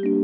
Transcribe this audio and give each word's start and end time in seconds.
I'm 0.00 0.16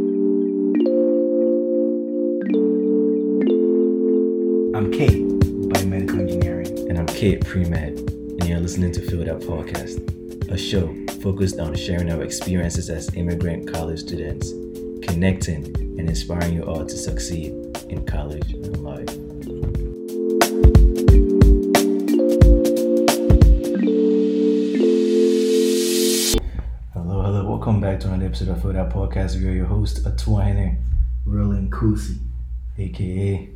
Kate, 4.91 5.29
biomedical 5.69 6.21
engineering. 6.21 6.89
And 6.89 6.99
I'm 6.99 7.05
Kate 7.07 7.45
pre-med, 7.45 7.99
and 7.99 8.49
you're 8.49 8.59
listening 8.59 8.93
to 8.93 9.03
Field 9.03 9.29
Up 9.29 9.41
Podcast, 9.41 10.51
a 10.51 10.57
show 10.57 10.95
focused 11.21 11.61
on 11.61 11.75
sharing 11.75 12.11
our 12.11 12.23
experiences 12.23 12.89
as 12.89 13.15
immigrant 13.17 13.71
college 13.71 14.01
students, 14.01 14.53
connecting 15.07 15.67
and 15.77 16.09
inspiring 16.09 16.55
you 16.55 16.63
all 16.63 16.87
to 16.87 16.97
succeed 16.97 17.53
in 17.91 18.03
college 18.07 18.55
and 18.55 18.83
life. 18.83 19.26
Welcome 27.67 27.83
back 27.83 27.99
to 27.99 28.07
another 28.07 28.27
episode 28.27 28.47
of 28.47 28.65
Up 28.65 28.93
Podcast. 28.93 29.41
We 29.41 29.49
are 29.49 29.51
your 29.51 29.67
host, 29.67 30.05
Atuaine, 30.05 30.81
Roland 31.25 31.73
Kusi. 31.73 32.17
aka 32.79 33.51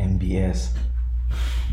MBS. 0.00 0.70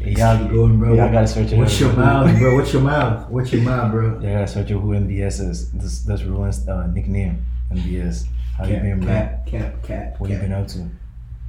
Hey, 0.01 0.11
y'all, 0.11 0.49
going, 0.49 0.79
bro. 0.79 0.93
y'all 0.93 1.09
gotta 1.09 1.29
search 1.29 1.53
it 1.53 1.57
What's 1.57 1.79
your 1.79 1.93
mouth, 1.93 2.37
bro? 2.37 2.57
What's 2.57 2.73
your 2.73 2.81
mouth? 2.81 3.29
What's 3.29 3.53
your 3.53 3.61
mouth, 3.61 3.89
bro? 3.89 4.19
Yeah, 4.21 4.31
I 4.31 4.33
gotta 4.33 4.47
search 4.47 4.71
out 4.71 4.81
who 4.81 4.89
MBS 4.89 5.39
is. 5.49 5.71
This 5.71 5.99
that's 6.01 6.23
Roland's 6.23 6.67
uh, 6.67 6.87
nickname. 6.87 7.45
MBS. 7.71 8.25
How 8.57 8.65
you 8.65 8.75
been, 8.75 8.99
bro? 8.99 9.07
cap, 9.07 9.47
cap, 9.47 9.83
cap, 9.83 10.19
What 10.19 10.29
you 10.29 10.39
been 10.39 10.51
up 10.51 10.67
to? 10.67 10.89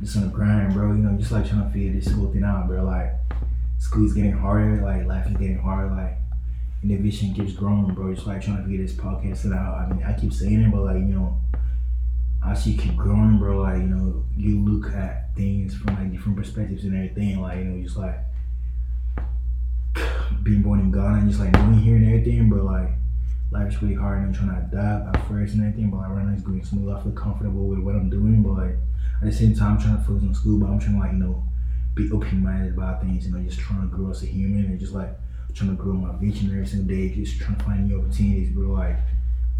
Just 0.01 0.19
on 0.19 0.23
the 0.23 0.29
grind, 0.29 0.73
bro. 0.73 0.93
You 0.93 0.99
know, 0.99 1.19
just 1.19 1.33
like 1.33 1.49
trying 1.49 1.65
to 1.65 1.71
figure 1.73 1.95
this 1.95 2.05
school 2.05 2.33
thing 2.33 2.45
out, 2.45 2.69
bro. 2.69 2.85
Like, 2.85 3.11
school's 3.81 4.13
getting 4.13 4.31
harder. 4.31 4.81
Like, 4.81 5.05
life 5.05 5.27
is 5.27 5.33
getting 5.33 5.59
harder. 5.59 5.93
Like, 5.93 6.17
and 6.83 6.91
the 6.91 6.97
vision 6.97 7.33
keeps 7.33 7.53
growing, 7.53 7.95
bro. 7.95 8.11
It's 8.11 8.27
like 8.27 8.43
trying 8.43 8.65
to 8.65 8.69
get 8.69 8.85
this 8.85 8.95
podcast 8.97 9.53
out. 9.55 9.79
I 9.79 9.93
mean, 9.93 10.03
I 10.05 10.13
keep 10.13 10.33
saying 10.33 10.63
it, 10.63 10.73
but 10.73 10.83
like, 10.83 10.97
you 10.97 11.15
know, 11.15 11.41
as 12.45 12.67
you 12.67 12.77
keep 12.77 12.97
growing, 12.97 13.39
bro, 13.39 13.61
like, 13.61 13.79
you 13.79 13.89
know, 13.89 14.25
you 14.37 14.59
look 14.59 14.93
at 14.93 15.35
things 15.37 15.75
from 15.75 15.95
like 15.95 16.11
different 16.11 16.37
perspectives 16.37 16.85
and 16.85 16.95
everything. 16.95 17.41
Like, 17.41 17.59
you 17.59 17.65
know, 17.65 17.83
just 17.83 17.97
like 17.97 18.19
being 20.43 20.63
born 20.63 20.81
in 20.81 20.91
Ghana 20.91 21.19
and 21.19 21.31
just 21.31 21.41
like 21.41 21.53
moving 21.61 21.81
here 21.81 21.97
and 21.97 22.07
everything, 22.07 22.51
but 22.51 22.65
like 22.65 22.91
life 23.53 23.69
is 23.69 23.83
really 23.83 23.95
hard 23.95 24.19
and 24.19 24.29
I'm 24.29 24.35
trying 24.35 24.51
to 24.51 24.77
adapt 24.77 25.17
at 25.17 25.29
first 25.29 25.55
and 25.55 25.63
everything, 25.63 25.91
but 25.91 25.99
like 25.99 26.09
right 26.09 26.27
now 26.27 26.33
it's 26.33 26.43
going 26.43 26.65
smooth. 26.65 26.93
I 26.93 27.01
feel 27.01 27.13
comfortable 27.13 27.69
with 27.69 27.79
what 27.79 27.95
I'm 27.95 28.11
doing, 28.11 28.43
but 28.43 28.55
like 28.55 28.77
at 29.21 29.31
the 29.31 29.33
same 29.33 29.55
time 29.55 29.75
I'm 29.75 29.81
trying 29.81 29.99
to 29.99 30.03
focus 30.03 30.25
on 30.25 30.35
school, 30.35 30.59
but 30.59 30.67
I'm 30.67 30.81
trying 30.81 30.97
to 30.97 31.01
like, 31.01 31.13
you 31.13 31.19
know, 31.19 31.45
be 31.95 32.11
open 32.11 32.43
minded 32.43 32.75
about 32.75 33.03
things, 33.03 33.27
you 33.27 33.33
know, 33.33 33.41
just 33.45 33.61
trying 33.61 33.83
to 33.83 33.87
grow 33.87 34.11
as 34.11 34.23
a 34.25 34.27
human 34.27 34.65
and 34.65 34.81
just 34.81 34.95
like 34.95 35.11
trying 35.55 35.77
to 35.77 35.83
grow 35.83 35.93
my 35.95 36.17
vision 36.19 36.51
every 36.51 36.67
single 36.67 36.89
day, 36.89 37.09
just 37.15 37.39
trying 37.41 37.57
to 37.57 37.65
find 37.65 37.89
new 37.89 38.01
opportunities, 38.01 38.51
bro. 38.51 38.71
Like 38.73 38.99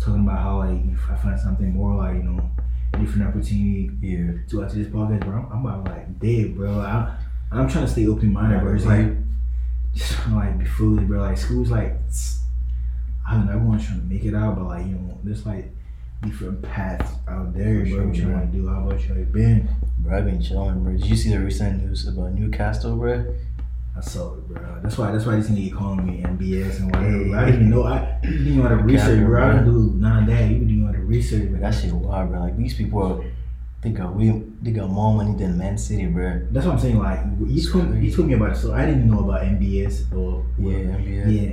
talking 0.01 0.23
about 0.27 0.39
how 0.41 0.59
like 0.59 0.79
if 0.93 1.11
I 1.11 1.17
find 1.17 1.39
something 1.39 1.73
more 1.73 1.95
like, 1.97 2.17
you 2.17 2.23
know, 2.25 2.51
a 2.95 2.99
different 2.99 3.29
opportunity 3.29 3.91
Yeah. 4.01 4.33
to 4.49 4.65
after 4.65 4.77
this 4.79 4.89
podcast, 4.89 5.21
bro, 5.25 5.37
I'm, 5.37 5.53
I'm 5.53 5.67
about 5.67 5.85
like 5.85 6.19
dead, 6.19 6.57
bro. 6.57 6.81
I, 6.81 7.15
I'm 7.51 7.69
trying 7.69 7.85
to 7.87 7.91
stay 7.91 8.07
open 8.07 8.33
minded, 8.33 8.61
bro. 8.61 8.75
It's 8.75 8.85
like 8.87 9.09
just 9.95 10.13
trying 10.13 10.31
to 10.31 10.37
like 10.37 10.59
be 10.59 10.65
foolish, 10.65 11.05
bro. 11.07 11.21
Like 11.21 11.39
school's 11.39 11.71
like 11.71 11.95
I 13.29 13.35
don't 13.35 13.47
know, 13.47 13.53
everyone's 13.53 13.87
trying 13.87 14.01
to 14.01 14.07
make 14.07 14.25
it 14.25 14.35
out, 14.35 14.57
but 14.57 14.65
like 14.67 14.87
you 14.87 14.95
know, 14.95 15.19
there's 15.23 15.47
like 15.47 15.71
different 16.23 16.63
paths 16.63 17.11
out 17.29 17.53
there, 17.55 17.81
For 17.85 17.91
bro. 17.91 17.97
sure, 17.99 18.07
what 18.07 18.17
you 18.17 18.29
want 18.29 18.53
to 18.53 18.59
do? 18.59 18.69
How 18.69 18.87
about 18.89 19.01
you? 19.03 19.09
How 19.09 19.15
you 19.21 19.25
been? 19.27 19.69
Bro, 19.99 20.19
I've 20.19 20.25
been 20.25 20.43
chilling, 20.43 20.83
bro. 20.83 20.93
Did 20.93 21.07
you 21.07 21.17
see 21.17 21.31
the 21.31 21.39
recent 21.41 21.83
news 21.85 22.07
about 22.09 22.33
Newcastle, 22.33 22.97
bro? 22.97 23.35
I 23.97 24.01
saw 24.01 24.35
it, 24.35 24.49
bro. 24.49 24.81
That's 24.83 24.97
why. 24.97 25.13
That's 25.13 25.27
why 25.27 25.37
this 25.37 25.49
nigga 25.51 25.75
calling 25.75 26.07
me 26.07 26.23
MBS 26.23 26.79
and 26.81 26.87
whatever. 26.87 27.25
bro. 27.25 27.39
I 27.39 27.45
didn't 27.47 27.61
even 27.61 27.71
know. 27.71 27.83
I 27.85 28.19
you 28.23 28.31
didn't 28.31 28.47
even 28.47 28.57
know 28.59 28.63
how 28.63 28.69
to 28.77 28.83
research, 28.83 29.25
bro. 29.27 29.43
I 29.49 29.53
didn't 29.53 29.65
do 29.67 29.93
none 29.99 30.23
of 30.23 30.29
that. 30.29 30.43
You 30.43 30.49
didn't 30.59 30.71
even 30.71 30.81
know 30.81 30.87
how 30.87 30.93
to 30.93 30.99
research, 31.01 31.43
Bro, 31.43 31.51
bro. 31.59 31.61
that 31.61 31.75
shit 31.75 31.93
wild, 31.93 32.31
bro. 32.31 32.41
Like 32.41 32.57
these 32.57 32.75
people 32.75 33.03
are 33.03 33.25
they 33.83 33.91
got 33.91 34.15
we 34.15 34.31
they 34.63 34.71
got 34.71 34.89
more 34.89 35.13
money 35.15 35.37
than 35.37 35.59
Man 35.59 35.77
City, 35.77 36.07
bro. 36.07 36.47
That's 36.51 36.65
what 36.67 36.73
I'm 36.75 36.79
saying. 36.79 36.99
Like 36.99 37.21
you 37.47 37.71
told, 37.71 37.95
you 37.97 38.11
told 38.11 38.29
me 38.29 38.35
about 38.35 38.53
it, 38.53 38.57
so 38.57 38.73
I 38.73 38.87
didn't 38.87 39.11
know 39.11 39.21
about 39.21 39.43
MBS 39.43 40.11
or 40.17 40.47
Yeah, 40.59 40.97
NBA. 40.97 41.43
Yeah. 41.43 41.53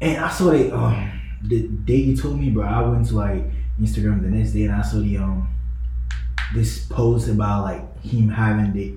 And 0.00 0.24
I 0.24 0.30
saw 0.30 0.50
they 0.50 0.70
um 0.70 1.10
the 1.42 1.66
day 1.66 1.96
you 1.96 2.16
told 2.16 2.38
me, 2.38 2.50
bro, 2.50 2.64
I 2.66 2.82
went 2.82 3.08
to 3.08 3.16
like 3.16 3.44
Instagram 3.80 4.22
the 4.22 4.28
next 4.28 4.52
day 4.52 4.64
and 4.64 4.74
I 4.74 4.82
saw 4.82 4.98
the 5.00 5.16
um 5.18 5.48
this 6.54 6.84
post 6.86 7.28
about 7.28 7.64
like 7.64 8.02
him 8.02 8.28
having 8.28 8.72
the 8.74 8.94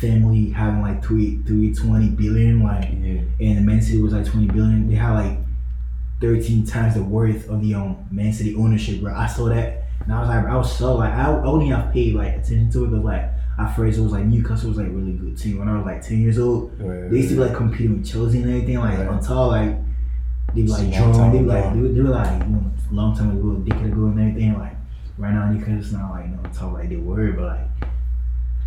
family 0.00 0.50
having 0.50 0.80
like 0.82 1.02
three 1.04 1.38
three 1.46 1.72
twenty 1.74 2.08
billion 2.08 2.62
like 2.62 2.88
Yeah. 3.00 3.20
and 3.40 3.58
the 3.58 3.62
Man 3.62 3.80
City 3.80 4.00
was 4.02 4.12
like 4.12 4.26
twenty 4.26 4.46
billion. 4.48 4.88
They 4.88 4.94
had 4.96 5.12
like 5.12 5.38
thirteen 6.20 6.64
times 6.66 6.94
the 6.94 7.02
worth 7.02 7.48
of 7.48 7.60
the 7.60 7.74
um 7.74 7.96
Man 8.10 8.32
City 8.32 8.54
ownership, 8.56 9.00
bro. 9.00 9.14
I 9.14 9.26
saw 9.26 9.48
that 9.48 9.84
and 10.04 10.12
I 10.12 10.20
was 10.20 10.28
like 10.28 10.44
I 10.46 10.56
was 10.56 10.76
so 10.76 10.96
like 10.96 11.12
I, 11.12 11.26
only 11.44 11.68
have 11.68 11.92
paid 11.92 12.14
like 12.14 12.34
attention 12.34 12.70
to 12.72 12.84
it 12.84 12.90
because 12.90 13.04
like 13.04 13.30
at 13.58 13.74
first 13.76 13.98
it 13.98 14.02
was 14.02 14.12
like 14.12 14.24
Newcastle 14.24 14.68
was 14.70 14.78
like 14.78 14.88
really 14.88 15.12
good 15.12 15.38
team 15.38 15.58
when 15.58 15.68
I 15.68 15.76
was 15.76 15.86
like 15.86 16.02
ten 16.02 16.20
years 16.20 16.38
old. 16.38 16.72
Right, 16.80 17.10
They 17.10 17.18
used 17.18 17.28
to 17.30 17.34
be 17.36 17.40
like 17.42 17.54
competing 17.56 17.98
with 17.98 18.06
Chelsea 18.10 18.42
and 18.42 18.50
everything. 18.50 18.78
Like 18.78 18.98
Right. 18.98 19.08
like 19.08 19.76
they 20.54 20.62
were 20.62 20.68
like 20.68 20.82
It's 20.88 20.98
long 21.00 21.12
drawn. 21.12 21.32
They 21.32 21.38
were 21.42 21.46
like 21.46 21.64
ago. 21.64 21.74
they 21.74 21.80
were, 21.82 21.88
they 21.88 22.00
were 22.00 22.08
like 22.08 22.42
you 22.42 22.48
know 22.48 22.70
long 22.90 23.16
time 23.16 23.30
ago, 23.30 23.52
a 23.52 23.68
decade 23.70 23.92
ago 23.92 24.06
and 24.06 24.20
everything. 24.20 24.58
Like 24.58 24.76
right 25.18 25.32
now 25.32 25.50
Newcastle's 25.52 25.92
not 25.92 26.10
like 26.10 26.26
you 26.26 26.32
know 26.32 26.42
top 26.52 26.72
like 26.72 26.88
they 26.88 26.96
were, 26.96 27.32
but 27.32 27.44
like 27.44 27.73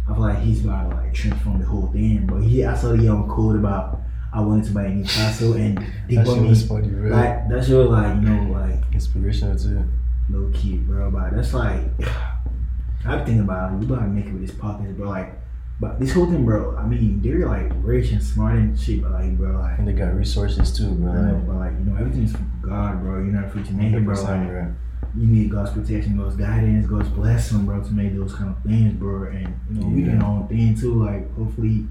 I 0.10 0.14
feel 0.14 0.22
like 0.22 0.40
he's 0.40 0.64
about 0.64 0.90
to 0.90 0.96
like 0.96 1.14
transform 1.14 1.60
the 1.60 1.66
whole 1.66 1.88
thing. 1.88 2.26
But 2.26 2.42
he 2.44 2.64
I 2.64 2.76
saw 2.76 2.94
the 2.96 3.08
um 3.10 3.28
quote 3.28 3.56
about 3.58 4.00
I 4.34 4.42
wanted 4.42 4.66
to 4.66 4.72
buy 4.74 4.88
Newcastle 4.90 5.54
and 5.54 5.78
they 6.10 6.16
That 6.16 6.26
bought 6.26 6.36
shit 6.36 6.44
me. 6.44 6.56
funny, 6.68 6.88
bro. 6.90 7.10
Like 7.10 7.50
that's 7.50 7.68
your 7.70 7.86
like 7.86 8.16
you 8.16 8.22
know 8.22 8.52
like 8.52 8.84
Inspirational 8.94 9.58
too. 9.58 9.84
low 10.30 10.50
key, 10.54 10.78
bro. 10.78 11.12
But 11.12 11.34
that's 11.36 11.54
like 11.54 11.82
I'm 13.06 13.20
thinking 13.26 13.42
about 13.42 13.74
it. 13.74 13.76
We 13.78 13.86
gotta 13.86 14.08
make 14.08 14.26
it 14.26 14.34
with 14.34 14.48
this 14.48 14.56
podcast, 14.56 14.98
bro. 14.98 15.10
Like. 15.10 15.34
But 15.80 16.00
this 16.00 16.12
whole 16.12 16.26
thing, 16.26 16.44
bro. 16.44 16.76
I 16.76 16.84
mean, 16.88 17.22
they're 17.22 17.48
like 17.48 17.72
rich 17.84 18.10
and 18.12 18.24
smart 18.24 18.56
and 18.56 18.80
shit, 18.80 19.00
but 19.00 19.12
like, 19.12 19.38
bro, 19.38 19.60
like, 19.60 19.78
And 19.78 19.88
they 19.88 19.94
got 19.94 20.16
resources 20.16 20.76
too, 20.76 20.90
bro. 20.96 21.14
Know, 21.14 21.34
Like, 21.36 21.46
but 21.48 21.56
like 21.58 21.72
you 21.74 21.86
know, 21.86 21.96
everything's 22.00 22.32
from 22.32 22.52
God, 22.66 23.00
bro. 23.04 23.18
You're 23.18 23.26
not 23.40 23.52
free 23.52 23.62
to 23.64 23.74
make 23.74 23.94
it, 23.94 24.04
bro. 24.04 24.16
100%, 24.16 24.24
Like, 24.24 24.48
bro. 24.48 24.74
You 25.18 25.26
need 25.28 25.50
God's 25.52 25.72
protection, 25.72 26.18
God's 26.18 26.36
guidance, 26.36 26.86
God's 26.88 27.10
blessing, 27.10 27.66
bro, 27.66 27.82
to 27.82 27.92
make 27.92 28.16
those 28.16 28.34
kind 28.36 28.50
of 28.50 28.62
things, 28.64 28.94
bro. 28.94 29.24
And 29.30 29.54
you 29.72 29.80
know, 29.82 29.88
we 29.88 30.00
Yeah. 30.02 30.06
doing 30.12 30.22
our 30.22 30.30
own 30.42 30.48
thing 30.48 30.76
too. 30.76 30.94
Like 31.04 31.34
hopefully, 31.36 31.86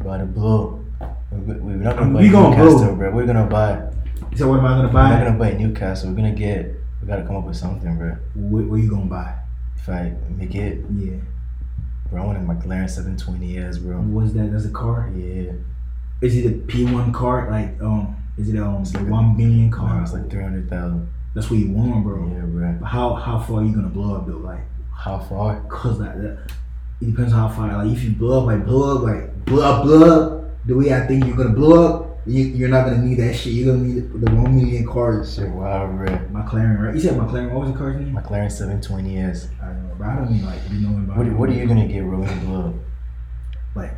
About 0.00 0.18
the 0.20 0.26
blow. 0.26 0.80
We- 1.30 1.54
We're 1.54 1.76
not 1.76 1.96
gonna 1.96 2.12
buy 2.12 2.20
we 2.22 2.28
gonna 2.28 2.50
Newcastle, 2.56 2.78
blow. 2.80 2.96
bro. 2.96 3.14
We're 3.14 3.26
gonna 3.26 3.46
buy. 3.46 3.80
so 4.34 4.48
what 4.48 4.58
am 4.58 4.64
I 4.66 4.76
gonna 4.76 4.88
buy? 4.92 5.10
We're 5.10 5.18
not 5.18 5.24
gonna 5.24 5.38
buy 5.38 5.52
Newcastle. 5.52 6.10
We're 6.10 6.16
gonna 6.16 6.34
get. 6.34 6.74
We 7.00 7.06
gotta 7.06 7.22
come 7.22 7.36
up 7.36 7.44
with 7.46 7.56
something, 7.56 7.96
bro. 7.96 8.16
What, 8.34 8.64
what 8.64 8.76
you 8.80 8.90
gonna 8.90 9.06
buy? 9.06 9.34
If 9.76 9.88
I 9.88 10.12
make 10.36 10.54
it, 10.56 10.84
Yeah, 10.96 11.12
bro, 12.10 12.22
I 12.22 12.26
want 12.26 12.38
a 12.38 12.40
McLaren 12.40 12.88
720s, 12.90 13.78
bro. 13.78 13.98
what's 14.00 14.32
that? 14.32 14.50
That's 14.50 14.64
a 14.64 14.70
car. 14.70 15.08
Yeah, 15.16 15.52
Is 16.20 16.36
it 16.36 16.46
a 16.46 16.50
P1 16.66 17.12
car? 17.12 17.48
Like 17.50 17.80
um, 17.80 18.16
is 18.36 18.48
it 18.48 18.58
um 18.58 18.82
It's 18.82 18.94
like 18.94 19.06
a- 19.06 19.10
one 19.10 19.36
billion 19.36 19.70
car 19.70 19.90
car? 19.90 20.00
was 20.00 20.12
like 20.12 20.28
300,000. 20.28 21.06
That's 21.34 21.50
what 21.50 21.58
you 21.58 21.70
want, 21.72 22.04
bro. 22.04 22.28
Yeah, 22.32 22.42
bro. 22.46 22.76
But 22.80 22.86
how 22.86 23.14
how 23.14 23.38
far 23.40 23.60
are 23.60 23.64
you 23.64 23.74
gonna 23.74 23.88
blow 23.88 24.14
up 24.16 24.26
though? 24.26 24.38
Like, 24.38 24.60
How 24.94 25.18
far? 25.18 25.60
cause 25.68 25.98
like 25.98 26.16
that, 26.16 26.38
it 27.00 27.06
depends 27.06 27.32
how 27.32 27.48
far. 27.48 27.84
Like 27.84 27.92
if 27.96 28.02
you 28.04 28.12
blow 28.12 28.40
up, 28.40 28.46
like 28.46 28.64
blow 28.64 28.96
up, 28.96 29.02
like 29.02 29.44
blow 29.44 29.62
up, 29.62 29.82
blow 29.82 30.02
up. 30.10 30.66
The 30.66 30.74
way 30.76 30.94
I 30.94 31.06
think 31.06 31.26
you're 31.26 31.36
gonna 31.36 31.50
blow 31.50 31.84
up, 31.84 32.20
you, 32.24 32.44
you're 32.44 32.68
not 32.68 32.84
gonna 32.86 33.02
need 33.02 33.16
that 33.16 33.34
shit. 33.34 33.52
You're 33.52 33.74
gonna 33.74 33.86
need 33.86 34.12
the 34.12 34.30
one 34.30 34.56
million 34.56 34.86
cars. 34.86 35.34
Shit, 35.34 35.48
wow, 35.50 35.86
bro. 35.88 36.06
McLaren, 36.32 36.80
right? 36.80 36.94
You 36.94 37.00
said 37.00 37.14
McLaren. 37.14 37.50
What 37.50 37.62
was 37.64 37.72
the 37.72 37.78
car's 37.78 38.00
name? 38.00 38.14
McLaren 38.14 38.46
720s. 38.46 39.50
I 39.60 39.66
don't 39.66 39.88
know, 39.88 39.94
but 39.98 40.06
I 40.06 40.14
don't 40.16 40.30
mean 40.30 40.46
like 40.46 40.60
you 40.70 40.86
know 40.86 40.96
about. 41.02 41.16
What, 41.18 41.32
what 41.32 41.48
are 41.50 41.52
you 41.52 41.66
gonna 41.66 41.86
get, 41.86 41.96
you 41.96 42.10
blow 42.10 42.68
up? 42.68 42.74
like? 43.74 43.92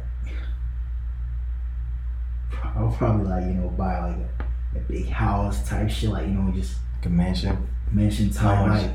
I'll 2.74 2.90
probably 2.96 3.26
like 3.28 3.44
you 3.44 3.54
know 3.54 3.68
buy 3.68 4.00
like 4.08 4.16
a, 4.16 4.78
a 4.78 4.80
big 4.88 5.08
house 5.08 5.66
type 5.68 5.88
shit, 5.90 6.10
like 6.10 6.26
you 6.26 6.32
know 6.34 6.50
just 6.52 6.76
A 7.06 7.08
mansion? 7.10 7.56
mansion 7.92 8.30
type, 8.30 8.68
like 8.68 8.90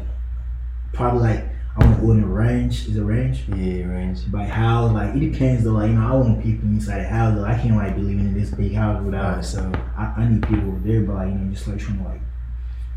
probably 0.94 1.22
like 1.22 1.46
I 1.78 1.86
want 1.86 2.00
to 2.02 2.06
own 2.06 2.24
a 2.24 2.28
range. 2.28 2.88
Is 2.90 2.98
a 2.98 3.04
range? 3.04 3.46
Yeah, 3.48 3.86
range. 3.86 4.30
Buy 4.32 4.44
house, 4.44 4.92
like 4.92 5.16
it 5.16 5.20
depends 5.32 5.64
though. 5.64 5.72
Like 5.72 5.90
you 5.90 5.96
know, 5.96 6.08
I 6.08 6.14
want 6.16 6.44
people 6.44 6.68
inside 6.68 7.00
the 7.00 7.08
house. 7.08 7.36
Though 7.36 7.46
I 7.46 7.56
can't 7.58 7.76
like 7.78 7.96
be 7.96 8.02
living 8.02 8.20
in 8.20 8.34
this 8.40 8.50
big 8.52 8.74
house 8.74 9.02
without. 9.04 9.26
Alright, 9.26 9.46
so 9.46 9.72
I, 9.98 10.14
I 10.18 10.28
need 10.30 10.44
people 10.48 10.78
there, 10.84 11.02
but 11.02 11.16
like 11.16 11.28
you 11.30 11.36
know, 11.36 11.54
just 11.54 11.68
like 11.68 11.80
trying 11.80 12.00
to 12.00 12.04
like 12.04 12.22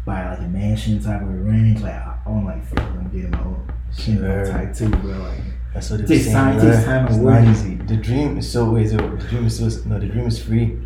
buy 0.04 0.28
like 0.30 0.40
a 0.40 0.48
mansion 0.48 1.00
type 1.02 1.22
of 1.22 1.28
a 1.28 1.32
range. 1.32 1.80
Like 1.80 1.92
I, 1.94 2.18
I 2.26 2.28
want 2.28 2.46
like 2.46 2.64
feel 2.66 2.84
like 2.84 2.94
I'm 2.94 3.08
getting 3.10 3.30
my 3.30 3.40
own 3.44 3.72
Sure. 3.96 4.46
type 4.46 4.74
too, 4.74 4.88
bro. 4.88 5.12
Like 5.18 5.40
that's 5.72 5.90
what 5.90 6.06
they're 6.08 6.18
saying, 6.18 6.32
time- 6.34 6.60
takes 6.60 6.84
time 6.84 7.06
It's 7.06 7.16
not 7.16 7.44
easy. 7.44 7.74
The 7.76 7.96
dream 7.96 8.38
is 8.38 8.50
so 8.50 8.76
easy. 8.76 8.96
The 8.96 9.02
dream 9.28 9.46
is 9.46 9.56
so 9.58 9.88
no. 9.88 10.00
The 10.00 10.06
dream 10.06 10.26
is 10.26 10.42
free. 10.42 10.76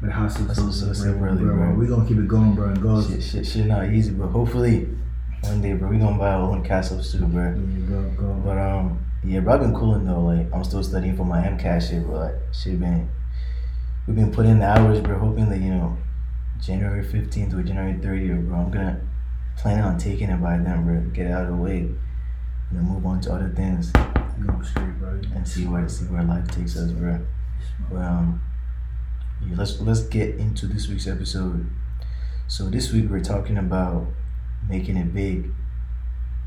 But 0.00 0.10
is 0.26 0.46
That's 0.46 0.58
so, 0.58 0.92
so 0.92 1.12
bro, 1.14 1.34
bro, 1.34 1.54
bro. 1.54 1.74
We 1.74 1.86
gonna 1.86 2.06
keep 2.06 2.18
it 2.18 2.28
going, 2.28 2.54
bro. 2.54 2.68
And 2.68 2.82
go, 2.82 3.02
Shit, 3.02 3.22
shit, 3.22 3.46
shit, 3.46 3.66
not 3.66 3.88
easy, 3.88 4.12
but 4.12 4.28
hopefully 4.28 4.88
one 5.42 5.62
day, 5.62 5.72
bro, 5.74 5.88
we 5.88 5.98
gonna 5.98 6.18
buy 6.18 6.30
our 6.30 6.42
own 6.50 6.64
castles 6.64 7.12
too, 7.12 7.26
bro. 7.26 7.54
yeah, 7.54 7.86
go, 7.88 8.02
go. 8.16 8.32
But 8.44 8.58
um, 8.58 8.98
yeah, 9.24 9.40
bro, 9.40 9.54
I've 9.54 9.60
been 9.60 9.74
cooling 9.74 10.04
though. 10.06 10.20
Like 10.24 10.52
I'm 10.52 10.64
still 10.64 10.82
studying 10.82 11.16
for 11.16 11.24
my 11.24 11.40
MCAT 11.42 11.88
shit, 11.88 12.06
but 12.06 12.16
like 12.16 12.34
shit 12.52 12.78
been 12.80 13.08
we've 14.06 14.16
been 14.16 14.32
putting 14.32 14.52
in 14.52 14.58
the 14.60 14.66
hours, 14.66 15.00
bro, 15.00 15.18
hoping 15.18 15.48
that 15.50 15.60
you 15.60 15.70
know 15.70 15.96
January 16.60 17.04
15th 17.04 17.54
or 17.54 17.62
January 17.62 17.94
30th, 17.94 18.48
bro, 18.48 18.58
I'm 18.58 18.70
gonna 18.70 19.00
plan 19.56 19.82
on 19.82 19.98
taking 19.98 20.28
it 20.30 20.42
by 20.42 20.58
then, 20.58 20.84
bro. 20.84 21.00
Get 21.12 21.26
it 21.26 21.32
out 21.32 21.42
of 21.44 21.48
the 21.48 21.56
way, 21.56 21.78
and 21.78 21.98
then 22.72 22.82
move 22.82 23.04
on 23.06 23.20
to 23.22 23.32
other 23.32 23.48
things 23.50 23.90
Go 23.92 24.60
straight, 24.62 24.98
bro. 24.98 25.20
and 25.34 25.46
see 25.48 25.66
where 25.66 25.88
see 25.88 26.04
where 26.06 26.22
life 26.22 26.48
takes 26.48 26.76
us, 26.76 26.90
bro. 26.92 27.18
But 27.90 27.98
um, 28.02 28.40
let's 29.54 29.80
let's 29.80 30.02
get 30.02 30.36
into 30.36 30.66
this 30.66 30.88
week's 30.88 31.06
episode. 31.06 31.68
So 32.48 32.68
this 32.68 32.92
week 32.92 33.10
we're 33.10 33.20
talking 33.24 33.58
about 33.58 34.06
making 34.68 34.96
it 34.96 35.14
big, 35.14 35.50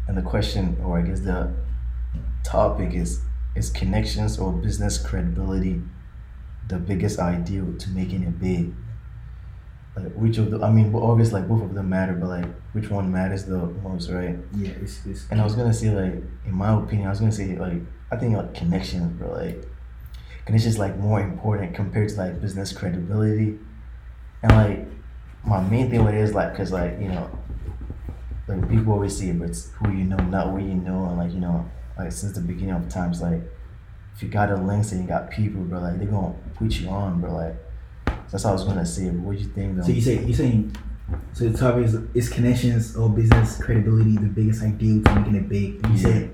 and 0.07 0.17
the 0.17 0.21
question, 0.21 0.77
or 0.83 0.99
I 0.99 1.01
guess 1.01 1.21
the 1.21 1.51
topic 2.43 2.93
is 2.93 3.21
is 3.55 3.69
connections 3.69 4.39
or 4.39 4.51
business 4.51 4.97
credibility 4.97 5.81
the 6.69 6.77
biggest 6.77 7.19
ideal 7.19 7.73
to 7.77 7.89
making 7.89 8.23
it 8.23 8.39
big? 8.39 8.73
Like 9.95 10.13
which 10.13 10.37
of 10.37 10.51
the? 10.51 10.61
I 10.61 10.71
mean, 10.71 10.93
obviously, 10.95 11.41
like 11.41 11.49
both 11.49 11.63
of 11.63 11.73
them 11.73 11.89
matter, 11.89 12.13
but 12.13 12.29
like 12.29 12.45
which 12.73 12.89
one 12.89 13.11
matters 13.11 13.45
the 13.45 13.57
most, 13.57 14.09
right? 14.09 14.37
Yeah, 14.55 14.69
it's 14.81 15.05
it's. 15.05 15.25
And 15.29 15.41
I 15.41 15.43
was 15.43 15.55
gonna 15.55 15.73
say 15.73 15.89
like, 15.89 16.23
in 16.45 16.53
my 16.53 16.79
opinion, 16.81 17.07
I 17.07 17.09
was 17.09 17.19
gonna 17.19 17.31
say 17.31 17.57
like, 17.57 17.81
I 18.11 18.15
think 18.15 18.37
like 18.37 18.53
connections, 18.53 19.11
bro. 19.17 19.33
Like, 19.33 19.65
connections 20.49 20.79
like 20.79 20.97
more 20.97 21.21
important 21.21 21.75
compared 21.75 22.09
to 22.09 22.15
like 22.15 22.41
business 22.41 22.73
credibility, 22.73 23.59
and 24.41 24.51
like 24.51 24.87
my 25.45 25.61
main 25.61 25.91
thing 25.91 26.03
with 26.03 26.15
it 26.15 26.21
is 26.21 26.33
like, 26.33 26.55
cause 26.57 26.71
like 26.71 26.99
you 26.99 27.07
know, 27.07 27.29
like 28.47 28.67
people 28.67 28.93
always 28.93 29.15
say, 29.15 29.31
but 29.31 29.49
it's 29.49 29.69
who 29.73 29.91
you 29.91 30.05
know, 30.05 30.17
not 30.17 30.51
what 30.51 30.63
you 30.63 30.73
know, 30.73 31.05
and 31.05 31.17
like 31.17 31.31
you 31.31 31.39
know, 31.39 31.69
like 31.99 32.11
since 32.11 32.33
the 32.33 32.41
beginning 32.41 32.73
of 32.73 32.89
times, 32.89 33.21
like 33.21 33.41
if 34.15 34.23
you 34.23 34.29
got 34.29 34.49
a 34.51 34.55
links 34.55 34.91
and 34.91 35.01
you 35.01 35.07
got 35.07 35.29
people, 35.29 35.61
bro, 35.61 35.79
like 35.81 35.99
they're 35.99 36.07
gonna 36.07 36.33
put 36.55 36.71
you 36.79 36.89
on, 36.89 37.21
bro. 37.21 37.31
Like 37.35 37.55
that's 38.31 38.43
how 38.43 38.49
I 38.49 38.53
was 38.53 38.63
gonna 38.63 38.85
say. 38.85 39.05
But 39.11 39.19
what 39.19 39.37
do 39.37 39.43
you 39.43 39.49
think? 39.49 39.77
Though? 39.77 39.83
So 39.83 39.91
you 39.91 40.01
say 40.01 40.25
you 40.25 40.33
saying. 40.33 40.75
So 41.33 41.47
the 41.47 41.55
topic 41.57 41.85
is 41.85 41.95
is 42.15 42.29
connections 42.29 42.95
or 42.95 43.07
business 43.09 43.61
credibility 43.61 44.15
the 44.17 44.27
biggest 44.27 44.63
ideal 44.63 45.03
to 45.03 45.15
making 45.15 45.35
it 45.35 45.47
big? 45.49 45.73
You 45.87 45.93
Yeah. 45.93 45.97
said 45.97 46.31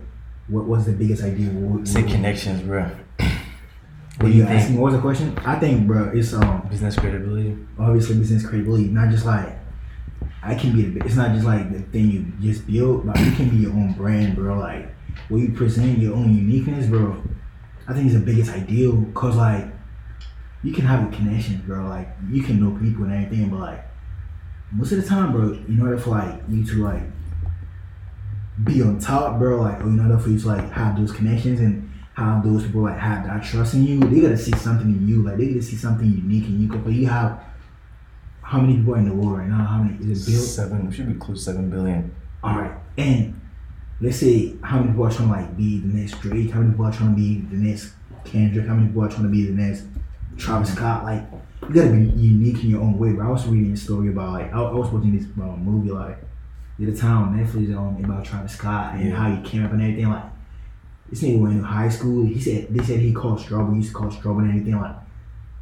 what 0.47 0.65
was 0.65 0.85
the 0.85 0.91
biggest 0.93 1.23
ideal? 1.23 1.51
What, 1.51 1.87
say 1.87 2.03
connections, 2.03 2.61
bro. 2.61 2.89
What 4.17 4.23
What 4.23 4.31
do 4.31 4.37
you 4.37 4.43
you 4.43 4.49
asking? 4.49 4.67
think? 4.67 4.79
What 4.79 4.85
was 4.91 4.95
the 4.95 5.01
question? 5.01 5.37
I 5.39 5.59
think, 5.59 5.87
bro, 5.87 6.11
it's 6.13 6.33
um 6.33 6.67
Business 6.69 6.95
credibility. 6.97 7.57
obviously 7.77 8.17
business 8.17 8.45
credibility, 8.45 8.85
not 8.87 9.09
just 9.09 9.25
like 9.25 9.57
I 10.41 10.55
can 10.55 10.73
be 10.73 10.83
the. 10.83 11.05
It's 11.05 11.15
not 11.15 11.33
just 11.33 11.45
like 11.45 11.71
the 11.73 11.79
thing 11.79 12.11
you 12.11 12.25
just 12.41 12.65
build, 12.67 13.05
but 13.05 13.19
you 13.19 13.31
can 13.31 13.49
be 13.49 13.57
your 13.57 13.71
own 13.73 13.93
brand, 13.93 14.35
bro. 14.35 14.57
Like 14.59 14.89
what 15.29 15.39
you 15.39 15.51
present, 15.51 15.97
your 15.99 16.13
own 16.15 16.35
uniqueness, 16.35 16.87
bro. 16.87 17.21
I 17.87 17.93
think 17.93 18.05
it's 18.05 18.15
the 18.15 18.21
biggest 18.21 18.51
ideal, 18.51 19.05
cause 19.13 19.35
like 19.35 19.65
you 20.63 20.71
can 20.71 20.85
have 20.85 21.11
a 21.11 21.15
connection, 21.15 21.61
bro. 21.67 21.87
Like 21.87 22.09
you 22.29 22.41
can 22.43 22.59
know 22.59 22.77
people 22.79 23.03
and 23.05 23.13
everything, 23.25 23.49
but 23.49 23.59
like 23.59 23.85
most 24.71 24.91
of 24.91 25.01
the 25.01 25.07
time, 25.07 25.31
bro, 25.31 25.53
in 25.67 25.81
order 25.81 25.97
for 25.97 26.11
like 26.11 26.41
you 26.49 26.63
to 26.65 26.83
like 26.83 27.03
be 28.63 28.81
on 28.81 28.99
top, 28.99 29.37
bro, 29.39 29.61
like 29.61 29.79
or 29.81 29.87
in 29.89 29.99
order 29.99 30.17
for 30.17 30.29
you 30.29 30.39
to 30.39 30.47
like 30.47 30.71
have 30.71 30.97
those 30.97 31.11
connections 31.11 31.59
and 31.59 31.84
have 32.15 32.43
those 32.43 32.63
people 32.65 32.81
like 32.83 32.97
have 32.97 33.25
that 33.25 33.43
trust 33.43 33.73
in 33.73 33.85
you, 33.85 33.99
they 33.99 34.21
gotta 34.21 34.37
see 34.37 34.51
something 34.53 34.87
in 34.87 35.07
you. 35.07 35.23
Like 35.23 35.37
they 35.37 35.47
gotta 35.47 35.61
see 35.61 35.75
something 35.75 36.07
unique 36.07 36.45
in 36.45 36.61
you. 36.61 36.69
Cause 36.69 36.91
you 36.93 37.07
have 37.07 37.43
how 38.41 38.61
many 38.61 38.77
people 38.77 38.95
are 38.95 38.99
in 38.99 39.09
the 39.09 39.13
world 39.15 39.39
right 39.39 39.47
now? 39.47 39.65
How 39.65 39.79
many 39.83 39.97
is 40.11 40.27
it 40.27 40.31
built? 40.31 40.43
Seven. 40.45 40.87
We 40.87 40.93
should 40.93 41.07
be 41.07 41.19
close 41.19 41.39
to 41.39 41.51
seven 41.51 41.69
billion. 41.69 42.13
All 42.43 42.57
right, 42.59 42.71
and 42.97 43.39
let's 44.01 44.17
say 44.17 44.55
how 44.63 44.77
many 44.77 44.89
people 44.91 45.05
are 45.07 45.11
trying 45.11 45.27
to 45.29 45.33
like 45.33 45.57
be 45.57 45.79
the 45.79 45.87
next 45.87 46.19
Drake? 46.21 46.51
How 46.51 46.59
many 46.59 46.71
people 46.71 46.85
are 46.85 46.91
trying 46.93 47.09
to 47.11 47.15
be 47.15 47.39
the 47.41 47.55
next 47.57 47.93
Kendrick? 48.23 48.67
How 48.67 48.75
many 48.75 48.87
people 48.87 49.03
are 49.03 49.09
trying 49.09 49.23
to 49.23 49.29
be 49.29 49.47
the 49.47 49.53
next 49.53 49.83
Travis 50.37 50.73
Scott? 50.73 51.03
Like 51.03 51.23
you 51.67 51.73
gotta 51.73 51.89
be 51.91 52.03
unique 52.21 52.63
in 52.63 52.69
your 52.69 52.81
own 52.81 52.97
way. 52.99 53.13
But 53.13 53.25
I 53.25 53.29
was 53.29 53.45
reading 53.47 53.73
a 53.73 53.77
story 53.77 54.09
about 54.09 54.33
like 54.33 54.53
I, 54.53 54.61
I 54.61 54.71
was 54.71 54.89
watching 54.89 55.17
this 55.17 55.25
um, 55.41 55.63
movie 55.65 55.89
like 55.91 56.17
the 56.77 56.87
other 56.87 56.95
time 56.97 57.23
on 57.29 57.37
Netflix 57.39 57.75
um, 57.75 58.03
about 58.05 58.23
Travis 58.23 58.53
Scott 58.53 58.93
and 58.95 59.09
Yeah. 59.09 59.15
how 59.15 59.35
he 59.35 59.41
came 59.49 59.65
up 59.65 59.71
and 59.71 59.81
everything. 59.81 60.07
Like 60.09 60.23
this 61.09 61.21
nigga 61.21 61.39
went 61.39 61.59
to 61.59 61.65
high 61.65 61.89
school. 61.89 62.25
He 62.25 62.39
said 62.39 62.67
they 62.69 62.83
said 62.83 62.99
he 62.99 63.13
called 63.13 63.43
trouble. 63.43 63.71
He 63.71 63.77
used 63.77 63.89
to 63.89 63.95
cause 63.95 64.17
trouble 64.19 64.39
and 64.39 64.49
everything. 64.49 64.79
Like 64.79 64.95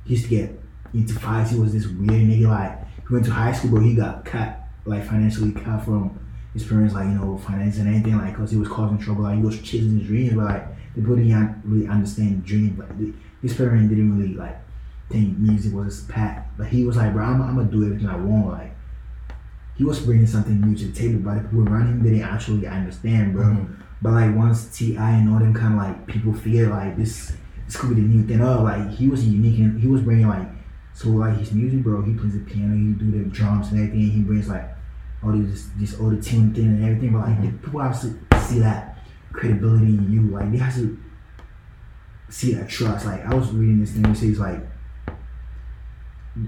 he 0.06 0.12
used 0.14 0.24
to 0.26 0.30
get 0.30 0.60
into 0.94 1.14
fights. 1.20 1.52
He 1.52 1.60
was 1.60 1.74
this 1.74 1.88
weird 1.88 2.24
nigga. 2.30 2.48
Like 2.48 2.80
he 3.08 3.14
went 3.14 3.26
to 3.26 3.32
high 3.32 3.52
school, 3.52 3.72
but 3.72 3.84
he 3.84 3.96
got 3.96 4.26
cut 4.26 4.60
like 4.86 5.06
financially 5.06 5.52
cut 5.52 5.84
from 5.84 6.20
his 6.54 6.66
parents, 6.66 6.94
like 6.94 7.06
you 7.06 7.12
know, 7.12 7.38
finance 7.38 7.78
and 7.78 7.88
anything, 7.88 8.18
like 8.18 8.34
because 8.34 8.52
he 8.52 8.58
was 8.58 8.68
causing 8.68 8.98
trouble. 8.98 9.24
Like 9.24 9.38
he 9.38 9.42
was 9.42 9.60
chasing 9.62 9.98
his 10.00 10.08
dreams, 10.08 10.34
but 10.34 10.46
like 10.46 10.68
the 10.96 11.02
people 11.02 11.16
didn't 11.16 11.62
really 11.66 11.88
understand 11.88 12.44
the 12.44 12.48
dream. 12.48 12.78
Like 12.78 13.14
his 13.42 13.56
parents 13.56 13.90
didn't 13.90 14.18
really 14.18 14.36
like 14.36 14.58
think 15.10 15.38
music 15.38 15.74
was 15.74 15.86
his 15.98 16.06
path. 16.06 16.46
But 16.58 16.68
he 16.68 16.86
was 16.86 16.96
like, 16.98 17.14
bro, 17.14 17.26
I'm, 17.26 17.42
I'm 17.42 17.56
gonna 17.56 17.70
do 17.72 17.84
everything 17.86 18.08
I 18.08 18.16
want. 18.16 18.48
Like 18.48 18.76
he 19.76 19.84
was 19.84 20.00
bringing 20.00 20.28
something 20.28 20.62
new 20.62 20.76
to 20.78 20.86
the 20.86 20.94
table, 20.94 21.20
but 21.20 21.36
the 21.36 21.50
people 21.50 21.68
around 21.68 21.88
him 21.88 22.04
didn't 22.04 22.22
actually 22.22 22.68
understand, 22.68 23.34
bro. 23.34 23.46
Mhm. 23.46 23.76
But 24.04 24.12
like 24.12 24.36
once 24.36 24.66
T.I. 24.78 25.12
and 25.12 25.30
all 25.34 25.40
them 25.40 25.54
kind 25.54 25.74
of 25.74 25.80
like 25.80 26.06
people 26.08 26.34
figured 26.34 26.70
like 26.70 26.98
this 26.98 27.34
this 27.66 27.78
could 27.78 27.96
be 27.96 28.02
the 28.02 28.02
new 28.02 28.28
thing. 28.28 28.42
Oh, 28.42 28.62
like 28.62 28.90
he 28.92 29.08
was 29.08 29.26
unique 29.26 29.58
and 29.60 29.80
he 29.82 29.88
was 29.88 30.02
bringing 30.02 30.28
like 30.28 30.48
so 30.94 31.10
like 31.10 31.38
his 31.38 31.54
music, 31.54 31.82
bro. 31.84 32.02
He 32.04 32.14
plays 32.14 32.34
the 32.34 32.40
piano, 32.42 32.76
he 32.76 32.92
do 32.94 33.10
the 33.12 33.24
drums 33.30 33.72
and 33.72 33.80
everything. 33.80 34.12
He 34.12 34.22
brings 34.22 34.50
like 34.50 34.70
all 35.24 35.32
this 35.32 35.70
this 35.78 35.98
all 36.00 36.10
the 36.10 36.22
tune 36.22 36.54
thing 36.54 36.66
and 36.66 36.84
everything. 36.84 37.14
But 37.14 37.30
like 37.30 37.40
Mhm. 37.40 37.62
people 37.64 37.80
have 37.80 38.00
to 38.02 38.14
see 38.42 38.60
that 38.60 38.98
credibility 39.32 39.96
in 39.98 40.12
you. 40.12 40.22
Like 40.24 40.52
they 40.52 40.58
have 40.58 40.76
to 40.76 40.98
see 42.30 42.54
that 42.56 42.68
trust. 42.70 43.06
Like 43.06 43.26
I 43.26 43.34
was 43.34 43.52
reading 43.52 43.80
this 43.80 43.92
thing. 43.94 44.06
It 44.06 44.18
says 44.18 44.38
like 44.40 44.60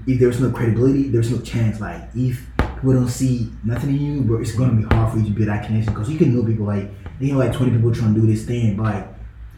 if 0.07 0.19
there's 0.19 0.39
no 0.41 0.51
credibility, 0.51 1.09
there's 1.09 1.31
no 1.31 1.39
chance. 1.39 1.79
Like 1.79 2.09
if 2.15 2.45
people 2.57 2.93
don't 2.93 3.07
see 3.07 3.51
nothing 3.63 3.91
in 3.91 4.01
you, 4.01 4.21
bro, 4.21 4.41
it's 4.41 4.51
gonna 4.53 4.73
be 4.73 4.83
hard 4.83 5.13
for 5.13 5.19
you 5.19 5.25
to 5.25 5.31
build 5.31 5.47
that 5.47 5.65
connection 5.65 5.93
because 5.93 6.09
you 6.09 6.17
can 6.17 6.35
know 6.35 6.43
people 6.43 6.65
like 6.65 6.91
they 7.19 7.27
have 7.27 7.37
like 7.37 7.53
20 7.53 7.71
people 7.71 7.93
trying 7.93 8.13
to 8.13 8.21
do 8.21 8.27
this 8.27 8.45
thing, 8.45 8.75
but 8.75 8.83
like 8.83 9.07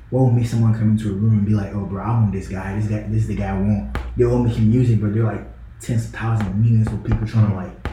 what 0.10 0.22
will 0.22 0.32
make 0.32 0.48
someone 0.48 0.74
come 0.74 0.92
into 0.92 1.10
a 1.10 1.14
room 1.14 1.34
and 1.40 1.46
be 1.46 1.54
like, 1.54 1.74
oh 1.74 1.86
bro, 1.86 2.04
I 2.04 2.08
want 2.10 2.32
this 2.32 2.48
guy, 2.48 2.80
this 2.80 2.88
guy, 2.90 3.02
this 3.10 3.24
is 3.24 3.28
the 3.28 3.36
guy 3.36 3.50
I 3.56 3.60
want. 3.60 3.98
They're 4.16 4.30
all 4.30 4.40
making 4.40 4.70
music, 4.70 5.02
but 5.02 5.14
they're 5.14 5.24
like 5.24 5.46
tens 5.82 6.06
of 6.06 6.12
thousands, 6.12 6.50
of 6.50 6.56
millions 6.56 6.88
of 6.88 7.04
people 7.04 7.28
trying 7.28 7.50
to 7.50 7.56
like 7.56 7.84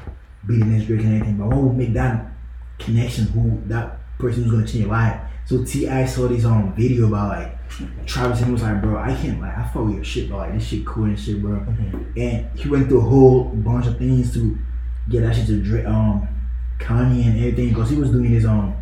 be 0.47 0.59
the 0.59 0.65
next 0.65 0.87
Drake 0.87 1.01
and 1.01 1.15
anything. 1.15 1.37
But 1.39 1.49
what 1.49 1.57
will 1.57 1.73
make 1.73 1.93
that 1.95 2.27
connection? 2.79 3.25
Who 3.27 3.61
that 3.67 3.99
person 4.19 4.45
who's 4.45 4.53
gonna 4.53 4.67
change 4.67 4.85
your 4.85 4.89
life? 4.93 5.21
So 5.47 5.63
T.I. 5.65 6.07
saw 6.07 6.29
this 6.29 6.45
on 6.45 6.75
video 6.75 7.09
about 7.09 7.29
like 7.29 7.59
Travis 8.07 8.39
and 8.39 8.47
he 8.47 8.53
was 8.53 8.63
like, 8.63 8.81
bro, 8.81 8.97
I 8.99 9.15
can't 9.15 9.41
like 9.41 9.57
I 9.59 9.65
fuck 9.65 9.85
with 9.85 9.97
your 9.97 10.05
shit, 10.05 10.29
bro. 10.29 10.39
Like 10.39 10.55
this 10.55 10.67
shit 10.69 10.87
cool 10.87 11.05
and 11.05 11.19
shit, 11.19 11.43
bro. 11.43 11.57
Mhm. 11.59 12.17
And 12.17 12.59
he 12.59 12.69
went 12.69 12.89
through 12.89 12.99
a 13.01 13.03
whole 13.11 13.45
bunch 13.45 13.87
of 13.87 13.99
things 13.99 14.33
to 14.35 14.57
get 15.11 15.21
that 15.23 15.35
shit 15.37 15.47
to 15.49 15.61
Dra- 15.63 15.91
um 15.91 16.29
Kanye 16.79 17.27
and 17.27 17.37
everything 17.39 17.71
because 17.71 17.91
he 17.91 17.97
was 17.97 18.11
doing 18.11 18.27
his 18.31 18.47
um 18.47 18.75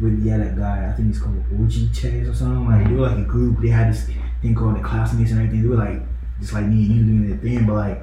with 0.00 0.24
yeah 0.24 0.38
that 0.38 0.56
guy 0.56 0.88
I 0.88 0.92
think 0.92 1.08
he's 1.08 1.18
called 1.20 1.42
OG 1.52 1.92
Chess 1.92 2.28
or 2.28 2.34
something 2.34 2.66
like 2.66 2.86
they 2.86 2.94
were 2.94 3.08
like 3.08 3.18
a 3.18 3.22
group 3.22 3.60
they 3.60 3.68
had 3.68 3.92
this 3.92 4.08
thing 4.42 4.54
called 4.54 4.76
the 4.76 4.80
classmates 4.80 5.30
and 5.30 5.40
everything 5.40 5.62
they 5.62 5.68
were 5.68 5.76
like 5.76 6.02
just 6.40 6.52
like 6.52 6.66
me 6.66 6.86
and 6.86 6.96
you 6.96 7.02
doing 7.04 7.28
their 7.28 7.38
thing 7.38 7.66
but 7.66 7.74
like 7.74 8.02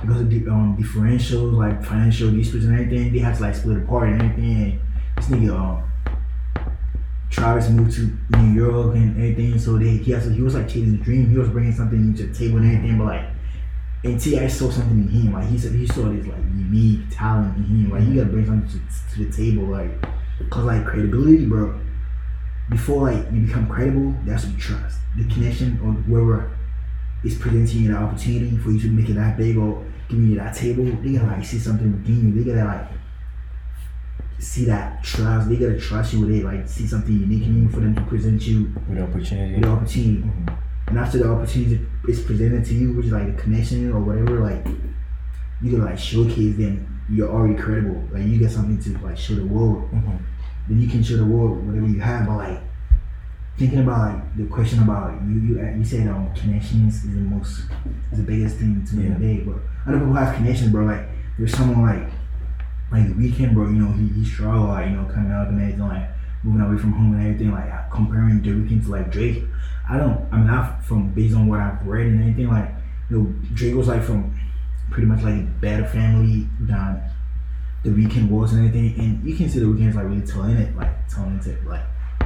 because 0.00 0.20
of 0.20 0.30
the 0.30 0.48
um 0.48 0.76
differentials 0.78 1.52
like 1.52 1.84
financial 1.84 2.30
disputes 2.30 2.64
and 2.66 2.74
everything 2.74 3.12
they 3.12 3.18
had 3.18 3.36
to 3.36 3.42
like 3.42 3.54
split 3.54 3.78
apart 3.78 4.08
and 4.08 4.22
everything 4.22 4.80
this 5.16 5.26
nigga 5.26 5.54
um 5.54 5.84
Travis 7.30 7.70
moved 7.70 7.92
to 7.94 8.14
New 8.38 8.62
York 8.62 8.94
and 8.94 9.16
everything 9.16 9.58
so 9.58 9.78
they 9.78 9.96
he 9.96 10.12
has 10.12 10.26
he 10.26 10.42
was 10.42 10.54
like 10.54 10.68
chasing 10.68 10.96
his 10.96 11.00
dream 11.00 11.30
he 11.30 11.38
was 11.38 11.48
bringing 11.48 11.72
something 11.72 12.14
to 12.14 12.26
the 12.26 12.34
table 12.34 12.58
and 12.58 12.66
everything 12.66 12.98
but 12.98 13.06
like 13.06 13.24
and 14.04 14.20
T.I. 14.20 14.48
saw 14.48 14.70
something 14.70 14.98
in 14.98 15.08
him. 15.08 15.32
Like 15.32 15.48
he 15.48 15.58
said, 15.58 15.72
he 15.72 15.86
saw 15.86 16.08
this 16.08 16.26
like 16.26 16.38
unique 16.56 17.02
talent 17.10 17.56
in 17.56 17.64
him. 17.64 17.90
Like 17.90 18.02
he 18.02 18.14
gotta 18.14 18.26
bring 18.26 18.46
something 18.46 18.68
to, 18.68 19.14
to 19.14 19.24
the 19.24 19.32
table. 19.32 19.64
Like, 19.64 19.90
cause 20.50 20.64
like 20.64 20.84
credibility, 20.86 21.46
bro. 21.46 21.78
Before 22.70 23.10
like 23.10 23.30
you 23.32 23.40
become 23.46 23.68
credible, 23.68 24.14
that's 24.24 24.44
what 24.44 24.54
you 24.54 24.58
trust. 24.60 24.98
The 25.16 25.24
connection 25.32 25.78
or 25.82 25.92
whoever 25.92 26.56
is 27.24 27.36
presenting 27.36 27.82
you 27.82 27.88
the 27.92 27.96
opportunity 27.98 28.56
for 28.56 28.70
you 28.70 28.80
to 28.80 28.88
make 28.90 29.08
it 29.08 29.14
that 29.14 29.36
big 29.36 29.56
or 29.56 29.84
giving 30.08 30.28
you 30.30 30.36
that 30.36 30.54
table, 30.54 30.84
they 30.84 31.12
gotta 31.12 31.26
like 31.26 31.44
see 31.44 31.58
something 31.58 31.92
within 31.92 32.34
you. 32.36 32.42
They 32.44 32.50
gotta 32.50 32.66
like 32.66 32.88
see 34.38 34.64
that 34.66 35.02
trust. 35.04 35.48
They 35.48 35.56
gotta 35.56 35.78
trust 35.78 36.12
you 36.14 36.20
with 36.20 36.30
it. 36.30 36.44
Like 36.44 36.68
see 36.68 36.86
something 36.86 37.12
unique 37.18 37.44
in 37.46 37.62
you 37.64 37.68
for 37.68 37.80
them 37.80 37.94
to 37.94 38.02
present 38.02 38.42
you 38.46 38.72
With 38.88 38.98
opportunity. 38.98 39.60
the 39.60 39.68
opportunity. 39.68 40.22
Mhm. 40.22 40.56
And 40.88 40.98
after 40.98 41.18
the 41.18 41.30
opportunity 41.30 41.80
is 42.08 42.20
presented 42.20 42.64
to 42.66 42.74
you, 42.74 42.92
which 42.92 43.06
is 43.06 43.12
like 43.12 43.28
a 43.28 43.32
connection 43.32 43.92
or 43.92 44.00
whatever, 44.00 44.40
like 44.40 44.66
you 45.60 45.70
can 45.70 45.84
like 45.84 45.98
showcase 45.98 46.56
them 46.56 46.88
you're 47.10 47.28
already 47.28 47.54
credible. 47.60 48.02
Like 48.12 48.24
you 48.26 48.38
get 48.38 48.50
something 48.50 48.78
to 48.80 49.04
like 49.04 49.16
show 49.18 49.34
the 49.34 49.44
world. 49.44 49.90
Mhm. 49.92 50.18
Then 50.68 50.80
you 50.80 50.88
can 50.88 51.02
show 51.02 51.16
the 51.16 51.24
world 51.24 51.66
whatever 51.66 51.86
you 51.88 52.00
have. 52.00 52.26
But 52.26 52.36
like 52.36 52.60
thinking 53.58 53.80
about 53.80 54.14
like 54.14 54.36
the 54.36 54.44
question 54.46 54.82
about 54.82 55.20
you 55.26 55.34
you 55.40 55.74
you 55.78 55.84
said 55.84 56.08
um 56.08 56.32
connections 56.34 57.04
is 57.04 57.14
the 57.14 57.20
most 57.20 57.60
is 58.10 58.18
the 58.18 58.24
biggest 58.24 58.56
thing 58.56 58.84
to 58.86 58.96
me 58.96 59.08
Yeah. 59.08 59.14
big. 59.18 59.46
But 59.46 59.56
other 59.86 59.98
people 59.98 60.14
have 60.14 60.34
connections, 60.36 60.70
bro. 60.72 60.84
Like 60.84 61.06
there's 61.38 61.54
someone 61.56 61.82
like 61.82 62.10
like 62.90 63.08
the 63.08 63.14
Weeknd, 63.14 63.54
bro. 63.54 63.66
You 63.66 63.72
know 63.82 63.92
he 63.92 64.06
he 64.08 64.24
struggled 64.24 64.68
like 64.68 64.90
you 64.90 64.96
know 64.96 65.04
coming 65.04 65.32
up 65.32 65.48
and 65.48 65.60
everything 65.60 65.86
like 65.88 66.08
moving 66.44 66.60
away 66.66 66.78
from 66.78 66.92
home 66.92 67.12
and 67.14 67.22
everything. 67.22 67.52
Like 67.52 67.90
comparing 67.90 68.40
the 68.42 68.50
Weeknd 68.50 68.84
to 68.84 68.90
like 68.90 69.10
Drake. 69.10 69.42
I 69.88 69.96
don't. 69.98 70.26
I 70.32 70.36
mean, 70.38 70.48
I 70.48 70.80
from 70.80 71.10
based 71.12 71.34
on 71.34 71.48
what 71.48 71.60
I've 71.60 71.86
read 71.86 72.06
and 72.06 72.22
anything 72.22 72.48
like, 72.48 72.70
you 73.10 73.18
know, 73.18 73.34
Drake 73.54 73.74
was 73.74 73.88
like 73.88 74.02
from 74.02 74.34
pretty 74.90 75.06
much 75.06 75.22
like 75.22 75.34
a 75.34 75.46
better 75.60 75.84
family 75.86 76.46
down 76.66 77.02
the 77.82 77.90
Weeknd 77.90 78.28
was 78.30 78.52
and 78.52 78.66
everything, 78.66 78.98
and 79.00 79.24
you 79.28 79.34
can 79.36 79.48
see 79.48 79.58
the 79.58 79.66
Weeknd's 79.66 79.96
like 79.96 80.04
really 80.06 80.22
talented, 80.22 80.74
like 80.76 81.08
talented, 81.08 81.64
like 81.66 81.82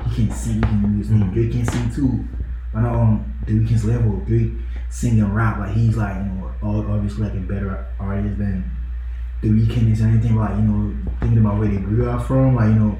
he 0.08 0.14
can 0.26 0.30
sing, 0.34 0.54
he 0.56 0.60
can 0.60 0.98
use, 0.98 1.08
Mhm. 1.08 1.32
Drake 1.32 1.52
can 1.52 1.64
sing 1.64 1.90
too. 1.90 2.24
But 2.72 2.80
not 2.82 2.94
on 2.94 3.32
the 3.46 3.52
Weeknd's 3.52 3.84
level, 3.84 4.22
Drake 4.26 4.52
sing 4.90 5.20
and 5.20 5.34
rap, 5.34 5.58
like 5.58 5.72
he's 5.74 5.96
like 5.96 6.16
you 6.16 6.22
know 6.24 6.50
obviously 6.62 7.24
like 7.24 7.34
a 7.34 7.40
better 7.40 7.86
artist 7.98 8.38
than 8.38 8.70
the 9.42 9.48
Weeknd 9.48 9.92
is 9.92 10.02
anything 10.02 10.36
like 10.36 10.56
you 10.56 10.62
know 10.62 10.94
thinking 11.20 11.38
about 11.38 11.58
where 11.58 11.68
they 11.68 11.76
grew 11.78 12.08
up 12.10 12.26
from, 12.26 12.54
like 12.54 12.68
you 12.68 12.74
know 12.74 12.98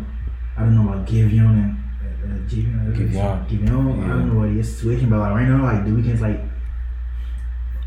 I 0.57 0.63
don't 0.63 0.75
know 0.75 0.89
about 0.93 1.07
Giveon 1.07 1.53
and 1.53 1.77
uh, 2.03 2.27
uh, 2.27 2.49
Giveon, 2.49 2.95
Giveon. 2.97 3.47
Giveon, 3.49 4.05
I 4.05 4.09
don't 4.09 4.33
know 4.33 4.41
what 4.41 4.49
his 4.51 4.77
situation, 4.79 5.11
but 5.11 5.19
like 5.19 5.35
right 5.35 5.47
now 5.49 5.63
like 5.63 5.85
the 5.85 5.91
Weeknd's 5.91 6.23
like 6.23 6.41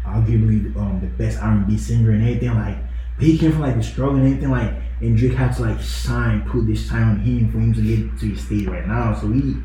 arguably 0.06 0.76
um, 0.78 1.00
the 1.02 1.08
best 1.08 1.42
R&B 1.42 1.78
singer 1.78 2.12
and 2.12 2.22
everything. 2.24 2.54
Like, 2.56 2.78
he 3.20 3.38
came 3.38 3.52
from 3.52 3.62
like 3.62 3.76
the 3.76 3.84
struggle 3.84 4.16
and 4.16 4.26
everything. 4.26 4.52
Like, 4.52 4.74
and 5.02 5.18
Drake 5.18 5.34
had 5.34 5.56
to 5.56 5.62
like 5.64 5.82
sign 5.82 6.42
put 6.50 6.68
this 6.68 6.88
sign 6.88 7.04
on 7.04 7.20
him 7.20 7.52
for 7.52 7.60
him 7.60 7.74
to 7.74 7.82
get 7.82 8.20
to 8.20 8.26
his 8.28 8.42
stage 8.46 8.68
right 8.68 8.88
now. 8.88 9.14
So 9.14 9.32
he, 9.32 9.56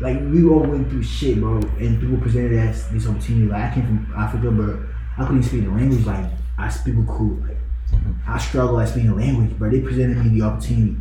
like, 0.00 0.18
we 0.20 0.44
all 0.44 0.60
went 0.60 0.90
through 0.90 1.02
shit, 1.02 1.38
bro. 1.40 1.58
And 1.78 2.00
people 2.00 2.18
presented 2.18 2.58
us 2.68 2.86
this 2.88 3.06
opportunity. 3.06 3.46
Like, 3.46 3.70
I 3.70 3.74
came 3.74 3.86
from 3.86 4.14
Africa, 4.16 4.50
but 4.50 5.22
I 5.22 5.26
couldn't 5.26 5.44
speak 5.44 5.64
the 5.64 5.70
language. 5.70 6.04
Like, 6.04 6.26
I 6.58 6.68
speak 6.68 6.94
cool. 7.06 7.36
Like, 7.46 7.58
I 8.26 8.38
struggle 8.38 8.80
at 8.80 8.88
speaking 8.88 9.10
the 9.10 9.16
language, 9.16 9.56
but 9.58 9.70
they 9.70 9.80
presented 9.80 10.18
me 10.18 10.40
the 10.40 10.46
opportunity. 10.46 10.96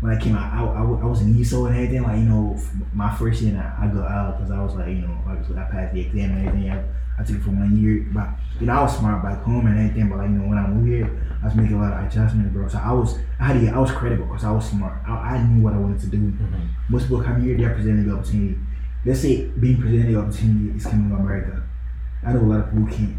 When 0.00 0.16
I 0.16 0.18
came 0.20 0.34
out, 0.34 0.52
I, 0.52 0.62
I, 0.64 0.80
I 0.82 1.04
was 1.04 1.20
in 1.20 1.38
ESO 1.38 1.66
and 1.66 1.76
everything. 1.76 2.02
Like, 2.02 2.16
you 2.18 2.24
know, 2.24 2.58
my 2.94 3.14
first 3.16 3.42
year, 3.42 3.56
I, 3.56 3.84
I 3.84 3.88
got 3.88 4.10
out 4.10 4.38
because 4.38 4.50
I 4.50 4.62
was 4.62 4.74
like, 4.74 4.88
you 4.88 5.02
know, 5.06 5.18
obviously 5.28 5.58
I 5.58 5.64
passed 5.64 5.92
the 5.94 6.00
exam 6.00 6.30
and 6.32 6.48
everything. 6.48 6.70
I, 6.70 6.82
I 7.18 7.22
took 7.22 7.36
it 7.36 7.42
for 7.42 7.50
one 7.50 7.76
year, 7.76 8.06
but 8.14 8.30
you 8.58 8.66
know 8.66 8.72
I 8.72 8.82
was 8.82 8.96
smart 8.96 9.22
back 9.22 9.42
home 9.42 9.66
and 9.66 9.78
everything. 9.78 10.08
But 10.08 10.18
like 10.18 10.30
you 10.30 10.36
know 10.36 10.48
when 10.48 10.56
I 10.56 10.66
moved 10.68 10.88
here, 10.88 11.36
I 11.42 11.44
was 11.44 11.54
making 11.54 11.76
a 11.76 11.78
lot 11.82 11.92
of 11.92 12.06
adjustments, 12.06 12.50
bro. 12.54 12.66
So 12.66 12.78
I 12.78 12.92
was 12.92 13.18
I 13.38 13.44
had 13.48 13.54
to 13.54 13.60
get, 13.60 13.74
I 13.74 13.78
was 13.78 13.90
credible 13.92 14.24
because 14.24 14.42
I 14.44 14.50
was 14.52 14.64
smart. 14.64 14.94
I, 15.06 15.36
I 15.36 15.42
knew 15.46 15.62
what 15.62 15.74
I 15.74 15.76
wanted 15.76 16.00
to 16.00 16.06
do. 16.06 16.16
Mhm. 16.16 16.68
Most 16.88 17.02
people 17.02 17.22
come 17.22 17.42
here, 17.42 17.58
they're 17.58 17.74
presented 17.74 18.06
the 18.08 18.14
opportunity. 18.16 18.56
Let's 19.04 19.20
say 19.20 19.44
being 19.48 19.78
presented 19.82 20.14
the 20.14 20.18
opportunity 20.18 20.78
is 20.78 20.86
coming 20.86 21.10
to 21.10 21.16
America. 21.16 21.62
I 22.24 22.32
know 22.32 22.40
a 22.40 22.48
lot 22.48 22.60
of 22.60 22.70
people 22.72 22.86
can't. 22.88 23.16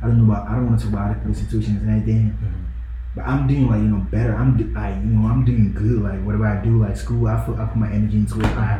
I 0.00 0.06
don't 0.06 0.18
know 0.18 0.32
about. 0.32 0.46
I 0.48 0.54
don't 0.54 0.66
want 0.68 0.78
to 0.78 0.84
talk 0.86 0.92
about 0.94 1.10
other 1.10 1.18
people's 1.18 1.38
situations 1.38 1.82
and 1.82 1.90
everything. 1.90 2.38
Mhm. 2.38 2.67
But 3.18 3.26
I'm 3.26 3.48
doing 3.48 3.66
like 3.66 3.80
you 3.82 3.88
know 3.88 4.06
better. 4.12 4.32
I'm 4.36 4.56
do- 4.56 4.72
like 4.72 4.94
you 4.94 5.10
know 5.10 5.28
I'm 5.28 5.44
doing 5.44 5.72
good. 5.74 6.02
Like 6.02 6.22
whatever 6.24 6.46
I 6.46 6.62
do, 6.62 6.78
like 6.78 6.96
school, 6.96 7.26
I 7.26 7.40
put 7.44 7.58
I 7.58 7.66
put 7.66 7.76
my 7.76 7.90
energy 7.90 8.18
into 8.18 8.38
it. 8.38 8.46
I, 8.46 8.78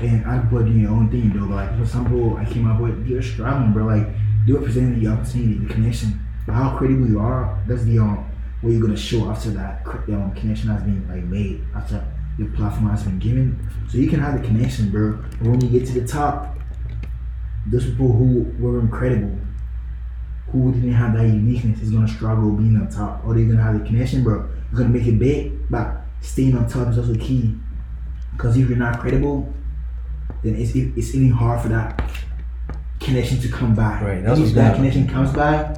and 0.00 0.24
people 0.24 0.58
are 0.58 0.64
doing 0.64 0.82
their 0.84 0.90
own 0.90 1.10
thing 1.10 1.30
though. 1.34 1.54
Like 1.54 1.78
for 1.78 1.84
some 1.84 2.06
people, 2.06 2.38
I 2.38 2.46
came 2.46 2.66
up 2.70 2.80
with 2.80 3.06
you're 3.06 3.20
struggling, 3.20 3.74
bro. 3.74 3.84
Like 3.84 4.08
you're 4.46 4.62
presenting 4.62 5.04
the 5.04 5.10
opportunity, 5.10 5.58
the 5.58 5.74
connection. 5.74 6.18
How 6.46 6.78
credible 6.78 7.06
you 7.06 7.20
are, 7.20 7.62
that's 7.68 7.84
the 7.84 7.98
um 7.98 8.24
what 8.62 8.70
you're 8.72 8.80
gonna 8.80 8.96
show 8.96 9.28
after 9.28 9.50
that 9.50 9.86
um, 9.86 10.32
connection 10.34 10.70
has 10.70 10.82
been 10.82 11.06
like 11.06 11.24
made 11.24 11.62
after 11.76 12.02
your 12.38 12.48
platform 12.52 12.88
has 12.88 13.02
been 13.02 13.18
given. 13.18 13.68
So 13.90 13.98
you 13.98 14.08
can 14.08 14.18
have 14.20 14.40
the 14.40 14.46
connection, 14.46 14.90
bro. 14.90 15.22
But 15.42 15.48
when 15.48 15.60
you 15.60 15.68
get 15.68 15.86
to 15.88 16.00
the 16.00 16.06
top, 16.06 16.56
those 17.66 17.84
people 17.84 18.12
who 18.12 18.50
were 18.58 18.80
incredible, 18.80 19.38
who 20.62 20.72
didn't 20.72 20.92
have 20.92 21.14
that 21.14 21.26
uniqueness, 21.26 21.80
is 21.80 21.90
gonna 21.90 22.06
struggle 22.08 22.50
being 22.52 22.76
on 22.76 22.88
top. 22.88 23.22
Or 23.26 23.34
they're 23.34 23.44
gonna 23.44 23.62
have 23.62 23.78
the 23.78 23.84
connection, 23.84 24.22
bro. 24.22 24.46
You're 24.70 24.78
gonna 24.78 24.90
make 24.90 25.06
it 25.06 25.18
big, 25.18 25.52
but 25.68 26.02
staying 26.20 26.56
on 26.56 26.68
top 26.68 26.88
is 26.88 26.98
also 26.98 27.14
key. 27.14 27.56
Because 28.32 28.56
if 28.56 28.68
you're 28.68 28.78
not 28.78 29.00
credible, 29.00 29.52
then 30.42 30.54
it's 30.54 30.74
it- 30.74 30.92
it's 30.96 31.14
even 31.14 31.30
hard 31.30 31.60
for 31.60 31.68
that 31.68 32.00
connection 33.00 33.38
to 33.40 33.48
come 33.48 33.74
back. 33.74 34.02
Right, 34.02 34.22
that's 34.22 34.40
if 34.40 34.54
that 34.54 34.76
connection 34.76 35.06
comes 35.08 35.32
back 35.32 35.76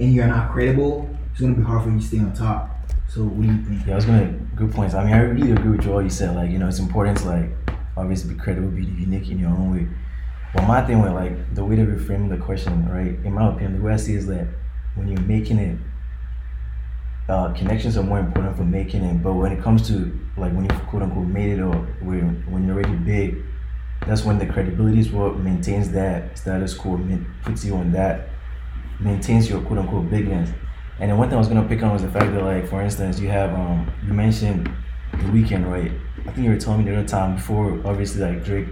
and 0.00 0.12
you're 0.12 0.26
not 0.26 0.50
credible, 0.50 1.08
it's 1.30 1.40
gonna 1.40 1.54
be 1.54 1.62
hard 1.62 1.82
for 1.84 1.90
you 1.90 1.98
to 2.00 2.04
stay 2.04 2.18
on 2.18 2.32
top. 2.32 2.70
So 3.08 3.22
what 3.22 3.42
do 3.46 3.52
you 3.52 3.62
think? 3.62 3.86
Yeah, 3.86 3.92
I 3.92 3.96
was 3.96 4.04
gonna 4.06 4.34
good 4.56 4.72
points. 4.72 4.94
I 4.94 5.04
mean, 5.04 5.14
I 5.14 5.20
really 5.20 5.52
agree 5.52 5.70
with 5.76 5.84
you 5.86 5.92
all 5.92 6.02
you 6.02 6.10
said. 6.10 6.34
Like, 6.34 6.50
you 6.50 6.58
know, 6.58 6.66
it's 6.66 6.80
important 6.80 7.18
to 7.18 7.28
like 7.28 7.50
obviously 7.96 8.34
be 8.34 8.40
credible, 8.40 8.68
be 8.68 8.84
unique 8.84 9.30
in 9.30 9.38
your 9.38 9.50
own 9.50 9.72
way. 9.72 9.86
But 10.56 10.66
my 10.66 10.80
thing 10.86 11.02
with 11.02 11.12
like 11.12 11.54
the 11.54 11.62
way 11.62 11.76
that 11.76 11.86
we 11.86 11.98
frame 11.98 12.30
the 12.30 12.38
question, 12.38 12.88
right? 12.88 13.14
In 13.24 13.34
my 13.34 13.48
opinion, 13.48 13.76
the 13.76 13.84
way 13.84 13.92
I 13.92 13.96
see 13.96 14.14
is 14.14 14.26
that 14.28 14.46
when 14.94 15.06
you're 15.06 15.20
making 15.20 15.58
it, 15.58 15.78
uh, 17.28 17.52
connections 17.52 17.98
are 17.98 18.02
more 18.02 18.18
important 18.18 18.56
for 18.56 18.64
making 18.64 19.04
it. 19.04 19.22
But 19.22 19.34
when 19.34 19.52
it 19.52 19.62
comes 19.62 19.86
to 19.88 20.18
like 20.38 20.54
when 20.54 20.64
you 20.64 20.70
quote 20.88 21.02
unquote 21.02 21.26
made 21.26 21.58
it 21.58 21.60
or 21.60 21.74
when 22.00 22.42
when 22.50 22.66
you're 22.66 22.74
already 22.74 22.96
big, 22.96 23.36
that's 24.06 24.24
when 24.24 24.38
the 24.38 24.46
credibility 24.46 24.98
is 24.98 25.10
what 25.10 25.38
maintains 25.38 25.90
that 25.90 26.38
status 26.38 26.72
quo, 26.72 26.98
puts 27.42 27.62
you 27.66 27.74
on 27.74 27.92
that, 27.92 28.30
maintains 28.98 29.50
your 29.50 29.60
quote 29.60 29.80
unquote 29.80 30.08
bigness. 30.08 30.48
And 30.98 31.10
then 31.10 31.18
one 31.18 31.28
thing 31.28 31.36
I 31.36 31.38
was 31.38 31.48
gonna 31.48 31.68
pick 31.68 31.82
on 31.82 31.92
was 31.92 32.00
the 32.00 32.10
fact 32.10 32.32
that 32.32 32.42
like 32.42 32.66
for 32.66 32.80
instance 32.80 33.20
you 33.20 33.28
have 33.28 33.52
um 33.52 33.92
you 34.06 34.14
mentioned 34.14 34.70
the 35.12 35.24
Weeknd, 35.24 35.70
right? 35.70 35.92
I 36.20 36.32
think 36.32 36.46
you 36.46 36.50
were 36.50 36.56
telling 36.56 36.82
me 36.82 36.90
the 36.90 36.96
other 36.96 37.06
time 37.06 37.34
before 37.34 37.78
obviously 37.84 38.22
like 38.22 38.42
Drake 38.42 38.68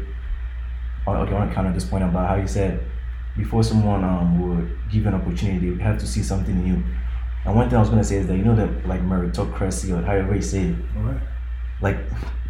okay, 1.13 1.33
I 1.35 1.39
wanna 1.39 1.55
counter 1.55 1.73
this 1.73 1.85
point 1.85 2.05
about 2.05 2.29
how 2.29 2.37
you 2.37 2.47
said 2.47 2.81
before 3.37 3.63
someone 3.65 4.05
um 4.05 4.41
would 4.41 4.79
give 4.91 5.03
you 5.03 5.09
an 5.09 5.15
opportunity, 5.15 5.71
they 5.71 5.83
have 5.83 5.99
to 5.99 6.07
see 6.07 6.23
something 6.23 6.57
new. 6.65 6.83
And 7.45 7.55
one 7.55 7.69
thing 7.69 7.77
I 7.77 7.81
was 7.81 7.91
gonna 7.91 8.05
say 8.05 8.17
is 8.17 8.27
that 8.29 8.37
you 8.37 8.45
know 8.45 8.57
that 8.57 8.87
like 8.89 9.03
meritocracy 9.03 9.91
or 9.97 10.03
however 10.05 10.35
you 10.35 10.43
say 10.43 10.63
it, 10.69 10.77
Alright. 10.97 11.21
like 11.83 11.99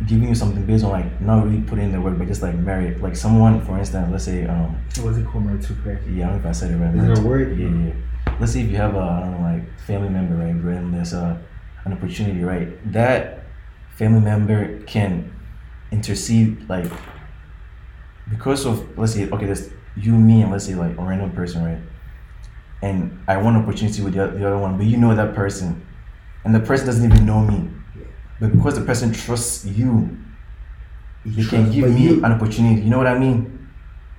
giving 0.07 0.29
you 0.29 0.35
something 0.35 0.65
based 0.67 0.85
on 0.85 0.91
like 0.91 1.21
not 1.21 1.45
really 1.45 1.61
putting 1.63 1.87
in 1.87 1.93
the 1.93 2.01
work 2.01 2.17
but 2.19 2.27
just 2.29 2.43
like 2.43 2.55
merit. 2.55 3.01
Like 3.03 3.17
someone 3.17 3.61
for 3.65 3.79
instance, 3.79 4.09
let's 4.13 4.25
say 4.25 4.47
um 4.47 4.77
what's 5.01 5.19
it 5.19 5.27
called 5.27 5.45
meritocracy? 5.47 6.17
yeah, 6.17 6.27
I 6.27 6.33
don't 6.33 6.37
know 6.37 6.41
if 6.41 6.47
I 6.47 6.53
said 6.53 6.71
it 6.71 6.77
right. 6.77 6.91
Is 6.95 7.03
merit- 7.03 7.15
there 7.17 7.25
a 7.25 7.29
word? 7.29 7.59
Yeah, 7.59 7.69
yeah. 7.69 8.37
Let's 8.39 8.53
say 8.53 8.61
if 8.63 8.71
you 8.71 8.77
have 8.77 8.95
a 8.95 8.99
I 9.01 9.21
don't 9.21 9.33
know 9.33 9.41
like 9.53 9.79
family 9.81 10.09
member, 10.11 10.37
right, 10.37 10.55
bro, 10.61 10.75
and 10.75 10.93
there's 10.95 11.13
a 11.13 11.41
an 11.85 11.93
opportunity, 11.93 12.43
right? 12.43 12.69
That 12.93 13.45
family 13.97 14.21
member 14.21 14.81
can 14.85 15.31
intercede 15.93 16.69
like 16.69 16.91
because 18.31 18.65
of 18.67 18.97
let's 18.99 19.13
say 19.15 19.29
okay, 19.31 19.47
there's 19.47 19.71
you, 19.97 20.13
me, 20.13 20.43
and 20.43 20.51
let's 20.51 20.67
say 20.67 20.75
like 20.75 20.97
a 20.99 21.03
random 21.03 21.31
person, 21.33 21.65
right? 21.65 21.79
And 22.83 23.19
I 23.29 23.37
want 23.39 23.57
opportunity 23.57 24.03
with 24.03 24.15
the, 24.15 24.27
the 24.27 24.47
other 24.47 24.59
one, 24.59 24.77
but 24.77 24.87
you 24.87 24.97
know 24.97 25.15
that 25.15 25.35
person, 25.35 25.87
and 26.45 26.55
the 26.55 26.61
person 26.61 26.87
doesn't 26.87 27.05
even 27.11 27.25
know 27.25 27.41
me, 27.41 27.71
but 28.41 28.53
because 28.53 28.75
the 28.79 28.85
person 28.85 29.13
trusts 29.13 29.65
you, 29.65 30.17
they 31.25 31.45
can 31.45 31.71
give 31.71 31.91
me 31.91 32.01
you- 32.03 32.25
an 32.25 32.33
opportunity. 32.33 32.83
You 32.83 32.91
know 32.91 32.99
what 32.99 33.07
I 33.07 33.19
mean? 33.19 33.51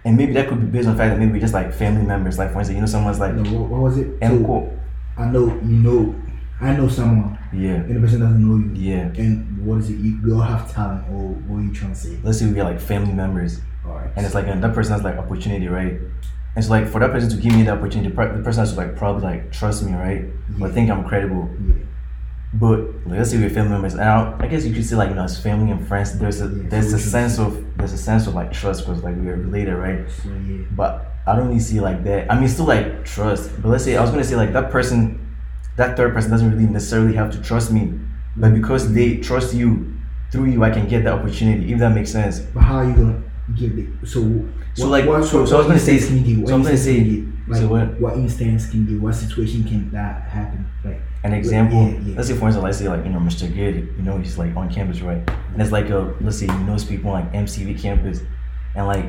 And 0.06 0.16
maybe 0.18 0.34
that 0.34 0.48
could 0.48 0.60
be 0.62 0.68
based 0.68 0.88
on 0.88 0.94
the 0.96 1.00
fact 1.04 1.12
that 1.14 1.20
maybe 1.20 1.34
we're 1.34 1.40
just 1.40 1.54
like 1.54 1.74
family 1.74 2.06
members. 2.06 2.38
Like 2.38 2.52
for 2.54 2.60
instance, 2.60 2.76
you 2.76 2.82
know, 2.82 2.88
someone's 2.88 3.20
like 3.20 3.34
No, 3.34 3.60
what, 3.60 3.70
what 3.70 3.82
was 3.82 3.98
it? 3.98 4.08
M 4.22 4.44
So. 4.46 4.72
I 5.18 5.26
know 5.26 5.48
you 5.48 5.78
know. 5.78 6.16
I 6.62 6.74
know 6.76 6.88
someone, 6.88 7.38
Yeah, 7.52 7.74
and 7.74 7.96
the 7.98 8.00
person 8.00 8.22
doesn't 8.22 8.40
know 8.42 8.58
you. 8.80 8.92
yeah. 8.92 9.12
And 9.22 9.66
what 9.66 9.80
is 9.80 9.90
it? 9.90 9.96
You, 9.98 10.22
we 10.24 10.32
all 10.32 10.40
have 10.42 10.72
talent, 10.72 11.04
or 11.10 11.30
what 11.48 11.58
are 11.60 11.64
you 11.64 11.74
trying 11.74 11.92
to 11.94 11.98
say? 12.00 12.18
Let's 12.24 12.40
say 12.40 12.46
we're 12.50 12.64
like 12.64 12.80
family 12.80 13.12
members, 13.14 13.60
Alright. 13.88 14.12
and 14.16 14.26
it's 14.26 14.36
like 14.36 14.48
and 14.48 14.64
that 14.64 14.74
person 14.74 14.94
has 14.94 15.04
like 15.04 15.18
opportunity, 15.18 15.68
right? 15.68 16.00
And 16.56 16.64
so 16.64 16.72
like 16.72 16.88
for 16.88 17.00
that 17.00 17.12
person 17.12 17.30
to 17.30 17.36
give 17.38 17.54
me 17.54 17.64
the 17.64 17.72
opportunity, 17.72 18.10
the 18.10 18.16
person 18.16 18.60
has 18.62 18.72
to 18.74 18.78
like 18.78 18.96
probably 18.96 19.24
like 19.24 19.52
trust 19.52 19.84
me, 19.84 19.94
right? 19.94 20.22
Or 20.62 20.68
Yeah. 20.68 20.74
think 20.74 20.90
I'm 20.90 21.04
credible. 21.04 21.50
But 22.54 22.80
like, 23.06 23.18
let's 23.20 23.32
say 23.32 23.38
we're 23.38 23.50
family 23.50 23.72
members, 23.72 23.94
and 23.96 24.04
I, 24.04 24.34
I 24.40 24.48
guess 24.48 24.66
you 24.66 24.74
could 24.74 24.86
say 24.86 24.96
like 24.96 25.10
you 25.10 25.16
know 25.16 25.24
as 25.24 25.38
family 25.42 25.72
and 25.72 25.86
friends, 25.86 26.18
there's 26.18 26.40
a 26.42 26.46
Yeah, 26.48 26.70
there's 26.70 26.94
a 26.94 27.00
sense 27.00 27.38
of 27.38 27.62
there's 27.78 27.92
a 27.92 27.98
sense 27.98 28.28
of 28.28 28.34
like 28.36 28.54
trust 28.54 28.86
because 28.86 29.04
like 29.04 29.16
we're 29.18 29.36
related, 29.36 29.76
right? 29.76 30.10
So 30.10 30.30
yeah. 30.30 30.64
But 30.72 31.06
I 31.28 31.36
don't 31.36 31.48
really 31.50 31.60
see 31.60 31.82
like 31.82 32.04
that. 32.06 32.32
I 32.32 32.40
mean, 32.40 32.48
still 32.48 32.66
like 32.66 33.04
trust. 33.04 33.52
But 33.62 33.70
let's 33.70 33.84
say 33.84 33.98
I 33.98 34.02
was 34.02 34.10
gonna 34.12 34.24
say 34.24 34.38
like 34.38 34.54
that 34.54 34.72
person, 34.72 35.20
that 35.76 35.98
third 35.98 36.14
person 36.14 36.32
doesn't 36.32 36.50
really 36.50 36.68
necessarily 36.72 37.14
have 37.16 37.30
to 37.32 37.42
trust 37.42 37.72
me, 37.74 37.92
but 38.38 38.54
because 38.54 38.94
they 38.94 39.18
trust 39.18 39.54
you, 39.54 39.94
through 40.32 40.46
you 40.46 40.64
I 40.64 40.70
can 40.70 40.88
get 40.88 41.04
the 41.04 41.12
opportunity. 41.12 41.74
If 41.74 41.80
that 41.80 41.94
makes 41.94 42.12
sense. 42.12 42.40
But 42.40 42.62
how 42.62 42.76
are 42.78 42.86
you 42.86 42.94
gonna 42.94 43.22
give 43.56 43.78
it? 43.78 43.88
So 44.08 44.20
So, 44.74 44.90
like, 44.90 45.06
so- 45.06 45.46
so 45.46 45.56
I 45.56 45.58
was 45.60 45.68
gonna 45.68 45.80
say- 45.80 46.00
can 46.00 46.18
you 46.26 46.36
give? 46.38 46.48
so 46.48 46.56
I'm 46.56 46.64
gonna 46.64 46.76
say- 46.78 46.96
can 46.98 47.06
you 47.06 47.16
give? 47.16 47.26
Like, 47.48 47.62
so 47.62 47.68
what- 47.68 48.02
what 48.02 48.14
instance 48.18 48.70
can 48.72 48.88
you? 48.88 49.00
What 49.00 49.14
situation 49.16 49.64
can 49.64 49.92
that 49.92 50.24
happen? 50.30 50.66
Like 50.84 51.02
An 51.24 51.34
example. 51.34 51.84
Yeah, 51.90 52.00
yeah. 52.06 52.16
Let's 52.18 52.28
say 52.28 52.36
for 52.36 52.46
instance, 52.48 52.64
let's 52.64 52.78
say 52.78 52.88
like 52.90 53.06
you 53.06 53.12
know 53.12 53.20
Mr. 53.20 53.48
Good, 53.48 53.76
you 53.98 54.04
know 54.04 54.18
he's 54.18 54.38
like 54.38 54.56
on 54.56 54.70
campus, 54.70 55.02
right? 55.02 55.22
And 55.54 55.62
it's 55.62 55.72
like 55.72 55.90
a 55.90 56.14
let's 56.22 56.38
say 56.38 56.48
he 56.48 56.64
knows 56.64 56.84
people 56.84 57.12
on 57.12 57.22
like 57.22 57.34
MCV 57.34 57.74
campus, 57.76 58.22
and 58.76 58.86
like 58.88 59.06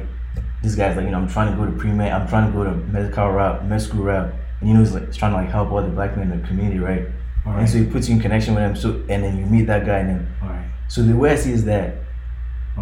this 0.63 0.75
guy's 0.75 0.97
like 0.97 1.05
you 1.07 1.11
know 1.13 1.19
I'm 1.19 1.29
trying 1.29 1.51
to 1.51 1.57
go 1.59 1.65
to 1.67 1.73
pre 1.73 1.91
med, 1.93 2.13
I'm 2.13 2.27
trying 2.29 2.47
to 2.51 2.57
go 2.57 2.65
to 2.65 2.73
medical 2.93 3.31
rap 3.33 3.65
med 3.65 3.81
school 3.83 4.05
rap 4.05 4.33
and 4.61 4.69
you 4.69 4.75
know 4.75 4.81
he's 4.81 4.93
like 4.95 5.07
he's 5.07 5.17
trying 5.17 5.33
to 5.33 5.39
like 5.39 5.51
help 5.51 5.73
other 5.73 5.89
black 5.89 6.17
men 6.17 6.31
in 6.31 6.41
the 6.41 6.47
community, 6.47 6.79
right? 6.79 7.03
all 7.45 7.53
And 7.53 7.61
right, 7.61 7.69
so 7.69 7.79
he 7.79 7.85
puts 7.85 8.09
you 8.09 8.15
in 8.17 8.21
connection 8.21 8.55
with 8.55 8.65
him. 8.65 8.77
So 8.77 9.01
and 9.09 9.23
then 9.25 9.37
you 9.39 9.47
meet 9.47 9.67
that 9.67 9.85
guy, 9.87 9.99
and 9.99 10.09
then 10.11 10.27
all 10.43 10.49
right, 10.51 10.65
so 10.89 11.03
the 11.03 11.15
way 11.17 11.31
I 11.33 11.37
see 11.37 11.53
is 11.53 11.65
that 11.67 11.87
all 11.89 12.06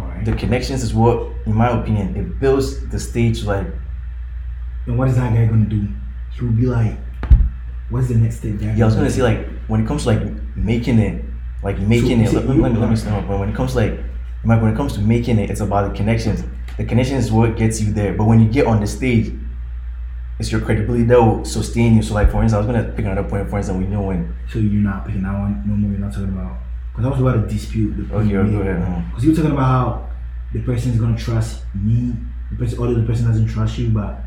right. 0.03 0.25
the 0.25 0.33
connections 0.33 0.83
is 0.83 0.93
what, 0.93 1.31
in 1.45 1.53
my 1.53 1.69
opinion, 1.69 2.15
it 2.15 2.39
builds 2.39 2.87
the 2.89 2.99
stage 2.99 3.43
like 3.43 3.67
and 4.87 4.97
what 4.97 5.07
is 5.07 5.15
that 5.15 5.33
guy 5.33 5.45
gonna 5.45 5.65
do? 5.65 5.87
He 6.33 6.43
will 6.45 6.51
be 6.51 6.65
like, 6.67 6.97
what's 7.89 8.07
the 8.07 8.15
next 8.15 8.37
step? 8.37 8.55
yeah. 8.59 8.73
I 8.83 8.85
was 8.85 8.95
gonna 8.95 9.09
say 9.09 9.21
like 9.23 9.47
when 9.67 9.81
it 9.83 9.87
comes 9.87 10.03
to 10.03 10.09
like 10.09 10.21
making 10.55 10.99
it, 10.99 11.23
like 11.63 11.79
making 11.79 12.25
So- 12.27 12.39
it. 12.39 12.45
Let, 12.45 12.55
you- 12.55 12.61
let 12.61 12.71
me 12.73 12.79
let 12.79 12.89
me 12.89 12.95
stop. 12.95 13.27
But 13.27 13.39
when 13.39 13.49
it 13.49 13.55
comes 13.55 13.71
to 13.73 13.77
like 13.79 13.99
Mike, 14.43 14.61
when 14.61 14.71
it 14.71 14.77
comes 14.77 14.93
to 14.93 14.99
making 15.01 15.39
it, 15.39 15.49
it's 15.49 15.61
about 15.61 15.89
the 15.91 15.97
connections. 15.97 16.43
The 16.77 16.85
connections 16.85 17.25
is 17.25 17.31
what 17.31 17.55
gets 17.57 17.81
you 17.81 17.91
there. 17.93 18.13
But 18.13 18.25
when 18.25 18.39
you 18.41 18.47
get 18.49 18.67
on 18.67 18.79
the 18.79 18.85
stage, 18.85 19.33
it's 20.37 20.51
your 20.51 20.61
credibility 20.61 21.03
that 21.05 21.19
will 21.19 21.45
sustain 21.45 21.95
you. 21.95 22.03
So 22.03 22.13
like 22.13 22.29
for 22.29 22.43
instance, 22.43 22.53
I 22.53 22.57
was 22.57 22.67
gonna 22.67 22.91
pick 22.91 23.05
another 23.05 23.27
point. 23.27 23.49
For 23.49 23.57
instance, 23.57 23.79
we 23.79 23.87
know 23.87 24.01
when 24.03 24.35
So 24.51 24.59
you're 24.59 24.83
not 24.83 25.05
picking 25.05 25.23
that 25.23 25.33
one 25.39 25.63
no 25.65 25.73
more. 25.73 25.89
You're 25.91 25.99
not 26.01 26.11
talking 26.11 26.29
about 26.29 26.57
because 26.95 27.05
I 27.05 27.09
was 27.09 27.19
about 27.21 27.33
to 27.47 27.53
dispute 27.53 27.97
the 27.97 28.03
point. 28.03 28.31
Okay, 28.31 28.51
go 28.51 28.59
ahead. 28.61 29.05
Because 29.09 29.23
you 29.25 29.31
were 29.31 29.35
talking 29.35 29.51
about 29.51 29.65
how 29.65 30.09
the 30.53 30.61
person 30.61 30.91
is 30.91 30.99
gonna 30.99 31.17
trust 31.17 31.63
me, 31.73 32.13
the 32.51 32.57
person, 32.57 32.79
although 32.79 32.93
the 32.95 33.05
person 33.05 33.25
doesn't 33.27 33.47
trust 33.47 33.77
you, 33.77 33.89
but 33.89 34.19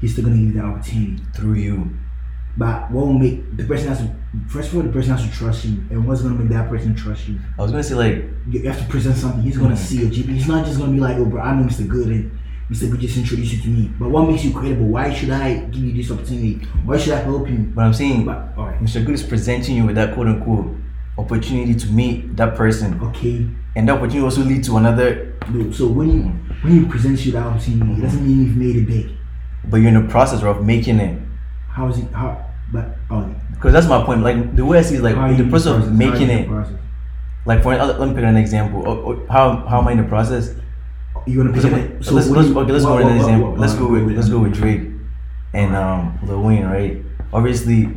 he's 0.00 0.12
still 0.12 0.24
gonna 0.24 0.36
give 0.36 0.46
you 0.46 0.52
the 0.54 0.60
opportunity. 0.60 1.22
through 1.34 1.54
you. 1.54 1.90
But 2.58 2.90
what 2.90 3.06
will 3.06 3.18
make 3.18 3.56
the 3.58 3.64
person 3.64 3.88
has 3.88 3.98
to 3.98 4.10
first 4.48 4.70
of 4.70 4.76
all 4.76 4.82
the 4.82 4.88
person 4.88 5.12
has 5.14 5.22
to 5.28 5.30
trust 5.30 5.64
you, 5.66 5.84
and 5.90 6.06
what's 6.06 6.22
gonna 6.22 6.34
make 6.34 6.48
that 6.48 6.70
person 6.70 6.94
trust 6.94 7.28
you? 7.28 7.38
I 7.58 7.62
was 7.62 7.70
gonna 7.70 7.82
say 7.82 7.94
like 7.94 8.24
You 8.48 8.62
have 8.62 8.78
to 8.78 8.84
present 8.86 9.16
something. 9.16 9.42
He's 9.42 9.58
gonna 9.58 9.74
Mhm. 9.74 9.78
see 9.78 10.08
GP. 10.08 10.32
He's 10.32 10.48
not 10.48 10.64
just 10.64 10.78
gonna 10.78 10.92
be 10.92 11.00
like, 11.00 11.16
oh, 11.18 11.24
bro, 11.26 11.42
I 11.42 11.54
know 11.54 11.64
Mr. 11.66 11.86
Good 11.86 12.06
and 12.08 12.30
Mr. 12.70 12.88
Good 12.90 13.00
just 13.00 13.16
introduced 13.18 13.52
you 13.54 13.58
to 13.62 13.68
me. 13.68 13.90
But 13.98 14.10
what 14.10 14.28
makes 14.28 14.44
you 14.44 14.52
credible? 14.52 14.86
Why 14.86 15.12
should 15.12 15.30
I 15.30 15.58
give 15.70 15.82
you 15.84 15.92
this 15.92 16.10
opportunity? 16.10 16.60
Why 16.84 16.96
should 16.96 17.12
I 17.12 17.18
help 17.22 17.48
you? 17.50 17.70
but 17.74 17.82
I'm 17.84 17.92
saying 17.92 18.24
But 18.24 18.54
all 18.56 18.66
right, 18.68 18.80
Mr. 18.82 19.04
Good 19.04 19.16
is 19.16 19.22
presenting 19.22 19.76
you 19.76 19.84
with 19.84 19.96
that 19.96 20.14
quote 20.14 20.28
unquote 20.28 20.74
opportunity 21.18 21.74
to 21.74 21.86
meet 21.88 22.36
that 22.36 22.54
person. 22.56 23.00
okay. 23.02 23.46
And 23.74 23.88
that 23.88 23.96
opportunity 23.96 24.20
also 24.24 24.40
lead 24.42 24.64
to 24.64 24.76
another 24.78 25.34
No, 25.50 25.70
so 25.70 25.86
when 25.86 26.08
you 26.10 26.22
when 26.62 26.72
he 26.82 26.88
presents 26.88 27.24
you 27.26 27.32
that 27.32 27.46
opportunity, 27.46 27.92
it 27.92 28.02
doesn't 28.02 28.26
mean 28.26 28.46
you've 28.46 28.56
made 28.56 28.76
it 28.76 28.86
big. 28.86 29.10
but 29.68 29.76
you're 29.78 29.88
in 29.94 30.02
the 30.06 30.08
process 30.10 30.42
of 30.42 30.64
making 30.64 30.98
it. 30.98 31.20
How 31.68 31.88
is 31.88 31.98
it? 31.98 32.10
How? 32.12 32.42
But 32.72 32.96
oh, 33.10 33.32
Because 33.52 33.72
that's 33.74 33.86
my 33.86 34.02
point. 34.02 34.22
Like 34.22 34.56
the 34.56 34.64
way 34.64 34.78
I 34.78 34.82
see 34.82 34.96
it, 34.96 35.02
like 35.02 35.14
the 35.36 35.44
process 35.48 35.66
of 35.68 35.76
process- 35.76 35.88
how 35.90 35.94
making 35.96 36.30
it, 36.30 36.48
process? 36.48 36.78
like 37.44 37.62
for 37.62 37.76
let 37.76 38.00
me 38.08 38.14
pick 38.14 38.24
an 38.24 38.36
example. 38.36 38.82
Oh, 38.86 39.12
oh, 39.12 39.26
How 39.30 39.56
how 39.68 39.80
am 39.80 39.88
I 39.88 39.92
in 39.92 39.98
the 39.98 40.04
process? 40.08 40.54
You 41.26 41.38
wanna 41.38 41.52
pick 41.52 41.62
Because 41.62 41.78
it? 41.78 41.94
let's, 41.96 42.10
let's, 42.12 42.28
let's, 42.30 42.48
you- 42.48 42.58
okay, 42.60 42.72
let's 42.72 42.84
what- 42.84 42.90
go 42.90 42.96
with 43.04 43.06
an 43.12 43.16
example. 43.16 43.50
what- 43.50 43.60
let's 43.60 43.74
go 43.74 43.88
with 43.88 44.10
let's 44.16 44.28
go 44.28 44.38
with 44.40 44.54
Drake 44.54 44.82
and 45.54 45.76
um 45.76 46.18
Lil 46.26 46.42
Wayne, 46.42 46.64
right? 46.64 47.02
Obviously, 47.32 47.88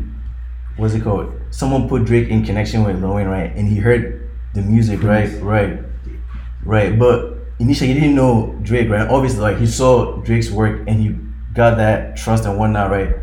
what's 0.78 0.94
it 0.94 1.04
called? 1.04 1.39
Someone 1.52 1.90
put 1.90 2.06
Drake 2.06 2.30
in 2.30 2.44
connection 2.46 2.84
with 2.84 3.02
Lil 3.02 3.16
Wayne, 3.16 3.28
right? 3.28 3.52
And 3.56 3.68
he 3.68 3.78
heard 3.78 4.30
the 4.54 4.62
music, 4.62 5.04
right? 5.04 5.30
Right, 5.42 5.80
right. 6.64 6.98
But 6.98 7.38
initially, 7.60 7.94
he 7.94 8.00
didn't 8.00 8.16
know 8.16 8.58
Drake, 8.62 8.90
right? 8.90 9.08
Obviously, 9.10 9.42
like 9.42 9.58
he 9.58 9.66
saw 9.68 10.18
Drake's 10.18 10.50
work 10.52 10.82
and 10.88 11.00
he 11.00 11.16
got 11.54 11.78
that 11.78 12.16
trust 12.18 12.46
and 12.46 12.58
whatnot, 12.58 12.92
right? 12.92 13.16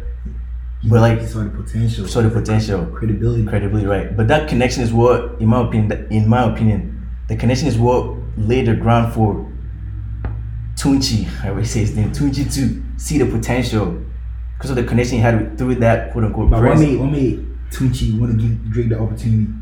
But 0.88 1.00
like 1.00 1.20
He 1.20 1.26
saw 1.26 1.42
the 1.42 1.50
potential. 1.50 2.06
saw 2.06 2.22
the 2.22 2.30
potential 2.30 2.86
credibility. 2.86 3.44
credibility, 3.46 3.86
right? 3.86 4.16
But 4.16 4.28
that 4.28 4.48
connection 4.48 4.82
is 4.82 4.92
what, 4.92 5.40
in 5.40 5.48
my 5.48 5.66
opinion, 5.66 6.06
in 6.10 6.28
my 6.28 6.44
opinion, 6.52 7.08
the 7.28 7.36
connection 7.36 7.66
is 7.66 7.76
what 7.78 8.16
laid 8.36 8.66
the 8.66 8.74
ground 8.74 9.12
for 9.12 9.50
Tunechi, 10.76 11.26
I 11.42 11.50
would 11.52 11.66
say 11.66 11.80
his 11.80 11.96
name, 11.96 12.12
Tunechi 12.12 12.52
to 12.54 12.82
see 13.00 13.18
the 13.18 13.26
potential 13.26 13.98
because 14.56 14.70
of 14.70 14.76
the 14.76 14.84
connection 14.84 15.16
he 15.16 15.22
had 15.22 15.40
with, 15.40 15.58
through 15.58 15.76
that 15.76 16.12
quote 16.12 16.24
unquote 16.24 16.50
But 16.50 16.62
what 16.62 16.78
made 16.78 17.00
what 17.00 17.10
made 17.10 17.46
Want 17.80 17.94
to 17.94 18.36
give 18.38 18.70
Drake 18.70 18.88
the 18.88 18.98
opportunity? 18.98 19.52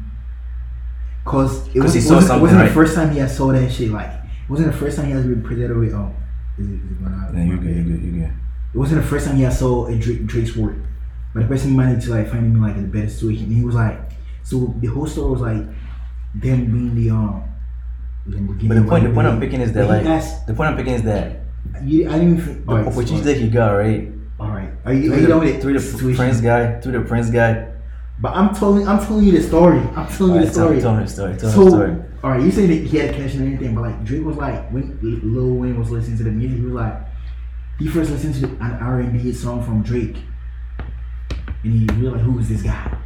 Cause 1.24 1.66
it 1.74 1.80
'Cause 1.80 1.94
was, 1.94 2.06
saw 2.06 2.14
wasn't, 2.16 2.42
wasn't 2.42 2.60
right? 2.60 2.68
the 2.68 2.74
first 2.74 2.94
time 2.94 3.10
he 3.10 3.18
had 3.18 3.30
saw 3.30 3.50
that 3.52 3.72
shit. 3.72 3.90
Like 3.90 4.08
it 4.10 4.50
wasn't 4.50 4.70
the 4.72 4.78
first 4.78 4.96
time 4.96 5.06
he 5.06 5.12
has 5.12 5.24
been 5.24 5.42
presented 5.42 5.76
with. 5.76 5.94
Oh, 5.94 6.14
is 6.58 6.66
it, 6.68 6.74
is 6.74 6.80
it 6.92 7.00
going 7.02 7.14
out? 7.14 7.34
Yeah, 7.34 7.44
you're 7.44 7.56
good, 7.56 7.74
you're 7.74 7.84
good, 7.84 8.02
you're 8.02 8.12
good. 8.26 8.32
It 8.74 8.78
wasn't 8.78 9.00
the 9.02 9.06
first 9.08 9.26
time 9.26 9.36
he 9.36 9.42
had 9.42 9.52
saw 9.52 9.86
a 9.86 9.96
Drake, 9.96 10.26
Drake's 10.26 10.54
work, 10.54 10.76
but 11.32 11.40
the 11.42 11.48
person 11.48 11.74
managed 11.74 12.06
to 12.06 12.12
like 12.12 12.28
find 12.30 12.44
him 12.44 12.60
like 12.60 12.76
in 12.76 12.84
a 12.84 12.88
better 12.88 13.08
situation. 13.08 13.44
And 13.46 13.56
he 13.56 13.64
was 13.64 13.74
like, 13.74 13.98
so 14.42 14.74
the 14.78 14.86
whole 14.88 15.06
story 15.06 15.30
was 15.32 15.40
like 15.40 15.62
them 16.34 16.66
being 16.70 16.94
the 16.94 17.10
um. 17.10 17.42
Lamborghini 18.28 18.68
But 18.68 18.74
the 18.76 18.84
point, 18.88 19.04
the 19.04 19.10
point 19.12 19.26
I'm 19.26 19.40
picking 19.40 19.60
is 19.60 19.72
that 19.72 19.86
like 19.88 20.06
asked- 20.06 20.46
the 20.46 20.54
point 20.54 20.70
I'm 20.70 20.76
picking 20.76 20.94
is 20.94 21.02
that 21.02 21.40
you, 21.82 22.08
I 22.08 22.12
didn't 22.18 22.32
even. 22.38 22.44
think- 22.44 22.64
the 22.66 22.70
alright, 22.72 22.86
opportunity 22.86 23.16
so- 23.18 23.24
that 23.24 23.36
he 23.38 23.48
got 23.48 23.72
right 23.72 24.10
All 24.40 24.48
right, 24.50 24.70
are 24.84 24.92
you, 24.94 25.12
are 25.12 25.18
you 25.18 25.26
done 25.26 25.40
with 25.40 25.48
it? 25.56 25.60
through 25.62 25.74
the 25.74 25.80
Situation? 25.80 26.16
Prince 26.16 26.40
guy, 26.40 26.80
through 26.80 26.92
the 26.92 27.00
Prince 27.02 27.30
guy. 27.30 27.68
But 28.20 28.36
I'm 28.36 28.54
telling, 28.54 28.86
I'm 28.86 29.04
telling 29.04 29.24
you 29.24 29.32
the 29.32 29.42
story. 29.42 29.80
I'm 29.96 30.06
telling 30.08 30.36
you 30.36 30.40
the 30.40 30.46
tell, 30.46 30.66
story. 30.68 30.80
tell 30.80 30.96
me 30.96 31.02
the 31.02 31.10
story. 31.10 31.36
Tell 31.36 31.50
so, 31.50 31.64
the 31.64 31.70
story. 31.70 32.02
all 32.22 32.30
right, 32.30 32.42
you 32.42 32.50
say 32.50 32.66
that 32.66 32.86
he 32.86 32.96
had 32.96 33.14
cash 33.14 33.34
and 33.34 33.42
everything, 33.42 33.74
but 33.74 33.82
like 33.82 34.04
Drake 34.04 34.24
was 34.24 34.36
like 34.36 34.70
when 34.70 34.98
Lil 35.02 35.56
Wayne 35.56 35.78
was 35.78 35.90
listening 35.90 36.18
to 36.18 36.24
the 36.24 36.30
music, 36.30 36.58
he 36.58 36.64
was 36.64 36.74
like 36.74 36.94
he 37.78 37.88
first 37.88 38.10
listened 38.10 38.36
to 38.36 38.46
an 38.64 38.78
R 38.80 39.00
and 39.00 39.20
B 39.20 39.32
song 39.32 39.64
from 39.64 39.82
Drake, 39.82 40.16
and 41.64 41.72
he 41.72 41.86
realized 41.96 42.24
who 42.24 42.38
is 42.38 42.48
this 42.48 42.62
guy? 42.62 42.96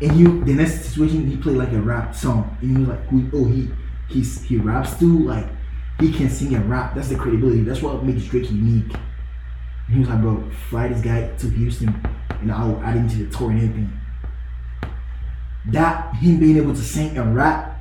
And 0.00 0.16
you, 0.16 0.44
the 0.44 0.54
next 0.54 0.86
situation, 0.86 1.26
he 1.26 1.36
played 1.36 1.58
like 1.58 1.72
a 1.72 1.80
rap 1.80 2.14
song, 2.14 2.56
and 2.62 2.70
he 2.70 2.78
was 2.78 2.88
like, 2.88 3.06
who, 3.08 3.28
oh, 3.34 3.44
he 3.44 3.68
he's 4.08 4.42
he 4.42 4.56
raps 4.56 4.98
too, 4.98 5.18
like 5.18 5.46
he 6.00 6.10
can 6.10 6.30
sing 6.30 6.54
and 6.54 6.70
rap. 6.70 6.94
That's 6.94 7.08
the 7.10 7.16
credibility. 7.16 7.60
That's 7.60 7.82
what 7.82 8.02
makes 8.02 8.24
Drake 8.24 8.50
unique. 8.50 8.94
And 9.86 9.94
he 9.94 10.00
was 10.00 10.08
like, 10.08 10.22
bro, 10.22 10.50
fly 10.70 10.88
this 10.88 11.02
guy 11.02 11.28
to 11.28 11.50
Houston, 11.50 11.94
and 12.30 12.50
I'll 12.50 12.82
add 12.82 12.96
him 12.96 13.06
to 13.10 13.16
the 13.26 13.36
tour 13.36 13.50
and 13.50 13.60
everything 13.60 14.00
that 15.72 16.14
him 16.16 16.38
being 16.38 16.56
able 16.56 16.74
to 16.74 16.82
sing 16.82 17.16
and 17.16 17.34
rap, 17.34 17.80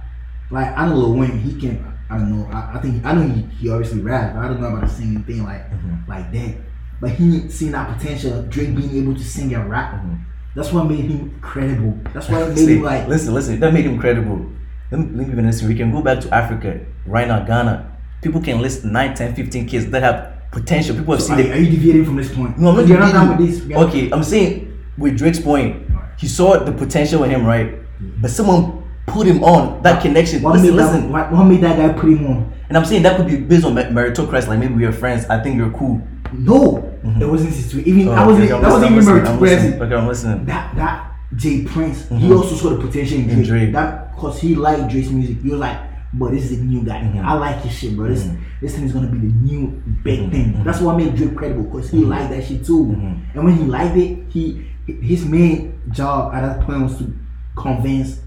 like 0.52 0.68
I 0.78 0.86
don't 0.86 0.90
know 0.96 1.00
Lil 1.08 1.16
Wayne, 1.20 1.40
he 1.40 1.60
can. 1.60 1.86
I 2.10 2.18
don't 2.18 2.30
know. 2.38 2.46
I, 2.52 2.78
I 2.78 2.82
think 2.82 3.04
I 3.06 3.14
know 3.14 3.22
he, 3.28 3.42
he 3.58 3.70
obviously 3.70 4.02
rap, 4.02 4.34
but 4.36 4.42
I 4.46 4.48
don't 4.48 4.62
know 4.62 4.68
about 4.68 4.82
the 4.82 4.88
singing 4.88 5.24
thing 5.24 5.44
like 5.44 5.70
Mhm. 5.72 6.08
like 6.08 6.32
that. 6.32 6.56
But 7.02 7.12
he 7.12 7.50
seen 7.50 7.72
that 7.72 7.98
potential 7.98 8.40
of 8.40 8.50
Drake 8.50 8.76
being 8.76 8.96
able 8.98 9.14
to 9.16 9.24
sing 9.24 9.54
and 9.54 9.70
rap. 9.70 9.94
Mhm. 9.96 10.20
That's 10.56 10.72
what 10.72 10.84
made 10.88 11.06
him 11.06 11.34
credible. 11.42 11.98
That's 12.14 12.30
what 12.30 12.48
made 12.50 12.58
See, 12.58 12.76
him 12.78 12.84
like. 12.84 13.08
listen, 13.08 13.34
listen. 13.34 13.60
That 13.60 13.74
made 13.74 13.86
him 13.86 13.98
credible. 14.00 14.46
Let 14.92 15.00
me, 15.02 15.08
let 15.18 15.28
me 15.28 15.34
be 15.34 15.40
honest. 15.40 15.64
We 15.64 15.74
can 15.76 15.92
go 15.92 16.02
back 16.02 16.20
to 16.22 16.34
Africa 16.34 16.80
right 17.08 17.28
now, 17.28 17.44
Ghana. 17.44 17.90
People 18.22 18.40
can 18.42 18.62
list 18.62 18.86
9, 18.86 19.16
10, 19.16 19.34
15 19.34 19.66
kids 19.66 19.88
that 19.90 20.04
have 20.04 20.34
potential. 20.52 20.96
People 20.96 21.16
have 21.16 21.24
So 21.24 21.36
seen 21.36 21.46
are, 21.48 21.50
it. 21.50 21.52
are 21.52 21.60
you 21.60 21.72
deviating 21.72 22.06
from 22.06 22.16
this 22.18 22.34
point? 22.34 22.60
No, 22.60 22.70
I'm 22.70 22.76
not 22.76 22.88
You're 22.88 23.00
not 23.00 23.08
debating. 23.12 23.28
done 23.30 23.38
with 23.38 23.50
this. 23.50 23.66
You're- 23.66 23.84
Okay, 23.86 24.12
I'm 24.12 24.24
saying 24.24 24.72
with 25.00 25.18
Drake's 25.18 25.40
point, 25.40 25.78
he 26.24 26.30
saw 26.30 26.58
the 26.58 26.72
potential 26.72 27.26
in 27.26 27.32
him, 27.32 27.46
right? 27.46 27.76
But 28.22 28.32
someone 28.32 28.82
put 29.08 29.28
him 29.28 29.44
on 29.44 29.82
that 29.84 30.02
connection. 30.02 30.42
What 30.42 30.54
Listen, 30.54 30.70
made, 30.70 30.76
listen. 30.84 31.12
that, 31.12 31.32
what, 31.34 31.44
made 31.44 31.60
that 31.62 31.76
guy 31.78 32.00
put 32.00 32.12
him 32.12 32.26
on? 32.28 32.54
And 32.70 32.78
I'm 32.78 32.86
saying 32.86 33.04
that 33.04 33.18
could 33.18 33.28
be 33.28 33.36
based 33.42 33.66
on 33.66 33.74
mer- 33.76 33.92
meritocracy. 33.92 34.48
Like 34.48 34.60
maybe 34.60 34.74
we're 34.76 34.94
friends. 34.94 35.26
I 35.30 35.44
think 35.44 35.58
you're 35.58 35.72
cool. 35.72 36.02
No, 36.32 36.78
it 37.20 37.26
wasn't 37.26 37.52
his 37.54 37.66
situation. 37.66 37.90
Even 37.94 38.08
Oh, 38.08 38.12
I 38.14 38.26
wasn't. 38.26 38.50
okay, 38.50 38.62
that 38.62 38.72
wasn't 38.72 38.92
even 38.94 38.98
I'm 39.00 39.06
listening, 39.06 39.28
I'm 39.28 39.40
listening. 39.42 39.72
meritocracy. 39.74 39.82
Okay, 39.86 39.96
I'm 39.96 40.08
listening. 40.08 40.46
that 40.46 40.76
that 40.78 41.12
Jay 41.36 41.64
Prince, 41.66 42.08
he 42.08 42.16
Mhm. 42.30 42.38
also 42.38 42.56
saw 42.56 42.70
the 42.70 42.88
potential 42.88 43.18
in 43.20 43.30
In 43.30 43.36
Drake. 43.36 43.48
Drake. 43.48 43.72
That 43.74 44.16
cause 44.16 44.40
he 44.40 44.56
liked 44.56 44.90
Drake's 44.90 45.10
music. 45.10 45.42
He 45.44 45.50
was 45.50 45.60
like, 45.60 45.78
"But 46.14 46.32
this 46.32 46.50
is 46.50 46.60
a 46.60 46.64
new 46.64 46.82
guy. 46.84 47.02
Mhm. 47.02 47.24
I 47.26 47.34
like 47.34 47.62
his 47.64 47.74
shit, 47.74 47.98
bro. 47.98 48.08
This 48.08 48.24
Mhm. 48.24 48.38
this 48.62 48.76
thing 48.76 48.86
is 48.86 48.94
gonna 48.94 49.08
be 49.08 49.18
the 49.20 49.34
new 49.44 49.74
big 50.04 50.32
thing." 50.32 50.54
Mhm. 50.54 50.64
That's 50.64 50.80
what 50.80 50.96
made 50.98 51.16
Drake 51.16 51.36
credible, 51.36 51.66
cause 51.66 51.90
he 51.90 51.98
liked 52.06 52.30
that 52.32 52.44
shit 52.46 52.66
too. 52.66 52.96
And 53.36 53.44
when 53.44 53.56
he 53.58 53.64
liked 53.66 53.98
it, 53.98 54.18
he 54.30 54.62
his 54.88 55.26
main 55.26 55.80
job 55.92 56.34
at 56.34 56.42
that 56.42 56.66
point 56.66 56.82
was 56.82 56.98
to 56.98 57.14
convince, 57.56 58.20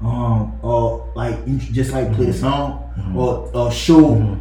um, 0.00 0.58
or 0.62 1.10
like 1.14 1.44
just 1.72 1.92
like 1.92 2.12
play 2.14 2.26
the 2.26 2.32
song 2.32 2.92
Mhm. 2.98 3.14
or 3.16 3.50
or 3.54 3.70
show. 3.72 4.16
Mhm. 4.16 4.40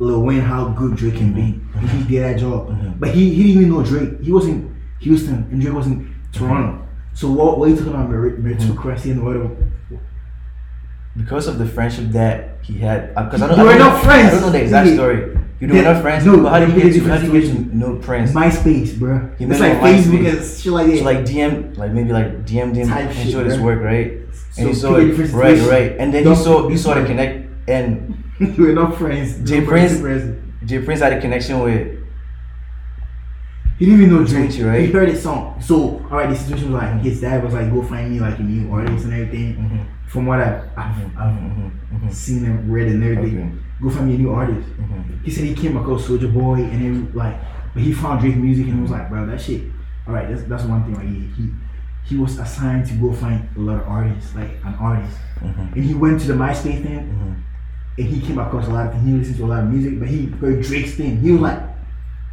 Lil 0.00 0.22
Wayne 0.22 0.40
how 0.40 0.68
good 0.70 0.96
Drake 0.96 1.16
can 1.16 1.32
be. 1.32 1.60
And 1.76 1.88
he 1.88 2.02
did 2.04 2.24
that 2.24 2.40
job. 2.40 2.68
Mhm. 2.68 2.98
But 2.98 3.10
he, 3.10 3.32
he 3.32 3.42
didn't 3.44 3.62
even 3.62 3.68
know 3.74 3.82
Drake. 3.84 4.20
He 4.20 4.32
was 4.32 4.46
in 4.46 4.74
Houston 5.00 5.46
and 5.52 5.60
Drake 5.60 5.72
was 5.74 5.86
in 5.86 6.12
Toronto. 6.32 6.82
So 7.12 7.30
what, 7.30 7.58
what 7.58 7.66
are 7.66 7.70
you 7.70 7.76
talking 7.76 7.92
about 7.94 8.10
merit- 8.10 8.42
meritocracy 8.42 9.12
and 9.12 9.24
whatever? 9.24 9.50
Because 11.16 11.46
of 11.46 11.58
the 11.58 11.66
friendship 11.66 12.06
that 12.10 12.58
he 12.62 12.78
had, 12.78 13.14
because 13.14 13.40
I 13.40 13.46
don't, 13.46 13.58
You 13.58 13.64
I 13.68 13.72
were 13.74 13.78
don't 13.78 14.02
friends. 14.02 14.28
I 14.28 14.30
don't 14.32 14.40
know 14.42 14.50
the 14.50 14.62
exact 14.62 14.88
story. 14.90 15.38
You 15.64 15.72
know, 15.72 15.80
Yeah. 15.80 16.00
friends. 16.02 16.26
No, 16.26 16.42
but 16.42 16.50
how 16.52 16.60
do 16.60 16.72
you 16.72 16.82
get 16.82 16.92
to 16.92 17.08
how 17.08 17.16
do 17.16 17.26
you 17.32 17.40
get 17.40 17.50
to 17.54 17.76
know 17.76 17.96
Prince? 17.96 18.32
MySpace, 18.32 18.98
bro. 18.98 19.30
He 19.38 19.44
it's 19.46 19.60
like 19.60 19.80
Facebook 19.80 20.20
MySpace. 20.20 20.36
and 20.52 20.60
shit 20.60 20.72
like 20.72 20.86
that. 20.88 20.98
So 20.98 21.04
like 21.04 21.18
DM, 21.24 21.76
like 21.78 21.92
maybe 21.92 22.12
like 22.12 22.44
DM 22.44 22.74
DM 22.74 22.86
Type 22.88 23.08
and 23.08 23.16
shit, 23.16 23.32
showed 23.32 23.46
his 23.46 23.58
work, 23.58 23.80
right? 23.80 24.12
So 24.52 24.60
And 24.60 24.68
he 24.68 24.74
saw 24.74 24.96
it, 24.96 25.32
right, 25.32 25.58
right. 25.70 25.96
And 25.98 26.12
then 26.12 26.20
he 26.22 26.24
Don't 26.24 26.36
saw 26.36 26.68
he 26.68 26.76
saw 26.76 26.92
the 26.92 27.04
connect, 27.06 27.48
and 27.66 28.22
we're 28.58 28.74
not 28.74 28.98
friends. 28.98 29.38
Jay 29.48 29.60
No 29.60 29.66
Prince- 29.66 30.00
friends. 30.00 30.36
Jay 30.66 30.80
Prince 30.80 31.00
had 31.00 31.14
a 31.14 31.20
connection 31.20 31.60
with. 31.60 31.98
He 33.78 33.86
didn't 33.86 34.02
even 34.02 34.14
know 34.14 34.24
Drake. 34.24 34.52
Right? 34.64 34.84
He 34.86 34.92
heard 34.92 35.08
his 35.08 35.22
song. 35.22 35.60
So, 35.60 35.98
alright, 36.10 36.28
the 36.30 36.36
situation 36.36 36.72
was 36.72 36.82
like 36.82 37.00
his 37.02 37.20
dad 37.20 37.42
was 37.42 37.54
like, 37.54 37.70
go 37.72 37.82
find 37.82 38.12
me 38.12 38.20
like 38.20 38.38
a 38.38 38.42
new 38.42 38.70
artist 38.72 39.04
and 39.06 39.14
everything. 39.14 39.56
Mhm, 39.56 39.86
From 40.10 40.26
what 40.26 40.38
I've, 40.40 40.62
I've, 40.76 40.94
mhm, 40.94 41.16
I've 41.18 41.34
mhm, 41.34 41.70
mhm, 42.04 42.12
seen 42.12 42.44
and 42.44 42.70
read 42.72 42.86
and 42.88 43.02
everything. 43.02 43.38
Okay. 43.40 43.50
Go 43.82 43.90
find 43.90 44.06
me 44.08 44.14
a 44.14 44.18
new 44.18 44.30
artist. 44.32 44.68
mhm. 44.78 45.22
He 45.24 45.30
said 45.30 45.44
he 45.44 45.54
came 45.54 45.76
across 45.76 46.06
Soulja 46.06 46.32
Boy 46.32 46.62
and 46.62 46.80
then 46.82 47.10
like, 47.14 47.36
but 47.74 47.82
he 47.82 47.92
found 47.92 48.20
Drake 48.20 48.36
music 48.36 48.66
and 48.66 48.76
he 48.76 48.80
was 48.82 48.90
like, 48.90 49.08
bro, 49.10 49.26
that 49.26 49.40
shit. 49.40 49.62
All 50.06 50.14
right, 50.14 50.28
that's 50.28 50.44
that's 50.44 50.64
one 50.64 50.84
thing. 50.84 50.94
Like 50.94 51.08
he 51.08 51.42
he, 51.42 51.50
he 52.04 52.16
was 52.16 52.38
assigned 52.38 52.86
to 52.86 52.94
go 52.94 53.12
find 53.12 53.48
a 53.56 53.60
lot 53.60 53.80
of 53.80 53.88
artists, 53.88 54.34
like 54.34 54.50
an 54.64 54.74
artist, 54.74 55.16
Mhm, 55.42 55.72
and 55.74 55.84
he 55.84 55.94
went 55.94 56.20
to 56.20 56.26
the 56.28 56.34
MySpace 56.34 56.82
thing 56.82 57.08
mhm. 57.18 57.34
and 57.98 58.06
he 58.08 58.20
came 58.20 58.38
across 58.38 58.66
a 58.68 58.70
lot 58.70 58.86
of 58.86 58.92
things. 58.92 59.04
He 59.06 59.12
listened 59.12 59.36
to 59.38 59.44
a 59.44 59.46
lot 59.46 59.62
of 59.64 59.70
music, 59.70 59.98
but 59.98 60.08
he 60.08 60.26
heard 60.26 60.62
Drake's 60.62 60.94
thing. 60.94 61.18
He 61.20 61.32
was 61.32 61.40
like, 61.40 61.60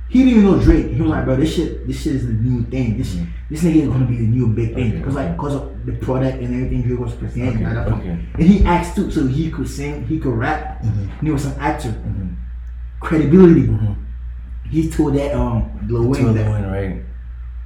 he 0.09 0.19
didn't 0.25 0.39
even 0.39 0.43
know 0.51 0.59
Drake. 0.59 0.87
He 0.91 1.01
was 1.01 1.09
like, 1.09 1.23
bro, 1.25 1.37
this 1.37 1.55
shit, 1.55 1.87
this 1.87 2.01
shit 2.01 2.15
is 2.15 2.27
the 2.27 2.33
new 2.33 2.63
thing. 2.63 2.97
This 2.97 3.15
Mhm. 3.15 3.27
this 3.49 3.63
nigga 3.63 3.81
is 3.83 3.87
gonna 3.87 4.05
be 4.05 4.17
the 4.17 4.27
new 4.27 4.47
big 4.47 4.75
thing 4.75 4.97
because 4.97 5.15
like 5.15 5.31
because 5.37 5.55
of 5.55 5.70
the 5.85 5.93
product 5.93 6.37
and 6.41 6.53
everything 6.55 6.81
Drake 6.83 6.99
was 6.99 7.13
presenting 7.13 7.55
Okay, 7.57 7.65
at 7.65 7.73
that 7.75 7.87
point. 7.89 8.01
okay. 8.01 8.19
And 8.35 8.43
he 8.43 8.63
asked 8.65 8.95
too, 8.95 9.09
so 9.11 9.25
he 9.27 9.49
could 9.51 9.67
sing, 9.67 10.05
he 10.07 10.19
could 10.19 10.33
rap, 10.33 10.81
Mhm, 10.83 11.09
he 11.21 11.31
was 11.31 11.45
an 11.45 11.53
actor. 11.59 11.89
mhm, 11.89 12.35
Credibility. 12.99 13.67
mhm. 13.67 13.95
he 14.69 14.89
told 14.89 15.15
that 15.15 15.33
um 15.35 15.65
Lil 15.89 16.07
Wayne 16.07 16.33
that 16.33 16.49
Wayne, 16.51 16.63
right? 16.71 17.03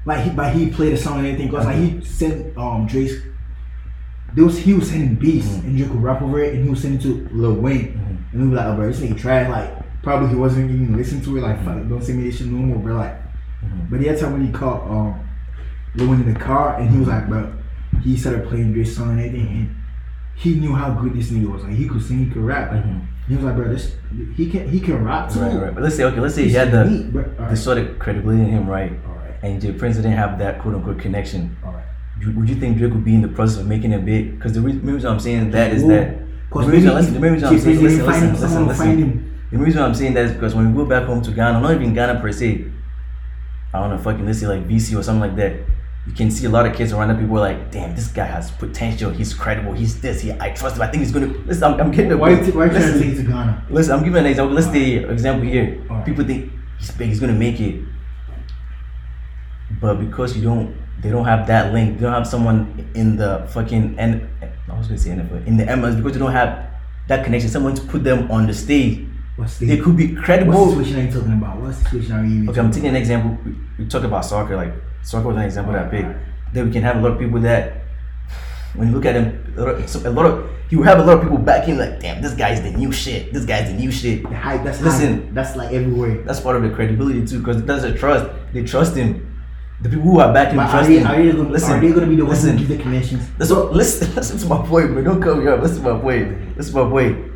like 0.06 0.23
he 0.23 0.30
but 0.32 0.54
he 0.56 0.69
played 0.71 0.93
a 0.93 0.97
song 0.97 1.17
and 1.19 1.28
everything 1.28 1.49
because 1.49 1.65
like 1.65 1.75
he 1.78 2.01
sent 2.04 2.58
um 2.58 2.88
Drake's 2.88 3.13
there 4.34 4.43
was 4.43 4.58
he 4.58 4.73
was 4.73 4.89
sending 4.89 5.15
beats 5.15 5.47
Mhm. 5.47 5.63
and 5.65 5.78
Drake 5.78 5.89
would 5.93 6.01
rap 6.04 6.21
over 6.21 6.39
it 6.41 6.54
and 6.56 6.63
he 6.63 6.69
was 6.69 6.82
sending 6.82 6.99
to 7.01 7.28
Lil 7.32 7.54
Wayne 7.56 7.88
Mhm. 7.93 8.34
and 8.34 8.41
we 8.43 8.47
were 8.49 8.56
like 8.56 8.65
oh 8.67 8.75
bro 8.75 8.88
this 8.88 8.99
nigga 9.01 9.17
trash 9.17 9.49
like 9.49 10.01
probably 10.04 10.30
he 10.30 10.36
wasn't 10.36 10.69
even 10.71 10.95
listening 10.97 11.21
to 11.23 11.38
it 11.38 11.41
like 11.41 11.60
Mhm. 11.60 11.65
fuck 11.65 11.89
don't 11.89 12.04
send 12.04 12.17
me 12.19 12.25
this 12.25 12.38
shit 12.38 12.47
no 12.47 12.58
more 12.58 12.78
bro 12.80 12.95
like 12.97 13.15
but 13.89 13.99
that 14.01 14.19
time 14.19 14.34
when 14.34 14.45
he 14.45 14.51
caught 14.51 14.82
um 14.89 15.15
Lil 15.95 16.10
Wayne 16.10 16.21
in 16.21 16.34
the 16.34 16.39
car 16.39 16.78
and 16.80 16.89
he 16.89 16.97
was 16.97 17.08
like 17.08 17.28
bro 17.30 17.47
he 18.03 18.17
started 18.17 18.47
playing 18.47 18.73
Drake's 18.73 18.95
song 18.95 19.12
and 19.12 19.19
everything 19.19 19.47
and 19.47 19.75
he 20.36 20.55
knew 20.55 20.73
how 20.73 20.91
good 20.91 21.13
this 21.13 21.29
nigga 21.31 21.51
was 21.51 21.63
like 21.63 21.73
he 21.73 21.88
could 21.88 22.01
sing 22.03 22.19
he 22.25 22.25
could 22.31 22.41
rap 22.43 22.71
like 22.71 22.84
Mhm. 22.84 23.01
he 23.27 23.36
was 23.36 23.45
like 23.45 23.55
bro 23.55 23.69
this 23.69 23.95
he 24.36 24.49
can 24.49 24.67
he 24.69 24.79
can 24.79 25.03
rap 25.03 25.29
too 25.31 25.39
Right, 25.39 25.55
right. 25.62 25.73
But 25.73 25.84
let's 25.84 25.95
say, 25.95 26.03
okay, 26.03 26.19
let's 26.19 26.36
say 26.36 26.43
he 26.43 26.51
had 26.51 26.71
the, 26.71 27.10
bro. 27.12 27.23
All 27.39 27.49
the 27.49 27.55
sort 27.55 27.77
of 27.77 27.97
credibility 27.99 28.41
in 28.43 28.49
him, 28.49 28.67
right? 28.67 28.91
all 29.08 29.15
right 29.15 29.34
And 29.43 29.62
Jay 29.62 29.71
Prince 29.71 29.95
didn't 29.97 30.13
have 30.13 30.38
that 30.39 30.60
quote 30.62 30.75
unquote 30.75 30.99
connection. 30.99 31.55
all 31.65 31.71
right 31.73 31.84
Would 32.36 32.49
you 32.49 32.55
think 32.55 32.77
Drake 32.77 32.93
would 32.93 33.05
be 33.05 33.15
in 33.15 33.21
the 33.21 33.27
process 33.29 33.60
of 33.60 33.67
making 33.67 33.93
a 33.93 33.99
big? 33.99 34.36
Because 34.38 34.53
the 34.53 34.62
re- 34.62 34.73
reason 34.73 35.10
I'm 35.12 35.19
saying 35.19 35.51
that 35.51 35.71
is 35.73 35.84
that. 35.88 36.19
The 36.51 36.60
reason, 36.62 36.71
maybe 36.71 36.95
listen, 36.95 37.13
the 37.13 37.19
reason 37.19 37.47
I'm 37.49 37.60
saying, 37.60 37.81
listen, 37.84 38.05
listen, 38.05 38.31
listen, 38.31 38.49
someone 38.49 38.67
listen. 38.67 38.86
find 38.86 38.99
him. 38.99 39.31
The 39.51 39.58
reason 39.58 39.81
I'm 39.81 39.93
saying 39.93 40.13
that 40.13 40.25
is 40.25 40.31
because 40.31 40.55
when 40.55 40.65
we 40.71 40.73
go 40.81 40.86
back 40.88 41.03
home 41.03 41.21
to 41.23 41.31
Ghana, 41.31 41.60
not 41.60 41.73
even 41.73 41.93
Ghana 41.93 42.19
per 42.21 42.31
se, 42.31 42.65
I 43.73 43.79
don't 43.79 43.89
know, 43.89 43.97
fucking 43.97 44.25
let's 44.25 44.39
say 44.39 44.47
like 44.47 44.65
VC 44.67 44.97
or 44.97 45.03
something 45.03 45.19
like 45.27 45.36
that. 45.36 45.53
You 46.07 46.13
can 46.13 46.29
see 46.29 46.45
a 46.45 46.49
lot 46.49 46.67
of 46.67 46.75
kids 46.75 46.93
around 46.93 47.07
that 47.07 47.19
people 47.19 47.37
are 47.37 47.51
like, 47.51 47.71
damn, 47.71 47.95
this 47.95 48.07
guy 48.07 48.25
has 48.25 48.51
potential. 48.51 49.09
He's 49.09 49.33
credible. 49.33 49.73
He's 49.73 49.99
this. 50.01 50.21
He, 50.21 50.31
I 50.33 50.51
trust 50.51 50.75
him. 50.75 50.83
I 50.83 50.87
think 50.87 51.01
he's 51.01 51.11
gonna. 51.11 51.27
Listen, 51.47 51.63
I'm, 51.63 51.79
I'm 51.81 51.91
getting 51.91 52.09
the 52.09 52.17
Why 52.17 52.35
t- 52.35 52.51
why 52.51 52.67
to 52.69 52.73
listen, 52.73 53.15
to 53.15 53.23
Ghana? 53.23 53.65
listen, 53.71 53.93
I'm 53.95 54.03
giving 54.03 54.19
an 54.19 54.27
example. 54.27 54.53
Let's 54.55 54.67
say 54.67 54.97
example 55.03 55.47
here. 55.47 55.83
Alright. 55.89 56.05
People 56.05 56.23
think 56.25 56.51
he's 56.79 56.91
big. 56.91 57.07
He's 57.09 57.19
gonna 57.19 57.33
make 57.33 57.59
it, 57.59 57.83
but 59.81 59.95
because 59.95 60.37
you 60.37 60.43
don't, 60.43 60.75
they 61.01 61.09
don't 61.09 61.25
have 61.25 61.47
that 61.47 61.73
link. 61.73 61.97
They 61.97 62.03
don't 62.03 62.13
have 62.13 62.27
someone 62.27 62.89
in 62.93 63.17
the 63.17 63.47
fucking 63.49 63.95
and 63.97 64.27
I 64.69 64.77
was 64.77 64.87
gonna 64.87 64.99
say 64.99 65.09
NFL 65.11 65.45
in 65.47 65.57
the 65.57 65.63
MLS 65.65 65.97
because 65.97 66.13
they 66.13 66.19
don't 66.19 66.31
have 66.31 66.69
that 67.07 67.23
connection. 67.25 67.49
Someone 67.49 67.75
to 67.75 67.81
put 67.83 68.03
them 68.03 68.29
on 68.31 68.47
the 68.47 68.53
stage. 68.53 69.07
What's 69.37 69.57
They 69.57 69.77
could 69.77 69.97
be 69.97 70.13
credible. 70.15 70.53
what 70.53 70.69
situation 70.85 70.99
are 70.99 71.03
you 71.05 71.11
talking 71.11 71.33
about? 71.33 71.57
What 71.57 71.73
situation 71.75 72.11
are 72.13 72.25
you? 72.25 72.49
Okay, 72.49 72.59
I'm 72.59 72.71
taking 72.71 72.89
an 72.89 72.95
example. 72.95 73.37
We, 73.43 73.55
we 73.79 73.89
talk 73.89 74.03
about 74.03 74.23
soccer, 74.23 74.55
like 74.55 74.73
soccer 75.05 75.27
was 75.27 75.37
an 75.37 75.43
example 75.43 75.73
that 75.73 75.89
big. 75.91 76.05
Then 76.53 76.67
we 76.67 76.71
can 76.71 76.83
have 76.83 76.97
a 76.97 77.01
lot 77.01 77.13
of 77.13 77.19
people 77.19 77.39
that, 77.41 77.81
when 78.73 78.89
you 78.89 78.95
look 78.95 79.05
at 79.05 79.15
him, 79.15 79.53
a 79.57 79.61
lot 79.61 79.69
of, 79.75 79.89
so 79.89 79.99
a 80.07 80.09
lot 80.09 80.25
of 80.25 80.49
you 80.69 80.81
have 80.81 80.99
a 80.99 81.03
lot 81.03 81.17
of 81.17 81.21
people 81.23 81.37
backing 81.37 81.77
like, 81.77 81.99
damn, 81.99 82.21
this 82.21 82.33
guy's 82.33 82.61
the 82.61 82.71
new 82.71 82.91
shit. 82.91 83.31
This 83.31 83.45
guy's 83.45 83.69
the 83.69 83.77
new 83.77 83.91
shit. 83.91 84.23
The 84.23 84.35
hype. 84.35 84.63
That's 84.63 84.81
Listen. 84.81 85.21
hype. 85.25 85.33
That's 85.33 85.55
like 85.55 85.71
everywhere. 85.71 86.23
That's 86.23 86.39
part 86.39 86.55
of 86.55 86.63
the 86.63 86.69
credibility 86.69 87.25
too, 87.25 87.39
because 87.39 87.63
that's 87.63 87.83
a 87.83 87.95
trust. 87.95 88.29
They 88.51 88.63
trust 88.63 88.95
him. 88.95 89.31
The 89.81 89.89
people 89.89 90.05
who 90.05 90.19
are 90.19 90.33
back 90.33 90.49
in 90.51 90.55
But 90.57 90.67
are 90.67 90.71
trust 90.71 90.89
they, 90.89 90.99
him. 90.99 91.07
are 91.07 91.15
they 91.15 91.31
gonna, 91.31 91.49
listen, 91.49 91.71
are 91.73 91.79
they 91.81 91.91
gonna 91.91 92.07
be 92.07 92.15
the 92.15 92.25
ones 92.25 92.41
who 92.41 92.51
listen. 92.51 92.57
give 92.67 92.77
the 92.77 92.81
connections? 92.81 93.29
That's 93.37 93.51
what, 93.51 93.73
listen, 93.81 94.15
listen 94.15 94.39
to 94.39 94.45
my 94.47 94.65
point, 94.65 94.87
bro. 94.93 95.03
Don't 95.03 95.21
come 95.21 95.41
here. 95.41 95.55
Listen 95.57 95.83
to 95.83 95.93
my 95.93 95.99
point. 95.99 96.57
Listen 96.57 96.73
to 96.73 96.83
my 96.85 96.89
point. 96.89 97.31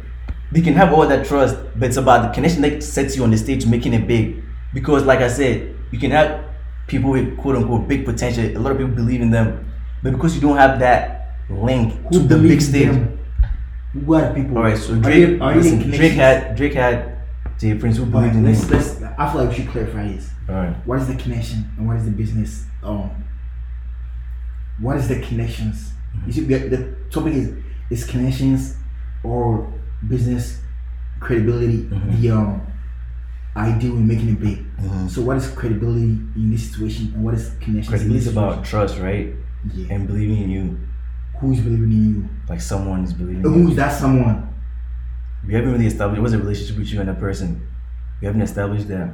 They 0.51 0.61
can 0.61 0.73
have 0.73 0.91
all 0.93 1.05
that 1.05 1.27
trust, 1.27 1.55
but 1.75 1.89
it's 1.89 1.97
about 1.97 2.23
the 2.27 2.33
connection 2.33 2.61
that 2.63 2.81
sets 2.81 3.15
you 3.15 3.23
on 3.23 3.29
the 3.29 3.37
stage 3.37 3.65
making 3.67 3.93
it 3.93 4.07
big. 4.07 4.43
Because, 4.73 5.03
like 5.03 5.19
I 5.19 5.27
said, 5.27 5.75
you 5.91 5.99
can 5.99 6.09
have 6.11 6.48
people 6.89 7.11
with 7.11 7.37
quote 7.37 7.55
unquote 7.55 7.87
big 7.87 8.03
potential. 8.05 8.43
A 8.45 8.59
lot 8.59 8.71
of 8.71 8.77
people 8.77 8.93
believe 8.93 9.21
in 9.21 9.29
them, 9.31 9.71
but 10.03 10.11
because 10.13 10.35
you 10.35 10.41
don't 10.41 10.57
have 10.57 10.79
that 10.79 11.35
link 11.49 11.93
to 12.11 12.19
the 12.19 12.37
big 12.37 12.61
stage. 12.61 12.87
them? 12.89 13.19
Who 13.93 14.13
are 14.13 14.33
people? 14.33 14.57
All 14.57 14.63
right, 14.63 14.77
so 14.77 14.93
Are 14.93 14.97
Drake, 14.97 15.27
they- 15.27 15.39
are 15.39 15.53
they 15.53 15.59
listen, 15.61 15.79
Drake 15.91 16.11
had 16.13 16.55
Drake 16.55 16.73
had 16.73 17.17
Jay 17.59 17.73
Prince 17.75 17.97
who 17.97 18.05
believed 18.05 18.35
in 18.35 18.45
let's, 18.45 18.69
let's, 18.69 19.01
I 19.17 19.31
feel 19.31 19.41
like 19.41 19.49
we 19.49 19.55
should 19.55 19.69
clarify 19.69 20.07
this. 20.07 20.29
All 20.47 20.55
right. 20.55 20.75
What 20.85 20.99
is 21.01 21.07
the 21.07 21.15
connection 21.15 21.69
and 21.77 21.87
what 21.87 21.97
is 21.97 22.05
the 22.05 22.11
business? 22.11 22.65
Um, 22.83 23.09
what 24.79 24.97
is 24.97 25.07
the 25.07 25.19
connections? 25.21 25.91
You 26.25 26.31
see, 26.31 26.41
the, 26.41 26.57
the 26.69 26.95
topic 27.11 27.33
is 27.33 27.53
is 27.89 28.03
connections 28.05 28.75
or 29.23 29.71
business 30.07 30.59
credibility. 31.19 31.79
Mhm. 31.83 32.21
The 32.21 32.31
um, 32.31 32.61
ideal 33.59 33.93
in 33.93 34.07
making 34.07 34.29
it 34.29 34.39
big. 34.39 34.65
Mhm. 34.81 35.09
So, 35.09 35.21
what 35.21 35.37
is 35.37 35.47
credibility 35.49 36.17
in 36.35 36.51
this 36.51 36.71
situation, 36.71 37.11
and 37.15 37.23
what 37.23 37.33
is 37.33 37.51
connection? 37.59 37.89
Credibility 37.91 38.25
is 38.25 38.27
about 38.27 38.63
trust, 38.63 38.99
right? 38.99 39.33
yeah. 39.73 39.93
And 39.93 40.07
believing 40.07 40.37
in 40.43 40.49
you, 40.49 40.77
who's 41.39 41.59
believing 41.59 41.91
in 41.91 42.13
you? 42.15 42.29
like 42.47 42.61
someone 42.61 43.03
is 43.03 43.13
believing 43.13 43.43
in 43.43 43.53
Who's 43.53 43.75
that 43.75 43.91
someone? 43.91 44.47
We 45.45 45.53
haven't 45.53 45.71
really 45.71 45.85
established 45.87 46.21
what's 46.21 46.33
a 46.33 46.37
relationship 46.39 46.77
with 46.77 46.91
you 46.91 46.99
and 46.99 47.09
that 47.09 47.19
person. 47.19 47.61
We 48.21 48.25
haven't 48.27 48.41
established 48.41 48.87
that. 48.89 49.09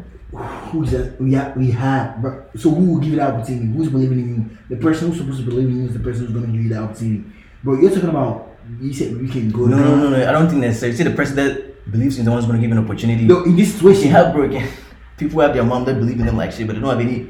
Who's 0.71 0.91
that? 0.91 1.21
We 1.21 1.34
have, 1.34 1.55
we 1.55 1.71
have. 1.71 2.21
But 2.21 2.49
so 2.58 2.71
who 2.71 2.93
will 2.93 2.99
give 2.99 3.12
you 3.12 3.15
the 3.17 3.27
opportunity? 3.27 3.67
Who's 3.67 3.89
believing 3.89 4.19
in 4.19 4.27
you? 4.36 4.58
The 4.75 4.81
person 4.81 5.10
who's 5.10 5.19
supposed 5.19 5.39
to 5.39 5.45
believe 5.45 5.67
in 5.69 5.81
you 5.81 5.88
is 5.88 5.93
the 5.93 5.99
person 5.99 6.25
who's 6.25 6.34
going 6.34 6.47
to 6.47 6.51
give 6.51 6.63
you 6.63 6.69
that 6.69 6.84
opportunity. 6.84 7.23
But 7.63 7.73
you're 7.81 7.91
talking 7.91 8.10
about. 8.10 8.51
You 8.81 8.91
said 8.91 9.15
we 9.21 9.27
can 9.29 9.51
go. 9.51 9.67
No, 9.67 9.77
no, 9.77 9.84
down. 9.84 9.99
no, 9.99 10.10
no. 10.10 10.29
I 10.29 10.31
don't 10.31 10.49
think 10.49 10.62
that's. 10.62 10.81
necessarily. 10.81 10.97
See, 10.97 11.03
the 11.03 11.12
person 11.15 11.36
that 11.36 11.74
believes 11.89 12.17
in 12.17 12.25
the 12.25 12.31
one's 12.31 12.45
going 12.45 12.59
to 12.61 12.67
give 12.67 12.75
an 12.75 12.83
opportunity. 12.83 13.25
No, 13.25 13.43
in 13.43 13.55
this 13.55 13.73
situation, 13.73 14.11
heartbroken. 14.11 14.67
People 15.17 15.39
have 15.41 15.53
their 15.53 15.63
mom 15.63 15.85
that 15.85 15.95
believe 15.95 16.19
in 16.19 16.25
them 16.25 16.35
like 16.37 16.51
shit, 16.51 16.67
but 16.67 16.73
they 16.75 16.81
don't 16.81 16.89
have 16.89 16.99
any 16.99 17.29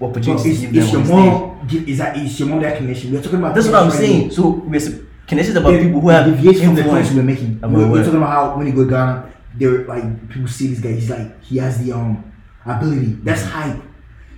opportunities 0.00 0.46
it's, 0.46 0.60
give 0.60 0.76
it's 0.76 0.92
them 0.92 1.00
your 1.00 1.02
the 1.02 1.06
stage. 1.06 1.32
mom. 1.32 1.88
Is 1.88 1.98
that 1.98 2.16
is 2.16 2.38
your 2.38 2.48
mom 2.48 2.60
that 2.62 2.76
connection? 2.76 3.12
We're 3.12 3.22
talking 3.22 3.38
about. 3.38 3.54
That's 3.54 3.66
what 3.66 3.82
I'm 3.82 3.90
saying. 3.90 4.30
So 4.30 4.48
we're 4.48 4.80
connections 5.26 5.56
about 5.56 5.80
people 5.80 6.00
who 6.00 6.06
The 6.08 6.12
have 6.14 6.26
deviation 6.26 6.66
from 6.66 6.74
the 6.76 6.82
we're 7.16 7.22
making. 7.22 7.60
We're, 7.60 7.90
we're 7.90 8.04
talking 8.04 8.18
about 8.18 8.30
how 8.30 8.56
when 8.56 8.66
you 8.68 8.72
go 8.72 8.84
to 8.84 8.90
Ghana, 8.90 9.32
they're 9.56 9.84
like 9.86 10.28
people 10.28 10.48
see 10.48 10.68
this 10.68 10.80
guy. 10.80 10.92
He's 10.92 11.10
like 11.10 11.42
he 11.42 11.56
has 11.58 11.84
the 11.84 11.92
um 11.92 12.32
ability. 12.64 13.18
That's 13.22 13.42
hype. 13.42 13.82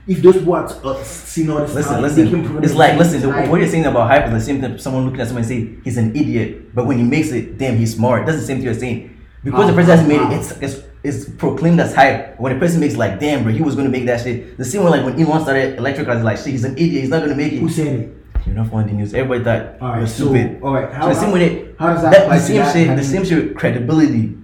If 0.06 0.22
those 0.22 0.38
words 0.42 0.72
are 0.72 1.04
seen 1.04 1.44
seeing 1.44 1.50
all 1.50 1.58
this, 1.58 1.74
Listen, 1.74 2.00
listen. 2.00 2.24
they 2.24 2.30
can 2.30 2.42
prove 2.46 2.64
It's 2.64 2.72
like, 2.74 2.96
listen. 2.96 3.20
The, 3.20 3.28
what 3.28 3.60
you're 3.60 3.68
saying 3.68 3.84
about 3.84 4.08
hype 4.08 4.24
is 4.28 4.32
the 4.32 4.40
same 4.40 4.58
thing. 4.58 4.78
Someone 4.78 5.04
looking 5.04 5.20
at 5.20 5.26
someone 5.26 5.42
and 5.44 5.48
say 5.48 5.76
he's 5.84 5.98
an 5.98 6.16
idiot, 6.16 6.74
but 6.74 6.86
when 6.86 6.96
he 6.96 7.04
makes 7.04 7.30
it, 7.30 7.58
damn, 7.58 7.76
he's 7.76 7.94
smart. 7.94 8.24
That's 8.24 8.38
the 8.40 8.46
same 8.46 8.56
thing 8.56 8.64
you're 8.64 8.72
saying. 8.72 9.17
Because 9.44 9.66
the 9.66 9.72
oh, 9.72 9.77
person 9.77 9.98
has 9.98 10.09
made 10.09 10.20
it, 10.20 10.33
it's, 10.33 10.51
it's 10.62 10.88
it's 11.05 11.29
proclaimed 11.29 11.81
as 11.81 11.94
hype. 11.94 12.38
When 12.40 12.57
a 12.57 12.59
person 12.59 12.81
makes 12.81 12.96
like, 12.96 13.20
damn, 13.20 13.44
bro, 13.44 13.53
he 13.53 13.62
was 13.62 13.77
gonna 13.77 13.88
make 13.88 14.07
that 14.07 14.20
shit. 14.22 14.57
The 14.57 14.64
same 14.64 14.83
way 14.83 14.90
like 14.90 15.05
when 15.05 15.20
Elon 15.20 15.42
started 15.42 15.79
electric 15.79 16.07
cars, 16.07 16.24
like, 16.24 16.38
shit, 16.38 16.48
he's 16.48 16.64
an 16.64 16.72
idiot. 16.72 17.03
He's 17.03 17.11
not 17.11 17.22
gonna 17.22 17.37
make 17.37 17.53
it. 17.53 17.61
Who 17.61 17.68
said 17.68 17.87
it? 17.87 18.14
You're 18.46 18.55
not 18.55 18.72
on 18.72 18.87
the 18.87 18.92
news. 18.92 19.14
Everybody 19.14 19.44
thought 19.44 19.81
All 19.81 19.88
you're 19.90 20.01
right, 20.01 20.09
so 20.09 20.24
stupid. 20.24 20.62
all 20.62 20.74
right, 20.74 20.90
So 20.90 20.96
how, 20.96 21.09
the 21.09 21.14
same 21.14 21.29
how, 21.29 21.35
way 21.35 21.74
how 21.79 21.92
does 21.92 22.03
that, 22.03 22.12
that, 22.12 22.29
the 22.29 22.38
same 22.38 22.57
that 22.57 22.72
shit, 22.72 22.96
the 22.96 23.05
same 23.05 23.24
shit 23.24 23.57
credibility. 23.57 24.37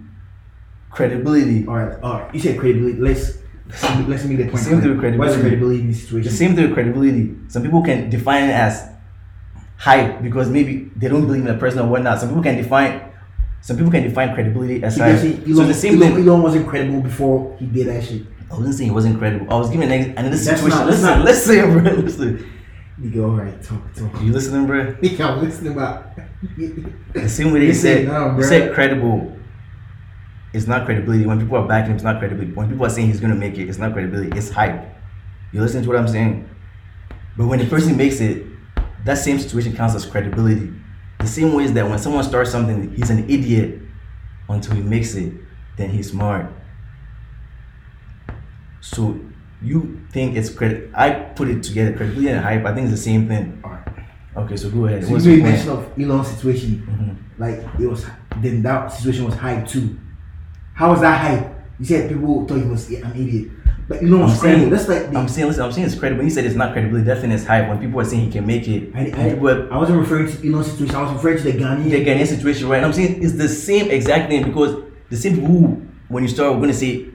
Credibility. 0.90 1.66
All 1.66 1.74
right, 1.74 1.98
all 2.02 2.20
right. 2.20 2.34
You 2.34 2.40
said 2.40 2.58
credibility. 2.58 2.98
Let's 3.00 3.38
let's 4.06 4.24
make 4.24 4.38
the 4.38 4.48
point. 4.48 4.58
Same 4.58 4.80
thing 4.80 4.90
with 4.90 5.00
credibility. 5.00 5.18
What 5.18 5.28
is 5.28 5.36
credibility 5.36 5.80
in 5.80 5.88
this 5.88 6.08
The 6.08 6.30
same 6.30 6.54
thing 6.54 6.66
with 6.66 6.74
credibility. 6.74 7.34
Some 7.48 7.62
people 7.62 7.82
can 7.82 8.10
define 8.10 8.44
it 8.44 8.52
as 8.52 8.88
hype 9.76 10.22
because 10.22 10.48
maybe 10.50 10.90
they 10.96 11.08
don't 11.08 11.26
believe 11.26 11.42
in 11.42 11.48
a 11.48 11.58
person 11.58 11.80
or 11.80 11.88
whatnot. 11.88 12.20
Some 12.20 12.28
people 12.28 12.42
can 12.42 12.56
define 12.56 13.00
some 13.64 13.76
people 13.78 13.90
can 13.90 14.02
define 14.02 14.34
credibility 14.34 14.84
as 14.84 14.96
You 14.98 15.04
hype. 15.04 15.20
can 15.20 15.54
So 15.56 15.64
the 15.64 15.72
same 15.74 15.94
Elon, 16.02 16.14
thing. 16.16 16.28
Elon 16.28 16.42
wasn't 16.42 16.68
credible 16.68 17.00
before 17.00 17.56
he 17.58 17.64
did 17.66 17.86
that 17.88 18.04
shit. 18.04 18.22
I 18.50 18.56
wasn't 18.58 18.74
saying 18.74 18.90
he 18.90 18.94
wasn't 18.94 19.18
credible. 19.18 19.46
I 19.52 19.56
was 19.56 19.70
giving 19.70 19.90
an 19.90 20.10
another 20.18 20.30
That's 20.36 20.44
situation. 20.44 20.68
not- 20.78 20.86
listen, 20.86 21.06
not- 21.06 21.24
listen, 21.24 21.72
bro. 21.82 21.92
Listen. 21.92 22.50
Nigga, 23.00 23.24
all 23.24 23.36
right, 23.42 23.62
talk, 23.62 23.82
talk. 23.94 24.22
You 24.22 24.32
listening, 24.32 24.66
bro? 24.66 24.92
Nigga, 25.02 25.20
I'm 25.28 25.40
listening 25.42 25.72
about. 25.72 26.12
The 27.14 27.28
same 27.28 27.52
way 27.52 27.66
You 27.66 27.72
said 27.74 28.06
no, 28.06 28.36
you 28.36 28.42
said 28.44 28.74
credible. 28.74 29.32
It's 30.52 30.66
not 30.66 30.84
credibility. 30.84 31.24
When 31.26 31.40
people 31.40 31.56
are 31.56 31.66
backing 31.66 31.90
him, 31.92 31.94
it's 31.96 32.04
not 32.04 32.18
credibility. 32.20 32.52
When 32.52 32.68
people 32.68 32.84
are 32.86 32.90
saying 32.90 33.08
he's 33.08 33.18
gonna 33.18 33.34
make 33.34 33.56
it, 33.58 33.68
it's 33.68 33.78
not 33.78 33.92
credibility. 33.94 34.36
It's 34.38 34.50
hype. 34.50 34.78
You 35.52 35.60
listen 35.62 35.82
to 35.82 35.88
what 35.88 35.96
I'm 35.98 36.06
saying? 36.06 36.48
But 37.36 37.46
when 37.46 37.58
the 37.60 37.66
person 37.66 37.96
makes 37.96 38.20
it, 38.20 38.44
that 39.06 39.18
same 39.18 39.38
situation 39.40 39.74
counts 39.74 39.94
as 39.96 40.04
credibility. 40.04 40.70
The 41.24 41.30
same 41.30 41.54
way 41.54 41.64
is 41.64 41.72
that 41.72 41.88
when 41.88 41.98
someone 41.98 42.22
starts 42.22 42.50
something, 42.50 42.94
he's 42.94 43.08
an 43.08 43.30
idiot 43.30 43.80
until 44.46 44.74
he 44.74 44.82
makes 44.82 45.14
it, 45.14 45.32
then 45.78 45.88
he's 45.88 46.10
smart. 46.10 46.52
So 48.82 49.18
you 49.62 50.02
think 50.12 50.36
it's 50.36 50.50
credit? 50.50 50.90
I 50.94 51.12
put 51.12 51.48
it 51.48 51.62
together. 51.62 51.96
Credibility 51.96 52.28
and 52.28 52.44
hype. 52.44 52.66
I 52.66 52.74
think 52.74 52.88
it's 52.90 52.96
the 53.00 53.10
same 53.10 53.26
thing. 53.26 53.58
All 53.64 53.70
right. 53.70 53.88
Okay, 54.36 54.54
so 54.54 54.68
go 54.68 54.84
ahead. 54.84 55.02
So 55.06 55.12
What's 55.12 55.24
you 55.24 55.38
made 55.38 55.44
mention 55.44 55.70
of 55.70 55.98
Elon's 55.98 56.28
situation. 56.28 56.86
Mhm. 56.86 57.16
Like 57.40 57.80
it 57.80 57.86
was, 57.86 58.04
then 58.42 58.62
that 58.62 58.92
situation 58.92 59.24
was 59.24 59.34
hype 59.34 59.66
too. 59.66 59.98
How 60.74 60.90
was 60.90 61.00
that 61.00 61.18
hype? 61.18 61.54
You 61.78 61.86
said 61.86 62.10
people 62.10 62.44
thought 62.46 62.58
he 62.58 62.64
was 62.68 62.90
an 62.90 63.12
idiot, 63.16 63.48
but 63.88 64.02
know 64.02 64.18
what 64.18 64.30
I'm 64.30 64.36
saying- 64.36 64.40
credible. 64.70 64.70
That's 64.76 64.88
like 64.88 65.10
the, 65.10 65.18
I'm 65.18 65.28
saying, 65.28 65.48
listen, 65.48 65.62
I'm 65.64 65.72
saying 65.72 65.86
it's 65.86 65.98
credible. 65.98 66.18
When 66.18 66.26
he 66.26 66.30
said 66.32 66.44
it's 66.44 66.54
not 66.54 66.72
credible. 66.72 66.92
credibility, 66.92 67.06
definitely 67.06 67.36
it's 67.36 67.46
hype. 67.46 67.68
When 67.68 67.78
people 67.78 68.00
are 68.00 68.04
saying 68.04 68.24
he 68.26 68.30
can 68.30 68.46
make 68.46 68.66
it, 68.68 68.90
I, 68.94 69.10
I, 69.10 69.30
I 69.30 69.78
wasn't 69.78 69.98
referring 69.98 70.26
to 70.30 70.48
Elon's 70.48 70.70
situation. 70.72 70.94
I 70.94 71.02
was 71.02 71.12
referring 71.12 71.38
to 71.38 71.44
the 71.44 71.52
Ghanaian. 71.52 71.90
the 71.90 72.04
Ghanaian 72.04 72.26
situation, 72.26 72.68
right? 72.68 72.76
And 72.78 72.86
I'm 72.86 72.92
saying 72.92 73.22
it's 73.22 73.34
the 73.34 73.48
same 73.48 73.90
exact 73.90 74.30
thing 74.30 74.44
because 74.44 74.82
the 75.10 75.16
same 75.16 75.34
people 75.34 75.48
who, 75.48 75.82
when 76.08 76.22
you 76.22 76.28
start, 76.28 76.54
we're 76.54 76.60
gonna 76.60 76.72
say 76.74 77.06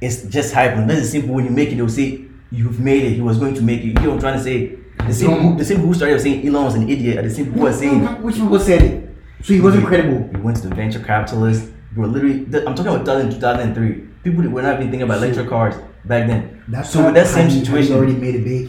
it's 0.00 0.22
just 0.24 0.52
hype. 0.54 0.72
And 0.72 0.88
that's 0.88 1.00
the 1.00 1.06
same 1.06 1.22
people 1.22 1.36
when 1.36 1.44
you 1.44 1.50
make 1.50 1.70
it, 1.72 1.76
they'll 1.76 1.88
say 1.88 2.24
you've 2.50 2.80
made 2.80 3.04
it. 3.04 3.12
He 3.14 3.20
was 3.22 3.38
going 3.38 3.54
to 3.54 3.62
make 3.62 3.80
it. 3.80 3.86
You 3.86 3.92
know 3.94 4.00
what 4.10 4.14
I'm 4.14 4.20
trying 4.20 4.38
to 4.38 4.44
say? 4.44 4.78
The 5.06 5.12
same, 5.14 5.30
Don't- 5.30 5.56
the 5.56 5.64
same 5.64 5.76
people 5.78 5.88
who 5.88 5.94
started 5.94 6.20
saying 6.20 6.46
Elon 6.46 6.64
was 6.64 6.74
an 6.74 6.88
idiot 6.88 7.18
are 7.18 7.22
the 7.22 7.30
same 7.30 7.46
people 7.46 7.60
who 7.60 7.66
are 7.66 7.72
saying 7.72 8.04
Which 8.22 8.36
people 8.36 8.58
said 8.58 8.82
it? 8.82 9.08
So 9.42 9.52
he 9.54 9.60
wasn't 9.60 9.86
credible. 9.86 10.28
He 10.32 10.36
went 10.38 10.56
to 10.58 10.68
the 10.68 10.74
venture 10.74 10.98
capitalist. 10.98 11.70
Bro, 11.92 12.08
literally, 12.08 12.40
I'm 12.66 12.74
talking 12.74 12.86
about 12.88 13.04
2000, 13.06 13.30
2003. 13.30 14.05
People 14.26 14.48
were 14.50 14.62
not 14.62 14.74
even 14.76 14.90
thinking 14.90 15.02
about 15.02 15.18
So- 15.20 15.24
electric 15.26 15.48
cars 15.48 15.74
back 16.04 16.26
then. 16.26 16.40
That's 16.68 16.90
so 16.90 17.04
with 17.04 17.14
that 17.14 17.28
same 17.28 17.48
you- 17.48 17.60
situation, 17.60 17.92
you 17.92 17.98
already 17.98 18.16
made 18.16 18.34
it 18.34 18.44
big. 18.44 18.64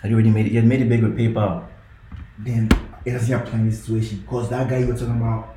had 0.00 0.10
you 0.10 0.16
already 0.16 0.30
made 0.30 0.46
it? 0.46 0.52
You 0.52 0.60
had 0.60 0.68
made 0.68 0.80
it 0.80 0.88
big 0.88 1.02
with 1.02 1.16
PayPal. 1.18 1.64
Then 2.38 2.70
it 3.04 3.10
doesn't 3.12 3.30
have 3.36 3.44
plenty 3.46 3.68
of 3.68 3.74
situation. 3.74 4.24
Cause 4.26 4.48
that 4.50 4.68
guy 4.70 4.78
you 4.78 4.86
were 4.86 4.94
talking 4.94 5.18
about, 5.20 5.54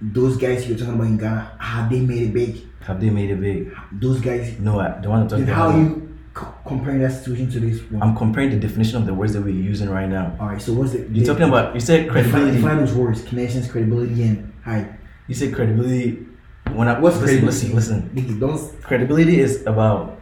those 0.00 0.36
guys 0.36 0.66
you 0.68 0.74
were 0.74 0.78
talking 0.78 0.94
about 0.94 1.06
in 1.08 1.16
Ghana, 1.18 1.50
have 1.58 1.90
they 1.90 2.00
made 2.00 2.22
it 2.28 2.32
big. 2.34 2.62
Have 2.86 3.00
they 3.00 3.10
made 3.10 3.30
it 3.30 3.40
big? 3.40 3.72
Those 3.92 4.20
guys. 4.20 4.58
No, 4.60 4.78
I 4.78 4.88
don't 5.00 5.10
want 5.10 5.28
to 5.30 5.36
talk 5.36 5.46
Then 5.46 5.54
how 5.54 5.76
you 5.76 6.16
co- 6.34 6.54
comparing 6.66 7.00
that 7.00 7.12
situation 7.12 7.50
to 7.50 7.60
this 7.60 7.80
one? 7.90 8.00
I'm 8.02 8.14
comparing 8.16 8.50
the 8.50 8.58
definition 8.58 8.96
of 9.00 9.06
the 9.06 9.14
words 9.14 9.32
that 9.32 9.42
we're 9.42 9.54
using 9.72 9.88
right 9.90 10.08
now. 10.08 10.36
All 10.38 10.48
right. 10.48 10.62
So 10.62 10.72
what's 10.72 10.92
the? 10.92 11.00
You're 11.10 11.26
talking 11.26 11.48
about. 11.48 11.74
You 11.74 11.80
said 11.80 12.08
credibility. 12.10 12.58
define 12.58 12.78
those 12.78 12.94
words: 12.94 13.22
connections, 13.24 13.68
credibility, 13.70 14.22
and 14.22 14.52
hype. 14.64 14.92
You 15.26 15.34
said 15.34 15.52
credibility. 15.54 16.26
When 16.74 16.88
I 16.88 16.98
What's 16.98 17.16
listen, 17.18 17.40
credibility? 17.40 17.74
listen, 17.74 18.10
listen. 18.14 18.40
Don't. 18.40 18.82
Credibility 18.82 19.40
is 19.40 19.66
about 19.66 20.20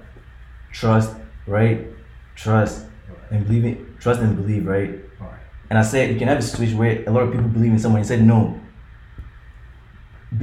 trust, 0.73 1.15
right? 1.47 1.87
Trust 2.35 2.87
and 3.31 3.47
believing. 3.47 3.97
Trust 4.01 4.21
and 4.21 4.37
believe, 4.37 4.67
right? 4.67 5.01
And 5.71 5.79
I 5.79 5.83
said 5.83 6.11
you 6.11 6.19
can 6.19 6.29
have 6.29 6.39
a 6.39 6.43
situation 6.43 6.77
where 6.77 7.03
a 7.07 7.11
lot 7.11 7.23
of 7.23 7.33
people 7.33 7.49
believe 7.49 7.73
in 7.73 7.79
someone. 7.79 8.03
You 8.03 8.07
said 8.07 8.23
no. 8.23 8.61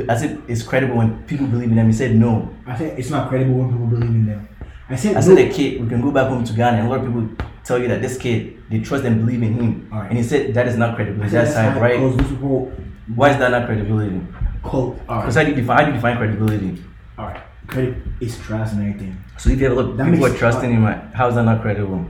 I 0.08 0.16
said 0.18 0.42
it's 0.48 0.64
credible 0.64 0.98
when 0.98 1.24
people 1.24 1.48
believe 1.48 1.70
in 1.70 1.76
them. 1.76 1.88
You 1.88 1.94
said 1.94 2.16
no. 2.16 2.50
I 2.66 2.78
said 2.78 2.98
it's 2.98 3.10
not 3.10 3.30
credible 3.30 3.56
when 3.56 3.70
people 3.70 3.88
believe 3.88 4.10
in 4.10 4.26
them. 4.26 4.50
I 4.90 4.96
said 4.96 5.12
I 5.12 5.20
no. 5.20 5.22
said 5.22 5.38
a 5.38 5.54
kid. 5.54 5.82
We 5.82 5.88
can 5.88 6.02
go 6.02 6.10
back 6.12 6.30
home 6.30 6.44
to 6.44 6.54
Ghana, 6.54 6.78
and 6.78 6.88
a 6.88 6.90
lot 6.90 7.00
of 7.02 7.06
people 7.06 7.30
tell 7.70 7.80
you 7.80 7.88
that 7.88 8.02
this 8.02 8.18
kid 8.18 8.58
they 8.70 8.80
trust 8.82 9.06
and 9.06 9.24
believe 9.24 9.44
in 9.44 9.54
him. 9.54 9.90
Alright. 9.94 10.10
And 10.10 10.18
he 10.18 10.24
said 10.24 10.54
that 10.56 10.68
is 10.68 10.76
not 10.76 10.96
credibility. 10.96 11.30
That's 11.30 11.54
hype, 11.54 11.74
hype 11.74 11.82
right? 11.82 12.00
People 12.30 12.74
Why 13.16 13.30
is 13.32 13.38
that 13.38 13.52
not 13.52 13.68
credibility? 13.68 14.20
Because 14.64 14.98
right. 15.08 15.34
how 15.34 15.44
do 15.44 15.50
you 15.52 15.56
define 15.56 15.78
how 15.78 15.86
do 15.86 15.90
you 15.92 15.98
define 15.98 16.18
credibility? 16.18 16.84
All 17.18 17.28
right. 17.28 17.42
Credit 17.68 17.96
is 18.20 18.38
trust 18.40 18.74
and 18.74 18.82
everything. 18.82 19.16
So 19.38 19.52
if 19.52 19.60
you 19.60 19.70
have 19.70 19.78
a 19.78 19.82
lot 19.82 19.92
of 19.92 19.98
That 19.98 20.12
people 20.12 20.26
are 20.26 20.36
trusting 20.36 20.72
him, 20.74 20.84
how 21.14 21.30
is 21.30 21.36
that 21.36 21.44
not 21.44 21.62
credible? 21.62 22.06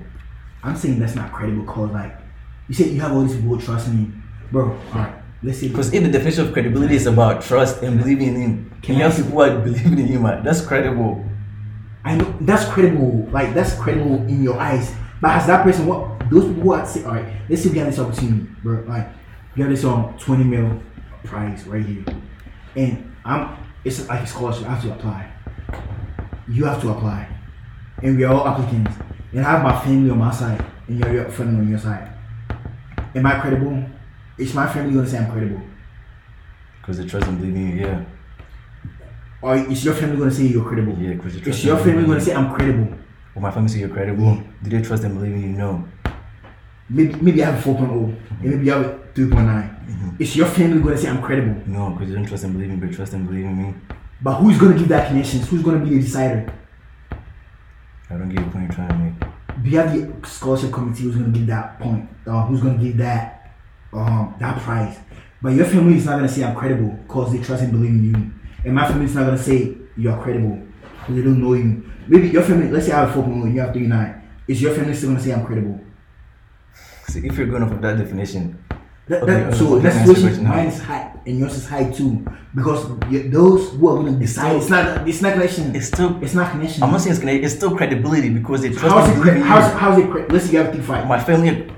I'm 0.63 0.75
saying 0.75 0.99
that's 0.99 1.15
not 1.15 1.31
credible 1.31 1.65
cause 1.65 1.91
like 1.91 2.17
you 2.69 2.75
said 2.75 2.87
you 2.87 3.01
have 3.01 3.11
all 3.13 3.23
these 3.23 3.35
people 3.35 3.59
trusting 3.59 3.97
you, 3.99 4.07
bro. 4.51 4.71
All 4.71 4.95
right. 4.95 5.15
Let's 5.43 5.59
say 5.59 5.67
Because 5.69 5.93
if 5.93 6.03
the 6.03 6.11
definition 6.11 6.47
of 6.47 6.53
credibility 6.53 6.95
is 6.95 7.07
about 7.07 7.41
trust 7.41 7.81
and 7.83 7.97
believing 7.99 8.29
in 8.29 8.35
him, 8.35 8.51
Can 8.81 8.95
you 8.95 9.03
have 9.03 9.15
people 9.15 9.41
are 9.41 9.59
believing 9.59 9.99
in 9.99 10.07
him? 10.07 10.23
man, 10.23 10.43
That's 10.43 10.61
credible. 10.61 11.25
I 12.03 12.15
know 12.15 12.33
that's 12.41 12.65
credible. 12.65 13.27
Like 13.31 13.53
that's 13.53 13.75
credible 13.75 14.23
in 14.27 14.41
your 14.41 14.57
eyes. 14.57 14.95
But 15.21 15.31
has 15.31 15.47
that 15.47 15.63
person 15.63 15.85
what 15.85 16.29
those 16.29 16.45
people 16.45 16.63
who 16.63 16.73
are 16.73 16.85
say, 16.85 17.03
all 17.03 17.15
right, 17.15 17.25
let's 17.49 17.63
say 17.63 17.69
we 17.69 17.77
have 17.79 17.87
this 17.87 17.99
opportunity, 17.99 18.49
bro. 18.63 18.83
Like 18.87 19.09
you 19.55 19.63
have 19.63 19.71
this 19.71 19.83
um 19.83 20.15
20 20.17 20.43
mil 20.43 20.81
prize 21.23 21.65
right 21.65 21.85
here. 21.85 22.05
And 22.75 23.15
I'm 23.25 23.57
it's 23.83 24.07
like 24.07 24.21
a 24.21 24.27
scholarship, 24.27 24.67
I 24.67 24.75
have 24.75 24.83
to 24.83 24.93
apply. 24.93 25.31
You 26.47 26.65
have 26.65 26.81
to 26.81 26.89
apply. 26.89 27.27
And 28.01 28.17
we 28.17 28.23
are 28.23 28.33
all 28.33 28.47
applicants. 28.47 28.95
And 29.33 29.45
I 29.45 29.51
have 29.51 29.63
my 29.63 29.79
family 29.81 30.09
on 30.09 30.17
my 30.17 30.31
side 30.31 30.63
and 30.87 30.97
you 30.97 31.03
have 31.05 31.13
your 31.13 31.29
family 31.29 31.59
on 31.59 31.69
your 31.69 31.79
side. 31.79 32.11
Am 33.15 33.25
I 33.25 33.39
credible? 33.39 33.83
Is 34.37 34.53
my 34.53 34.71
family 34.71 34.93
gonna 34.93 35.07
say 35.07 35.17
I'm 35.17 35.31
credible? 35.31 35.61
Because 36.81 36.97
they 36.97 37.05
trust 37.05 37.27
and 37.27 37.37
believe 37.37 37.55
in 37.55 37.77
you, 37.77 37.85
yeah. 37.85 38.05
Or 39.41 39.55
is 39.55 39.83
your 39.85 39.93
family 39.93 40.17
gonna 40.17 40.31
say 40.31 40.43
you're 40.43 40.65
credible? 40.65 40.97
Yeah, 40.97 41.13
because 41.13 41.35
they 41.35 41.41
trust 41.41 41.59
Is 41.59 41.65
your 41.65 41.77
family 41.77 42.05
gonna 42.05 42.21
say 42.21 42.33
I'm 42.33 42.53
credible? 42.53 42.97
Will 43.39 43.43
my 43.43 43.51
family 43.51 43.69
say 43.69 43.79
you're 43.79 43.87
credible? 43.87 44.43
Do 44.61 44.69
they 44.69 44.81
trust 44.85 45.05
and 45.05 45.15
believe 45.15 45.31
in 45.31 45.41
you? 45.43 45.49
No. 45.57 45.87
maybe 46.89 47.13
maybe 47.21 47.41
I 47.41 47.51
have 47.51 47.65
a 47.65 47.69
4.0 47.69 47.89
and 47.89 48.43
maybe 48.43 48.65
you 48.65 48.71
have 48.73 48.85
a 48.85 48.99
3.9. 49.13 50.19
Is 50.19 50.35
your 50.35 50.45
family 50.47 50.81
gonna 50.83 50.97
say 50.97 51.07
I'm 51.07 51.21
credible? 51.21 51.55
No, 51.65 51.91
because 51.91 52.09
they 52.09 52.15
don't 52.15 52.25
trust 52.25 52.43
and 52.43 52.51
believe 52.51 52.69
in 52.69 52.81
me, 52.81 52.85
but 52.87 52.93
trust 52.93 53.13
and 53.13 53.25
believe 53.25 53.45
in 53.45 53.57
me. 53.57 53.73
But 54.21 54.35
who's 54.41 54.57
gonna 54.59 54.77
give 54.77 54.89
that 54.89 55.07
connections? 55.07 55.47
Who's 55.47 55.63
gonna 55.63 55.79
be 55.79 55.91
the 55.91 56.01
decider? 56.01 56.51
I 58.09 58.17
don't 58.17 58.27
get 58.27 58.43
the 58.43 58.51
point 58.51 58.65
you're 58.65 58.73
trying 58.73 58.89
to 58.89 58.95
make. 58.97 59.63
Do 59.63 59.69
you 59.69 59.77
have 59.77 59.93
the 60.21 60.27
scholarship 60.27 60.73
committee 60.73 61.03
who's 61.03 61.15
gonna 61.15 61.29
give 61.29 61.47
that 61.47 61.79
point? 61.79 62.09
Uh, 62.27 62.45
who's 62.45 62.59
gonna 62.61 62.77
give 62.77 62.97
that 62.97 63.55
um 63.93 64.35
that 64.39 64.59
prize? 64.59 64.99
But 65.41 65.53
your 65.53 65.65
family 65.65 65.95
is 65.95 66.05
not 66.05 66.17
gonna 66.17 66.27
say 66.27 66.43
I'm 66.43 66.57
credible 66.57 66.89
because 67.07 67.31
they 67.31 67.41
trust 67.41 67.63
and 67.63 67.71
believe 67.71 67.91
in 67.91 68.03
you. 68.03 68.31
And 68.65 68.75
my 68.75 68.85
family 68.85 69.05
is 69.05 69.15
not 69.15 69.27
gonna 69.27 69.37
say 69.37 69.77
you're 69.95 70.21
credible 70.21 70.61
because 71.09 71.23
they 71.23 71.29
don't 71.29 71.41
know 71.41 71.53
you. 71.53 71.83
Maybe 72.07 72.29
your 72.29 72.43
family, 72.43 72.69
let's 72.69 72.85
say 72.85 72.91
I 72.91 73.05
have 73.05 73.17
a 73.17 73.21
4.0 73.21 73.43
and 73.43 73.55
you 73.55 73.61
have 73.61 73.73
3.9. 73.75 74.21
Is 74.47 74.61
your 74.61 74.73
family 74.73 74.93
still 74.95 75.09
gonna 75.09 75.21
say 75.21 75.31
I'm 75.33 75.45
credible? 75.45 75.79
See, 77.07 77.25
if 77.25 77.37
you're 77.37 77.47
going 77.47 77.63
off 77.63 77.71
of 77.71 77.81
that 77.81 77.97
definition, 77.97 78.63
That, 79.07 79.25
that, 79.25 79.47
okay, 79.47 79.57
so 79.57 79.73
okay, 79.75 79.83
that 79.83 79.91
can 79.91 79.97
I 79.97 80.01
ask 80.01 80.05
you 80.07 80.11
a 80.11 80.15
situation, 80.15 80.21
question 80.21 80.43
now? 80.43 80.49
mine 80.55 80.67
is 80.67 80.81
high 80.81 81.13
and 81.25 81.39
yours 81.39 81.55
is 81.55 81.67
high 81.67 81.89
too, 81.91 82.25
because 82.53 82.99
those 83.31 83.71
who 83.71 83.87
are 83.89 83.95
gonna 84.03 84.17
decide, 84.19 84.55
it's 84.57 84.69
not, 84.69 85.07
it's 85.07 85.21
not 85.21 85.33
connection. 85.33 85.75
it's 85.75 85.87
still. 85.87 86.21
It's 86.23 86.33
not 86.35 86.51
connection. 86.51 86.83
I'm 86.83 86.91
not 86.91 87.01
saying 87.01 87.11
it's 87.13 87.19
connected. 87.19 87.43
It's 87.45 87.55
still 87.55 87.75
credibility 87.75 88.29
because 88.29 88.61
they 88.61 88.69
trust 88.69 88.87
how's 88.95 89.09
it? 89.09 89.21
Cre- 89.21 89.39
how's, 89.41 89.73
how's 89.73 89.97
it? 89.99 90.09
Cre- 90.11 90.25
let's 90.29 90.45
say 90.45 90.53
you 90.53 90.59
have 90.59 90.71
three 90.73 90.81
five. 90.83 91.07
My 91.07 91.19
family, 91.19 91.71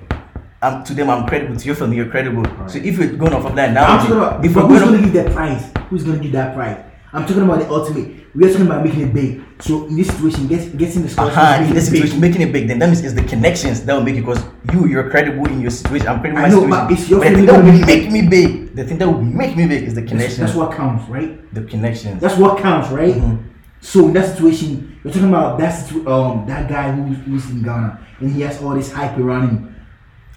I'm, 0.62 0.84
to 0.84 0.94
them, 0.94 1.10
I'm 1.10 1.26
credible. 1.28 1.56
To 1.56 1.65
your 1.65 1.76
family, 1.76 1.96
you're 1.98 2.10
credible. 2.10 2.44
So 2.67 2.78
if 2.80 2.98
you're 2.98 3.13
going 3.15 3.34
off 3.34 3.46
of 3.46 3.56
that 3.56 3.70
I'm 3.70 3.74
now, 3.76 4.06
about. 4.17 4.46
if 4.46 4.54
we're 4.56 4.63
who's 4.63 4.80
going 4.82 4.91
gonna 4.96 5.04
give 5.04 5.13
that 5.13 5.32
prize? 5.34 5.72
Who's 5.89 6.04
gonna 6.04 6.20
give 6.20 6.32
that 6.34 6.54
prize? 6.54 6.84
I'm 7.13 7.26
talking 7.26 7.43
about 7.43 7.60
the 7.60 7.69
ultimate. 7.69 8.17
We 8.34 8.45
are 8.45 8.52
talking 8.52 8.65
about 8.67 8.86
making 8.86 9.02
it 9.02 9.13
big. 9.13 9.43
So 9.60 9.86
in 9.88 9.97
this 9.97 10.08
situation, 10.08 10.47
get, 10.47 10.78
getting 10.78 11.02
the 11.04 11.10
scholarship, 11.10 11.38
uh-huh, 11.38 11.63
in 11.65 11.74
this 11.74 11.89
it 11.89 11.91
big. 11.91 12.02
situation, 12.04 12.21
making 12.21 12.41
it 12.41 12.54
big, 12.54 12.67
then 12.69 12.80
that 12.80 12.88
means 12.88 13.02
it's 13.02 13.13
the 13.13 13.24
connections 13.24 13.84
that 13.84 13.93
will 13.93 14.04
make 14.04 14.15
it 14.15 14.21
because 14.21 14.41
you, 14.71 14.88
you're 14.88 15.10
credible 15.10 15.45
in 15.47 15.60
your 15.60 15.71
situation. 15.71 16.08
I'm 16.08 16.21
credible 16.21 16.39
in 16.39 16.45
I 16.45 16.47
my 16.47 16.54
know, 16.54 16.62
situation. 16.62 16.88
but 16.88 16.91
it's 16.91 17.10
your 17.10 17.19
the 17.19 17.26
thing 17.36 17.45
that 17.47 17.63
will 17.63 17.86
make 17.86 18.12
me 18.12 18.21
big, 18.28 18.76
the 18.76 18.86
thing 18.86 18.97
that 19.00 19.08
will 19.10 19.21
make 19.21 19.58
me 19.58 19.67
big 19.67 19.84
is 19.84 19.93
the 19.93 20.04
connections. 20.04 20.38
that's 20.39 20.56
what 20.56 20.71
counts, 20.76 21.08
right? 21.10 21.54
the 21.54 21.63
connections. 21.63 22.21
That's 22.21 22.38
what 22.38 22.58
counts, 22.60 22.89
right? 22.89 23.15
Mhm. 23.15 23.43
So 23.82 24.06
in 24.08 24.13
that 24.13 24.30
situation, 24.38 24.97
you're 25.04 25.12
talking 25.12 25.28
about 25.28 25.58
that 25.60 25.71
situ- 25.71 26.08
um 26.08 26.45
that 26.47 26.69
guy 26.69 26.91
who, 26.93 27.04
who's 27.13 27.50
in 27.50 27.63
Ghana 27.63 28.00
and 28.21 28.32
he 28.32 28.41
has 28.41 28.62
all 28.63 28.74
this 28.76 28.91
hype 28.93 29.17
around 29.17 29.50
him. 29.50 29.76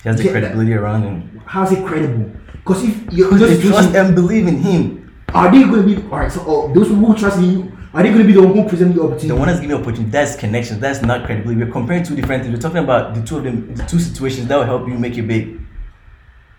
He 0.03 0.09
has 0.09 0.19
the 0.21 0.29
credibility 0.29 0.73
around 0.75 1.03
him. 1.03 1.41
How's 1.47 1.71
it 1.71 1.85
credible? 1.87 2.33
Because 2.55 2.83
if 2.83 2.97
you're 3.13 3.29
in 3.31 3.35
Because 3.35 3.51
this 3.51 3.63
they 3.63 3.69
trust 3.69 3.95
and 3.95 4.15
believe 4.17 4.49
in 4.49 4.57
him. 4.57 5.04
Are 5.35 5.51
they 5.51 5.65
going 5.65 5.87
to 5.87 5.97
be 5.97 5.97
all 6.11 6.19
right? 6.21 6.31
So 6.33 6.43
oh, 6.47 6.73
those 6.73 6.89
people 6.89 7.05
who 7.07 7.17
trust 7.17 7.39
in 7.39 7.45
you, 7.51 7.79
are 7.93 8.03
they 8.03 8.09
going 8.11 8.23
to 8.23 8.27
be 8.27 8.33
the 8.33 8.43
one 8.43 8.55
who 8.57 8.69
present 8.69 8.95
the 8.95 9.01
opportunity? 9.03 9.29
The 9.29 9.37
one 9.37 9.49
that's 9.49 9.61
giving 9.61 9.77
you 9.77 9.83
opportunity, 9.83 10.11
that's 10.11 10.37
connections. 10.37 10.81
That's 10.81 11.03
not 11.03 11.27
credibility. 11.27 11.63
We're 11.65 11.71
comparing 11.73 12.03
two 12.05 12.17
different 12.17 12.43
things. 12.43 12.55
We're 12.55 12.61
talking 12.63 12.79
about 12.83 13.15
the 13.15 13.23
two 13.23 13.39
of 13.39 13.45
them, 13.45 13.75
the 13.75 13.85
two 13.85 13.99
situations 14.01 14.49
that 14.49 14.57
will 14.57 14.65
help 14.65 14.89
you 14.89 14.95
make 14.99 15.17
it 15.19 15.23
big. 15.27 15.61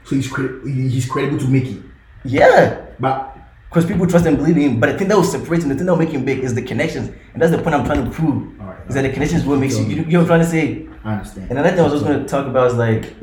so 0.03 0.15
he's 0.15 0.33
he- 0.35 0.87
he's 0.89 1.09
credible 1.09 1.39
to 1.39 1.47
make 1.47 1.65
it, 1.65 1.77
Yeah. 2.23 2.77
but 2.99 3.31
Because 3.69 3.87
people 3.87 4.07
trust 4.07 4.25
and 4.27 4.37
believe 4.37 4.55
in 4.55 4.63
him. 4.63 4.79
But 4.79 4.91
the 4.93 4.97
thing 4.99 5.07
that 5.09 5.17
will 5.17 5.23
separate 5.25 5.63
him, 5.63 5.69
the 5.69 5.75
thing 5.75 5.85
that 5.87 5.91
will 5.91 5.99
make 6.05 6.11
him 6.11 6.23
big 6.23 6.39
is 6.45 6.53
the 6.53 6.61
connections. 6.61 7.09
And 7.33 7.41
that's 7.41 7.51
the 7.51 7.57
point 7.57 7.75
I'm 7.75 7.83
trying 7.85 8.05
to 8.05 8.11
prove. 8.11 8.47
Is 8.87 8.93
that 8.95 9.01
the 9.01 9.09
connections 9.09 9.41
is 9.41 9.47
what 9.47 9.59
makes 9.59 9.77
you, 9.77 9.83
you, 9.85 9.95
you 9.95 10.03
know 10.05 10.19
what 10.19 10.21
I'm 10.21 10.27
trying 10.27 10.39
to 10.41 10.45
say? 10.45 10.87
I 11.03 11.13
understand. 11.15 11.49
And 11.49 11.59
another 11.59 11.71
thing 11.75 11.79
I 11.79 11.83
was 11.83 11.93
just 11.93 12.05
going 12.05 12.19
to 12.21 12.25
talk 12.25 12.45
about 12.47 12.67
is 12.71 12.75
like, 12.75 13.13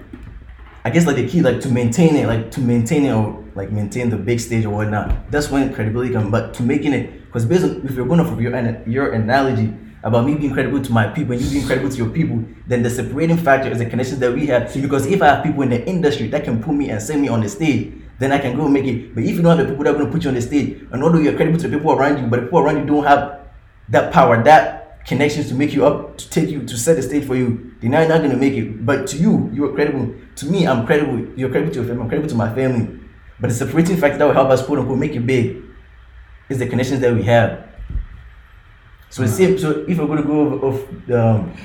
I 0.84 0.90
guess 0.90 1.06
like 1.06 1.16
the 1.16 1.28
key, 1.28 1.42
like 1.42 1.60
to 1.60 1.68
maintain 1.68 2.16
it, 2.16 2.26
like 2.26 2.50
to 2.52 2.60
maintain 2.60 3.04
it 3.04 3.12
or 3.12 3.44
like 3.54 3.70
maintain 3.70 4.10
the 4.10 4.16
big 4.16 4.40
stage 4.40 4.64
or 4.64 4.70
whatnot. 4.70 5.30
That's 5.30 5.48
when 5.48 5.72
credibility 5.72 6.12
comes. 6.12 6.30
But 6.30 6.54
to 6.54 6.62
making 6.62 6.92
it, 6.92 7.26
because 7.26 7.46
based 7.46 7.62
on 7.64 7.86
if 7.86 7.92
you're 7.92 8.06
going 8.06 8.18
off 8.18 8.32
of 8.32 8.40
your 8.40 8.52
your 8.86 9.12
analogy 9.12 9.72
about 10.02 10.26
me 10.26 10.34
being 10.34 10.52
credible 10.52 10.82
to 10.82 10.90
my 10.90 11.06
people 11.06 11.32
and 11.34 11.40
you 11.40 11.50
being 11.50 11.66
credible 11.66 11.88
to 11.88 11.96
your 11.96 12.08
people, 12.10 12.42
then 12.66 12.82
the 12.82 12.90
separating 12.90 13.36
factor 13.36 13.70
is 13.70 13.78
the 13.78 13.86
connections 13.86 14.18
that 14.18 14.34
we 14.34 14.46
have. 14.46 14.74
Because 14.74 15.06
if 15.06 15.22
I 15.22 15.26
have 15.26 15.44
people 15.44 15.62
in 15.62 15.70
the 15.70 15.86
industry 15.86 16.26
that 16.28 16.42
can 16.42 16.60
put 16.60 16.74
me 16.74 16.90
and 16.90 17.00
send 17.00 17.22
me 17.22 17.28
on 17.28 17.40
the 17.40 17.48
stage, 17.48 17.92
then 18.18 18.32
I 18.32 18.38
can 18.38 18.56
go 18.56 18.66
make 18.66 18.84
it. 18.84 19.14
But 19.14 19.22
if 19.22 19.36
you 19.36 19.42
don't 19.42 19.56
have 19.56 19.66
the 19.66 19.72
people 19.72 19.84
that 19.84 19.90
are 19.90 19.98
going 19.98 20.06
to 20.06 20.12
put 20.12 20.24
you 20.24 20.30
on 20.30 20.34
the 20.34 20.42
stage, 20.42 20.82
and 20.90 21.02
although 21.02 21.18
you're 21.18 21.36
credible 21.36 21.58
to 21.60 21.68
the 21.68 21.76
people 21.78 21.92
around 21.92 22.18
you, 22.18 22.26
but 22.26 22.40
the 22.40 22.46
people 22.46 22.58
around 22.58 22.78
you 22.78 22.86
don't 22.86 23.04
have 23.04 23.40
that 23.90 24.12
power, 24.12 24.42
that 24.42 24.81
connections 25.06 25.48
to 25.48 25.54
make 25.54 25.72
you 25.72 25.84
up, 25.84 26.16
to 26.18 26.30
take 26.30 26.48
you, 26.48 26.64
to 26.64 26.76
set 26.76 26.96
the 26.96 27.02
stage 27.02 27.26
for 27.26 27.36
you, 27.36 27.74
then 27.80 27.92
you're 27.92 28.08
not 28.08 28.18
going 28.18 28.30
to 28.30 28.36
make 28.36 28.54
it. 28.54 28.84
But 28.84 29.06
to 29.08 29.16
you, 29.16 29.50
you 29.52 29.64
are 29.64 29.74
credible. 29.74 30.14
To 30.36 30.46
me, 30.46 30.66
I'm 30.66 30.86
credible. 30.86 31.26
You're 31.36 31.50
credible 31.50 31.72
to 31.72 31.80
your 31.80 31.88
family. 31.88 32.02
I'm 32.02 32.08
credible 32.08 32.28
to 32.28 32.34
my 32.34 32.54
family. 32.54 33.00
But 33.40 33.48
the 33.48 33.54
separating 33.54 33.96
factor 33.96 34.18
that 34.18 34.24
will 34.24 34.34
help 34.34 34.50
us, 34.50 34.64
quote 34.64 34.78
unquote, 34.78 34.98
make 34.98 35.12
it 35.12 35.26
big 35.26 35.62
is 36.48 36.58
the 36.58 36.66
connections 36.66 37.00
that 37.00 37.12
we 37.12 37.22
have. 37.24 37.68
So 39.10 39.22
it's 39.22 39.34
same. 39.34 39.58
So 39.58 39.84
if 39.88 39.98
we're 39.98 40.06
going 40.06 40.22
to 40.22 40.28
go 40.28 40.40
over 40.40 40.66
of 40.66 41.10
um, 41.10 41.56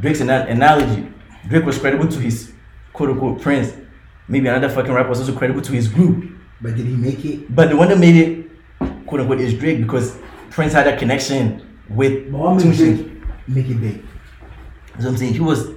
Drake's 0.00 0.20
ana- 0.20 0.46
analogy, 0.48 1.08
Drake 1.48 1.64
was 1.64 1.78
credible 1.78 2.08
to 2.08 2.18
his 2.20 2.52
quote 2.92 3.10
unquote 3.10 3.42
prince. 3.42 3.72
Maybe 4.28 4.48
another 4.48 4.70
fucking 4.70 4.92
rapper 4.92 5.10
was 5.10 5.20
also 5.20 5.36
credible 5.36 5.60
to 5.62 5.72
his 5.72 5.88
group. 5.88 6.32
But 6.60 6.76
did 6.76 6.86
he 6.86 6.94
make 6.94 7.24
it? 7.24 7.54
But 7.54 7.68
the 7.68 7.76
one 7.76 7.88
that 7.88 7.98
made 7.98 8.16
it, 8.16 9.06
quote 9.06 9.20
unquote, 9.20 9.40
is 9.40 9.52
Drake 9.52 9.80
because 9.80 10.16
Prince 10.50 10.72
had 10.72 10.86
that 10.86 10.98
connection 10.98 11.73
with 11.88 12.30
what 12.30 12.64
made 12.64 13.22
make 13.48 13.68
it 13.68 13.80
big? 13.80 14.02
That's 14.92 15.04
what 15.04 15.10
I'm 15.10 15.16
saying. 15.16 15.34
He 15.34 15.40
was. 15.40 15.68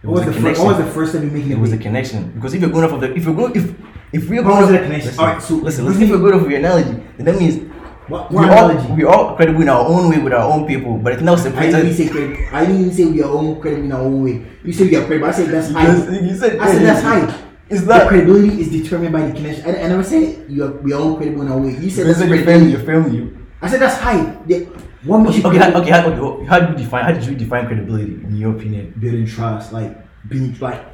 It 0.00 0.06
was, 0.06 0.24
was, 0.24 0.34
the 0.36 0.40
first? 0.40 0.62
was 0.62 0.78
the 0.78 0.86
first 0.92 1.12
time 1.12 1.24
you 1.24 1.30
making 1.30 1.50
it, 1.50 1.54
it 1.54 1.60
was 1.60 1.72
a 1.72 1.78
connection 1.78 2.30
because 2.30 2.54
if 2.54 2.60
you're 2.60 2.70
going 2.70 2.84
off 2.84 2.92
of 2.92 3.00
the, 3.00 3.14
if 3.14 3.24
you're 3.24 3.34
going, 3.34 3.54
if 3.56 3.74
if 4.12 4.28
we're 4.30 4.42
going 4.42 4.62
off, 4.62 4.70
the 4.70 4.78
connection? 4.78 5.10
Listen, 5.10 5.20
Alright, 5.20 5.42
so 5.42 5.54
listen, 5.56 5.84
listen. 5.84 6.02
If 6.02 6.10
we're 6.10 6.18
going 6.18 6.34
off 6.34 6.42
of 6.42 6.50
your 6.50 6.60
analogy, 6.60 7.02
then 7.16 7.26
that 7.26 7.38
means 7.38 7.68
What, 8.08 8.30
we 8.30 8.36
what 8.36 8.48
all 8.50 8.70
analogy? 8.70 8.92
we 8.94 9.04
all 9.04 9.36
credible 9.36 9.62
in 9.62 9.68
our 9.68 9.84
own 9.84 10.08
way 10.08 10.18
with 10.18 10.32
our 10.32 10.50
own 10.50 10.66
people. 10.66 10.96
But 10.98 11.14
it's 11.14 11.22
not 11.22 11.40
I 11.40 11.70
didn't 11.70 11.94
say 11.94 12.08
credible. 12.08 12.38
I 12.52 12.64
didn't 12.64 12.80
even 12.80 12.92
say 12.94 13.04
we 13.06 13.22
are 13.22 13.30
own 13.30 13.60
credible 13.60 13.84
in 13.84 13.92
our 13.92 14.00
own 14.00 14.22
way. 14.24 14.46
You 14.64 14.72
said 14.72 14.88
we 14.88 14.96
are 14.96 15.04
credible. 15.04 15.28
I 15.28 15.32
said 15.32 15.48
that's 15.48 15.70
high. 15.70 16.20
you 16.20 16.36
said 16.36 16.58
I 16.58 16.72
said 16.72 16.82
that's 16.82 17.02
high. 17.02 17.44
It's 17.68 17.82
The 17.82 17.98
not. 17.98 18.08
credibility 18.08 18.62
is 18.62 18.70
determined 18.70 19.12
by 19.12 19.26
the 19.26 19.34
connection. 19.34 19.64
I, 19.66 19.82
I 19.82 19.88
never 19.88 20.04
said 20.04 20.46
you 20.48 20.64
are 20.64 20.70
we 20.70 20.92
are 20.92 21.00
all 21.00 21.16
credible 21.16 21.42
in 21.42 21.48
our 21.48 21.58
way. 21.58 21.76
You 21.76 21.90
said 21.90 22.06
that's 22.06 22.24
your 22.24 22.44
family, 22.44 22.70
your 22.70 22.80
family. 22.80 23.16
You, 23.16 23.46
I 23.60 23.68
said 23.68 23.80
that's. 23.80 24.00
Yeah. 24.48 24.64
What 25.04 25.18
makes 25.18 25.36
you 25.38 25.44
Okay, 25.44 25.58
how, 25.58 25.80
okay, 25.80 25.90
how, 25.90 26.06
okay, 26.08 26.44
how 26.46 26.58
do 26.60 26.72
you 26.72 26.78
define? 26.84 27.04
How 27.04 27.12
did 27.12 27.24
you 27.24 27.34
define 27.36 27.66
credibility 27.66 28.14
in 28.14 28.36
your 28.36 28.52
opinion? 28.56 28.94
building 28.98 29.26
trust, 29.26 29.72
like 29.72 29.96
being 30.28 30.58
like 30.58 30.84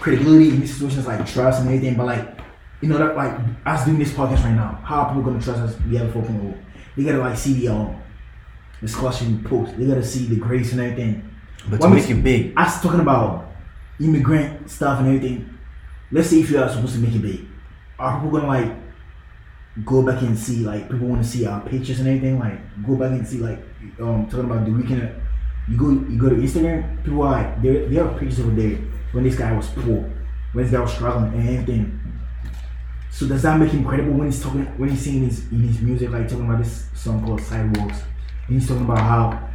credibility 0.00 0.48
in 0.50 0.60
these 0.60 0.72
situations, 0.74 1.06
like 1.06 1.26
trust 1.26 1.60
and 1.60 1.68
everything. 1.68 1.96
But 1.96 2.06
like, 2.06 2.38
you 2.80 2.88
know, 2.88 2.98
that 2.98 3.16
like 3.16 3.36
us 3.66 3.84
doing 3.84 3.98
this 3.98 4.12
podcast 4.12 4.42
right 4.44 4.54
now, 4.54 4.80
how 4.84 5.00
are 5.02 5.08
people 5.14 5.22
gonna 5.30 5.42
trust 5.42 5.60
us? 5.60 5.76
We 5.88 5.96
have 5.96 6.14
a 6.14 6.18
4.0. 6.18 6.56
They 6.96 7.04
gotta 7.04 7.18
like 7.18 7.36
see 7.36 7.54
the 7.54 7.68
um 7.68 7.96
discussion 8.80 9.44
post. 9.44 9.76
They 9.78 9.86
gotta 9.86 10.02
see 10.04 10.26
the 10.26 10.36
grace 10.36 10.72
and 10.72 10.80
everything. 10.80 11.22
But 11.68 11.80
What 11.80 11.88
to 11.88 11.94
makes- 11.94 12.08
make 12.08 12.16
it 12.18 12.22
big, 12.24 12.52
Us 12.56 12.80
talking 12.82 13.00
about 13.00 13.46
immigrant 14.00 14.70
stuff 14.70 14.98
and 15.00 15.08
everything. 15.08 15.50
Let's 16.10 16.30
say 16.30 16.40
if 16.40 16.50
you 16.50 16.58
are 16.58 16.68
supposed 16.68 16.94
to 16.94 17.00
make 17.00 17.14
it 17.14 17.20
big, 17.22 17.44
are 17.98 18.14
people 18.20 18.38
gonna 18.40 18.48
like 18.48 18.72
go 19.84 20.02
back 20.02 20.22
and 20.22 20.38
see 20.38 20.56
like 20.64 20.90
people 20.90 21.06
want 21.06 21.22
to 21.22 21.28
see 21.28 21.46
our 21.46 21.60
pictures 21.60 22.00
and 22.00 22.08
everything? 22.08 22.38
Like 22.38 22.58
go 22.86 22.96
back 22.96 23.10
and 23.10 23.26
see 23.26 23.38
like 23.38 23.58
um 24.00 24.26
talking 24.26 24.50
about 24.50 24.64
the 24.64 24.70
Weeknd. 24.70 25.20
You 25.68 25.76
go 25.76 25.90
you 25.90 26.18
go 26.18 26.28
to 26.28 26.36
Instagram. 26.36 27.04
People 27.04 27.22
are 27.22 27.32
like 27.32 27.62
there 27.62 27.86
there 27.86 28.04
are 28.04 28.18
pictures 28.18 28.40
over 28.40 28.50
there 28.50 28.78
when 29.12 29.24
this 29.24 29.36
guy 29.36 29.52
was 29.52 29.68
poor, 29.68 30.10
when 30.52 30.64
this 30.64 30.72
guy 30.72 30.80
was 30.80 30.92
struggling 30.92 31.34
and 31.34 31.48
everything. 31.48 32.00
So 33.10 33.26
does 33.26 33.42
that 33.42 33.58
make 33.58 33.72
him 33.72 33.84
credible 33.84 34.12
when 34.12 34.26
he's 34.26 34.42
talking 34.42 34.64
when 34.78 34.88
he's 34.88 35.02
singing 35.02 35.24
his 35.24 35.50
in 35.50 35.62
his 35.62 35.80
music 35.80 36.10
like 36.10 36.28
talking 36.28 36.46
about 36.46 36.62
this 36.62 36.86
song 36.94 37.24
called 37.24 37.40
Sidewalks 37.40 38.02
and 38.46 38.58
he's 38.58 38.68
talking 38.68 38.84
about 38.84 38.98
how 38.98 39.50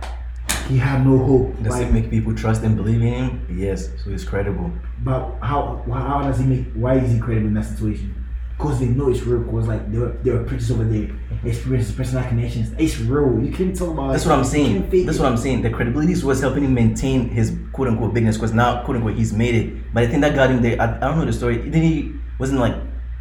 he 0.67 0.77
had 0.77 1.05
no 1.05 1.17
hope. 1.17 1.61
does 1.61 1.73
like, 1.73 1.87
it 1.87 1.93
make 1.93 2.09
people 2.09 2.33
trust 2.33 2.63
and 2.63 2.75
believe 2.75 3.01
in 3.01 3.07
him? 3.07 3.47
Yes, 3.49 3.89
so 4.03 4.09
he's 4.09 4.23
credible. 4.23 4.71
but 5.03 5.37
how 5.41 5.83
how 5.91 6.23
does 6.23 6.39
he 6.39 6.45
make 6.45 6.65
why 6.73 6.95
is 6.95 7.11
he 7.11 7.19
credible 7.19 7.47
in 7.47 7.53
that 7.53 7.65
situation? 7.65 8.24
Because 8.57 8.79
they 8.79 8.85
know 8.87 9.09
it's 9.09 9.21
real. 9.23 9.39
Because 9.41 9.67
like 9.67 9.91
there 9.91 10.01
were 10.01 10.17
there 10.23 10.35
are 10.39 10.43
pictures 10.43 10.71
over 10.71 10.83
there, 10.85 11.07
mm-hmm. 11.07 11.47
experiences, 11.47 11.93
personal 11.93 12.23
connections. 12.27 12.73
It's 12.77 12.97
real. 12.99 13.39
You 13.43 13.51
can't 13.51 13.75
talk 13.75 13.89
about. 13.89 14.11
That's 14.13 14.25
what 14.25 14.37
I'm 14.37 14.45
saying. 14.45 14.89
That's 15.05 15.17
it. 15.17 15.21
what 15.21 15.29
I'm 15.29 15.37
saying. 15.37 15.61
The 15.61 15.69
credibility 15.69 16.13
is 16.13 16.23
what's 16.23 16.39
helping 16.39 16.63
him 16.63 16.73
maintain 16.73 17.27
his 17.29 17.57
quote 17.73 17.89
unquote 17.89 18.13
bigness 18.13 18.37
because 18.37 18.53
now 18.53 18.81
quote 18.85 18.95
unquote 18.97 19.15
he's 19.15 19.33
made 19.33 19.55
it. 19.55 19.93
But 19.93 20.03
I 20.03 20.07
think 20.07 20.21
that 20.21 20.35
got 20.35 20.49
him 20.51 20.61
there. 20.61 20.81
I, 20.81 20.95
I 20.95 20.99
don't 20.99 21.17
know 21.19 21.25
the 21.25 21.33
story. 21.33 21.57
Didn't 21.57 21.81
he 21.81 22.13
wasn't 22.39 22.59
like 22.61 22.75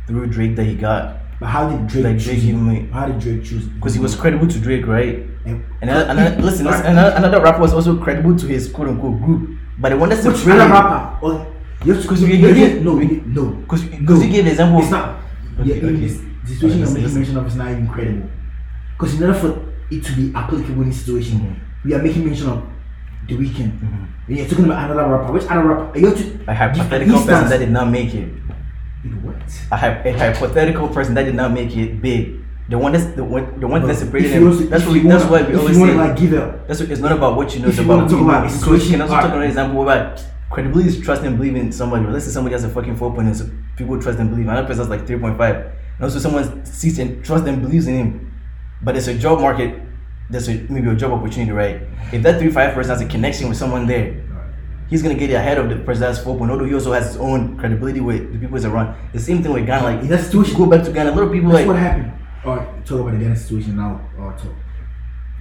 through 0.06 0.26
Drake 0.28 0.54
that 0.56 0.64
he 0.64 0.74
got 0.76 1.16
But 1.40 1.46
how 1.48 1.68
did 1.68 1.86
Drake 1.88 2.04
Like, 2.04 2.18
choose 2.20 2.42
him? 2.44 2.68
him 2.68 2.92
How 2.92 3.06
did 3.06 3.18
Drake 3.18 3.42
choose? 3.44 3.64
because 3.66 3.94
he 3.94 4.00
was 4.00 4.14
credible 4.14 4.46
to 4.46 4.58
Drake, 4.60 4.86
right? 4.86 5.16
And, 5.46 5.64
And 5.80 5.90
another, 5.90 6.10
another, 6.10 6.42
listen, 6.48 6.66
listen, 6.66 6.86
another, 6.86 7.16
another 7.16 7.40
rapper 7.42 7.60
was 7.60 7.72
also 7.74 7.96
credible 7.98 8.36
to 8.38 8.46
his 8.46 8.68
quote 8.70 8.88
unquote 8.88 9.20
group. 9.20 9.58
But 9.80 9.88
the 9.90 9.96
one 9.96 10.10
that's 10.10 10.24
Which 10.24 10.46
other 10.46 10.68
rapper? 10.70 11.18
Oh, 11.26 11.46
you 11.84 11.94
Because 11.94 12.22
you, 12.22 12.28
you- 12.28 12.36
you, 12.36 12.48
you- 12.48 12.54
didn't- 12.54 12.84
no, 12.84 13.00
you, 13.00 13.22
no. 13.26 13.44
Because 13.66 13.82
because 13.84 14.24
you 14.24 14.30
gave 14.30 14.44
the 14.44 14.50
example. 14.52 14.80
It's 14.80 14.90
not. 14.90 15.20
Okay, 15.60 15.68
yeah, 15.68 15.74
in 15.76 15.86
okay. 15.96 15.96
this 16.06 16.20
the 16.44 16.48
situation 16.54 16.78
you're 16.80 16.90
making 16.94 17.14
mention 17.14 17.36
of 17.36 17.46
is 17.46 17.56
not 17.56 17.70
even 17.70 17.88
credible. 17.88 18.28
Because 18.96 19.14
in 19.14 19.22
order 19.22 19.38
for 19.38 19.74
it 19.90 20.04
to 20.04 20.12
be 20.16 20.32
applicable 20.34 20.82
in 20.82 20.88
this 20.90 21.00
situation, 21.00 21.38
Mm-hmm. 21.40 21.88
we 21.88 21.94
are 21.94 22.02
making 22.02 22.24
mention 22.24 22.48
of 22.48 22.62
the 23.28 23.36
Weeknd. 23.36 23.72
And 24.26 24.36
you're 24.36 24.46
talking 24.48 24.64
about 24.66 24.90
another 24.90 25.08
rapper. 25.10 25.32
Which 25.32 25.44
other 25.44 25.62
rapper? 25.64 25.98
You're 25.98 26.14
to, 26.14 26.44
a 26.48 26.54
hypothetical 26.54 27.14
instance- 27.16 27.26
person 27.26 27.48
that 27.50 27.58
did 27.58 27.70
not 27.70 27.90
make 27.90 28.14
it. 28.14 28.28
What? 29.22 29.36
A, 29.70 29.76
hy- 29.76 30.02
a 30.04 30.12
hypothetical 30.18 30.88
person 30.88 31.14
that 31.14 31.24
did 31.24 31.34
not 31.34 31.52
make 31.52 31.76
it 31.76 32.00
big. 32.00 32.40
The 32.70 32.78
one 32.78 32.92
that's 32.92 33.04
the 33.14 33.22
one 33.22 33.60
the 33.60 33.66
one 33.66 33.82
that 33.82 33.88
But 33.88 33.96
separated 33.96 34.30
if 34.32 34.40
you 34.40 34.50
him. 34.50 34.58
to- 34.58 34.64
That's 34.68 34.84
what 34.84 34.92
we, 34.94 35.00
that's 35.00 35.24
wanna- 35.24 35.44
why 35.44 35.48
we 35.48 35.54
if 35.54 35.60
always 35.60 35.78
you 35.78 35.86
say. 35.86 35.94
like 35.94 36.16
give 36.16 36.32
up. 36.34 36.66
That's 36.66 36.80
what, 36.80 36.90
it's 36.90 37.00
not 37.02 37.12
about 37.12 37.36
what 37.36 37.54
you 37.54 37.60
know. 37.60 37.68
It's 37.68 37.78
about 37.78 37.88
wanna 37.98 38.08
talk 38.08 38.20
you 38.20 38.28
about 38.30 38.50
situation, 38.50 38.86
you 38.86 38.92
can 38.92 39.00
also 39.02 39.14
talk 39.14 39.24
about 39.26 39.42
an 39.42 39.48
example 39.48 39.82
about 39.82 40.24
credibility 40.54 40.88
is 40.88 41.00
trust 41.00 41.22
and 41.22 41.36
believe 41.36 41.56
in 41.56 41.72
somebody. 41.72 42.06
Let's 42.06 42.24
say 42.26 42.30
somebody 42.30 42.54
has 42.54 42.64
a 42.64 42.68
fucking 42.70 42.96
four 42.96 43.12
point, 43.12 43.34
so 43.36 43.50
people 43.76 44.00
trust 44.00 44.18
and 44.20 44.30
believe. 44.30 44.46
Another 44.46 44.66
person 44.66 44.82
has 44.82 44.88
like 44.88 45.06
three 45.06 45.18
point 45.18 45.36
five, 45.36 45.56
and 45.56 46.02
also 46.04 46.18
someone 46.20 46.64
sees 46.64 46.98
and 46.98 47.24
trust 47.24 47.44
and 47.46 47.60
believes 47.60 47.86
in 47.88 47.94
him. 47.94 48.32
But 48.80 48.96
it's 48.96 49.08
a 49.08 49.18
job 49.18 49.40
market. 49.40 49.80
There's 50.30 50.48
a, 50.48 50.54
maybe 50.70 50.88
a 50.88 50.94
job 50.94 51.12
opportunity, 51.12 51.50
right? 51.50 51.82
If 52.12 52.22
that 52.22 52.38
three 52.40 52.50
five 52.50 52.72
person 52.72 52.90
has 52.90 53.00
a 53.02 53.06
connection 53.06 53.48
with 53.48 53.58
someone 53.58 53.86
there, 53.86 54.22
he's 54.88 55.02
gonna 55.02 55.14
get 55.16 55.30
ahead 55.30 55.58
of 55.58 55.68
the 55.68 55.76
person 55.76 56.02
that's 56.02 56.20
4.0. 56.20 56.50
Although 56.50 56.64
he 56.64 56.74
also 56.74 56.92
has 56.92 57.08
his 57.08 57.16
own 57.16 57.58
credibility 57.58 58.00
with 58.00 58.32
the 58.32 58.38
people 58.38 58.56
he's 58.56 58.64
around. 58.64 58.94
The 59.12 59.18
same 59.20 59.42
thing 59.42 59.52
with 59.52 59.66
Ghana. 59.66 59.84
Like 59.84 60.00
In 60.00 60.08
that 60.08 60.22
situation- 60.24 60.56
go 60.56 60.66
back 60.66 60.84
to 60.84 60.92
Ghana. 60.92 61.10
A 61.10 61.14
lot 61.14 61.24
of 61.24 61.32
people 61.32 61.50
That's 61.50 61.60
like 61.60 61.66
what 61.66 61.76
happened. 61.76 62.12
Alright, 62.44 62.86
talk 62.86 63.00
about 63.00 63.12
the 63.12 63.18
Ghana 63.18 63.36
situation 63.36 63.76
now. 63.76 64.00
Or 64.18 64.32
talk. 64.32 64.54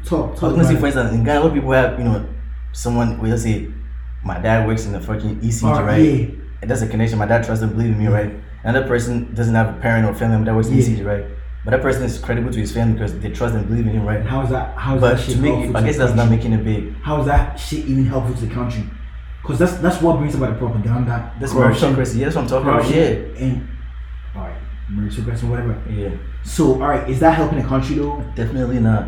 Talk. 0.06 0.28
I 0.28 0.32
was 0.32 0.40
Talk 0.40 0.56
gonna 0.56 0.64
say, 0.68 0.76
for 0.76 0.86
instance, 0.88 1.14
in 1.14 1.24
Ghana, 1.24 1.40
a 1.40 1.42
lot 1.42 1.48
of 1.50 1.54
people 1.54 1.72
have, 1.72 1.98
you 2.00 2.06
know, 2.06 2.26
someone, 2.72 3.20
we 3.20 3.30
just 3.30 3.44
say, 3.44 3.68
my 4.24 4.40
dad 4.40 4.68
works 4.68 4.86
in 4.86 4.92
the 4.94 5.00
fucking 5.00 5.42
ECG, 5.42 5.64
Alright, 5.64 5.82
oh, 5.82 5.86
right? 5.86 6.02
yeah. 6.02 6.28
And 6.62 6.72
that's 6.72 6.82
a 6.82 6.88
connection. 6.88 7.18
My 7.20 7.26
dad 7.26 7.44
trusts 7.44 7.62
and 7.64 7.72
believes 7.74 7.92
in 7.98 8.00
me, 8.04 8.08
right? 8.08 8.32
Another 8.64 8.88
person 8.88 9.34
doesn't 9.34 9.54
have 9.54 9.76
a 9.76 9.80
parent 9.82 10.06
or 10.08 10.14
family 10.14 10.36
member 10.38 10.52
that 10.52 10.56
works 10.56 10.68
in 10.70 10.76
Yeah. 10.76 10.84
ECG, 10.84 11.06
right? 11.06 11.26
But 11.66 11.72
that 11.72 11.82
person 11.82 12.04
is 12.04 12.18
credible 12.20 12.52
to 12.52 12.60
his 12.60 12.72
family 12.74 12.94
because 12.94 13.18
they 13.20 13.30
trust 13.30 13.56
and 13.56 13.68
believe 13.68 13.86
in 13.88 13.94
him, 13.94 14.06
right? 14.06 14.26
How 14.26 14.42
is 14.44 14.50
that? 14.50 14.76
How 14.78 14.96
is 14.96 15.02
But 15.02 15.18
that 15.18 15.24
shit 15.24 15.40
make, 15.40 15.54
helpful 15.54 15.78
I 15.78 15.84
guess 15.86 15.98
that's 15.98 16.14
not 16.14 16.30
making 16.30 16.54
it 16.54 16.64
big. 16.64 16.94
How 17.02 17.20
is 17.22 17.26
that 17.28 17.58
shit 17.60 17.86
even 17.86 18.06
helpful 18.06 18.36
to 18.36 18.46
the 18.46 18.54
country? 18.54 18.84
Because 19.42 19.60
that's 19.60 19.74
that's 19.76 20.02
what 20.02 20.18
brings 20.20 20.36
about 20.36 20.52
the 20.54 20.56
propaganda. 20.60 21.32
That's 21.40 21.54
meritocracy. 21.54 22.16
Yeah, 22.18 22.26
that's 22.26 22.36
what 22.36 22.44
I'm 22.44 22.48
talking 22.50 22.70
about. 22.70 22.90
Yeah, 22.90 23.46
And 23.46 23.68
alright, 24.36 24.56
meritocracy, 24.92 25.44
whatever. 25.50 25.78
yeah, 25.90 26.10
So 26.44 26.82
alright, 26.82 27.10
is 27.10 27.20
that 27.22 27.32
helping 27.36 27.60
the 27.62 27.66
country 27.68 27.96
though? 27.96 28.24
definitely 28.36 28.80
not. 28.80 29.06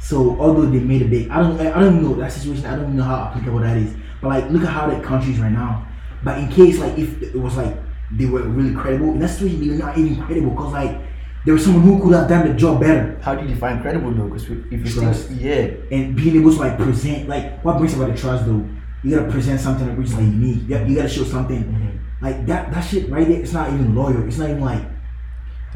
So 0.00 0.38
although 0.40 0.66
they 0.66 0.78
made 0.78 1.02
a 1.02 1.06
big, 1.06 1.28
I 1.30 1.40
don't, 1.40 1.60
I 1.60 1.80
don't 1.80 2.02
know 2.02 2.14
that 2.14 2.32
situation. 2.32 2.64
I 2.66 2.76
don't 2.76 2.94
know 2.96 3.02
how 3.02 3.24
applicable 3.30 3.58
that 3.60 3.76
is. 3.76 3.94
But 4.20 4.28
like, 4.28 4.50
look 4.50 4.62
at 4.62 4.68
how 4.68 4.88
the 4.88 5.00
country 5.00 5.32
is 5.32 5.38
right 5.40 5.52
now. 5.52 5.86
But 6.22 6.38
in 6.38 6.48
case 6.48 6.78
like 6.78 6.96
if 6.98 7.20
it 7.22 7.34
was 7.36 7.56
like 7.56 7.76
they 8.12 8.26
were 8.26 8.42
really 8.42 8.74
credible 8.74 9.10
in 9.12 9.18
that 9.20 9.28
situation, 9.28 9.60
they 9.60 9.68
were 9.70 9.74
not 9.84 9.98
even 9.98 10.22
credible 10.24 10.50
because 10.50 10.72
like 10.72 11.00
there 11.44 11.54
was 11.54 11.64
someone 11.64 11.82
who 11.84 12.02
could 12.02 12.14
have 12.14 12.28
done 12.28 12.48
the 12.48 12.54
job 12.54 12.80
better 12.80 13.18
How 13.22 13.34
do 13.36 13.42
you 13.46 13.54
define 13.54 13.80
credible 13.80 14.10
though? 14.12 14.24
Because 14.28 14.44
if 14.50 14.72
you 14.72 14.84
Trust. 15.00 15.28
think, 15.28 15.40
yeah, 15.40 15.96
and 15.96 16.16
being 16.16 16.36
able 16.36 16.52
to 16.52 16.58
like 16.58 16.76
present 16.78 17.28
like 17.28 17.62
what 17.64 17.78
brings 17.78 17.94
about 17.94 18.10
the 18.12 18.16
trust 18.16 18.46
though. 18.46 18.64
You 19.04 19.16
gotta 19.16 19.30
present 19.30 19.60
something 19.60 19.86
that 19.86 19.96
which 19.96 20.08
is 20.08 20.14
like 20.14 20.24
unique. 20.24 20.62
You 20.62 20.68
gotta, 20.68 20.88
you 20.88 20.96
gotta 20.96 21.08
show 21.08 21.24
something 21.24 21.62
Mm-hmm. 21.64 22.24
like 22.24 22.46
that. 22.46 22.72
That 22.72 22.80
shit 22.80 23.08
right 23.10 23.26
there. 23.28 23.40
It's 23.40 23.52
not 23.52 23.72
even 23.72 23.94
loyal. 23.94 24.26
It's 24.26 24.38
not 24.38 24.50
even 24.50 24.62
like 24.62 24.82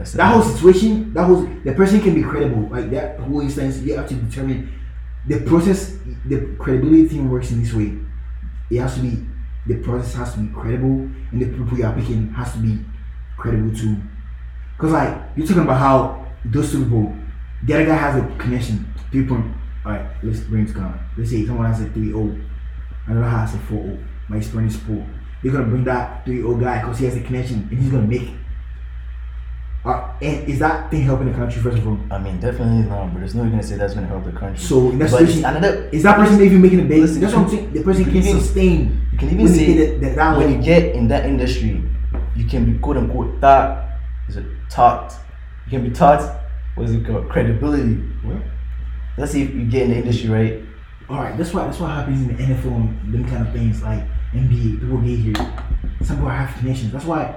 that's 0.01 0.13
that 0.13 0.33
whole 0.33 0.43
situation. 0.43 1.13
That 1.13 1.25
whole 1.25 1.47
the 1.63 1.75
person 1.75 2.01
can 2.01 2.15
be 2.15 2.23
credible. 2.23 2.71
Like 2.71 2.91
that 2.91 3.21
whole 3.21 3.41
instance, 3.41 3.79
you 3.81 3.97
have 3.97 4.09
to 4.09 4.15
determine 4.15 4.73
the 5.29 5.41
process. 5.41 5.95
The 6.25 6.57
credibility 6.59 7.07
thing 7.09 7.31
works 7.31 7.51
in 7.51 7.63
this 7.63 7.75
way. 7.75 7.99
It 8.71 8.81
has 8.81 8.95
to 8.95 9.03
be 9.03 9.27
the 9.67 9.77
process 9.83 10.15
has 10.15 10.33
to 10.35 10.41
be 10.41 10.55
credible, 10.55 11.07
and 11.33 11.43
the 11.43 11.47
people 11.47 11.77
you 11.77 11.85
are 11.85 11.93
picking 11.93 12.31
has 12.31 12.53
to 12.55 12.59
be 12.61 12.79
credible 13.37 13.77
too. 13.77 13.97
Cause 14.79 14.93
like 14.93 15.15
you're 15.37 15.47
talking 15.47 15.65
about 15.65 15.79
how 15.79 16.27
those 16.47 16.73
two 16.73 16.85
people, 16.85 17.15
the 17.65 17.75
other 17.75 17.85
guy 17.87 17.97
has 17.97 18.17
a 18.17 18.37
connection. 18.39 18.87
Point. 19.13 19.55
All 19.85 19.93
right, 19.93 20.07
let's 20.23 20.41
bring 20.41 20.69
it 20.69 20.77
Let's 21.19 21.31
say 21.31 21.45
someone 21.45 21.67
has 21.67 21.81
a 21.83 21.91
three 21.91 22.07
zero, 22.07 22.39
another 23.07 23.27
has 23.29 23.55
a 23.55 23.59
four 23.59 23.83
zero. 23.83 23.99
My 24.29 24.37
experience 24.39 24.77
is 24.77 24.81
four. 24.81 25.05
You're 25.43 25.53
gonna 25.53 25.67
bring 25.67 25.85
that 25.85 26.25
three 26.25 26.37
zero 26.37 26.55
guy 26.55 26.81
because 26.81 27.01
he 27.01 27.05
has 27.05 27.17
a 27.17 27.21
connection 27.21 27.69
and 27.71 27.79
he's 27.79 27.91
gonna 27.91 28.07
make 28.07 28.31
it. 29.85 29.89
Uh, 29.89 30.13
and 30.21 30.49
is 30.49 30.59
that 30.59 30.91
thing 30.91 31.03
helping 31.03 31.27
the 31.31 31.35
country 31.35 31.63
first 31.63 31.79
of 31.79 31.87
all? 31.89 31.99
I 32.11 32.19
mean, 32.19 32.39
definitely 32.39 32.89
not. 32.89 33.13
But 33.13 33.21
there's 33.21 33.35
no 33.35 33.43
way 33.45 33.51
gonna 33.51 33.63
say 33.63 33.77
that's 33.77 33.95
gonna 33.95 34.07
help 34.07 34.25
the 34.25 34.33
country. 34.33 34.59
So 34.59 34.91
in 34.91 34.99
that 34.99 35.11
but 35.11 35.19
situation, 35.21 35.45
another 35.45 35.89
is 35.91 36.03
that 36.03 36.17
person 36.17 36.41
even 36.43 36.61
making 36.61 36.81
a 36.81 36.85
big? 36.85 37.01
Listen, 37.01 37.21
That's 37.21 37.35
what 37.35 37.45
I'm 37.45 37.51
saying. 37.51 37.73
The 37.73 37.83
person 37.83 38.05
can 38.05 38.13
can 38.13 38.23
even- 38.23 38.41
sustain. 38.41 39.01
You 39.13 39.19
can 39.19 39.31
even 39.31 39.49
say 39.49 39.65
hit 39.65 40.01
that, 40.01 40.17
that 40.17 40.37
when 40.37 40.53
you 40.53 40.63
get 40.63 40.95
in 40.95 41.09
that 41.09 41.25
industry, 41.27 41.83
you 42.37 42.45
can 42.45 42.71
be 42.71 42.79
quote 42.79 42.97
unquote 42.99 43.41
taught. 43.41 43.89
Is 44.29 44.37
it 44.37 44.47
taught? 44.69 45.15
You 45.67 45.79
can 45.79 45.89
be 45.89 45.95
taught. 45.95 46.41
What 46.75 46.85
is 46.89 46.95
it 46.95 47.07
called? 47.07 47.29
Credibility. 47.29 47.95
What? 48.23 48.43
Let's 49.19 49.33
see 49.33 49.43
if 49.43 49.55
you 49.55 49.65
get 49.65 49.83
in 49.85 49.91
the 49.91 49.97
industry 49.97 50.29
right. 50.31 50.63
All 51.09 51.17
right, 51.17 51.37
that's 51.37 51.53
why 51.53 51.65
that's 51.65 51.81
what 51.81 51.91
happens 51.91 52.21
in 52.23 52.37
the 52.37 52.43
NFL 52.43 52.77
and 52.77 53.13
them 53.15 53.25
kind 53.25 53.47
of 53.47 53.53
things 53.53 53.83
like 53.83 54.03
NBA. 54.33 54.81
People 54.81 54.99
get 54.99 55.19
here, 55.19 55.35
some 56.03 56.17
people 56.17 56.29
have 56.29 56.57
connections. 56.59 56.93
That's 56.93 57.05
why, 57.05 57.35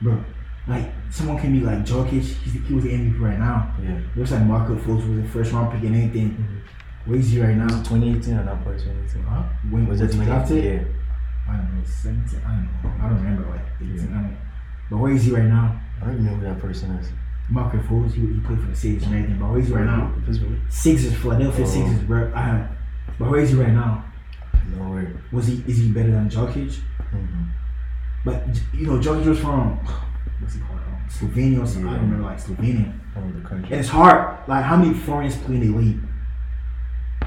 bro. 0.00 0.22
Like 0.68 0.90
someone 1.10 1.38
can 1.38 1.52
be 1.52 1.60
like 1.64 1.84
Jokic. 1.84 2.10
He's 2.10 2.52
the, 2.54 2.58
he 2.60 2.74
was 2.74 2.84
the 2.84 2.90
MVP 2.90 3.20
right 3.20 3.38
now. 3.38 3.72
Yeah. 3.82 4.00
Looks 4.16 4.32
like 4.32 4.42
Marco 4.42 4.74
Fultz 4.76 5.08
was 5.08 5.22
the 5.22 5.28
first 5.28 5.52
round 5.52 5.72
pick 5.72 5.82
and 5.84 5.94
anything. 5.94 6.62
Where 7.04 7.18
is 7.18 7.30
he 7.30 7.40
right 7.40 7.56
now? 7.56 7.68
2018 7.68 8.34
or 8.34 8.44
not? 8.44 8.62
Probably 8.64 8.80
2018. 8.82 9.22
Huh? 9.22 9.42
When 9.70 9.86
Was 9.86 10.00
it 10.00 10.12
he 10.12 10.24
drafted? 10.24 10.62
2018? 10.64 10.72
Yeah. 10.74 11.52
I 11.52 11.56
don't 11.56 11.78
know, 11.78 11.84
17. 11.86 12.40
I 12.44 12.48
don't 12.50 12.64
know. 12.82 13.04
I 13.04 13.08
don't 13.08 13.22
remember 13.22 13.50
like 13.50 13.60
18. 13.80 14.12
I 14.12 14.22
don't. 14.22 14.36
But 14.90 14.96
where 14.98 15.12
is 15.12 15.24
he 15.24 15.30
right 15.30 15.44
now? 15.44 15.80
I 16.02 16.04
don't 16.06 16.14
even 16.14 16.26
know 16.26 16.34
who 16.34 16.42
that 16.42 16.60
person 16.60 16.90
is. 16.96 17.08
Marco 17.48 17.78
Fultz. 17.78 18.12
He, 18.14 18.22
he 18.22 18.40
played 18.40 18.58
for 18.60 18.66
the 18.66 18.74
Sixers 18.74 19.04
and 19.04 19.14
everything. 19.14 19.38
But 19.38 19.50
where 19.50 19.60
is 19.60 19.68
he 19.68 19.72
right 19.74 19.84
now? 19.86 20.12
Sixers, 20.68 21.14
Philadelphia 21.14 21.64
Oh. 21.64 21.68
Sixers, 21.68 22.02
bro. 22.02 22.32
I, 22.34 22.66
but 23.20 23.30
where 23.30 23.38
is 23.40 23.50
he 23.50 23.56
right 23.56 23.72
now? 23.72 24.04
Nowhere. 24.76 25.22
Was 25.30 25.46
he 25.46 25.62
is 25.68 25.78
he 25.78 25.88
better 25.92 26.10
than 26.10 26.28
Jokic? 26.28 26.80
Mm-hmm. 27.14 27.44
But 28.24 28.44
you 28.74 28.88
know, 28.88 28.98
Jokic 28.98 29.26
was 29.26 29.38
from 29.38 29.78
what's 30.40 30.54
he 30.54 30.60
called? 30.60 30.78
Um, 30.78 30.98
Slovenia 31.08 31.62
or 31.62 31.66
something. 31.66 31.88
I 31.88 31.92
Yeah. 31.92 31.96
don't 31.98 32.10
remember 32.10 32.24
like 32.30 32.38
Slovenia. 32.40 32.92
From 33.12 33.32
the 33.42 33.48
country. 33.48 33.70
And 33.72 33.80
it's 33.80 33.88
hard. 33.88 34.38
Like 34.48 34.64
how 34.64 34.76
many 34.76 34.92
foreigners 34.94 35.36
play 35.36 35.54
in 35.56 35.72
the 35.72 35.78
league? 35.78 36.00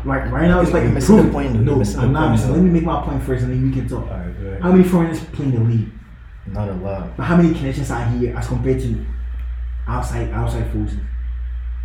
Like 0.05 0.32
right 0.32 0.47
now, 0.47 0.62
it's 0.62 0.72
like 0.72 0.84
You're 0.84 0.91
missing 0.93 1.18
the 1.18 1.32
point, 1.32 1.53
though. 1.53 1.60
No, 1.76 1.82
I'm 1.99 2.14
not 2.14 2.22
point, 2.22 2.32
missing. 2.32 2.51
Let 2.53 2.62
me 2.62 2.70
make 2.70 2.84
my 2.84 3.01
point 3.01 3.22
first, 3.24 3.43
and 3.43 3.51
then 3.51 3.66
we 3.70 3.72
can 3.74 3.88
talk. 3.89 4.05
Alright, 4.10 4.39
go 4.39 4.47
ahead. 4.47 4.62
How 4.62 4.72
many 4.72 4.84
foreigners 4.84 5.20
play 5.26 5.45
in 5.45 5.51
the 5.55 5.60
league? 5.62 5.89
Not 6.47 6.70
a 6.70 6.74
lot. 6.74 7.18
But 7.18 7.24
how 7.24 7.36
many 7.38 7.53
connections 7.53 7.91
are 7.91 8.05
here 8.05 8.36
as 8.38 8.47
compared 8.47 8.80
to 8.82 9.05
outside 9.88 10.32
outside 10.32 10.72
forces? 10.72 10.99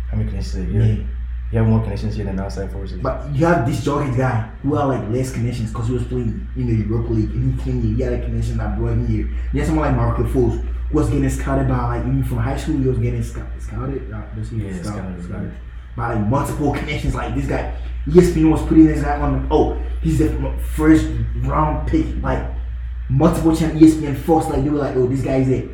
How 0.09 0.17
many 0.17 0.29
can 0.29 0.37
you 0.37 0.43
say? 0.43 0.63
Yeah. 0.65 0.83
Yeah. 0.85 1.03
You 1.51 1.59
have 1.59 1.67
more 1.67 1.81
connections 1.83 2.15
here 2.15 2.25
than 2.25 2.39
outside 2.39 2.71
forces. 2.71 2.99
But 3.01 3.29
you 3.33 3.45
have 3.45 3.67
this 3.67 3.83
jockey 3.83 4.15
guy 4.17 4.49
who 4.63 4.75
had 4.75 4.85
like 4.85 5.09
less 5.09 5.31
connections 5.31 5.71
because 5.71 5.87
he 5.87 5.93
was 5.93 6.03
playing 6.05 6.47
in 6.55 6.67
the 6.67 6.73
Europa 6.87 7.13
League 7.13 7.29
and 7.31 7.53
he 7.59 7.63
came 7.63 7.81
here. 7.81 7.95
He 7.95 8.01
had 8.01 8.13
a 8.13 8.25
connection 8.25 8.57
that 8.57 8.77
brought 8.77 8.93
him 8.93 9.07
here. 9.07 9.29
You 9.53 9.59
have 9.59 9.67
someone 9.67 9.87
like 9.87 9.95
Marco 9.95 10.23
Foles 10.23 10.59
who 10.61 10.63
was 10.91 11.09
getting 11.09 11.29
scouted 11.29 11.67
by 11.67 11.97
like 11.97 12.01
even 12.01 12.23
from 12.23 12.37
high 12.37 12.57
school. 12.57 12.77
He 12.77 12.87
was 12.87 12.97
getting 12.97 13.23
scout, 13.23 13.47
scouted. 13.59 14.07
Yeah, 14.09 14.23
scouted, 14.43 14.85
scouted, 14.85 15.23
scouted. 15.23 15.53
by 15.95 16.13
like 16.13 16.27
multiple 16.27 16.73
connections. 16.73 17.15
Like 17.15 17.35
this 17.35 17.47
guy, 17.47 17.75
ESPN 18.07 18.51
was 18.51 18.61
putting 18.63 18.85
this 18.85 19.01
guy 19.01 19.19
on. 19.19 19.47
Oh, 19.51 19.81
he's 20.01 20.19
the 20.19 20.53
first 20.75 21.07
round 21.37 21.87
pick. 21.87 22.05
Like 22.21 22.47
multiple 23.09 23.55
channel 23.55 23.81
ESPN 23.81 24.17
Fox. 24.17 24.47
Like 24.47 24.63
they 24.63 24.69
were 24.69 24.79
like, 24.79 24.95
oh, 24.95 25.07
this 25.07 25.21
guy 25.21 25.37
is 25.37 25.49
it. 25.49 25.69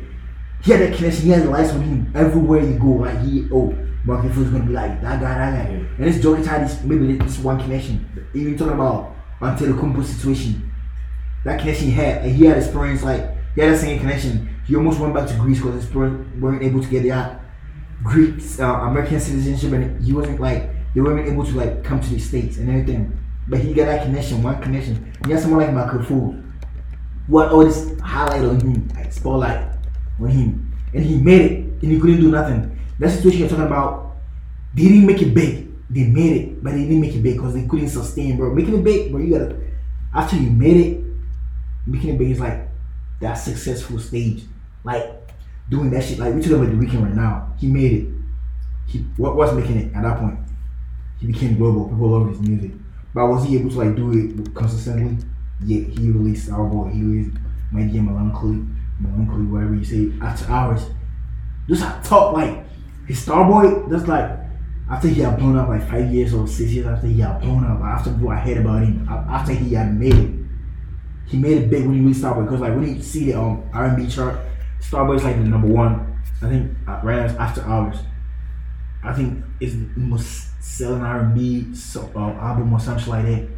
He 0.62 0.72
had 0.72 0.80
that 0.80 0.96
connection. 0.96 1.24
He 1.24 1.30
had 1.30 1.42
the 1.42 1.50
lights 1.50 1.72
on 1.72 1.82
him 1.82 2.12
everywhere 2.14 2.62
you 2.62 2.78
go. 2.78 2.86
Like 2.86 3.20
he, 3.22 3.48
oh, 3.52 3.76
Mark 4.04 4.24
Foles 4.26 4.50
gonna 4.50 4.64
be 4.64 4.72
like 4.72 5.00
that 5.02 5.20
guy, 5.20 5.34
that 5.34 5.66
guy. 5.66 5.72
Yeah. 5.72 5.78
And 5.78 5.98
this 5.98 6.18
Jokic 6.18 6.46
had 6.46 6.62
this 6.62 6.82
maybe 6.82 7.16
this 7.18 7.38
one 7.38 7.60
connection. 7.60 8.08
Even 8.34 8.56
talking 8.56 8.74
about 8.74 9.14
Antetokounmpo 9.40 10.04
situation, 10.04 10.72
that 11.44 11.60
connection 11.60 11.86
he 11.86 11.92
had, 11.92 12.22
and 12.22 12.34
he 12.34 12.46
had 12.46 12.58
experience 12.58 13.02
like 13.02 13.28
he 13.54 13.60
had 13.60 13.74
the 13.74 13.78
same 13.78 13.98
connection. 13.98 14.48
He 14.72 14.76
almost 14.76 15.00
went 15.00 15.12
back 15.12 15.28
to 15.28 15.34
Greece 15.34 15.58
because 15.58 15.84
his 15.84 15.92
parents 15.92 16.34
weren't 16.40 16.62
able 16.62 16.82
to 16.82 16.88
get 16.88 17.02
their 17.02 17.38
Greek 18.02 18.36
uh, 18.58 18.64
American 18.64 19.20
citizenship, 19.20 19.70
and 19.74 20.02
he 20.02 20.14
wasn't 20.14 20.40
like 20.40 20.70
they 20.94 21.02
weren't 21.02 21.28
able 21.28 21.44
to 21.44 21.52
like 21.52 21.84
come 21.84 22.00
to 22.00 22.08
the 22.08 22.18
states 22.18 22.56
and 22.56 22.70
everything. 22.70 23.12
But 23.48 23.60
he 23.60 23.74
got 23.74 23.84
that 23.84 24.04
connection, 24.06 24.42
one 24.42 24.62
connection. 24.62 25.12
He 25.26 25.32
had 25.32 25.42
someone 25.42 25.60
like 25.60 25.74
Michael 25.74 25.98
who 25.98 27.38
had 27.38 27.52
all 27.52 27.66
this 27.66 28.00
highlight 28.00 28.46
on 28.46 28.60
him, 28.60 28.88
like 28.94 29.12
spotlight 29.12 29.76
on 30.18 30.28
him, 30.28 30.74
and 30.94 31.04
he 31.04 31.18
made 31.18 31.42
it, 31.42 31.58
and 31.82 31.92
he 31.92 32.00
couldn't 32.00 32.22
do 32.22 32.30
nothing. 32.30 32.80
That 32.98 33.10
situation 33.10 33.40
you're 33.40 33.50
talking 33.50 33.66
about, 33.66 34.16
they 34.74 34.84
didn't 34.84 35.04
make 35.04 35.20
it 35.20 35.34
big. 35.34 35.68
They 35.90 36.04
made 36.04 36.34
it, 36.34 36.64
but 36.64 36.72
they 36.72 36.84
didn't 36.84 37.02
make 37.02 37.14
it 37.14 37.22
big 37.22 37.36
because 37.36 37.52
they 37.52 37.66
couldn't 37.66 37.90
sustain, 37.90 38.38
bro. 38.38 38.54
Making 38.54 38.78
it 38.78 38.84
big, 38.84 39.12
bro, 39.12 39.20
you 39.20 39.38
gotta 39.38 39.54
after 40.14 40.36
you 40.36 40.50
made 40.50 40.78
it, 40.78 41.04
making 41.86 42.14
it 42.14 42.18
big 42.18 42.30
is 42.30 42.40
like 42.40 42.70
that 43.20 43.34
successful 43.34 43.98
stage. 43.98 44.44
Like 44.84 45.32
doing 45.68 45.90
that 45.90 46.04
shit. 46.04 46.18
Like 46.18 46.34
we 46.34 46.40
talking 46.40 46.56
about 46.56 46.70
the 46.70 46.76
Weeknd 46.76 47.02
right 47.02 47.14
now. 47.14 47.54
He 47.58 47.66
made 47.66 47.92
it. 47.92 48.08
He 48.86 48.98
what 49.16 49.36
was 49.36 49.54
making 49.54 49.76
it 49.78 49.94
at 49.94 50.02
that 50.02 50.18
point? 50.18 50.38
He 51.20 51.26
became 51.26 51.56
global. 51.56 51.88
People 51.88 52.10
love 52.10 52.28
his 52.28 52.40
music. 52.40 52.72
But 53.14 53.26
was 53.26 53.44
he 53.44 53.56
able 53.58 53.70
to 53.70 53.78
like 53.78 53.96
do 53.96 54.10
it 54.12 54.54
consistently? 54.54 55.24
Yeah, 55.64 55.84
he 55.84 56.10
released 56.10 56.50
Starboy. 56.50 56.92
He 56.92 57.02
released 57.02 57.36
My 57.70 57.82
Dear 57.84 58.02
Melancholy, 58.02 58.64
Melancholy, 58.98 59.44
whatever 59.44 59.74
you 59.74 59.84
say. 59.84 60.12
After 60.20 60.50
hours, 60.50 60.86
those 61.68 61.82
are 61.82 62.02
top. 62.02 62.34
Like 62.34 62.64
his 63.06 63.24
Starboy, 63.24 63.88
that's 63.88 64.08
like 64.08 64.38
after 64.90 65.08
he 65.08 65.20
had 65.20 65.38
blown 65.38 65.56
up 65.56 65.68
like 65.68 65.88
five 65.88 66.10
years 66.12 66.34
or 66.34 66.46
six 66.48 66.72
years 66.72 66.86
after 66.86 67.06
he 67.06 67.20
had 67.20 67.40
blown 67.40 67.64
up. 67.64 67.80
After 67.80 68.12
people 68.12 68.30
had 68.30 68.46
heard 68.46 68.58
about 68.58 68.82
him, 68.82 69.06
after 69.08 69.52
he 69.52 69.74
had 69.74 69.94
made 69.94 70.14
it, 70.14 70.30
he 71.26 71.36
made 71.38 71.58
it 71.58 71.70
big 71.70 71.84
when 71.84 71.94
he 71.94 72.00
released 72.00 72.22
Starboy. 72.22 72.44
Because 72.44 72.60
like 72.60 72.74
when 72.74 72.96
you 72.96 73.02
see 73.02 73.26
the 73.26 73.38
um 73.38 73.62
R 73.72 73.84
and 73.84 73.96
B 73.96 74.12
chart, 74.12 74.38
Starboy 74.82 75.16
is 75.16 75.24
like 75.24 75.36
the 75.36 75.44
number 75.44 75.68
one. 75.68 76.20
I 76.42 76.48
think 76.48 76.72
uh, 76.88 77.00
right 77.02 77.18
after 77.38 77.62
hours. 77.62 77.96
I 79.04 79.12
think 79.12 79.42
it's 79.60 79.72
the 79.74 79.88
most 79.96 80.48
selling 80.62 81.02
R 81.02 81.20
and 81.20 81.34
B 81.34 81.74
so, 81.74 82.02
um, 82.14 82.32
album 82.38 82.72
or 82.72 82.80
something 82.80 83.08
like 83.08 83.24
that. 83.26 83.48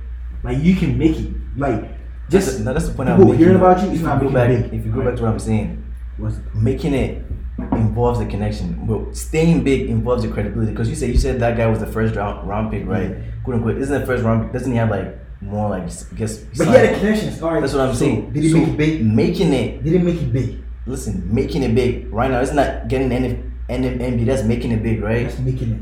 Like 0.43 0.59
you 0.63 0.75
can 0.77 0.97
make 0.99 1.17
it. 1.19 1.31
Like 1.57 1.85
Just 2.31 2.61
no, 2.61 2.73
that's 2.73 2.89
the 2.89 2.95
point 2.95 3.09
I'm 3.09 3.21
making. 3.21 3.39
hearing 3.39 3.57
about 3.57 3.83
you, 3.83 3.91
it's 3.93 4.01
not 4.03 4.17
making 4.21 4.35
back, 4.35 4.49
big. 4.49 4.75
if 4.75 4.85
you 4.87 4.91
go 4.93 4.99
Right. 5.01 5.09
back 5.11 5.17
to 5.17 5.23
what 5.23 5.33
I'm 5.33 5.39
saying, 5.39 5.85
what's 6.19 6.37
making 6.55 6.95
it 6.95 7.25
involves 7.73 8.19
the 8.19 8.27
connection. 8.27 8.87
Well, 8.87 9.13
staying 9.15 9.63
big 9.65 9.89
involves 9.89 10.23
the 10.25 10.29
credibility. 10.31 10.73
Because 10.73 10.89
you 10.89 10.95
said 10.97 11.11
you 11.11 11.19
said 11.19 11.41
that 11.41 11.57
guy 11.57 11.67
was 11.67 11.79
the 11.81 11.87
first 11.87 12.17
round 12.17 12.49
round 12.49 12.71
pick, 12.73 12.87
right? 12.87 13.11
Yeah. 13.11 13.17
Quote 13.45 13.57
unquote. 13.57 13.79
Isn't 13.79 14.01
the 14.01 14.07
first 14.07 14.25
round? 14.25 14.45
pick- 14.45 14.53
Doesn't 14.53 14.73
he 14.73 14.79
have 14.79 14.91
like 14.91 15.19
more 15.41 15.69
like 15.71 15.83
I 15.85 16.15
guess? 16.17 16.39
but 16.57 16.67
he 16.69 16.73
had 16.73 16.95
the 16.95 16.99
connections. 16.99 17.43
All 17.43 17.53
right, 17.53 17.61
That's 17.61 17.75
what 17.75 17.83
I'm 17.89 17.95
so 17.95 17.99
saying. 18.01 18.33
Did 18.33 18.43
he 18.43 18.51
So, 18.51 18.59
make 18.59 18.69
it 18.69 18.77
big? 18.77 19.07
Making 19.07 19.53
it. 19.53 19.85
Did 19.85 19.93
he 19.93 19.99
make 19.99 20.21
it 20.23 20.33
big? 20.33 20.64
Listen, 20.87 21.35
making 21.35 21.63
it 21.63 21.75
big 21.75 22.13
right 22.13 22.31
now. 22.31 22.41
It's 22.41 22.53
not 22.53 22.89
getting 22.89 23.11
any 23.13 23.43
NB. 23.69 24.27
That's 24.27 24.43
making 24.45 24.73
it 24.73 24.83
big, 24.83 25.03
right? 25.03 25.25
That's 25.27 25.39
making 25.39 25.71
it. 25.73 25.81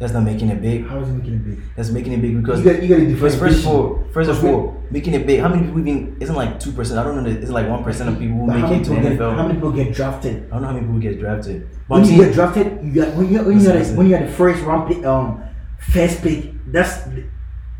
That's 0.00 0.12
not 0.12 0.24
making 0.24 0.48
it 0.48 0.60
big. 0.60 0.86
How 0.88 0.98
is 1.00 1.08
he 1.08 1.14
making 1.14 1.34
it 1.34 1.44
big? 1.44 1.60
That's 1.76 1.90
making 1.90 2.12
it 2.14 2.20
big 2.22 2.40
because 2.40 2.64
You 2.64 2.72
got 2.72 2.82
you 2.82 2.88
got 2.88 2.96
to 2.96 3.06
define 3.06 3.20
First, 3.20 3.38
first 3.38 3.58
of 3.60 3.66
all, 3.68 4.04
first 4.12 4.28
of 4.30 4.44
all, 4.44 4.82
making 4.90 5.14
it 5.14 5.24
big. 5.24 5.38
How 5.40 5.48
many 5.48 5.62
people 5.66 5.80
even? 5.80 6.16
Isn't 6.20 6.34
like 6.34 6.58
two 6.58 6.72
percent. 6.72 6.98
I 6.98 7.04
don't 7.04 7.22
know. 7.22 7.30
Is 7.30 7.48
it 7.50 7.52
like 7.52 7.68
one 7.68 7.84
percent 7.84 8.08
of 8.10 8.18
people 8.18 8.38
who 8.38 8.46
But 8.48 8.56
make 8.58 8.80
it 8.80 8.84
to 8.84 8.90
get, 8.94 9.04
NFL? 9.18 9.36
how 9.36 9.42
many 9.46 9.54
people 9.54 9.70
get 9.70 9.94
drafted? 9.94 10.46
I 10.46 10.54
don't 10.54 10.62
know 10.62 10.68
how 10.68 10.74
many 10.74 10.86
people 10.86 11.00
get 11.00 11.20
drafted. 11.20 11.68
But 11.88 12.00
When 12.00 12.10
you 12.10 12.24
get 12.24 12.34
drafted, 12.34 12.66
you 12.82 12.92
got 12.92 13.14
when 13.14 13.32
you 13.32 13.42
when 13.44 13.60
you 13.60 13.68
listen. 13.68 13.96
when 13.96 14.06
you 14.10 14.16
got 14.18 14.26
the 14.26 14.32
first 14.32 14.62
round 14.64 14.88
pick, 14.88 15.04
um, 15.04 15.44
first 15.92 16.22
pick. 16.22 16.50
That's 16.72 17.06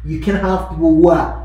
you 0.05 0.21
can 0.21 0.37
have 0.37 0.69
people 0.71 0.95
who 0.95 1.09
are 1.09 1.44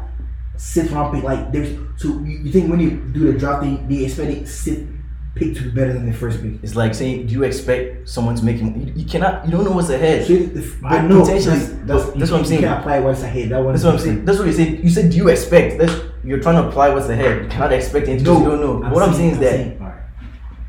sixth 0.59 0.91
round 0.91 1.13
pick. 1.13 1.23
Like 1.23 1.51
there's 1.51 1.77
so 1.97 2.19
you, 2.19 2.51
think 2.51 2.69
when 2.69 2.79
you 2.79 2.91
do 2.91 3.31
the 3.31 3.39
drafting, 3.39 3.87
they 3.87 4.03
expect 4.05 4.29
it 4.31 4.47
sixth 4.47 4.85
pick 5.35 5.55
to 5.55 5.63
be 5.63 5.69
better 5.69 5.93
than 5.93 6.05
the 6.05 6.13
first 6.13 6.41
pick. 6.41 6.53
it's 6.63 6.75
like 6.75 6.93
saying, 6.93 7.27
do 7.27 7.33
you 7.33 7.43
expect 7.43 8.09
someone 8.09 8.35
to 8.35 8.43
make? 8.43 8.57
You, 8.57 8.91
you 8.95 9.05
cannot. 9.05 9.45
You 9.45 9.51
don't 9.51 9.63
know 9.63 9.71
what's 9.71 9.89
ahead. 9.89 10.27
So 10.27 10.33
if, 10.33 10.83
I 10.83 11.01
know 11.01 11.21
potentially- 11.21 11.57
that's, 11.57 11.69
that's, 11.85 12.05
that's 12.17 12.31
what 12.31 12.39
I'm 12.41 12.45
saying. 12.45 12.61
You 12.61 12.67
can 12.67 12.77
apply 12.77 12.99
what's 12.99 13.23
ahead. 13.23 13.49
That 13.49 13.63
one 13.63 13.73
That's 13.73 13.85
what 13.85 13.93
I'm 13.93 13.99
saying. 13.99 14.25
That's 14.25 14.37
what 14.37 14.47
you 14.47 14.53
said. 14.53 14.83
You 14.83 14.89
said, 14.89 15.09
do 15.11 15.17
you 15.17 15.29
expect? 15.29 15.77
That's 15.79 15.93
you're 16.23 16.39
trying 16.39 16.61
to 16.61 16.67
apply 16.67 16.89
what's 16.89 17.07
ahead. 17.07 17.43
You 17.43 17.49
cannot 17.49 17.71
expect 17.71 18.07
anything 18.07 18.25
because 18.25 18.41
you 18.41 18.49
don't 18.49 18.61
know. 18.61 18.89
what 18.89 19.01
I'm 19.01 19.13
saying 19.13 19.31
is 19.31 19.39
that 19.39 19.81
alright. 19.81 20.03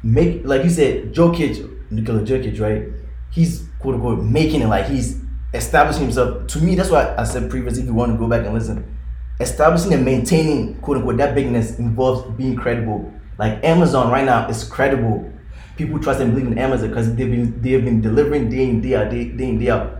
make 0.02 0.42
like 0.44 0.62
you 0.62 0.70
said, 0.70 1.12
Jokic, 1.12 1.90
Nikola 1.90 2.20
Jokic, 2.20 2.60
right? 2.60 2.84
He's 3.32 3.68
quote 3.80 3.96
unquote 3.96 4.22
making 4.22 4.60
it 4.62 4.68
like 4.68 4.86
he's 4.86 5.20
establishing 5.52 6.02
himself. 6.02 6.46
To 6.46 6.60
me, 6.60 6.76
that's 6.76 6.90
why 6.90 7.14
I 7.16 7.24
said 7.24 7.50
previously. 7.50 7.82
If 7.82 7.88
you 7.88 7.94
want 7.94 8.12
to 8.12 8.18
go 8.18 8.28
back 8.28 8.44
and 8.44 8.54
listen, 8.54 8.96
establishing 9.40 9.92
and 9.94 10.04
maintaining 10.04 10.74
quote 10.80 10.98
unquote 10.98 11.16
that 11.16 11.34
bigness 11.34 11.78
involves 11.78 12.30
being 12.36 12.56
credible. 12.56 13.12
Like 13.38 13.64
Amazon 13.64 14.10
right 14.10 14.24
now 14.24 14.48
is 14.48 14.64
credible. 14.64 15.32
People 15.76 15.98
trust 15.98 16.20
and 16.20 16.32
believe 16.34 16.46
in 16.46 16.58
Amazon 16.58 16.90
because 16.90 17.14
they've 17.14 17.30
been 17.30 17.60
they've 17.62 17.84
been 17.84 18.00
delivering 18.00 18.50
day 18.50 18.64
in 18.68 18.80
day 18.80 18.94
out, 18.96 19.10
day, 19.10 19.24
day 19.30 19.48
in 19.48 19.58
day 19.58 19.70
out. 19.70 19.96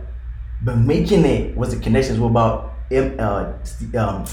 But 0.63 0.77
making 0.77 1.25
it 1.25 1.57
was 1.57 1.73
the 1.75 1.81
connections 1.81 2.19
were 2.19 2.27
about 2.27 2.73
um, 2.95 3.15
uh, 3.19 3.53
um, 3.97 4.25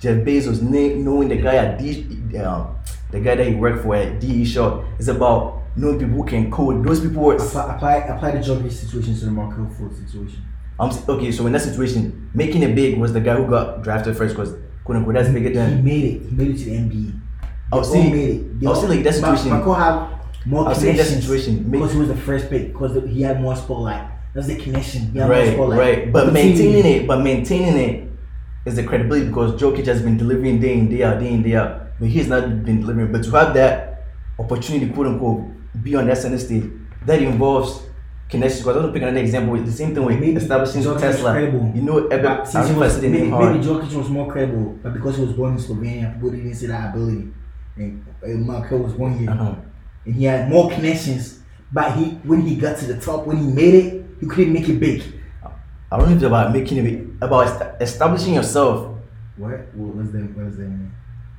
Jeff 0.00 0.24
Bezos 0.24 0.58
kn- 0.58 1.04
knowing 1.04 1.28
the 1.28 1.36
guy 1.36 1.54
at 1.56 1.78
D, 1.78 2.38
um, 2.38 2.76
the 3.10 3.20
guy 3.20 3.36
that 3.36 3.46
he 3.46 3.54
worked 3.54 3.84
for 3.84 3.94
at 3.94 4.18
DE 4.18 4.44
Shaw. 4.44 4.84
It's 4.98 5.08
about 5.08 5.62
knowing 5.76 6.00
people 6.00 6.16
who 6.16 6.24
can 6.24 6.50
code. 6.50 6.84
Those 6.84 7.00
people 7.00 7.22
were. 7.22 7.36
Apply, 7.36 7.74
apply 7.74 7.94
apply 7.94 8.30
the 8.32 8.38
Jokic 8.38 8.72
situation 8.72 9.14
to 9.14 9.24
the 9.26 9.30
Markelle 9.30 9.66
Fultz 9.66 10.04
situation. 10.04 10.42
I'm 10.80 10.90
okay. 11.08 11.32
So 11.32 11.46
in 11.46 11.52
that 11.52 11.62
situation, 11.62 12.30
making 12.34 12.62
it 12.62 12.74
big 12.74 12.98
was 12.98 13.12
the 13.12 13.20
guy 13.20 13.36
who 13.36 13.48
got 13.48 13.82
drafted 13.82 14.16
first 14.16 14.34
because 14.36 14.54
quote 14.84 14.96
unquote 14.98 15.14
that's 15.14 15.28
bigger 15.30 15.50
than 15.52 15.78
He 15.78 15.82
made 15.82 16.04
it. 16.04 16.22
He 16.28 16.34
made 16.36 16.50
it 16.50 16.58
to 16.58 16.64
the 16.64 16.76
NBA. 16.76 17.20
I 17.72 17.76
was 17.76 17.92
They 17.92 17.98
all 17.98 18.10
made 18.10 18.28
it. 18.30 18.60
They 18.60 18.66
I 18.66 18.70
was 18.70 18.78
all- 18.78 18.84
saying, 18.88 18.96
like, 18.96 19.04
that 19.04 19.14
situation- 19.14 19.50
Marco 19.50 19.72
have 19.74 20.08
more 20.46 20.64
I 20.66 20.68
was 20.70 20.78
saying 20.78 20.96
that 20.96 21.06
situation, 21.06 21.66
because 21.70 21.92
he 21.92 21.98
was 21.98 22.08
the 22.08 22.16
first 22.16 22.48
pick 22.48 22.72
because 22.72 22.96
he 23.08 23.22
had 23.22 23.40
more 23.40 23.56
spotlight. 23.56 24.02
That's 24.34 24.46
the 24.46 24.56
connection. 24.56 25.10
He 25.12 25.18
had 25.18 25.28
more 25.28 25.36
Right, 25.36 25.52
spotlight. 25.54 25.78
right. 25.78 26.12
But 26.12 26.26
the 26.26 26.32
maintaining 26.32 26.82
team- 26.82 27.02
it, 27.02 27.06
but 27.08 27.22
maintaining 27.22 27.76
it 27.76 28.04
is 28.66 28.76
the 28.76 28.84
credibility 28.84 29.26
because 29.26 29.60
Jokic 29.60 29.86
has 29.86 30.00
been 30.00 30.16
delivering 30.16 30.60
day 30.60 30.74
in 30.78 30.88
day 30.88 31.02
out, 31.02 31.18
day 31.18 31.32
in 31.32 31.42
day 31.42 31.56
out. 31.56 31.82
But 31.98 32.08
he's 32.08 32.28
not 32.28 32.64
been 32.64 32.80
delivering. 32.80 33.10
But 33.10 33.24
to 33.24 33.30
have 33.32 33.52
that 33.54 34.04
opportunity, 34.38 34.86
quote 34.92 35.08
unquote, 35.08 35.42
be 35.82 35.96
on 35.96 36.06
that 36.06 36.18
center 36.18 36.38
stage, 36.38 36.64
that 37.04 37.20
involves 37.20 37.82
connections. 38.28 38.60
Because 38.60 38.76
I 38.76 38.80
want 38.80 38.88
to 38.88 38.92
pick 38.92 39.02
another 39.02 39.20
example. 39.20 39.54
It's 39.56 39.70
the 39.70 39.76
same 39.76 39.94
thing 39.94 40.04
with 40.04 40.18
Maybe 40.20 40.36
establishing 40.36 40.82
Jokic 40.82 41.00
Tesla. 41.00 41.32
credible. 41.32 41.72
You 41.74 41.82
know, 41.82 42.08
But 42.08 42.26
I 42.26 42.44
since 42.44 42.68
he 42.68 42.74
know 42.74 42.82
if 42.82 42.90
I 42.90 42.94
was, 42.94 43.02
maybe, 43.02 43.18
maybe 43.30 43.58
Jokic 43.64 43.92
was 43.94 44.08
more 44.10 44.30
credible, 44.30 44.78
but 44.82 44.92
because 44.92 45.16
he 45.16 45.22
was 45.24 45.32
born 45.32 45.52
in 45.54 45.58
Slovenia, 45.58 46.14
people 46.14 46.30
didn't 46.30 46.54
see 46.54 46.66
that 46.66 46.90
ability. 46.94 47.28
And, 47.76 48.04
and 48.22 48.46
Markelle 48.46 48.78
was 48.78 48.92
one 48.94 49.18
year, 49.20 49.30
Uh-huh. 49.30 49.54
and 50.04 50.14
he 50.14 50.24
had 50.24 50.48
more 50.50 50.70
connections. 50.70 51.40
But 51.72 51.92
he, 51.96 52.04
when 52.24 52.40
he 52.42 52.56
got 52.56 52.78
to 52.78 52.86
the 52.86 52.98
top, 53.00 53.26
when 53.26 53.36
he 53.36 53.46
made 53.46 53.74
it, 53.74 54.04
he 54.20 54.26
couldn't 54.26 54.52
make 54.52 54.68
it 54.68 54.80
big. 54.80 55.02
I 55.90 55.96
don't 55.96 56.06
know 56.06 56.10
if 56.12 56.16
it's 56.16 56.24
about 56.24 56.52
making 56.52 56.78
it 56.78 56.82
big, 56.84 57.16
about 57.22 57.46
est- 57.46 57.82
establishing 57.82 58.34
yourself. 58.34 58.94
What? 59.36 59.72
What 59.74 59.96
was 59.96 60.10
the? 60.12 60.18
What 60.20 60.46
was 60.46 60.56
the? 60.56 60.70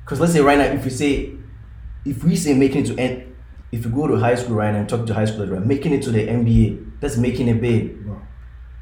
Because 0.04 0.18
let's 0.20 0.32
say 0.32 0.40
right 0.40 0.58
now, 0.58 0.64
if 0.64 0.82
we 0.84 0.90
say, 0.90 1.34
if 2.04 2.24
we 2.24 2.34
say 2.36 2.54
making 2.54 2.84
it 2.84 2.86
to 2.88 2.98
end, 2.98 3.29
if 3.72 3.84
you 3.84 3.90
go 3.90 4.06
to 4.06 4.16
high 4.16 4.34
school 4.34 4.56
right 4.56 4.72
now 4.72 4.80
and 4.80 4.88
talk 4.88 5.06
to 5.06 5.14
high 5.14 5.24
schoolers, 5.24 5.50
right, 5.52 5.64
making 5.64 5.92
it 5.92 6.02
to 6.02 6.10
the 6.10 6.26
NBA, 6.26 7.00
that's 7.00 7.16
making 7.16 7.48
it 7.48 7.60
big. 7.60 8.04
Bro, 8.04 8.20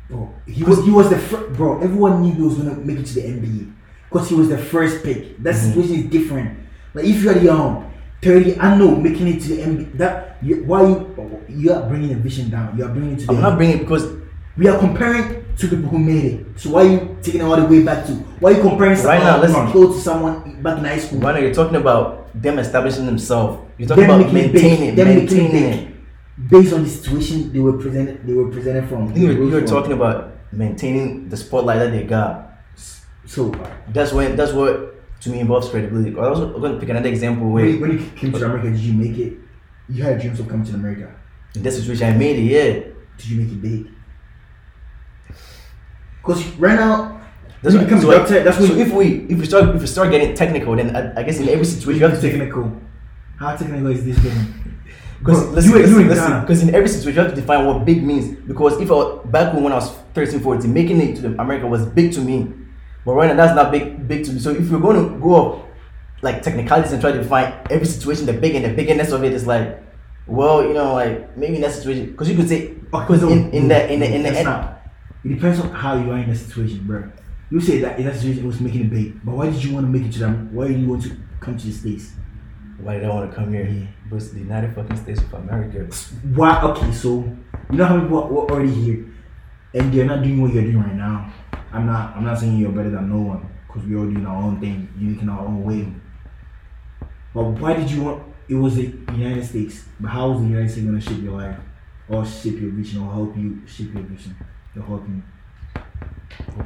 bro, 0.09 0.34
he 0.47 0.62
was 0.64 0.84
he 0.84 0.91
was 0.91 1.11
the 1.11 1.18
first. 1.18 1.53
Bro, 1.55 1.80
everyone 1.80 2.22
knew 2.22 2.32
he 2.32 2.43
was 2.43 2.55
gonna 2.57 2.74
make 2.76 2.99
it 2.99 3.07
to 3.07 3.14
the 3.14 3.22
NBA 3.22 3.72
because 4.11 4.28
he 4.28 4.34
was 4.34 4.49
the 4.49 4.59
first 4.59 5.03
pick. 5.05 5.36
That 5.43 5.55
Mhm. 5.55 5.68
situation 5.74 5.95
is 5.97 6.05
different. 6.07 6.59
Like 6.95 7.05
if 7.05 7.22
you're 7.22 7.34
the 7.34 7.51
um 7.53 7.84
thirty, 8.22 8.59
I 8.59 8.76
know 8.76 8.97
making 8.97 9.28
it 9.28 9.41
to 9.43 9.49
the 9.49 9.62
NBA. 9.62 9.99
That 9.99 10.39
you, 10.43 10.64
why 10.64 10.82
you 10.89 11.14
you 11.49 11.72
are 11.72 11.86
bringing 11.89 12.09
the 12.11 12.16
vision 12.16 12.49
down. 12.51 12.76
You 12.78 12.84
are 12.84 12.89
bringing 12.89 13.12
it 13.12 13.20
to 13.20 13.26
the. 13.26 13.32
I'm 13.34 13.41
not 13.43 13.57
bringing 13.57 13.76
it 13.76 13.80
because 13.80 14.07
we 14.57 14.68
are 14.68 14.78
comparing 14.78 15.45
to 15.59 15.68
people 15.68 15.89
who 15.91 15.99
made 15.99 16.24
it. 16.24 16.47
So 16.57 16.70
why 16.70 16.82
are 16.86 16.89
you 16.89 17.16
taking 17.20 17.41
it 17.41 17.45
all 17.45 17.57
the 17.57 17.64
way 17.66 17.82
back 17.82 18.07
to? 18.07 18.12
Why 18.41 18.53
are 18.53 18.55
you 18.57 18.62
comparing 18.62 18.97
Right 19.03 19.20
now, 19.22 19.41
let's- 19.41 19.53
Markelle 19.53 19.93
to 19.93 19.99
someone 20.01 20.62
back 20.62 20.78
in 20.78 20.84
high 20.84 20.99
school? 20.99 21.18
right 21.20 21.34
now 21.34 21.41
you're 21.41 21.53
talking 21.55 21.76
about 21.76 22.27
them 22.43 22.59
establishing 22.59 23.07
themselves. 23.07 23.59
You're 23.78 23.89
talking 23.89 24.07
Them 24.07 24.20
about 24.20 24.28
it 24.28 24.34
big. 24.34 24.53
maintaining, 24.53 24.95
Them 24.95 25.09
maintaining 25.09 25.95
Based 26.49 26.72
on 26.72 26.84
the 26.84 26.89
situation 26.91 27.53
they 27.53 27.59
were 27.59 27.76
presented, 27.78 28.24
they 28.26 28.32
were 28.32 28.49
presented 28.49 28.89
from. 28.89 29.12
You're, 29.16 29.32
you're 29.51 29.66
talking 29.66 29.93
about 29.93 30.34
maintaining 30.53 31.28
the 31.28 31.36
spotlight 31.36 31.80
that 31.80 31.91
they 31.91 32.05
got. 32.05 32.53
So 33.26 33.51
That's 33.89 34.12
when 34.12 34.36
that's 34.36 34.53
what 34.53 34.95
to 35.22 35.30
me 35.30 35.41
involves 35.41 35.68
credibility. 35.68 36.11
I 36.16 36.28
was 36.30 36.39
going 36.39 36.74
to 36.74 36.78
pick 36.78 36.89
another 36.91 37.09
example 37.09 37.51
when 37.51 37.64
you, 37.66 37.80
where 37.80 37.89
when 37.91 37.99
you 37.99 38.11
came 38.14 38.30
to 38.32 38.45
America, 38.45 38.70
did 38.70 38.78
you 38.78 38.93
make 38.95 39.18
it? 39.18 39.34
You 39.89 40.05
had 40.05 40.20
dreams 40.20 40.39
of 40.39 40.47
coming 40.49 40.64
to 40.66 40.74
America. 40.74 41.12
in 41.57 41.62
this 41.64 41.76
situation 41.76 42.07
I 42.07 42.16
made 42.16 42.39
it. 42.39 42.43
Yeah, 42.55 42.93
Did 43.18 43.26
you 43.28 43.41
make 43.43 43.53
it 43.53 43.61
big? 43.61 43.89
Because 46.22 46.45
right 46.57 46.74
now, 46.76 47.17
that's 47.62 47.74
when 47.74 47.82
you 47.82 47.86
become 47.86 48.00
so, 48.00 48.44
that's 48.44 48.59
so 48.59 48.74
if 48.76 48.92
we 48.92 49.26
if 49.28 49.38
we 49.38 49.44
start 49.44 49.74
if 49.74 49.80
we 49.80 49.86
start 49.86 50.11
getting 50.11 50.34
technical, 50.34 50.76
then 50.76 50.94
I, 50.94 51.20
I 51.20 51.22
guess 51.24 51.38
in 51.40 51.48
every 51.48 51.64
situation 51.64 52.00
you 52.00 52.09
have 52.09 52.20
to 52.20 52.30
technical. 52.30 52.80
How 53.38 53.56
technical 53.56 53.88
is 53.88 54.04
this 54.04 54.18
game? 54.18 54.68
Because 55.18 55.48
listen, 55.48 55.72
you, 55.72 55.78
listen, 55.78 55.94
you 55.94 56.00
in 56.02 56.09
listen, 56.09 56.40
because 56.40 56.62
in 56.62 56.74
every 56.74 56.88
situation 56.88 57.16
you 57.16 57.22
have 57.22 57.34
to 57.34 57.40
define 57.40 57.66
what 57.66 57.84
big 57.84 58.04
means. 58.04 58.36
Because 58.46 58.80
if 58.80 58.90
I, 58.90 59.16
back 59.26 59.52
when, 59.54 59.72
I 59.72 59.76
was 59.76 59.90
13, 60.14 60.40
14, 60.40 60.72
making 60.72 61.00
it 61.00 61.16
to 61.16 61.22
the 61.22 61.40
America 61.40 61.66
was 61.66 61.84
big 61.86 62.12
to 62.12 62.20
me. 62.20 62.52
But 63.04 63.14
right 63.14 63.26
now 63.28 63.34
that's 63.34 63.56
not 63.56 63.72
big 63.72 64.06
big 64.06 64.24
to 64.26 64.32
me. 64.32 64.38
So 64.38 64.50
if 64.50 64.70
you're 64.70 64.80
going 64.80 64.96
to 64.96 65.18
go 65.20 65.34
up 65.34 65.68
like 66.22 66.42
technicalities 66.42 66.92
and 66.92 67.00
try 67.00 67.11
to 67.11 67.18
define 67.18 67.54
every 67.70 67.86
situation, 67.86 68.26
the 68.26 68.32
big 68.32 68.54
and 68.54 68.64
the 68.64 68.72
bigness 68.72 69.11
of 69.11 69.24
it 69.24 69.32
is 69.32 69.46
like, 69.46 69.82
well, 70.26 70.62
you 70.62 70.74
know, 70.74 70.94
like 70.94 71.36
maybe 71.36 71.56
in 71.56 71.62
that 71.62 71.72
situation, 71.72 72.12
because 72.12 72.28
you 72.28 72.36
could 72.36 72.48
say, 72.48 72.74
because 72.74 73.22
in, 73.24 73.50
in 73.50 73.66
the 73.66 73.92
in 73.92 74.00
the 74.00 74.14
in 74.14 74.22
the 74.22 74.30
end, 74.30 74.44
not. 74.44 74.82
It 75.24 75.30
depends 75.30 75.59
on 75.59 75.70
how 75.70 75.96
you 75.96 76.12
are 76.12 76.18
in 76.18 76.30
the 76.30 76.36
situation, 76.36 76.86
bro. 76.86 77.11
You 77.51 77.61
say 77.61 77.78
that 77.80 77.99
in 77.99 78.07
that 78.07 78.16
situation 78.16 78.44
it 78.44 78.46
was 78.46 78.61
making 78.61 78.82
it 78.82 78.90
big, 78.90 79.24
but 79.24 79.34
why 79.34 79.51
did 79.51 79.62
you 79.64 79.74
want 79.74 79.86
to 79.86 79.90
make 79.90 80.07
it 80.07 80.12
to 80.14 80.18
them? 80.20 80.55
Why 80.55 80.68
did 80.68 80.80
you 80.80 80.88
want 80.88 81.03
to 81.05 81.16
come 81.40 81.57
to 81.57 81.66
the 81.66 81.72
states? 81.72 82.12
why 82.78 82.94
did 82.94 83.05
I 83.05 83.09
want 83.09 83.30
to 83.30 83.36
come 83.36 83.53
here? 83.53 83.66
Yeah. 83.66 84.16
It's 84.16 84.30
the 84.30 84.38
United 84.40 84.74
fucking 84.74 84.96
States 84.96 85.20
of 85.20 85.34
America. 85.34 85.80
Why? 86.34 86.61
Okay, 86.62 86.92
so 86.92 87.24
you 87.70 87.76
know 87.76 87.84
how 87.84 87.96
many 87.96 88.07
people 88.07 88.18
are 88.18 88.51
already 88.51 88.72
here, 88.72 89.07
and 89.74 89.92
they're 89.92 90.07
not 90.07 90.22
doing 90.22 90.40
what 90.40 90.53
you're 90.55 90.62
doing 90.62 90.80
right 90.80 90.94
now. 90.94 91.32
I'm 91.72 91.86
not. 91.86 92.16
I'm 92.16 92.24
not 92.24 92.38
saying 92.38 92.59
you're 92.59 92.72
better 92.72 92.90
than 92.90 93.11
no 93.11 93.18
one, 93.18 93.49
because 93.66 93.86
we're 93.86 93.99
all 93.99 94.07
doing 94.07 94.24
our 94.24 94.42
own 94.42 94.61
thing, 94.61 94.88
unique 94.99 95.22
in 95.22 95.28
our 95.28 95.40
own 95.40 95.64
way. 95.64 95.92
But 97.34 97.42
why 97.61 97.74
did 97.74 97.90
you 97.90 98.05
want? 98.05 98.22
It 98.49 98.55
was 98.55 98.76
the 98.76 98.84
United 99.12 99.44
States. 99.44 99.84
But 100.01 100.09
how 100.09 100.30
was 100.30 100.40
the 100.40 100.49
United 100.49 100.70
States 100.70 100.86
gonna 100.86 101.01
shape 101.01 101.22
your 101.22 101.36
life, 101.36 101.59
or 102.09 102.24
shape 102.24 102.61
your 102.61 102.70
vision, 102.70 103.03
or 103.03 103.12
help 103.12 103.36
you 103.36 103.61
shape 103.66 103.92
your 103.92 104.05
vision, 104.05 104.36
or 104.76 104.82
help 104.82 105.09
you? 105.09 105.22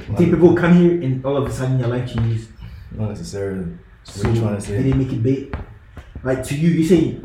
You 0.09 0.15
think 0.17 0.31
people 0.33 0.55
come 0.55 0.73
here 0.75 1.01
and 1.01 1.23
all 1.25 1.37
of 1.37 1.47
a 1.47 1.51
sudden 1.51 1.79
your 1.79 1.87
life 1.87 2.11
changes? 2.13 2.47
Not 2.91 3.09
necessarily. 3.09 3.77
So 4.03 4.19
what 4.19 4.27
are 4.27 4.33
you 4.35 4.41
trying 4.41 4.55
to 4.55 4.61
say? 4.61 4.77
They 4.77 4.83
didn't 4.83 4.99
make 4.99 5.13
it 5.13 5.23
big. 5.23 5.57
Like 6.23 6.43
to 6.45 6.55
you, 6.55 6.69
you 6.69 6.83
say 6.85 7.19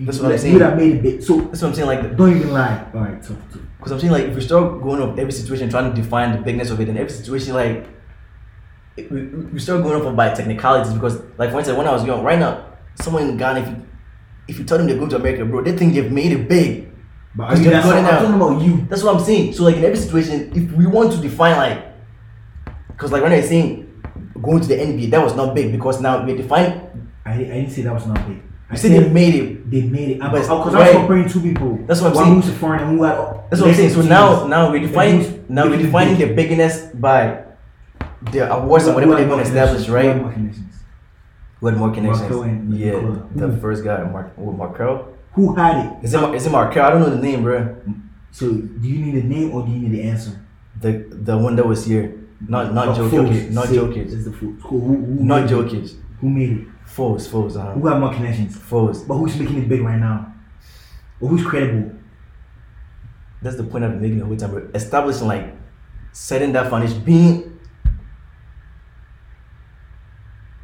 That's 0.00 0.18
you, 0.18 0.22
what 0.24 0.26
I'm 0.26 0.32
you 0.32 0.38
saying. 0.38 0.52
would 0.54 0.62
have 0.62 0.76
made 0.76 0.92
it 0.96 1.02
big. 1.02 1.22
So 1.22 1.40
That's 1.40 1.62
what 1.62 1.68
I'm 1.68 1.74
saying. 1.74 1.86
Like 1.88 2.16
don't 2.16 2.36
even 2.36 2.52
lie. 2.52 2.86
All 2.94 3.00
right, 3.00 3.22
talk 3.22 3.38
to. 3.52 3.58
Because 3.78 3.92
I'm 3.92 4.00
saying 4.00 4.12
like 4.12 4.24
if 4.24 4.34
we 4.34 4.40
start 4.42 4.82
going 4.82 5.00
off 5.00 5.18
every 5.18 5.32
situation 5.32 5.70
trying 5.70 5.92
to 5.94 6.00
define 6.00 6.36
the 6.36 6.42
bigness 6.42 6.70
of 6.70 6.80
it, 6.80 6.88
and 6.88 6.98
every 6.98 7.10
situation 7.12 7.54
like 7.54 7.86
it- 8.96 9.10
we, 9.10 9.22
we 9.24 9.58
start 9.58 9.82
going 9.82 10.00
off 10.02 10.14
by 10.16 10.32
technicalities 10.34 10.92
because 10.92 11.20
like 11.38 11.50
for 11.50 11.58
instance 11.58 11.78
when 11.78 11.86
I 11.86 11.92
was 11.92 12.04
young, 12.04 12.22
right 12.22 12.38
now 12.38 12.66
someone 13.00 13.28
in 13.28 13.36
Ghana 13.36 13.60
if 13.60 13.68
you 13.68 13.86
if 14.48 14.58
you 14.58 14.64
tell 14.64 14.78
them 14.78 14.86
they're 14.88 14.98
going 14.98 15.10
to 15.10 15.16
America, 15.16 15.44
bro, 15.44 15.62
they 15.62 15.76
think 15.76 15.94
you've 15.94 16.10
made 16.12 16.32
it 16.32 16.48
big. 16.48 16.89
But 17.34 17.54
mean, 17.54 17.64
you're 17.64 17.72
that's 17.72 17.86
going 17.86 18.04
I'm 18.04 18.10
talking 18.10 18.34
about 18.34 18.62
you. 18.62 18.86
That's 18.88 19.02
what 19.02 19.14
I'm 19.14 19.22
saying. 19.22 19.52
So 19.54 19.64
like 19.64 19.76
in 19.76 19.84
every 19.84 19.98
situation, 19.98 20.52
if 20.54 20.72
we 20.72 20.86
want 20.86 21.12
to 21.12 21.18
define 21.18 21.56
like, 21.56 21.86
because 22.88 23.12
like 23.12 23.22
when 23.22 23.32
I 23.32 23.40
saying 23.40 23.86
going 24.40 24.60
to 24.60 24.68
the 24.68 24.74
NBA, 24.74 25.10
that 25.10 25.22
was 25.22 25.34
not 25.34 25.54
big 25.54 25.70
because 25.70 26.00
now 26.00 26.24
we 26.24 26.34
define. 26.34 27.10
I, 27.24 27.34
I 27.34 27.36
didn't 27.38 27.70
say 27.70 27.82
that 27.82 27.94
was 27.94 28.06
not 28.06 28.26
big. 28.26 28.42
I 28.68 28.76
said 28.76 28.92
they 28.92 29.08
made 29.08 29.34
it. 29.34 29.70
they 29.70 29.82
made 29.82 30.10
it. 30.10 30.20
Because 30.20 30.48
I 30.48 30.52
was 30.54 30.74
right. 30.74 30.94
comparing 30.94 31.28
two 31.28 31.40
people. 31.40 31.78
That's 31.86 32.00
what 32.00 32.10
I'm 32.10 32.14
One 32.14 32.24
saying. 32.24 32.40
who's 32.42 32.48
a 32.50 32.52
foreigner 32.52 32.84
and 32.84 32.98
who 32.98 33.04
had. 33.04 33.16
That's 33.50 33.60
what 33.60 33.70
I'm 33.70 33.74
saying. 33.74 33.90
So 33.90 34.02
now 34.02 34.46
now 34.46 34.70
we're 34.70 34.80
defining 34.80 35.44
now 35.48 35.68
we're 35.68 35.82
defining 35.82 36.18
the 36.18 36.34
bigness 36.34 36.94
by 36.94 37.44
the 38.32 38.52
awards 38.52 38.86
and 38.86 38.94
whatever 38.94 39.16
they're 39.16 39.26
to 39.26 39.40
establish, 39.40 39.86
connections? 39.86 40.16
Who 40.16 40.26
had 40.26 40.34
right? 40.34 40.56
Who 41.60 41.66
had 41.66 41.76
more 41.78 41.90
connections? 41.92 42.20
Markelle 42.20 42.42
and 42.42 42.78
yeah, 42.78 42.92
Nikola. 42.92 43.28
the 43.34 43.56
first 43.58 43.84
guy, 43.84 44.04
Mark, 44.04 44.32
oh, 44.38 44.52
Markelle. 44.52 45.16
Who 45.34 45.54
had 45.54 45.86
it? 45.86 46.04
Is 46.04 46.14
it 46.14 46.20
Mar- 46.20 46.34
is 46.34 46.46
it 46.46 46.50
Markelle? 46.50 46.84
I 46.86 46.90
don't 46.90 47.00
know 47.00 47.10
the 47.10 47.22
name, 47.22 47.42
bro. 47.42 47.76
So 48.32 48.50
do 48.52 48.88
you 48.88 49.04
need 49.04 49.24
a 49.24 49.26
name 49.26 49.52
or 49.52 49.64
do 49.64 49.72
you 49.72 49.78
need 49.78 49.92
the 49.92 50.02
answer? 50.02 50.40
The 50.80 51.04
the 51.10 51.36
one 51.36 51.56
that 51.56 51.66
was 51.66 51.84
here, 51.86 52.18
not 52.48 52.74
not 52.74 52.88
Oh, 52.88 53.08
Jokic, 53.08 53.50
not 53.50 53.66
Jokic, 53.66 54.06
Is 54.06 54.24
the 54.24 54.30
Foles. 54.30 54.60
Who, 54.62 54.80
who, 54.80 54.96
not? 55.24 55.48
Jokic. 55.48 55.94
Who 56.20 56.28
made 56.30 56.50
it? 56.50 56.66
Foles, 56.86 57.28
Foles, 57.28 57.56
uh 57.56 57.72
Who 57.74 57.86
have 57.86 58.00
more 58.00 58.12
connections? 58.12 58.56
Foles. 58.56 59.06
But 59.06 59.14
who's 59.14 59.36
making 59.36 59.58
it 59.62 59.68
big 59.68 59.80
right 59.82 59.98
now? 59.98 60.34
Or 61.20 61.28
who's 61.28 61.44
credible? 61.44 61.92
That's 63.42 63.56
the 63.56 63.64
point 63.64 63.84
I've 63.84 63.92
been 63.92 64.02
making 64.02 64.18
the 64.18 64.26
whole 64.26 64.36
time. 64.36 64.50
Bro. 64.50 64.70
Establishing 64.74 65.28
like 65.28 65.54
setting 66.12 66.52
that 66.52 66.68
foundation, 66.70 67.00
being 67.04 67.58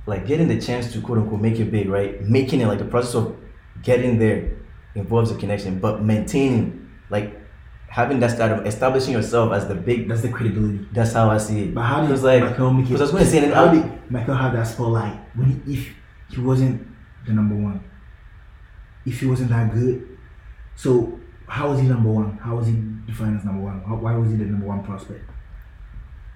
like 0.06 0.26
getting 0.26 0.48
the 0.48 0.60
chance 0.60 0.92
to 0.92 1.00
quote 1.00 1.18
unquote 1.18 1.40
make 1.40 1.58
it 1.58 1.70
big, 1.70 1.88
right? 1.88 2.20
Making 2.22 2.60
it 2.60 2.66
like 2.66 2.78
the 2.78 2.84
process 2.84 3.14
of 3.14 3.36
getting 3.82 4.18
there 4.18 4.52
involves 4.94 5.30
a 5.30 5.36
connection, 5.36 5.78
but 5.78 6.02
maintaining 6.02 6.90
like 7.10 7.40
having 7.88 8.18
that 8.20 8.30
start 8.30 8.52
of 8.52 8.66
establishing 8.66 9.12
yourself 9.12 9.52
as 9.52 9.68
the 9.68 9.74
big. 9.74 10.08
That's 10.08 10.22
the 10.22 10.28
credibility. 10.30 10.86
That's 10.92 11.12
how 11.12 11.30
I 11.30 11.38
see 11.38 11.64
it. 11.64 11.74
But 11.74 11.82
how 11.82 12.02
Because 12.02 12.22
like 12.22 12.42
Michael 12.42 12.72
make 12.72 12.86
it? 12.86 12.88
because 12.88 13.00
I 13.00 13.04
was 13.04 13.10
going 13.12 13.24
to 13.24 13.30
say 13.30 13.50
how 13.50 13.72
did 13.72 14.10
Michael 14.10 14.34
have 14.34 14.52
that 14.52 14.64
spotlight 14.64 15.18
when 15.34 15.62
he, 15.66 15.74
if 15.74 15.94
he 16.30 16.40
wasn't 16.40 16.86
the 17.26 17.32
number 17.32 17.54
one? 17.54 17.82
If 19.04 19.20
he 19.20 19.26
wasn't 19.26 19.50
that 19.50 19.72
good, 19.72 20.18
so 20.74 21.20
how 21.46 21.70
was 21.70 21.80
he 21.80 21.86
number 21.86 22.10
one? 22.10 22.38
How 22.38 22.56
was 22.56 22.66
he 22.66 22.72
defined 23.06 23.38
as 23.38 23.44
number 23.44 23.62
one? 23.62 23.80
How, 23.82 23.94
why 23.96 24.16
was 24.16 24.30
he 24.30 24.36
the 24.36 24.44
number 24.46 24.66
one 24.66 24.82
prospect? 24.82 25.24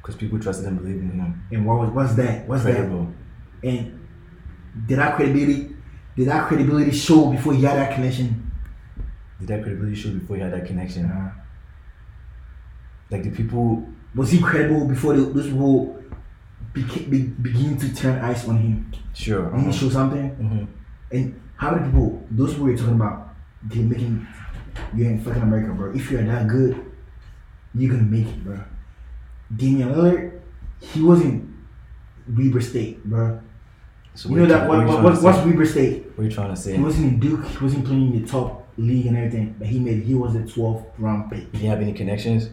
because 0.01 0.17
people 0.17 0.39
trusted 0.39 0.67
and 0.67 0.79
believed 0.79 1.03
in 1.03 1.11
him. 1.11 1.43
And 1.53 1.67
what 1.67 1.79
was 1.79 1.91
what's 1.91 2.15
that? 2.15 2.49
What's 2.49 2.63
Credible. 2.63 3.13
that? 3.63 3.69
And 3.69 4.09
did 4.87 4.99
that 4.99 5.15
credibility? 5.17 5.77
Did 6.21 6.29
that 6.29 6.49
credibility 6.49 6.91
show 6.91 7.31
before 7.33 7.55
he 7.55 7.63
had 7.63 7.79
that 7.79 7.95
connection? 7.95 8.53
Did 9.39 9.49
that 9.49 9.63
credibility 9.63 9.97
show 9.97 10.11
before 10.11 10.37
you 10.37 10.43
had 10.43 10.53
that 10.53 10.67
connection? 10.67 11.07
Uh, 11.07 11.33
Like 13.11 13.23
the 13.23 13.31
people 13.31 13.89
was 14.15 14.31
he 14.31 14.39
credible 14.39 14.87
before 14.87 15.17
the, 15.17 15.23
those 15.33 15.47
people 15.47 15.97
beca- 16.75 17.09
be, 17.09 17.23
begin 17.23 17.79
to 17.79 17.95
turn 17.95 18.23
eyes 18.23 18.47
on 18.47 18.59
him? 18.59 18.93
sure. 19.15 19.49
He 19.57 19.63
uh-huh. 19.63 19.73
show 19.73 19.89
something? 19.89 20.29
Mhm. 20.37 20.67
And 21.11 21.41
how 21.57 21.71
many 21.71 21.87
people, 21.87 22.23
those 22.31 22.53
people 22.53 22.69
you're 22.69 22.77
talking 22.77 23.01
about, 23.01 23.35
they're 23.63 23.83
making, 23.83 24.27
you're 24.95 25.09
in 25.13 25.25
fucking 25.25 25.41
America, 25.41 25.73
bro. 25.73 25.91
If 25.95 26.11
you're 26.11 26.23
that 26.23 26.49
good, 26.49 26.77
you're 27.75 27.93
gonna 27.97 28.03
make 28.17 28.27
it, 28.27 28.45
bro. 28.45 28.61
Damian 29.57 29.89
Lillard, 29.95 30.39
he 30.81 31.01
wasn't 31.01 31.49
Weber 32.29 32.61
State, 32.61 33.03
bro. 33.07 33.41
So 34.21 34.29
You 34.29 34.37
know 34.37 34.47
that, 34.47 34.69
what, 34.69 34.87
what, 34.87 35.03
what, 35.03 35.23
what's? 35.23 35.39
Weber 35.47 35.65
State? 35.65 36.05
What 36.15 36.25
are 36.25 36.29
you 36.29 36.31
trying 36.31 36.51
to 36.51 36.57
say? 36.61 36.77
He 36.77 36.83
wasn't 36.83 37.07
in 37.15 37.21
Duke, 37.21 37.43
he 37.47 37.57
wasn't 37.65 37.87
playing 37.87 38.13
in 38.15 38.21
the 38.23 38.29
top 38.29 38.69
league 38.77 39.07
and 39.07 39.17
everything, 39.17 39.55
but 39.59 39.67
he 39.67 39.79
made, 39.79 40.03
he 40.03 40.15
was 40.15 40.35
the 40.35 40.41
12th 40.41 40.85
round 40.99 41.31
pick. 41.31 41.39
You 41.39 41.47
didn't 41.53 41.71
have 41.71 41.81
any 41.81 41.95
connections? 41.95 42.51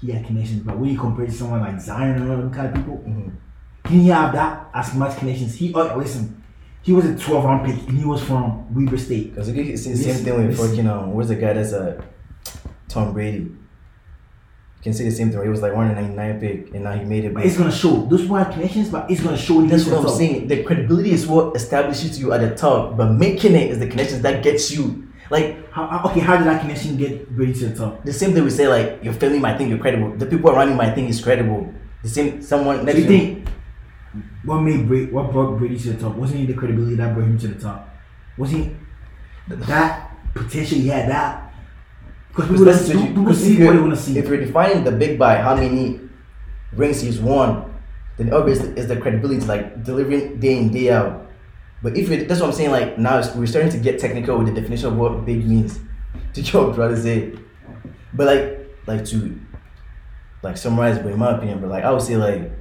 He 0.00 0.10
had 0.10 0.26
connections, 0.26 0.64
but 0.64 0.76
when 0.76 0.90
you 0.90 0.98
compare 0.98 1.26
to 1.26 1.30
someone 1.30 1.60
like 1.60 1.80
Zion 1.80 2.16
and 2.20 2.28
all 2.28 2.36
them 2.38 2.52
kind 2.52 2.66
of 2.66 2.74
people, 2.74 2.96
Mhm. 3.06 3.30
he 3.88 3.98
didn't 3.98 4.12
have 4.14 4.32
that 4.32 4.68
as 4.74 4.96
much 4.96 5.16
connections. 5.16 5.54
He, 5.54 5.72
oh, 5.74 5.96
listen, 5.96 6.42
he 6.82 6.92
was 6.92 7.04
a 7.04 7.16
12 7.16 7.44
round 7.44 7.64
pick 7.64 7.88
and 7.88 7.98
he 7.98 8.04
was 8.04 8.24
from 8.24 8.74
Weber 8.74 8.98
State. 8.98 9.30
Because 9.30 9.48
it's 9.50 9.84
the 9.84 9.94
same 9.96 10.24
thing 10.24 10.44
with 10.48 10.58
fucking 10.58 10.88
um, 10.88 11.14
where's 11.14 11.28
the 11.28 11.36
guy 11.36 11.52
that's 11.52 11.72
uh, 11.72 12.02
Tom 12.88 13.12
Brady? 13.12 13.52
Can 14.86 14.94
say 14.94 15.02
the 15.02 15.10
same 15.10 15.32
thing. 15.32 15.42
He 15.42 15.48
was 15.48 15.62
like 15.62 15.74
199 15.74 16.38
pick, 16.38 16.72
and 16.72 16.84
now 16.84 16.92
he 16.92 17.04
made 17.04 17.24
it. 17.24 17.34
But 17.34 17.44
it's 17.44 17.58
gonna 17.58 17.72
show. 17.72 18.06
Those 18.06 18.24
have 18.28 18.52
connections, 18.52 18.88
but 18.88 19.10
it's 19.10 19.20
gonna 19.20 19.36
show 19.36 19.60
you 19.60 19.66
That's 19.66 19.84
what 19.84 19.98
I'm 19.98 20.04
top. 20.04 20.14
saying. 20.14 20.46
The 20.46 20.62
credibility 20.62 21.10
is 21.10 21.26
what 21.26 21.56
establishes 21.56 22.20
you 22.20 22.32
at 22.32 22.40
the 22.40 22.54
top, 22.54 22.96
but 22.96 23.10
making 23.10 23.56
it 23.56 23.68
is 23.72 23.80
the 23.80 23.88
connections 23.88 24.22
that 24.22 24.44
gets 24.44 24.70
you. 24.70 25.08
Like 25.28 25.68
How, 25.72 26.02
okay, 26.06 26.20
how 26.20 26.36
did 26.36 26.46
that 26.46 26.60
connection 26.60 26.96
get 26.96 27.28
Brady 27.34 27.52
to 27.54 27.70
the 27.70 27.74
top? 27.76 28.04
the 28.04 28.12
same 28.12 28.32
thing 28.32 28.44
we 28.44 28.50
say, 28.50 28.68
like 28.68 29.02
your 29.02 29.12
family 29.12 29.40
might 29.40 29.58
think 29.58 29.70
you're 29.70 29.80
credible. 29.80 30.16
The 30.16 30.26
people 30.26 30.50
around 30.50 30.68
you 30.68 30.76
might 30.76 30.94
think 30.94 31.08
he's 31.08 31.20
credible. 31.20 31.74
The 32.04 32.08
same 32.08 32.40
someone 32.40 32.76
So 32.76 32.82
next 32.84 32.98
you 32.98 33.02
you. 33.02 33.08
think 33.08 33.48
what 34.44 34.60
made 34.60 34.86
Brady, 34.86 35.10
what 35.10 35.32
brought 35.32 35.58
Brady 35.58 35.76
to 35.80 35.94
the 35.94 36.00
top? 36.00 36.14
Wasn't 36.14 36.38
he 36.38 36.46
the 36.46 36.54
credibility 36.54 36.94
that 36.94 37.12
brought 37.12 37.26
him 37.26 37.38
to 37.38 37.48
the 37.48 37.60
top? 37.60 37.88
Was 38.38 38.50
he 38.52 38.70
that 39.48 40.12
potential 40.32 40.78
had 40.82 41.10
that? 41.10 41.45
Because 42.36 42.48
Because 42.50 42.60
people, 42.60 42.64
that's 42.66 42.86
people, 42.86 43.00
what 43.00 43.08
you- 43.08 43.14
people 43.14 43.30
if 43.32 43.36
see 43.38 43.52
what 43.52 43.72
you're- 43.72 43.78
want 43.80 43.94
to 43.94 44.00
see. 44.00 44.18
If 44.18 44.28
you're 44.28 44.40
defining 44.40 44.84
the 44.84 44.92
big 44.92 45.18
by 45.18 45.36
how 45.38 45.56
many 45.56 46.00
rings 46.74 47.00
he's 47.00 47.18
won, 47.18 47.72
then 48.18 48.32
obviously 48.32 48.68
it's 48.76 48.88
the 48.88 48.96
credibility 48.96 49.40
like 49.46 49.82
delivering 49.84 50.38
day 50.38 50.58
in 50.58 50.70
day 50.70 50.90
out. 50.90 51.26
But 51.82 51.96
if 51.96 52.10
it, 52.10 52.28
that's 52.28 52.40
what 52.40 52.48
I'm 52.48 52.52
saying, 52.52 52.70
like 52.72 52.98
now 52.98 53.18
it's- 53.18 53.34
we're 53.34 53.46
starting 53.46 53.70
to 53.72 53.78
get 53.78 53.98
technical 53.98 54.36
with 54.38 54.48
the 54.54 54.60
definition 54.60 54.88
of 54.88 54.96
what 54.96 55.24
big 55.24 55.46
means. 55.48 55.80
To 56.34 56.42
your 56.42 56.74
brother 56.74 56.96
say, 56.96 57.32
but 58.12 58.26
like 58.26 58.68
like 58.86 59.04
to 59.06 59.38
like 60.42 60.56
summarize, 60.58 60.98
but 60.98 61.12
in 61.12 61.18
my 61.18 61.34
opinion, 61.36 61.60
but 61.60 61.70
like 61.70 61.84
I 61.84 61.90
would 61.90 62.02
say 62.02 62.16
like 62.16 62.52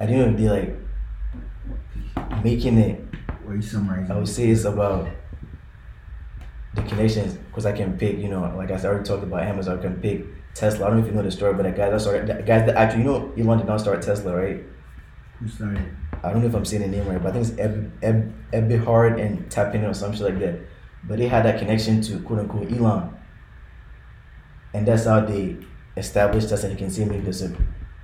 I 0.00 0.04
of 0.04 0.36
the 0.36 0.42
day, 0.42 0.50
like 0.50 2.44
making 2.44 2.78
it 2.78 3.04
Or 3.46 3.54
you 3.54 3.62
summarizing? 3.62 4.10
I 4.10 4.18
would 4.18 4.28
say 4.28 4.48
it's 4.50 4.64
about 4.64 5.08
the 6.82 6.88
connections 6.88 7.34
because 7.34 7.66
I 7.66 7.72
can 7.72 7.96
pick, 7.98 8.18
you 8.18 8.28
know, 8.28 8.40
like 8.56 8.70
I 8.70 8.82
already 8.84 9.04
talked 9.04 9.22
about 9.22 9.42
Amazon, 9.42 9.78
I 9.78 9.82
can 9.82 10.00
pick 10.00 10.24
Tesla. 10.54 10.86
I 10.86 10.88
don't 10.88 10.98
know 10.98 11.04
if 11.04 11.10
you 11.10 11.16
know 11.16 11.22
the 11.22 11.30
story, 11.30 11.54
but 11.54 11.62
the 11.62 11.72
guy 11.72 11.90
that 11.90 12.00
started, 12.00 12.46
guys 12.46 12.66
that 12.66 12.76
actually, 12.76 13.02
you 13.02 13.08
know, 13.08 13.32
Elon 13.38 13.58
did 13.58 13.66
not 13.66 13.80
start 13.80 14.02
Tesla, 14.02 14.36
right? 14.36 14.62
Who 15.38 15.48
started? 15.48 15.96
I 16.22 16.32
don't 16.32 16.42
know 16.42 16.48
if 16.48 16.54
I'm 16.54 16.64
saying 16.64 16.82
the 16.82 16.88
name 16.88 17.06
right, 17.06 17.22
but 17.22 17.30
I 17.30 17.32
think 17.32 17.48
it's 17.48 17.58
Eb, 17.58 17.92
Eb, 18.02 18.34
Eberhard 18.52 19.20
and 19.20 19.48
Tapin 19.50 19.84
or 19.84 19.94
some 19.94 20.12
shit 20.12 20.22
like 20.22 20.38
that. 20.40 20.58
But 21.04 21.18
they 21.18 21.28
had 21.28 21.44
that 21.44 21.58
connection 21.60 22.00
to 22.02 22.18
quote 22.20 22.40
unquote 22.40 22.72
Elon. 22.72 23.14
And 24.74 24.86
that's 24.86 25.04
how 25.04 25.20
they 25.20 25.56
established 25.96 26.50
us, 26.50 26.64
and 26.64 26.72
you 26.72 26.78
can 26.78 26.90
see 26.90 27.04
maybe 27.04 27.20
there's 27.20 27.42
a 27.42 27.56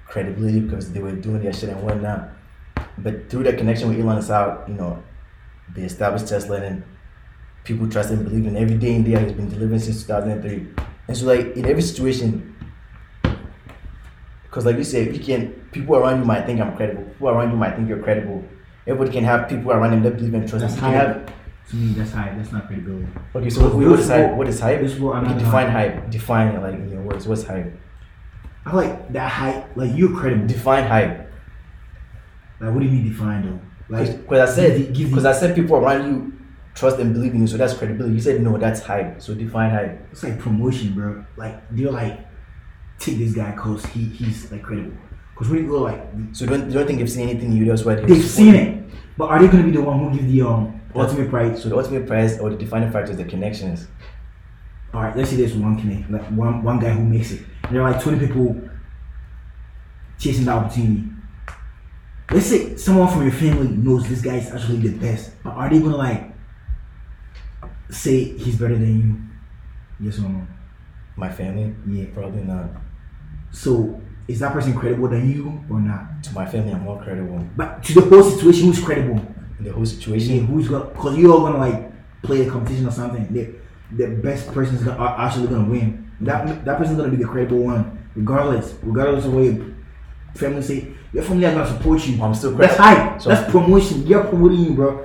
credibility 0.07 0.61
because 0.61 0.93
they 0.93 1.01
were 1.01 1.13
doing 1.13 1.43
their 1.43 1.53
shit 1.53 1.71
and 1.71 1.83
whatnot. 1.83 2.29
But 2.99 3.29
through 3.29 3.45
that 3.45 3.59
connection 3.59 3.89
with 3.89 3.99
Elon, 3.99 4.19
it's 4.19 4.29
how, 4.29 4.65
you 4.69 4.75
know, 4.75 5.03
they 5.75 5.83
established 5.83 6.29
Tesla 6.29 6.63
and 6.63 6.85
people 7.65 7.89
trust 7.89 8.11
and 8.11 8.25
believe 8.25 8.47
in 8.47 8.57
every 8.57 8.77
day 8.77 8.95
and 8.95 9.05
day 9.05 9.13
has 9.13 9.33
been 9.33 9.49
delivering 9.49 9.81
since 9.81 10.03
2003. 10.03 10.67
And 11.09 11.17
so, 11.17 11.27
like, 11.27 11.57
in 11.57 11.65
every 11.67 11.83
situation, 11.83 12.55
because 14.45 14.65
like 14.67 14.77
you 14.77 14.85
said, 14.85 15.15
you 15.17 15.23
can 15.23 15.49
people 15.73 15.97
around 15.97 16.21
you 16.21 16.25
might 16.25 16.47
think 16.47 16.61
I'm 16.61 16.77
credible. 16.77 17.03
People 17.05 17.29
around 17.31 17.51
you 17.51 17.57
might 17.57 17.75
think 17.77 17.89
you're 17.89 18.03
credible. 18.03 18.45
Everybody 18.87 19.13
can 19.13 19.25
have 19.25 19.49
people 19.49 19.73
around 19.73 19.91
them 19.93 20.03
that 20.03 20.17
believe 20.17 20.35
and 20.35 20.49
trust. 20.49 20.63
That's 20.63 20.75
You 20.77 20.81
hype. 20.83 20.95
have 20.95 21.33
To 21.71 21.77
me, 21.77 21.93
that's 21.95 22.13
hype. 22.13 22.37
That's 22.37 22.53
not 22.53 22.67
credibility. 22.67 23.09
okay. 23.35 23.51
So 23.51 23.63
what, 23.69 23.75
what 23.89 23.99
is 23.99 24.09
hype? 24.09 24.33
What 24.35 24.49
is 24.49 24.61
hype? 24.61 24.81
This 24.81 24.93
is 24.93 25.01
what 25.01 25.17
I'm 25.17 25.39
define 25.39 25.71
hype. 25.71 25.95
hype. 25.95 26.11
Define 26.11 26.49
it 26.55 26.63
like 26.63 26.75
in 26.75 26.91
your 26.91 27.01
words. 27.03 27.27
What's 27.27 27.45
hype? 27.45 27.73
I 28.67 28.77
like 28.77 29.13
that 29.13 29.31
hype. 29.31 29.77
Like 29.77 29.91
you're 29.97 30.15
credible. 30.17 30.47
Define 30.47 30.85
hype. 30.85 31.31
Like 32.61 32.73
what 32.73 32.81
do 32.81 32.87
you 32.87 32.93
mean 32.93 33.09
define 33.09 33.43
though? 33.47 33.61
Like 33.89 34.23
Because 34.23 34.51
I 34.51 34.55
said 34.55 34.77
give 34.79 34.87
the- 34.87 34.93
give 34.93 35.05
the- 35.07 35.11
because 35.11 35.25
I 35.27 35.33
said 35.33 35.55
people 35.57 35.77
around 35.77 36.07
you 36.07 36.34
trust 36.75 36.99
and 36.99 37.15
believe 37.15 37.35
in 37.35 37.43
you, 37.43 37.47
so 37.47 37.57
that's 37.57 37.75
credibility. 37.75 38.15
You 38.15 38.21
said 38.21 38.41
no, 38.43 38.59
that's 38.59 38.81
hype. 38.81 39.23
So 39.23 39.35
define 39.35 39.71
hype. 39.71 40.09
it's 40.13 40.23
like 40.23 40.39
promotion, 40.39 40.95
bro. 40.95 41.25
Like 41.37 41.63
they're 41.71 41.91
like 41.91 42.21
take 42.99 43.19
this 43.19 43.35
guy 43.35 43.53
cause 43.53 43.85
he 43.87 44.05
he's 44.05 44.51
like 44.51 44.63
credible. 44.63 44.97
Cause 45.37 45.49
when 45.49 45.65
you 45.65 45.69
go 45.69 45.83
like 45.83 46.01
So 46.33 46.47
don't 46.47 46.71
don't 46.71 46.87
think 46.87 46.99
they've 46.99 47.11
seen 47.11 47.29
anything 47.29 47.53
in 47.53 47.57
you? 47.59 47.65
That's 47.65 47.85
why 47.85 47.97
they've 47.97 48.25
seen 48.25 48.55
it, 48.55 48.85
but 49.17 49.31
are 49.31 49.41
they 49.41 49.49
gonna 49.49 49.65
be 49.65 49.71
the 49.71 49.83
one 49.83 49.99
who 49.99 50.19
give 50.19 50.31
the 50.31 50.43
um 50.43 50.81
ultimate 50.95 51.31
prize? 51.31 51.63
So 51.63 51.69
the 51.69 51.77
ultimate 51.77 52.07
prize 52.07 52.39
or 52.39 52.51
the 52.51 52.57
defining 52.57 52.91
factor 52.91 53.13
is 53.13 53.19
the 53.19 53.25
connections. 53.25 53.87
All 54.93 55.03
right, 55.03 55.17
let's 55.17 55.31
say 55.31 55.37
there's 55.37 55.55
one 55.55 55.79
connect, 55.79 56.11
like 56.11 56.25
one 56.31 56.63
one 56.63 56.79
guy 56.79 56.91
who 56.91 57.05
makes 57.05 57.33
it. 57.33 57.43
And 57.65 57.75
there 57.75 57.83
are 57.83 57.93
like 57.93 58.03
twenty 58.03 58.27
people 58.27 58.61
chasing 60.19 60.45
the 60.45 60.53
opportunity. 60.53 61.05
Let's 62.31 62.47
say 62.47 62.77
someone 62.77 63.09
from 63.09 63.23
your 63.23 63.33
family 63.33 63.69
knows 63.69 64.09
this 64.09 64.23
guy 64.23 64.37
is 64.37 64.51
actually 64.51 64.79
the 64.79 64.97
best, 64.97 65.33
but 65.43 65.51
are 65.51 65.69
they 65.69 65.81
gonna 65.81 65.97
like 65.97 66.34
say 67.95 68.25
he's 68.25 68.57
better 68.57 68.75
than 68.77 69.01
you? 69.01 70.07
Yes 70.07 70.19
or 70.19 70.23
no? 70.29 70.47
My 71.17 71.31
family, 71.31 71.75
Yeah. 71.87 72.07
probably 72.13 72.43
not. 72.43 72.67
So 73.53 74.01
is 74.27 74.41
that 74.41 74.53
person 74.53 74.75
credible 74.75 75.09
than 75.09 75.31
you 75.31 75.61
or 75.71 75.81
not? 75.81 76.23
To 76.25 76.35
my 76.35 76.47
family, 76.47 76.73
I'm 76.73 76.83
more 76.83 77.01
credible. 77.03 77.45
But 77.57 77.83
to 77.85 77.95
the 77.95 78.01
whole 78.03 78.23
situation, 78.23 78.67
who's 78.69 78.83
credible? 78.83 79.21
In 79.59 79.65
the 79.67 79.73
whole 79.73 79.87
situation. 79.87 80.37
Yeah, 80.37 80.43
who's 80.43 80.69
gonna? 80.69 80.87
Cause 80.97 81.17
you 81.17 81.33
all 81.33 81.41
gonna 81.41 81.59
like 81.59 81.93
play 82.23 82.47
a 82.47 82.51
competition 82.51 82.87
or 82.87 82.91
something. 82.91 83.33
The 83.33 83.51
the 83.97 84.09
best 84.17 84.53
person's 84.53 84.83
gonna 84.83 85.15
actually 85.19 85.47
gonna 85.47 85.69
win. 85.71 86.11
That 86.21 86.65
that 86.65 86.79
person's 86.79 86.97
gonna 86.97 87.11
be 87.11 87.17
the 87.19 87.27
credible 87.29 87.59
one, 87.65 87.99
regardless, 88.17 88.75
regardless 88.83 89.25
of 89.27 89.35
what 89.35 89.45
your 89.45 89.65
family 90.35 90.63
say. 90.63 90.89
Your 91.13 91.23
family 91.23 91.47
are 91.47 91.53
gonna 91.55 91.69
support 91.69 92.05
you. 92.09 92.21
I'm 92.21 92.35
still 92.35 92.57
credible. 92.57 92.77
That's 92.77 92.97
hype. 92.99 93.23
So- 93.23 93.29
That's 93.31 93.49
promotion. 93.53 94.05
You're 94.07 94.25
promoting 94.25 94.61
you, 94.65 94.75
bro. 94.75 95.05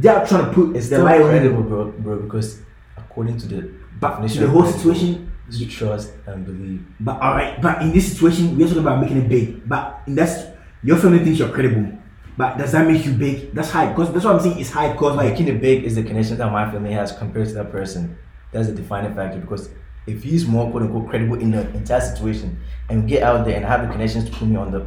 They're 0.00 0.26
trying 0.26 0.46
to 0.46 0.52
put 0.52 0.76
It's 0.76 0.88
the 0.88 0.96
still 0.96 1.06
credible, 1.06 1.62
bro, 1.62 1.90
bro, 1.92 2.16
because 2.20 2.60
according 2.96 3.38
to 3.38 3.46
the 3.48 3.70
But 4.00 4.26
the 4.26 4.48
whole 4.48 4.66
situation. 4.66 5.32
is 5.48 5.74
trust 5.74 6.12
and 6.26 6.44
believe. 6.46 6.84
But 7.00 7.20
all 7.20 7.34
right. 7.34 7.60
But 7.60 7.82
in 7.82 7.92
this 7.92 8.12
situation, 8.12 8.56
we're 8.56 8.66
talking 8.68 8.82
about 8.82 9.00
making 9.00 9.18
it 9.22 9.28
big. 9.28 9.68
But 9.68 10.02
in 10.06 10.14
that, 10.16 10.56
your 10.82 10.96
family 10.98 11.18
thinks 11.24 11.38
you're 11.38 11.48
credible. 11.48 11.98
But 12.36 12.56
does 12.58 12.70
that 12.72 12.86
make 12.86 13.04
you 13.04 13.12
big? 13.12 13.52
That's 13.52 13.70
high. 13.70 13.92
Cause 13.94 14.12
that's 14.12 14.24
what 14.24 14.36
I'm 14.36 14.40
saying. 14.40 14.60
It's 14.60 14.70
high. 14.70 14.94
Cause 14.96 15.16
like 15.16 15.30
Making 15.32 15.48
it 15.48 15.60
big 15.60 15.84
is 15.84 15.96
the 15.96 16.04
connection 16.04 16.36
that 16.38 16.52
my 16.52 16.70
family 16.70 16.92
has 16.92 17.10
compared 17.10 17.48
to 17.48 17.54
that 17.54 17.72
person. 17.72 18.16
That's 18.52 18.68
the 18.68 18.74
defining 18.74 19.14
factor 19.14 19.40
because 19.40 19.70
if 20.08 20.22
he's 20.22 20.46
more 20.46 20.70
quote 20.70 20.82
unquote 20.82 21.08
credible 21.10 21.38
in 21.40 21.50
the 21.50 21.68
entire 21.74 22.00
situation 22.00 22.58
and 22.88 23.08
get 23.08 23.22
out 23.22 23.44
there 23.44 23.56
and 23.56 23.64
have 23.64 23.82
the 23.86 23.92
connections 23.92 24.24
to 24.24 24.30
put 24.32 24.48
me 24.48 24.56
on 24.56 24.70
the 24.72 24.86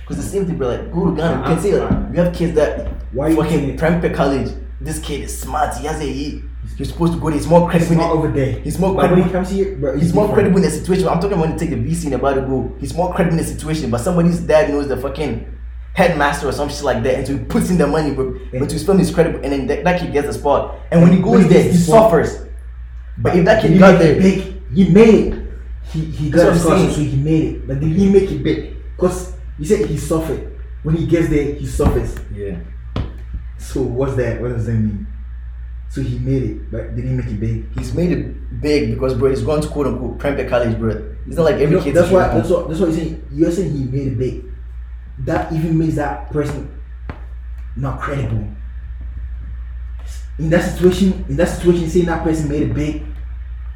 because 0.00 0.16
the 0.16 0.22
same 0.22 0.46
thing, 0.46 0.56
bro. 0.58 0.68
Like 0.68 0.92
go 0.92 1.10
to 1.10 1.16
Ghana, 1.16 1.38
you 1.38 1.44
can 1.54 1.60
see 1.62 1.74
like, 1.76 2.10
we 2.10 2.16
have 2.18 2.34
kids 2.34 2.54
that 2.54 2.88
Why 3.12 3.28
you 3.28 3.36
fucking 3.36 3.76
private 3.76 4.14
college. 4.14 4.50
This 4.80 4.98
kid 4.98 5.20
is 5.22 5.40
smart. 5.40 5.76
He 5.76 5.86
has 5.86 6.00
a 6.00 6.04
he. 6.04 6.42
He's 6.76 6.88
supposed 6.90 7.12
to 7.12 7.18
go. 7.20 7.26
there. 7.28 7.38
He's 7.38 7.46
more 7.46 7.70
He's 7.70 7.86
credible. 7.86 8.02
not 8.08 8.12
over 8.16 8.28
there. 8.28 8.52
He's 8.60 8.78
more 8.78 8.94
But 8.94 9.10
when 9.10 9.22
credible. 9.22 9.28
he 9.28 9.32
comes 9.32 9.50
here, 9.50 9.76
bro, 9.76 9.96
He's 9.98 10.12
more 10.14 10.32
credible 10.32 10.56
in 10.56 10.62
the 10.62 10.70
situation. 10.70 11.06
I'm 11.08 11.20
talking 11.20 11.38
when 11.38 11.52
he 11.52 11.58
take 11.58 11.70
the 11.70 11.76
BC 11.76 12.06
and 12.06 12.14
about 12.14 12.34
to 12.34 12.40
go. 12.42 12.74
He's 12.80 12.94
more 12.94 13.12
credible 13.14 13.38
in 13.38 13.44
the 13.44 13.48
situation, 13.48 13.90
but 13.90 13.98
somebody's 14.00 14.40
dad 14.40 14.70
knows 14.70 14.88
the 14.88 14.96
fucking 14.96 15.46
headmaster 15.94 16.48
or 16.48 16.52
some 16.52 16.68
shit 16.68 16.82
like 16.82 17.02
that, 17.02 17.14
and 17.16 17.26
so 17.26 17.36
he 17.36 17.44
puts 17.44 17.68
in 17.70 17.78
the 17.78 17.86
money, 17.86 18.12
bro. 18.14 18.38
But 18.58 18.70
to 18.70 18.78
spend 18.78 18.98
his 18.98 19.12
credible, 19.14 19.40
and 19.44 19.52
then 19.52 19.66
that, 19.68 19.84
that 19.84 20.00
kid 20.00 20.12
gets 20.12 20.26
the 20.26 20.32
spot. 20.32 20.74
And 20.90 21.02
when 21.02 21.12
he 21.12 21.18
When 21.20 21.32
goes 21.40 21.42
he 21.44 21.48
there, 21.48 21.62
he 21.70 21.76
suffers. 21.76 22.46
But 23.18 23.36
if 23.36 23.44
that 23.44 23.62
kid 23.62 23.78
got 23.78 23.98
there, 23.98 24.16
big. 24.20 24.51
He 24.74 24.88
made 24.88 25.14
it. 25.32 25.38
He 25.92 26.00
he 26.04 26.30
got 26.30 26.52
a 26.52 26.58
scholarship, 26.58 26.94
so 26.94 27.00
he 27.02 27.16
made 27.16 27.44
it. 27.56 27.66
But 27.66 27.80
did 27.80 27.90
he 27.92 28.08
make 28.10 28.30
it 28.30 28.42
big? 28.42 28.76
Cause 28.96 29.34
you 29.58 29.64
said 29.64 29.86
he 29.86 29.96
suffered. 29.98 30.48
When 30.82 30.96
he 30.96 31.06
gets 31.06 31.28
there, 31.28 31.54
he 31.54 31.66
suffers. 31.66 32.16
yeah, 32.34 32.56
So 33.58 33.82
what's 33.82 34.16
that? 34.16 34.40
What 34.40 34.48
does 34.52 34.66
that 34.66 34.74
mean? 34.74 35.06
So 35.90 36.00
he 36.00 36.18
made 36.18 36.42
it, 36.42 36.70
but 36.72 36.96
did 36.96 37.04
he 37.04 37.10
make 37.10 37.26
it 37.26 37.38
big? 37.38 37.72
he's 37.76 37.92
made 37.94 38.10
it 38.12 38.60
big 38.62 38.90
because 38.94 39.14
bro, 39.14 39.28
he's 39.30 39.42
gone 39.42 39.60
to 39.60 39.68
quote 39.68 39.86
unquote 39.86 40.18
private 40.18 40.48
college, 40.48 40.78
bro. 40.78 40.90
It's 41.26 41.36
not 41.36 41.44
like 41.44 41.54
every 41.56 41.66
You 41.66 41.76
know, 41.76 41.82
kid. 41.84 41.94
that's 41.94 42.10
why. 42.10 42.28
That's 42.28 42.48
what. 42.48 42.68
That's 42.68 42.80
what 42.80 42.88
you're 42.90 42.98
saying. 42.98 43.28
You're 43.32 43.50
saying 43.52 43.72
he 43.76 43.84
made 43.84 44.06
it 44.12 44.18
big. 44.18 44.44
That 45.26 45.52
even 45.52 45.76
makes 45.78 45.94
that 45.96 46.30
person 46.32 46.70
not 47.76 48.00
credible. 48.00 48.48
In 50.38 50.48
that 50.50 50.62
situation, 50.72 51.24
in 51.28 51.36
that 51.36 51.48
situation, 51.48 51.88
saying 51.90 52.06
that 52.06 52.24
person 52.24 52.48
made 52.48 52.62
it 52.62 52.74
big 52.74 53.04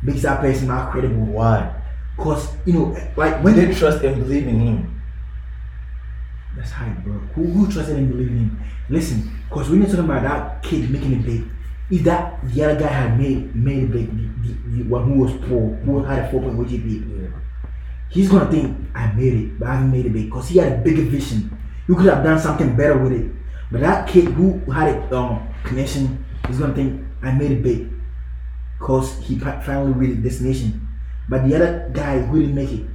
makes 0.07 0.23
that 0.23 0.41
person 0.41 0.69
not 0.69 0.93
credible. 0.93 1.27
Why? 1.27 1.75
Cause 2.17 2.49
you 2.65 2.73
know, 2.73 2.97
like 3.17 3.43
When 3.43 3.55
they 3.57 3.75
trust 3.75 4.03
and 4.03 4.23
believe 4.23 4.47
in 4.47 4.61
him. 4.61 5.03
That's 6.57 6.71
hype, 6.71 7.05
bro. 7.05 7.13
Who, 7.35 7.45
who 7.45 7.71
trusted 7.71 7.97
and 7.97 8.09
believed 8.09 8.31
in 8.31 8.39
him? 8.39 8.61
Listen, 8.89 9.31
because 9.49 9.69
when 9.69 9.81
you're 9.81 9.89
talking 9.91 10.05
about 10.07 10.23
that 10.23 10.63
kid 10.63 10.89
making 10.91 11.13
it 11.13 11.27
big, 11.27 11.45
if 11.91 12.03
that 12.05 12.39
the 12.49 12.65
other 12.65 12.81
guy 12.81 12.87
had 12.87 13.19
made 13.19 13.55
made 13.55 13.85
it 13.85 13.93
big, 13.93 14.11
the, 14.11 14.49
the, 14.49 14.83
the 14.83 14.89
one 14.89 15.05
who 15.05 15.21
was 15.21 15.33
poor, 15.47 15.75
who 15.85 16.03
had 16.05 16.25
a 16.25 16.29
4.0 16.33 16.57
GPA, 16.65 17.23
Yeah. 17.23 17.29
he's 18.09 18.31
gonna 18.31 18.51
think 18.51 18.77
I 18.95 19.13
made 19.13 19.35
it, 19.35 19.59
but 19.59 19.69
I 19.69 19.75
haven't 19.75 19.91
made 19.93 20.07
it 20.07 20.13
big 20.13 20.27
because 20.27 20.49
he 20.49 20.59
had 20.59 20.73
a 20.73 20.77
bigger 20.79 21.03
vision. 21.03 21.57
You 21.89 21.95
could 21.95 22.07
have 22.07 22.25
done 22.25 22.39
something 22.41 22.75
better 22.75 22.97
with 22.97 23.13
it. 23.13 23.31
But 23.71 23.81
that 23.83 24.09
kid 24.09 24.25
who 24.29 24.59
had 24.71 24.95
a 24.97 25.17
um, 25.17 25.47
connection, 25.65 26.25
he's 26.47 26.59
gonna 26.59 26.75
think 26.75 27.05
I 27.23 27.33
made 27.33 27.51
it 27.51 27.63
big 27.63 27.91
because 28.79 29.19
he 29.19 29.39
finally 29.39 29.93
reached 29.93 30.23
the 30.23 30.29
destination. 30.29 30.89
But 31.29 31.49
the 31.49 31.57
other 31.57 31.91
guy 31.93 32.21
who 32.21 32.41
didn't 32.41 32.55
make 32.55 32.71
it, 32.71 32.87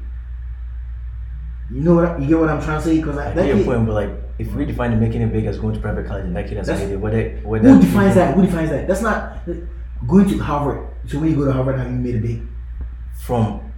you 1.71 1.81
know 1.81 1.95
what? 1.95 2.21
You 2.21 2.27
get 2.27 2.39
what 2.39 2.49
I'm 2.49 2.61
trying 2.61 2.79
to 2.79 2.85
say? 2.85 2.97
Because 2.97 3.17
I 3.17 3.33
get 3.33 3.47
your 3.47 3.57
kid, 3.57 3.65
point, 3.65 3.85
but 3.85 3.93
like 3.93 4.09
if 4.39 4.53
we 4.53 4.65
define 4.65 4.97
making 4.99 5.21
it 5.21 5.31
big 5.31 5.45
as 5.45 5.57
going 5.57 5.73
to 5.73 5.79
private 5.79 6.05
college 6.07 6.25
and 6.25 6.35
that 6.35 6.47
kid 6.47 6.57
has 6.57 6.67
made 6.67 6.91
it, 6.91 6.97
what 6.97 7.11
that 7.13 7.45
what 7.45 7.61
Who 7.61 7.79
defines 7.79 8.15
that? 8.15 8.35
Who 8.35 8.41
defines 8.41 8.69
that? 8.69 8.87
That's 8.87 9.01
not 9.01 9.39
going 10.07 10.27
to 10.29 10.37
Harvard. 10.37 10.87
So 11.07 11.19
when 11.19 11.29
you 11.29 11.35
go 11.35 11.45
to 11.45 11.53
Harvard, 11.53 11.77
have 11.79 11.87
you 11.91 11.97
made 11.97 12.15
it 12.15 12.21
big? 12.21 12.41
from 13.21 13.71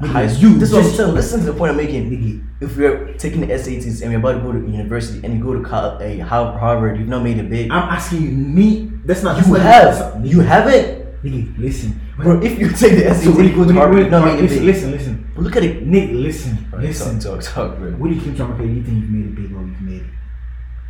high 0.00 0.26
school? 0.26 0.50
you 0.50 0.58
this 0.58 0.70
is 0.70 0.74
what 0.74 0.84
I'm 0.84 0.90
saying. 0.92 1.14
Listen 1.14 1.40
to 1.40 1.46
the 1.46 1.54
point 1.54 1.70
I'm 1.70 1.76
making. 1.76 2.48
If 2.60 2.76
we're 2.76 3.14
taking 3.14 3.40
the 3.40 3.46
SATs 3.48 4.02
and 4.02 4.10
we're 4.10 4.18
about 4.18 4.32
to 4.32 4.40
go 4.40 4.52
to 4.52 4.58
university 4.58 5.24
and 5.24 5.36
you 5.36 5.42
go 5.42 5.54
to 5.54 5.62
col- 5.62 5.98
a 6.00 6.18
Harvard, 6.18 6.98
you've 6.98 7.08
not 7.08 7.22
made 7.22 7.38
it 7.38 7.48
big. 7.50 7.70
I'm 7.70 7.88
asking 7.88 8.22
you, 8.22 8.30
me. 8.30 8.90
That's 9.04 9.22
not. 9.22 9.44
you 9.46 9.54
have. 9.54 9.96
that's 9.96 10.14
not- 10.14 10.26
You 10.26 10.40
haven't. 10.40 11.03
Nigga, 11.24 11.58
listen. 11.58 11.98
Bro, 12.18 12.42
if 12.42 12.58
you 12.58 12.68
take 12.68 12.98
the 12.98 13.14
SAT 13.14 13.24
So 13.24 13.28
and 13.30 13.36
when 13.36 13.46
you 13.46 13.52
go 13.52 13.60
when 13.60 13.68
to 13.68 13.74
Harvard, 13.74 13.94
when 13.94 14.02
you've 14.02 14.10
not 14.10 14.24
made 14.26 14.38
it 14.40 14.42
listen, 14.42 14.66
listen, 14.66 14.90
listen. 14.90 15.32
But 15.34 15.44
look 15.44 15.56
at 15.56 15.64
it. 15.64 15.86
Nick, 15.86 16.10
listen, 16.10 16.68
Alright, 16.70 16.88
listen. 16.88 17.18
Talk, 17.18 17.40
talk, 17.40 17.54
talk, 17.54 17.78
bro. 17.78 17.92
When 17.92 18.12
you 18.12 18.20
came 18.20 18.36
to 18.36 18.44
America, 18.44 18.66
you 18.66 18.82
think 18.84 19.00
you've 19.00 19.10
made 19.10 19.26
it 19.26 19.34
big 19.34 19.56
or 19.56 19.64
you've 19.64 19.80
made 19.80 20.02
it? 20.02 20.06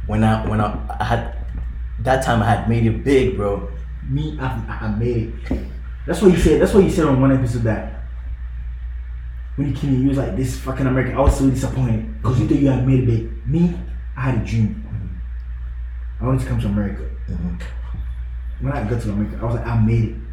When 0.06 0.24
I 0.24 0.44
when 0.48 0.60
I, 0.60 0.96
I 0.98 1.04
had 1.04 1.36
that 2.00 2.24
time 2.24 2.42
I 2.42 2.46
had 2.46 2.68
made 2.68 2.84
it 2.84 3.04
big, 3.04 3.36
bro. 3.36 3.70
Me, 4.08 4.36
I, 4.40 4.46
I 4.80 4.88
made 4.88 5.32
it. 5.48 5.60
That's 6.04 6.20
what 6.20 6.32
you 6.32 6.38
said. 6.38 6.60
That's 6.60 6.74
what 6.74 6.82
you 6.82 6.90
said 6.90 7.06
on 7.06 7.20
one 7.20 7.30
episode 7.30 7.62
that 7.62 8.02
when 9.54 9.68
you 9.68 9.74
came 9.74 9.94
in, 9.94 10.02
you 10.02 10.08
was 10.08 10.18
like, 10.18 10.36
"This 10.36 10.58
fucking 10.58 10.86
America." 10.86 11.16
I 11.16 11.20
was 11.20 11.38
so 11.38 11.48
disappointed 11.48 12.20
because 12.20 12.40
you 12.40 12.46
mm-hmm. 12.46 12.54
thought 12.54 12.62
you 12.62 12.70
had 12.70 12.86
made 12.86 13.00
it 13.00 13.06
big. 13.06 13.46
Me, 13.46 13.72
I 14.16 14.20
had 14.20 14.42
a 14.42 14.44
dream. 14.44 14.84
Mm-hmm. 14.84 16.24
I 16.24 16.26
wanted 16.26 16.40
to 16.42 16.46
come 16.48 16.60
to 16.60 16.66
America. 16.66 17.08
Mm-hmm. 17.28 18.66
When 18.66 18.72
I 18.72 18.88
got 18.88 19.00
to 19.00 19.10
America, 19.10 19.38
I 19.40 19.44
was 19.44 19.54
like, 19.54 19.66
"I 19.66 19.78
made 19.80 20.04
it." 20.10 20.23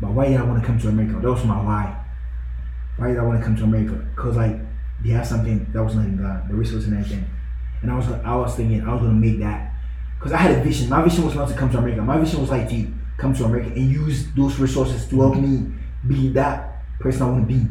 But 0.00 0.12
why 0.12 0.28
did 0.28 0.36
I 0.38 0.44
want 0.44 0.60
to 0.60 0.66
come 0.66 0.78
to 0.80 0.88
America? 0.88 1.18
That 1.20 1.30
was 1.30 1.44
my 1.44 1.56
why. 1.62 2.04
Why 2.96 3.08
did 3.08 3.18
I 3.18 3.22
want 3.22 3.40
to 3.40 3.44
come 3.44 3.56
to 3.56 3.64
America? 3.64 4.06
Cause 4.16 4.36
like 4.36 4.56
they 5.02 5.10
have 5.10 5.26
something 5.26 5.66
that 5.72 5.82
was 5.82 5.94
not 5.94 6.06
in 6.06 6.16
Ghana, 6.16 6.46
the 6.48 6.54
resources 6.54 6.88
and 6.88 6.98
everything. 6.98 7.28
And 7.82 7.90
I 7.90 7.96
was 7.96 8.08
I 8.08 8.34
was 8.34 8.54
thinking 8.54 8.82
I 8.82 8.92
was 8.92 9.02
gonna 9.02 9.14
make 9.14 9.38
that. 9.40 9.74
Cause 10.20 10.32
I 10.32 10.38
had 10.38 10.58
a 10.58 10.62
vision. 10.62 10.88
My 10.88 11.02
vision 11.02 11.24
was 11.24 11.34
not 11.34 11.48
to 11.48 11.54
come 11.54 11.70
to 11.70 11.78
America. 11.78 12.02
My 12.02 12.18
vision 12.18 12.40
was 12.40 12.50
like 12.50 12.68
to 12.70 12.86
come 13.16 13.34
to 13.34 13.44
America 13.44 13.70
and 13.70 13.90
use 13.90 14.26
those 14.34 14.58
resources 14.58 15.08
to 15.10 15.20
help 15.20 15.36
me 15.36 15.72
be 16.06 16.28
that 16.30 16.82
person 17.00 17.22
I 17.22 17.30
want 17.30 17.48
to 17.48 17.54
be. 17.54 17.66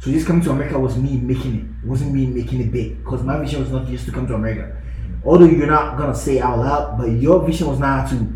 So 0.00 0.10
just 0.10 0.26
coming 0.26 0.42
to 0.42 0.50
America 0.50 0.78
was 0.78 0.96
me 0.96 1.16
making 1.18 1.54
it. 1.54 1.84
It 1.84 1.88
wasn't 1.88 2.12
me 2.12 2.26
making 2.26 2.60
it 2.60 2.72
big. 2.72 3.04
Because 3.04 3.22
my 3.22 3.38
vision 3.38 3.60
was 3.60 3.70
not 3.70 3.86
just 3.86 4.04
to 4.06 4.12
come 4.12 4.26
to 4.26 4.34
America. 4.34 4.76
Although 5.24 5.44
you're 5.44 5.68
not 5.68 5.96
gonna 5.96 6.14
say 6.14 6.40
out 6.40 6.58
loud, 6.58 6.98
but 6.98 7.04
your 7.04 7.46
vision 7.46 7.68
was 7.68 7.78
not 7.78 8.10
to 8.10 8.32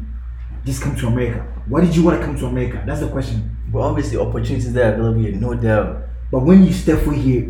just 0.64 0.80
come 0.82 0.94
to 0.94 1.08
America. 1.08 1.44
Why 1.68 1.80
did 1.80 1.96
you 1.96 2.04
want 2.04 2.20
to 2.20 2.26
come 2.26 2.36
to 2.36 2.46
America? 2.46 2.82
That's 2.86 3.00
the 3.00 3.08
question. 3.08 3.56
But 3.72 3.80
obviously, 3.80 4.18
opportunities 4.18 4.72
there 4.72 4.90
are 4.90 4.94
available 4.94 5.20
here, 5.20 5.32
no 5.32 5.54
doubt. 5.54 6.04
But 6.30 6.40
when 6.40 6.64
you 6.64 6.72
step 6.72 7.02
foot 7.02 7.16
here, 7.16 7.42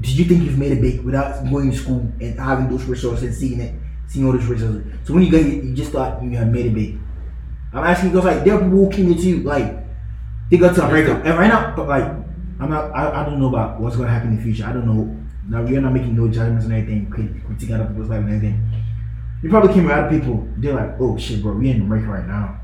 did 0.00 0.12
you 0.12 0.24
think 0.24 0.42
you've 0.42 0.58
made 0.58 0.72
it 0.72 0.80
big 0.80 1.02
without 1.02 1.48
going 1.50 1.70
to 1.70 1.76
school 1.76 2.00
and 2.20 2.38
having 2.38 2.68
those 2.68 2.84
resources 2.84 3.22
and 3.24 3.34
seeing 3.34 3.60
it, 3.60 3.74
seeing 4.06 4.26
all 4.26 4.32
those 4.32 4.46
resources? 4.46 4.84
So 5.04 5.14
when 5.14 5.22
you 5.22 5.30
got 5.30 5.42
here, 5.42 5.62
you 5.62 5.74
just 5.74 5.92
thought 5.92 6.22
you 6.22 6.30
had 6.30 6.50
made 6.52 6.66
it 6.66 6.74
big. 6.74 6.98
I'm 7.72 7.84
asking 7.84 8.10
because 8.10 8.24
like 8.24 8.44
there 8.44 8.54
are 8.54 8.62
people 8.62 8.78
who 8.78 8.90
came 8.90 9.12
here 9.12 9.22
too, 9.22 9.42
like 9.42 9.76
they 10.50 10.56
got 10.56 10.74
to 10.76 10.86
America, 10.86 11.20
and 11.24 11.38
right 11.38 11.48
now, 11.48 11.74
but 11.74 11.88
like 11.88 12.04
I'm 12.04 12.70
not, 12.70 12.92
I, 12.94 13.22
I 13.22 13.24
don't 13.26 13.40
know 13.40 13.48
about 13.48 13.80
what's 13.80 13.96
gonna 13.96 14.08
happen 14.08 14.30
in 14.30 14.36
the 14.36 14.42
future. 14.42 14.64
I 14.64 14.72
don't 14.72 14.86
know. 14.86 15.16
Now 15.48 15.62
we're 15.62 15.80
not 15.80 15.92
making 15.92 16.16
no 16.16 16.28
judgments 16.28 16.64
and 16.64 16.74
anything, 16.74 17.10
crit- 17.10 17.34
critiquing 17.46 17.74
other 17.74 17.86
people's 17.86 18.08
life 18.08 18.20
and 18.20 18.30
anything. 18.30 18.70
You 19.42 19.50
probably 19.50 19.74
came 19.74 19.88
around 19.88 20.08
people. 20.08 20.48
They're 20.56 20.74
like, 20.74 20.96
oh 21.00 21.18
shit, 21.18 21.42
bro, 21.42 21.52
we 21.52 21.70
in 21.70 21.82
America 21.82 22.08
right 22.08 22.26
now. 22.26 22.60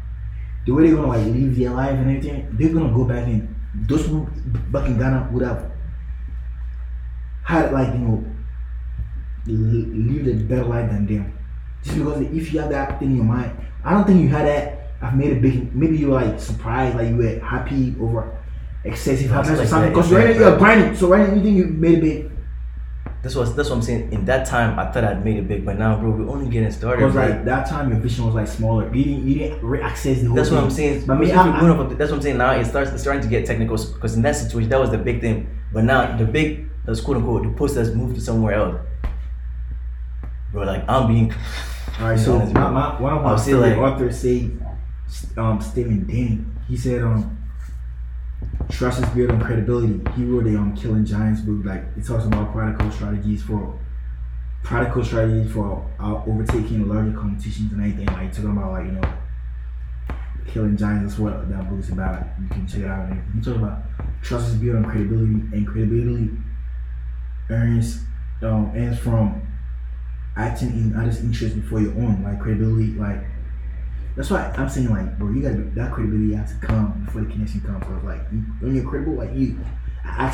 The 0.70 0.76
way 0.76 0.86
they're 0.86 0.94
gonna 0.94 1.08
like 1.08 1.26
live 1.26 1.56
their 1.58 1.70
life 1.70 1.90
and 1.98 2.16
everything, 2.16 2.46
they're 2.52 2.72
gonna 2.72 2.94
go 2.94 3.02
back 3.04 3.26
in. 3.26 3.52
those 3.88 4.04
people 4.04 4.28
back 4.70 4.86
in 4.86 4.98
Ghana 4.98 5.28
would 5.32 5.42
have 5.42 5.68
had 7.42 7.72
like 7.72 7.88
you 7.94 7.98
know 7.98 8.24
li- 9.46 9.90
lived 10.12 10.28
a 10.28 10.44
better 10.44 10.66
life 10.66 10.88
than 10.92 11.06
them. 11.06 11.36
Just 11.82 11.98
because 11.98 12.20
if 12.20 12.52
you 12.52 12.60
have 12.60 12.70
that 12.70 13.00
thing 13.00 13.10
in 13.10 13.16
your 13.16 13.24
mind, 13.24 13.50
I 13.84 13.94
don't 13.94 14.06
think 14.06 14.22
you 14.22 14.28
had 14.28 14.46
that. 14.46 14.92
I've 15.02 15.16
made 15.16 15.36
a 15.38 15.40
big. 15.40 15.74
Maybe 15.74 15.98
you 15.98 16.10
were 16.10 16.20
like 16.22 16.38
surprised, 16.38 16.94
like 16.94 17.08
you 17.08 17.16
were 17.16 17.40
happy 17.40 17.96
over 18.00 18.38
excessive 18.84 19.28
happiness 19.28 19.58
or 19.58 19.66
something. 19.66 19.90
Because 19.90 20.12
right 20.12 20.36
now 20.36 20.40
you're 20.50 20.56
grinding, 20.56 20.94
so 20.94 21.08
right 21.08 21.26
now 21.28 21.34
you 21.34 21.42
think 21.42 21.56
you 21.56 21.66
made 21.66 21.98
a 21.98 22.00
big. 22.00 22.29
That's 23.22 23.34
what 23.34 23.54
that's 23.54 23.68
what 23.68 23.76
I'm 23.76 23.82
saying. 23.82 24.12
In 24.12 24.24
that 24.24 24.46
time, 24.46 24.78
I 24.78 24.90
thought 24.90 25.04
I'd 25.04 25.22
made 25.22 25.36
it 25.36 25.46
big, 25.46 25.66
but 25.66 25.78
now, 25.78 25.98
bro, 25.98 26.10
we're 26.10 26.30
only 26.30 26.48
getting 26.50 26.70
started. 26.70 27.00
Because 27.00 27.14
like 27.16 27.44
that 27.44 27.68
time 27.68 27.90
your 27.90 27.98
vision 27.98 28.24
was 28.24 28.34
like 28.34 28.48
smaller. 28.48 28.86
You 28.94 29.04
didn't 29.04 29.28
you 29.28 29.34
didn't 29.34 29.62
re- 29.62 29.82
access 29.82 30.20
the 30.20 30.28
whole. 30.28 30.36
That's 30.36 30.50
what. 30.50 30.64
I'm 30.64 30.70
saying. 30.70 31.04
But 31.04 31.18
I, 31.18 31.24
you're 31.24 31.36
I, 31.36 31.68
up, 31.68 31.98
that's 31.98 32.10
what 32.10 32.16
I'm 32.16 32.22
saying. 32.22 32.38
Now 32.38 32.52
it 32.52 32.64
starts 32.64 32.90
it's 32.92 33.02
starting 33.02 33.22
to 33.22 33.28
get 33.28 33.44
technical 33.44 33.76
because 33.76 34.16
in 34.16 34.22
that 34.22 34.36
situation, 34.36 34.70
that 34.70 34.80
was 34.80 34.90
the 34.90 34.96
big 34.96 35.20
thing. 35.20 35.54
But 35.70 35.84
now 35.84 36.16
the 36.16 36.24
big, 36.24 36.70
that's 36.86 37.02
quote 37.02 37.18
unquote, 37.18 37.42
the 37.42 37.50
post 37.50 37.76
has 37.76 37.94
moved 37.94 38.14
to 38.14 38.22
somewhere 38.22 38.54
else. 38.54 38.80
Bro, 40.52 40.64
like 40.64 40.88
I'm 40.88 41.06
being. 41.06 41.34
All 42.00 42.08
right, 42.08 42.18
so 42.18 42.36
honest, 42.36 42.54
my, 42.54 42.70
my, 42.70 43.00
one 43.00 43.12
of 43.18 43.22
my 43.22 43.38
favorite 43.38 43.76
like- 43.76 43.92
authors 43.92 44.18
say, 44.18 44.50
um, 45.36 45.60
Stephen 45.60 46.06
Denny. 46.06 46.38
He 46.68 46.76
said, 46.76 47.02
um, 47.02 47.36
trust 48.70 49.02
is 49.02 49.08
built 49.10 49.30
on 49.30 49.40
credibility. 49.40 50.00
He 50.16 50.24
wrote 50.24 50.46
a 50.46 50.56
on 50.56 50.76
Killing 50.76 51.04
Giants 51.04 51.40
book. 51.42 51.64
Like 51.64 51.82
it 51.96 52.04
talks 52.06 52.24
about 52.24 52.52
practical 52.52 52.90
strategies 52.90 53.42
for 53.42 53.78
practical 54.62 55.04
strategies 55.04 55.52
for 55.52 55.88
uh, 55.98 56.22
overtaking 56.26 56.88
larger 56.88 57.16
competitions 57.16 57.72
and 57.72 57.82
anything. 57.82 58.06
Like 58.06 58.32
talking 58.32 58.50
about 58.50 58.72
like 58.72 58.86
you 58.86 58.92
know, 58.92 59.12
Killing 60.46 60.76
Giants. 60.76 61.14
That's 61.14 61.20
what 61.20 61.48
that 61.50 61.68
book 61.68 61.80
is 61.80 61.90
about. 61.90 62.26
You 62.40 62.48
can 62.48 62.66
check 62.66 62.80
it 62.80 62.86
out. 62.86 63.08
He 63.34 63.40
talks 63.40 63.58
about 63.58 63.82
trust 64.22 64.48
is 64.48 64.54
built 64.54 64.76
on 64.76 64.84
credibility, 64.84 65.56
and 65.56 65.66
credibility 65.66 66.30
earns 67.50 68.00
um, 68.42 68.72
earns 68.74 68.98
from 68.98 69.42
acting 70.36 70.70
in 70.70 70.96
others' 70.96 71.20
interest 71.20 71.56
before 71.56 71.80
your 71.80 71.92
own, 71.92 72.22
like 72.22 72.40
credibility, 72.40 72.92
like 72.92 73.22
that's 74.20 74.30
why 74.30 74.52
I'm 74.58 74.68
saying 74.68 74.90
like, 74.90 75.18
bro, 75.18 75.30
you 75.30 75.40
gotta 75.40 75.62
that 75.76 75.92
credibility 75.92 76.34
has 76.34 76.52
to 76.52 76.66
come 76.66 77.04
before 77.06 77.22
the 77.22 77.30
connection 77.32 77.62
comes. 77.62 77.82
Bro. 77.86 78.02
Like 78.04 78.20
you- 78.30 78.44
when 78.60 78.74
you're 78.74 78.84
credible, 78.84 79.14
like 79.14 79.32
you 79.34 79.58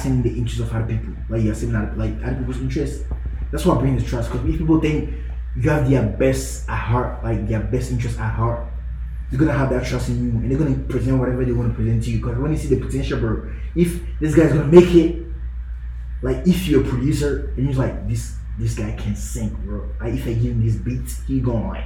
in 0.05 0.23
the 0.23 0.31
interest 0.31 0.59
of 0.59 0.75
other 0.75 0.87
people, 0.87 1.15
like 1.29 1.45
you're 1.45 1.55
saying 1.55 1.73
that 1.73 1.97
like 1.97 2.11
other 2.25 2.35
people's 2.35 2.59
interests. 2.59 3.05
That's 3.53 3.65
what 3.65 3.79
brings 3.79 4.03
trust. 4.03 4.33
Because 4.33 4.45
if 4.49 4.59
people 4.59 4.81
think 4.81 5.11
you 5.57 5.71
have 5.71 5.89
their 5.89 6.03
best 6.03 6.69
at 6.69 6.79
heart, 6.79 7.23
like 7.23 7.47
their 7.47 7.61
best 7.61 7.93
interest 7.93 8.19
at 8.19 8.33
heart, 8.35 8.67
they're 9.31 9.39
gonna 9.39 9.53
have 9.57 9.71
that 9.71 9.87
trust 9.87 10.09
in 10.09 10.25
you, 10.25 10.31
and 10.31 10.51
they're 10.51 10.59
gonna 10.59 10.75
present 10.89 11.21
whatever 11.21 11.45
they 11.45 11.53
want 11.53 11.71
to 11.71 11.77
present 11.77 12.03
to 12.03 12.11
you. 12.11 12.19
Because 12.19 12.39
when 12.39 12.51
you 12.51 12.59
see 12.59 12.75
the 12.75 12.85
potential, 12.85 13.21
bro, 13.21 13.49
if 13.77 14.01
this 14.19 14.35
guy's 14.35 14.53
gonna 14.53 14.65
make 14.67 14.93
it, 14.97 15.25
like 16.23 16.45
if 16.45 16.67
you're 16.67 16.85
a 16.85 16.89
producer 16.89 17.53
and 17.57 17.67
you're 17.67 17.75
like 17.75 18.09
this 18.09 18.35
this 18.59 18.75
guy 18.75 18.97
can 18.97 19.15
sing, 19.15 19.51
bro. 19.65 19.89
Like 20.01 20.15
if 20.15 20.27
I 20.27 20.33
give 20.33 20.53
him 20.53 20.65
this 20.67 20.75
beat, 20.75 21.09
he 21.29 21.39
gonna 21.39 21.69
like 21.69 21.85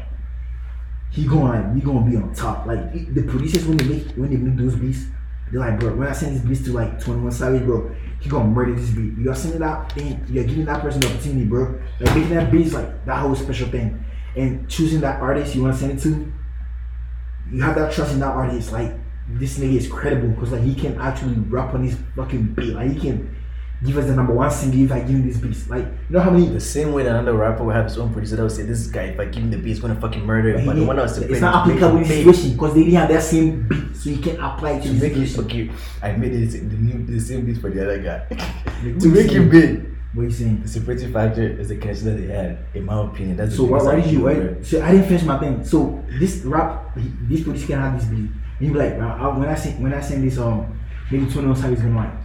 he 1.11 1.26
gonna 1.26 1.44
like 1.44 1.74
we 1.74 1.80
gonna 1.80 2.08
be 2.08 2.16
on 2.16 2.32
top. 2.34 2.66
Like 2.66 3.14
the 3.14 3.22
producers 3.22 3.66
when 3.66 3.76
they 3.76 3.84
make 3.84 4.12
when 4.12 4.30
they 4.30 4.36
make 4.36 4.56
those 4.56 4.76
beats, 4.76 5.06
they're 5.50 5.61
like, 5.61 5.78
bro, 5.80 5.94
when 5.94 6.08
I 6.08 6.12
send 6.12 6.36
this 6.36 6.42
beat 6.42 6.64
to 6.66 6.72
like 6.72 7.00
21 7.00 7.32
Savage, 7.32 7.64
bro, 7.64 7.94
he 8.20 8.28
gonna 8.28 8.48
murder 8.48 8.74
this 8.74 8.90
beat. 8.90 9.18
You're 9.18 9.34
sending 9.34 9.61
that 9.61 9.92
thing, 9.92 10.24
you're 10.28 10.44
giving 10.44 10.64
that 10.66 10.80
person 10.80 11.00
the 11.00 11.08
opportunity, 11.08 11.44
bro. 11.44 11.80
Like 11.98 12.14
making 12.14 12.34
that 12.34 12.52
beat 12.52 12.66
is 12.66 12.74
like 12.74 13.04
that 13.06 13.16
whole 13.16 13.34
special 13.34 13.68
thing. 13.68 14.04
And 14.36 14.68
choosing 14.68 15.00
that 15.00 15.20
artist 15.20 15.54
you 15.54 15.62
wanna 15.62 15.76
send 15.76 15.98
it 15.98 16.02
to, 16.02 16.32
you 17.50 17.62
have 17.62 17.74
that 17.74 17.92
trust 17.92 18.12
in 18.12 18.20
that 18.20 18.34
artist, 18.34 18.72
like 18.72 18.92
this 19.28 19.58
nigga 19.58 19.76
is 19.76 19.88
credible 19.88 20.28
because 20.28 20.52
like 20.52 20.62
he 20.62 20.74
can 20.74 20.96
actually 21.00 21.34
rap 21.34 21.74
on 21.74 21.84
his 21.84 21.96
fucking 22.14 22.54
beat. 22.54 22.74
Like 22.74 22.92
he 22.92 23.00
can 23.00 23.36
give 23.85 23.97
us 23.97 24.07
the 24.07 24.14
number 24.14 24.33
one 24.35 24.51
single 24.51 24.83
if 24.83 24.93
I 24.93 25.01
give 25.01 25.11
him 25.11 25.26
this 25.26 25.39
beat. 25.39 25.68
Like 25.70 25.85
you 25.85 26.16
know 26.16 26.20
how 26.20 26.31
many 26.31 26.47
The 26.47 26.61
same 26.61 26.93
way 26.93 27.03
that 27.05 27.14
another 27.14 27.35
rapper 27.35 27.64
will 27.64 27.72
have 27.72 27.85
his 27.85 27.99
own 27.99 28.12
producer 28.12 28.37
that 28.37 28.43
would 28.43 28.53
say, 28.53 28.62
This 28.62 28.87
guy, 28.87 29.05
if 29.05 29.20
I 29.20 29.24
give 29.26 29.43
him 29.43 29.51
the 29.51 29.57
beat, 29.57 29.68
he's 29.70 29.81
gonna 29.81 30.01
fucking 30.01 30.24
murder 30.24 30.59
him. 30.59 30.66
But 30.66 30.76
the 30.76 30.85
one 30.85 30.97
that 30.97 31.03
was 31.03 31.18
it's 31.18 31.41
not 31.41 31.62
applicable 31.66 31.99
in 31.99 32.05
situation 32.05 32.53
because 32.53 32.74
they 32.74 32.85
didn't 32.85 32.99
have 32.99 33.09
that 33.09 33.22
same 33.22 33.66
beat, 33.68 33.97
so 33.97 34.11
you 34.11 34.18
can 34.18 34.39
apply 34.41 34.72
it 34.72 34.83
to 34.83 34.89
to 34.89 34.95
make 34.95 35.16
it 35.16 35.39
okay, 35.39 35.70
I 36.03 36.12
made 36.12 36.33
it 36.35 36.51
the 36.53 36.76
new 36.76 37.05
the 37.07 37.20
same 37.20 37.47
beat 37.47 37.59
for 37.59 37.70
the 37.70 37.83
other 37.83 38.03
guy. 38.03 38.26
To 39.01 39.09
make 39.09 39.31
it 39.31 39.51
big. 39.51 39.87
What 40.14 40.22
are 40.22 40.24
you 40.24 40.31
saying? 40.33 40.62
The 40.62 40.68
separating 40.68 41.12
factor 41.12 41.43
is 41.43 41.68
the 41.68 41.76
connection 41.76 42.07
that 42.07 42.20
they 42.20 42.33
had, 42.35 42.59
in 42.74 42.85
my 42.85 43.01
opinion. 43.05 43.37
That's 43.37 43.55
So 43.55 43.64
why, 43.64 43.81
why 43.83 44.01
did 44.01 44.11
you? 44.11 44.22
Why, 44.24 44.57
so 44.62 44.83
I 44.83 44.91
didn't 44.91 45.07
finish 45.07 45.22
my 45.22 45.39
thing. 45.39 45.64
So 45.64 46.03
this 46.18 46.39
rap, 46.39 46.97
this 47.28 47.45
producer 47.45 47.66
can 47.68 47.78
have 47.78 48.01
this 48.01 48.09
beat, 48.09 48.28
you 48.59 48.72
be 48.72 48.78
like, 48.78 48.97
"Bro, 48.99 49.07
I, 49.09 49.39
when 49.39 49.49
I 49.49 49.55
send 49.55 49.83
when 49.83 49.95
I 49.95 50.01
send 50.01 50.24
this 50.24 50.39
um 50.39 50.78
maybe 51.11 51.31
Twenty 51.31 51.47
One 51.47 51.57
Savage 51.57 51.78
gonna 51.78 51.97
like 51.97 52.20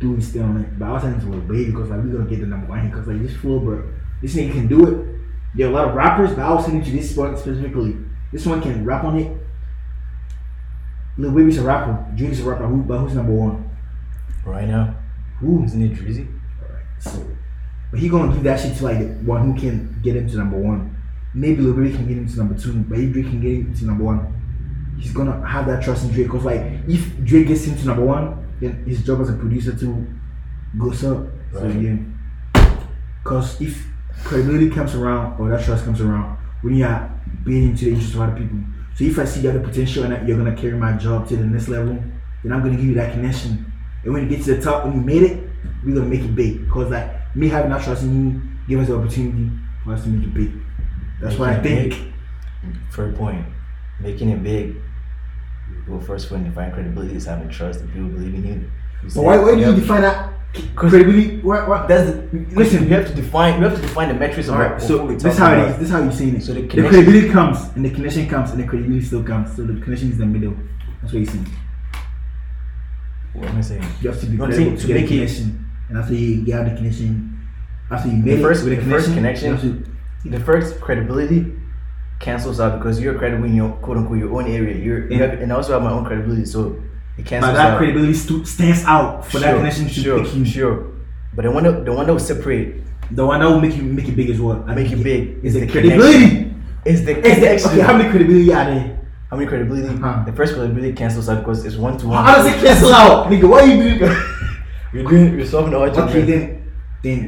do 0.00 0.14
his 0.14 0.30
thing 0.30 0.42
on 0.42 0.56
it, 0.62 0.78
but 0.78 0.86
I 0.86 0.92
was 0.92 1.02
saying 1.02 1.16
this 1.16 1.24
with 1.24 1.46
baby 1.46 1.66
because 1.66 1.90
like 1.90 2.02
we 2.02 2.10
gonna 2.10 2.28
get 2.28 2.40
the 2.40 2.46
number 2.46 2.66
one 2.66 2.88
because 2.90 3.06
like 3.06 3.22
this 3.22 3.36
flow, 3.36 3.60
bro, 3.60 3.86
this 4.22 4.34
nigga 4.34 4.52
can 4.52 4.66
do 4.66 4.86
it. 4.86 5.20
There 5.54 5.66
are 5.66 5.70
a 5.70 5.72
lot 5.72 5.88
of 5.88 5.94
rappers, 5.94 6.30
but 6.30 6.40
I 6.40 6.52
was 6.52 6.64
sending 6.64 6.82
to 6.82 6.90
this 6.90 7.16
one 7.16 7.36
specifically. 7.36 7.96
This 8.32 8.46
one 8.46 8.62
can 8.62 8.84
rap 8.84 9.04
on 9.04 9.18
it. 9.18 9.36
Lil 11.18 11.32
Baby's 11.32 11.58
a 11.58 11.62
rapper, 11.62 12.06
Drake's 12.16 12.40
a 12.40 12.44
rapper, 12.44 12.66
who, 12.66 12.82
but 12.82 12.98
who's 12.98 13.14
number 13.14 13.32
one? 13.32 13.68
Right 14.44 14.66
now, 14.66 14.94
Who? 15.40 15.64
isn't 15.64 15.82
it 15.82 15.92
Drizzy? 15.92 16.26
So, 16.98 17.26
but 17.90 18.00
he 18.00 18.08
gonna 18.08 18.32
give 18.32 18.42
that 18.44 18.60
shit 18.60 18.76
to 18.78 18.84
like 18.84 18.98
the 18.98 19.06
one 19.24 19.52
who 19.52 19.60
can 19.60 20.00
get 20.02 20.16
him 20.16 20.28
to 20.28 20.36
number 20.36 20.56
one. 20.56 20.96
Maybe 21.34 21.60
Lil 21.60 21.74
Baby 21.74 21.94
can 21.94 22.08
get 22.08 22.16
him 22.16 22.28
to 22.28 22.36
number 22.38 22.58
two, 22.58 22.72
but 22.72 22.98
if 22.98 23.12
Drake 23.12 23.26
can 23.26 23.40
get 23.40 23.52
him 23.52 23.74
to 23.74 23.84
number 23.84 24.04
one, 24.04 24.96
he's 24.98 25.12
gonna 25.12 25.46
have 25.46 25.66
that 25.66 25.82
trust 25.82 26.04
in 26.04 26.12
Drake. 26.12 26.30
Cause 26.30 26.44
like 26.44 26.62
if 26.88 27.22
Drake 27.24 27.48
gets 27.48 27.64
him 27.64 27.76
to 27.76 27.86
number 27.86 28.04
one, 28.04 28.46
then 28.60 28.84
his 28.84 29.04
job 29.04 29.20
as 29.20 29.30
a 29.30 29.34
producer 29.34 29.76
to 29.76 30.06
goes 30.78 31.04
up. 31.04 31.26
So 31.52 31.66
yeah. 31.66 31.96
Cause 33.24 33.60
if 33.60 33.86
credibility 34.24 34.70
comes 34.70 34.94
around 34.94 35.40
or 35.40 35.48
that 35.50 35.64
trust 35.64 35.84
comes 35.84 36.00
around, 36.00 36.38
when 36.62 36.74
you 36.74 36.84
are 36.84 37.10
being 37.44 37.70
into 37.70 37.86
the 37.86 37.92
interest 37.92 38.14
of 38.14 38.20
other 38.20 38.36
people. 38.36 38.58
So 38.94 39.04
if 39.04 39.18
I 39.18 39.24
see 39.24 39.40
you 39.40 39.50
have 39.50 39.60
the 39.60 39.66
potential 39.66 40.04
and 40.04 40.12
that 40.12 40.26
you're 40.26 40.36
gonna 40.36 40.56
carry 40.56 40.74
my 40.74 40.92
job 40.92 41.28
to 41.28 41.36
the 41.36 41.44
next 41.44 41.68
level, 41.68 42.02
then 42.42 42.52
I'm 42.52 42.62
gonna 42.62 42.76
give 42.76 42.84
you 42.84 42.94
that 42.94 43.12
connection. 43.12 43.72
And 44.04 44.12
when 44.12 44.24
you 44.24 44.36
get 44.36 44.44
to 44.44 44.54
the 44.54 44.62
top, 44.62 44.84
when 44.84 44.94
you 44.94 45.00
made 45.00 45.22
it, 45.22 45.48
we're 45.84 45.94
gonna 45.94 46.06
make 46.06 46.20
it 46.20 46.34
big. 46.34 46.68
Cause 46.70 46.90
like 46.90 47.34
me 47.34 47.48
having 47.48 47.70
that 47.70 47.82
trust 47.82 48.02
in 48.02 48.30
you, 48.30 48.42
give 48.68 48.80
us 48.80 48.88
the 48.88 48.96
opportunity 48.96 49.50
for 49.84 49.94
us 49.94 50.02
to 50.04 50.08
make 50.08 50.26
it 50.26 50.34
big. 50.34 50.52
That's 51.20 51.36
what 51.36 51.50
I 51.50 51.60
think. 51.60 51.90
big. 51.90 52.12
Fair 52.90 53.12
point. 53.12 53.44
Making 54.00 54.30
it 54.30 54.42
big. 54.42 54.76
Well, 55.88 56.00
first 56.00 56.30
when 56.30 56.50
find 56.52 56.72
credibility 56.72 57.16
is 57.16 57.26
having 57.26 57.48
trust 57.48 57.80
and 57.80 57.92
people 57.92 58.08
believe 58.08 58.34
in 58.34 58.44
you. 58.46 58.52
You 59.02 59.10
But 59.14 59.22
why, 59.24 59.38
why 59.38 59.54
do 59.54 59.60
you 59.60 59.74
define 59.74 60.02
that 60.02 60.32
credibility? 60.76 61.40
Why, 61.40 61.66
why? 61.66 61.86
That's 61.86 62.10
the, 62.10 62.46
Listen. 62.54 62.84
You 62.88 62.94
have 62.94 63.06
to 63.08 63.14
define. 63.14 63.60
You 63.60 63.68
have 63.68 63.76
to 63.76 63.82
define 63.82 64.08
the 64.08 64.14
metrics 64.14 64.48
of 64.48 64.54
Alright, 64.54 64.72
what, 64.72 64.82
so 64.82 65.04
what 65.04 65.14
this 65.14 65.22
talk 65.22 65.32
is 65.32 65.38
how 65.38 65.52
about. 65.54 65.66
it 65.66 65.70
is. 65.72 65.76
This 65.78 65.86
is 65.88 65.90
how 65.94 66.02
you're 66.02 66.12
saying 66.12 66.36
it. 66.36 66.42
So 66.42 66.52
the 66.54 66.62
the, 66.62 66.68
connection- 66.68 67.02
credibility 67.04 67.28
comes 67.30 67.58
and 67.76 67.84
the 67.84 67.90
connection 67.90 68.28
comes 68.28 68.50
and 68.50 68.60
the 68.60 68.66
credibility 68.66 69.04
still 69.04 69.22
comes. 69.24 69.56
So 69.56 69.62
the 69.64 69.80
connection 69.80 70.10
is 70.12 70.18
the 70.18 70.26
middle. 70.26 70.54
That's 71.00 71.12
what 71.12 71.20
you're 71.22 71.26
saying. 71.32 71.46
What 73.32 73.48
am 73.48 73.58
I 73.58 73.60
saying? 73.60 73.84
You 74.00 74.10
have 74.10 74.20
to 74.20 74.26
be 74.26 74.36
No, 74.36 74.46
credible 74.46 74.72
to 74.72 74.76
to 74.80 74.86
get 74.86 74.96
a 74.96 75.00
make 75.00 75.10
it- 75.10 75.14
connection. 75.14 75.66
And 75.88 75.98
after 75.98 76.14
you 76.14 76.42
get 76.44 76.64
the 76.68 76.76
connection, 76.76 77.38
after 77.90 78.08
you 78.08 78.22
The 78.22 78.40
first- 78.42 78.62
it 78.64 78.70
with 78.70 78.84
the 78.84 78.90
first 78.90 79.12
connection, 79.14 79.56
connection- 79.56 79.68
you 79.68 79.74
have 79.78 79.84
to- 79.84 79.90
The 80.30 80.40
first 80.40 80.80
credibility 80.80 81.52
cancels 82.20 82.60
out 82.60 82.78
because 82.78 83.00
you're 83.00 83.18
credible 83.18 83.46
in 83.46 83.54
your 83.56 83.72
quote 83.82 83.96
unquote 83.96 84.18
your 84.18 84.32
own 84.38 84.46
area. 84.46 84.76
You're 84.76 85.10
you 85.10 85.18
have, 85.22 85.40
and 85.40 85.52
I 85.52 85.56
also 85.56 85.72
have 85.72 85.82
my 85.82 85.90
own 85.90 86.04
credibility, 86.04 86.44
so 86.44 86.80
it 87.18 87.26
cancels 87.26 87.52
but 87.52 87.56
that 87.56 87.70
out. 87.72 87.78
credibility 87.78 88.14
stu- 88.14 88.44
stands 88.44 88.84
out 88.84 89.26
for 89.26 89.40
that 89.40 89.56
connection 89.56 89.86
to 89.86 89.90
sure, 89.92 90.22
pick 90.24 90.34
you. 90.34 90.44
Sure. 90.44 90.86
But 91.34 91.42
the 91.42 91.50
one 91.50 91.64
that 91.64 91.84
the 91.84 91.92
one 91.92 92.06
that 92.06 92.12
will 92.12 92.20
separate 92.20 92.82
The 93.10 93.26
one 93.26 93.40
that 93.40 93.46
will 93.50 93.60
make 93.60 93.74
you 93.76 93.82
make 93.82 94.06
it 94.08 94.14
big 94.16 94.30
as 94.30 94.40
well. 94.40 94.62
I 94.68 94.74
Make 94.74 94.92
it 94.92 95.02
big 95.02 95.42
is 95.42 95.54
the 95.54 95.60
the 95.60 95.66
credibility. 95.72 96.54
is 96.84 97.04
the 97.04 97.18
Is 97.18 97.34
the, 97.40 97.40
connection. 97.40 97.70
okay, 97.70 97.80
how 97.80 97.96
many 97.96 98.08
credibility 98.10 98.52
are 98.54 98.64
there? 98.70 98.86
How 99.30 99.36
many 99.36 99.48
credibility? 99.48 99.88
Uh-huh. 99.88 100.24
The 100.26 100.32
first 100.32 100.54
credibility 100.54 100.92
cancels 100.92 101.28
out 101.28 101.38
because 101.42 101.64
it's 101.64 101.76
one 101.76 101.96
to 101.98 102.06
one. 102.08 102.24
How 102.24 102.36
does 102.36 102.46
it 102.52 102.58
cancel 102.64 102.92
out, 102.92 103.26
nigga? 103.30 103.48
Why 103.48 103.62
you 103.64 103.76
doing? 103.98 104.16
We're 104.92 105.08
doing. 105.10 105.36
We're 105.36 105.46
solving 105.46 105.72
the 105.72 105.78
algebra. 105.78 106.04
okay, 106.10 106.22
then, 106.22 106.72
then, 107.02 107.18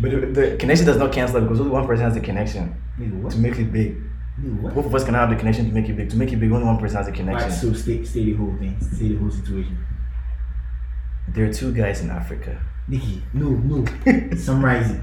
But 0.00 0.10
the, 0.12 0.18
the 0.38 0.56
connection 0.56 0.86
does 0.86 0.96
not 0.98 1.10
cancel 1.12 1.36
out 1.38 1.42
because 1.44 1.60
only 1.60 1.72
one 1.72 1.86
person 1.86 2.04
has 2.04 2.14
the 2.14 2.20
connection 2.20 2.74
nigga, 3.00 3.14
what? 3.22 3.32
to 3.32 3.38
make 3.38 3.58
it 3.58 3.72
big. 3.72 3.96
What? 4.60 4.74
Both 4.74 4.86
of 4.86 4.94
us 4.94 5.04
can 5.04 5.14
have 5.14 5.30
the 5.30 5.36
connection 5.36 5.66
to 5.66 5.72
make 5.72 5.88
it 5.88 5.96
big. 5.96 6.10
To 6.10 6.16
make 6.16 6.32
it 6.32 6.36
big, 6.36 6.52
only 6.52 6.64
one 6.64 6.78
person 6.78 6.96
has 6.98 7.06
the 7.06 7.12
connection. 7.12 7.50
Alright, 7.50 7.60
so 7.60 7.72
stay, 7.72 8.04
stay 8.04 8.24
the 8.24 8.34
whole 8.34 8.54
thing, 8.56 8.76
stay 8.80 9.08
the 9.08 9.16
whole 9.16 9.30
situation. 9.30 9.84
There 11.28 11.46
are 11.48 11.52
two 11.52 11.72
guys 11.72 12.00
in 12.00 12.10
Africa. 12.10 12.60
Nikki, 12.86 13.22
no, 13.34 13.50
no. 13.50 13.84
Summarize 14.36 14.90
it. 14.90 15.00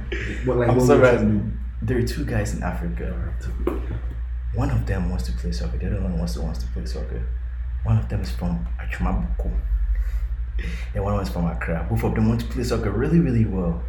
What 0.47 0.57
like 0.57 0.69
I'm 0.69 0.77
what 0.77 0.87
summarizing. 0.87 1.59
There 1.81 1.97
are 1.97 2.03
two 2.03 2.25
guys 2.25 2.55
in 2.55 2.63
Africa. 2.63 3.33
One 4.55 4.71
of 4.71 4.85
them 4.87 5.09
wants 5.09 5.25
to 5.25 5.33
play 5.33 5.51
soccer. 5.51 5.77
The 5.77 5.87
other 5.87 6.01
one 6.01 6.17
wants 6.17 6.33
to 6.35 6.41
wants 6.41 6.59
to 6.59 6.67
play 6.67 6.85
soccer. 6.85 7.21
One 7.83 7.97
of 7.97 8.09
them 8.09 8.21
is 8.21 8.31
from 8.31 8.65
Achumabuku. 8.79 9.51
And 10.95 11.03
one 11.03 11.21
is 11.21 11.29
from 11.29 11.45
Accra. 11.45 11.85
Both 11.89 12.03
of 12.05 12.15
them 12.15 12.29
want 12.29 12.41
to 12.41 12.47
play 12.47 12.63
soccer 12.63 12.89
really, 12.89 13.19
really 13.19 13.45
well. 13.45 13.83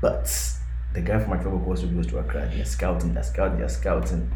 But 0.00 0.32
the 0.94 1.00
guy 1.00 1.18
from 1.18 1.36
Achumabuku 1.38 1.66
also 1.66 1.86
goes 1.88 2.06
to 2.06 2.18
Accra. 2.18 2.48
They're 2.54 2.64
scouting. 2.64 3.12
They're 3.12 3.24
scouting. 3.24 3.58
They're 3.58 3.68
scouting. 3.68 4.30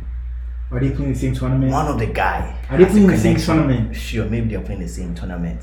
Are 0.71 0.81
they 0.81 0.91
playing 0.91 1.13
the 1.13 1.19
same 1.19 1.35
tournament? 1.35 1.71
One 1.71 1.87
of 1.87 1.99
the 1.99 2.07
guy. 2.07 2.59
Are 2.69 2.77
they 2.77 2.87
playing 2.87 3.07
the 3.07 3.17
same 3.17 3.37
tournament? 3.37 3.95
Sure, 3.95 4.25
maybe 4.25 4.51
they're 4.51 4.61
playing 4.61 4.81
the 4.81 4.89
same 4.89 5.15
tournament. 5.15 5.63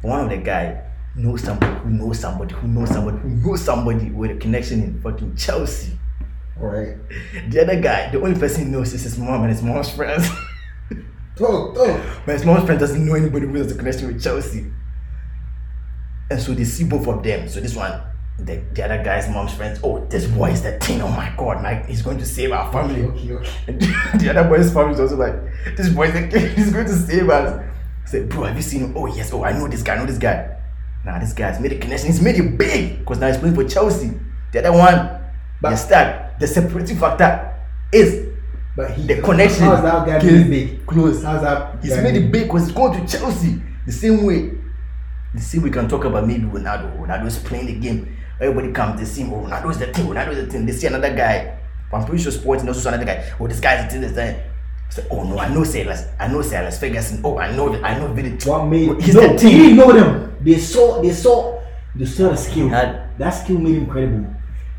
One 0.00 0.20
of 0.20 0.30
the 0.30 0.38
guy 0.38 0.82
knows 1.14 1.42
somebody 1.42 1.78
who 1.80 1.90
knows 1.90 2.18
somebody 2.18 2.54
who 2.54 2.68
knows 2.68 2.88
somebody 2.88 3.18
who 3.18 3.28
knows 3.28 3.62
somebody 3.62 4.10
with 4.10 4.30
a 4.30 4.36
connection 4.36 4.82
in 4.82 5.00
fucking 5.02 5.36
Chelsea. 5.36 5.98
Alright. 6.58 6.96
The 7.50 7.62
other 7.62 7.80
guy, 7.80 8.10
the 8.10 8.20
only 8.20 8.38
person 8.38 8.64
he 8.64 8.70
knows 8.70 8.92
is 8.92 9.02
his 9.02 9.18
mom 9.18 9.42
and 9.42 9.50
his 9.50 9.62
mom's 9.62 9.90
friends. 9.90 10.28
Oh, 11.40 11.72
oh. 11.76 12.22
but 12.26 12.34
his 12.34 12.44
mom's 12.44 12.66
friend 12.66 12.78
doesn't 12.78 13.04
know 13.04 13.14
anybody 13.14 13.46
who 13.46 13.54
has 13.54 13.72
a 13.72 13.74
connection 13.74 14.06
with 14.06 14.22
Chelsea. 14.22 14.70
And 16.30 16.40
so 16.40 16.52
they 16.52 16.64
see 16.64 16.84
both 16.84 17.08
of 17.08 17.22
them. 17.22 17.48
So 17.48 17.58
this 17.60 17.74
one, 17.74 18.00
the, 18.38 18.56
the 18.72 18.82
other 18.84 19.02
guy's 19.02 19.28
mom's 19.28 19.54
friends, 19.54 19.80
oh, 19.84 20.04
this 20.06 20.26
boy 20.26 20.50
is 20.50 20.62
the 20.62 20.78
thing. 20.80 21.00
Oh 21.02 21.08
my 21.08 21.32
god, 21.36 21.62
like 21.62 21.86
he's 21.86 22.02
going 22.02 22.18
to 22.18 22.26
save 22.26 22.52
our 22.52 22.72
family. 22.72 23.02
Okay, 23.04 23.32
okay. 23.32 23.50
And 23.68 23.80
the 24.20 24.30
other 24.30 24.48
boy's 24.48 24.72
family 24.72 24.94
is 24.94 25.00
also 25.00 25.16
like, 25.16 25.34
this 25.76 25.88
boy 25.90 26.08
is 26.08 26.12
the 26.14 26.28
king, 26.28 26.50
he's 26.56 26.72
going 26.72 26.86
to 26.86 26.96
save 26.96 27.28
us. 27.28 27.60
I 28.04 28.08
said, 28.08 28.28
bro, 28.28 28.44
have 28.44 28.56
you 28.56 28.62
seen 28.62 28.80
him? 28.80 28.96
Oh 28.96 29.06
yes, 29.06 29.32
oh 29.32 29.44
I 29.44 29.52
know 29.52 29.68
this 29.68 29.82
guy, 29.82 29.94
I 29.94 29.98
know 29.98 30.06
this 30.06 30.18
guy. 30.18 30.56
Nah, 31.04 31.18
this 31.18 31.32
guy's 31.32 31.60
made 31.60 31.72
a 31.72 31.78
connection, 31.78 32.08
he's 32.08 32.20
made 32.20 32.36
it 32.36 32.56
big 32.58 33.00
because 33.00 33.18
now 33.18 33.28
he's 33.28 33.36
playing 33.38 33.54
for 33.54 33.64
Chelsea. 33.64 34.12
The 34.52 34.60
other 34.66 34.72
one, 34.76 35.20
But- 35.60 35.88
they're. 35.88 36.22
The 36.40 36.48
separating 36.48 36.98
factor 36.98 37.54
is 37.92 38.26
But 38.76 38.90
he, 38.92 39.06
the 39.06 39.22
connection. 39.22 39.62
How's 39.62 39.82
that 39.82 40.04
guy 40.04 40.18
being 40.18 40.50
big? 40.50 40.86
Close. 40.86 41.22
How's 41.22 41.42
that? 41.42 41.80
He's 41.82 41.96
made 41.98 42.16
it 42.16 42.32
big 42.32 42.44
because 42.44 42.66
he's 42.66 42.74
going 42.74 43.06
to 43.06 43.18
Chelsea. 43.18 43.62
The 43.86 43.92
same 43.92 44.24
way. 44.24 44.50
The 45.34 45.40
same 45.40 45.62
we 45.62 45.70
can 45.70 45.88
talk 45.88 46.04
about 46.04 46.26
maybe 46.26 46.42
Ronaldo. 46.42 46.98
Ronaldo 46.98 47.26
is 47.26 47.38
playing 47.38 47.66
the 47.66 47.74
game. 47.74 48.16
Everybody 48.42 48.72
comes, 48.72 48.98
they 49.00 49.06
see, 49.06 49.22
oh, 49.30 49.46
Ronaldo 49.46 49.70
is 49.70 49.78
the 49.78 49.86
thing, 49.92 50.06
Ronaldo 50.06 50.30
is 50.32 50.44
the 50.46 50.50
thing. 50.52 50.66
They 50.66 50.72
see 50.72 50.86
another 50.88 51.14
guy. 51.14 51.58
I'm 51.92 52.04
pretty 52.04 52.22
sure 52.22 52.32
sports 52.32 52.62
and 52.62 52.68
also 52.70 52.88
another 52.88 53.04
guy. 53.04 53.32
Oh, 53.38 53.46
this 53.46 53.60
guy's 53.60 53.84
the 53.84 53.90
thing, 53.92 54.00
this 54.00 54.12
thing. 54.12 54.40
Say, 54.90 55.06
oh 55.10 55.22
no, 55.24 55.38
I 55.38 55.48
know 55.48 55.62
Sir 55.64 55.84
Alex. 55.84 56.04
I 56.18 56.28
know 56.28 56.42
Sir 56.42 56.56
Alex 56.56 56.78
Ferguson. 56.78 57.20
Oh, 57.24 57.38
I 57.38 57.54
know 57.56 57.74
I 57.82 57.98
know 57.98 58.08
Vidic. 58.08 58.44
What 58.46 58.66
made 58.66 59.00
He's 59.00 59.14
no, 59.14 59.36
the 59.36 59.48
he 59.48 59.56
didn't 59.58 59.76
know 59.76 59.92
them. 59.92 60.36
They 60.42 60.58
saw 60.58 61.00
they 61.00 61.12
saw 61.12 61.62
they 61.94 62.04
saw 62.04 62.28
the 62.30 62.36
skill. 62.36 62.68
had- 62.68 63.16
that 63.18 63.30
skill 63.30 63.58
made 63.58 63.76
him 63.76 63.86
credible. 63.86 64.26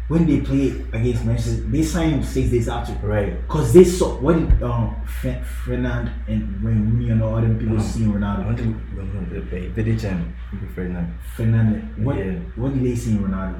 When 0.10 0.26
they 0.28 0.42
played 0.42 0.86
against 0.92 1.24
Manchester, 1.26 1.62
they 1.72 1.82
signed 1.82 2.26
six 2.26 2.50
days 2.50 2.68
after. 2.68 2.94
Right. 3.08 3.48
Cause 3.48 3.74
they 3.74 3.84
saw 3.86 4.20
what 4.20 4.36
did 4.38 4.62
um 4.62 4.96
Fe- 5.06 5.42
Fernand 5.64 6.12
and 6.28 6.62
when 6.62 6.92
Rooney 6.92 7.10
and 7.12 7.24
all 7.24 7.36
them 7.42 7.58
people 7.58 7.78
Mhm. 7.78 7.82
see 7.82 8.02
Ronaldo. 8.04 8.46
want 8.46 8.58
to 8.58 8.76
remember 8.96 9.42
Vidic 9.42 10.04
and 10.04 10.34
Ferdinand. 10.76 11.08
Fernand, 11.36 12.04
what 12.06 12.18
Yeah. 12.18 12.34
what 12.56 12.74
did 12.74 12.84
they 12.84 12.96
see 12.96 13.12
in 13.12 13.20
Ronaldo? 13.20 13.56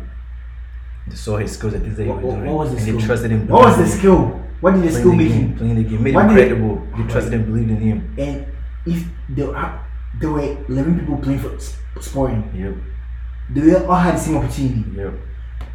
They 1.08 1.16
saw 1.16 1.38
his 1.38 1.52
skills 1.54 1.74
at 1.76 1.84
this 1.84 1.96
day. 1.98 2.08
What, 2.08 2.22
what, 2.22 2.40
what 2.40 2.56
was 2.56 2.70
the 2.72 2.76
and 2.78 2.82
skill? 2.86 2.98
they 3.00 3.06
trusted 3.06 3.32
him. 3.32 3.48
What 3.48 3.62
was 3.66 3.78
the 3.78 3.84
believed 3.84 3.94
in 3.94 3.94
him. 3.94 4.00
skill? 4.00 4.40
What 4.62 4.72
did 4.74 4.84
the 4.84 4.92
skill 4.92 5.14
make 5.14 5.32
him? 5.32 5.56
playing 5.58 5.76
the 5.76 5.84
game, 5.84 6.04
made 6.04 6.16
What 6.16 6.26
him 6.30 6.34
credible. 6.36 6.88
They 6.98 7.04
trusted 7.12 7.34
and 7.34 7.46
believed 7.46 7.72
in 7.72 7.78
him. 7.78 8.16
And 8.18 8.46
if 8.86 9.06
there 9.30 9.48
were, 9.48 9.72
there 10.20 10.30
were 10.30 10.58
eleven 10.70 11.00
people 11.00 11.18
playing 11.18 11.40
for 11.40 11.52
Sporting, 12.02 12.44
Yep, 12.54 12.76
they 13.56 13.76
all 13.86 13.96
had 13.96 14.16
the 14.16 14.20
same 14.20 14.38
opportunity. 14.38 14.84
yep. 14.96 15.14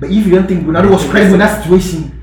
But 0.01 0.11
if 0.11 0.27
you 0.27 0.35
don't 0.35 0.47
think 0.47 0.67
Ronaldo 0.67 0.91
was 0.91 1.05
credible 1.09 1.35
in 1.35 1.41
that 1.41 1.63
situation, 1.63 2.15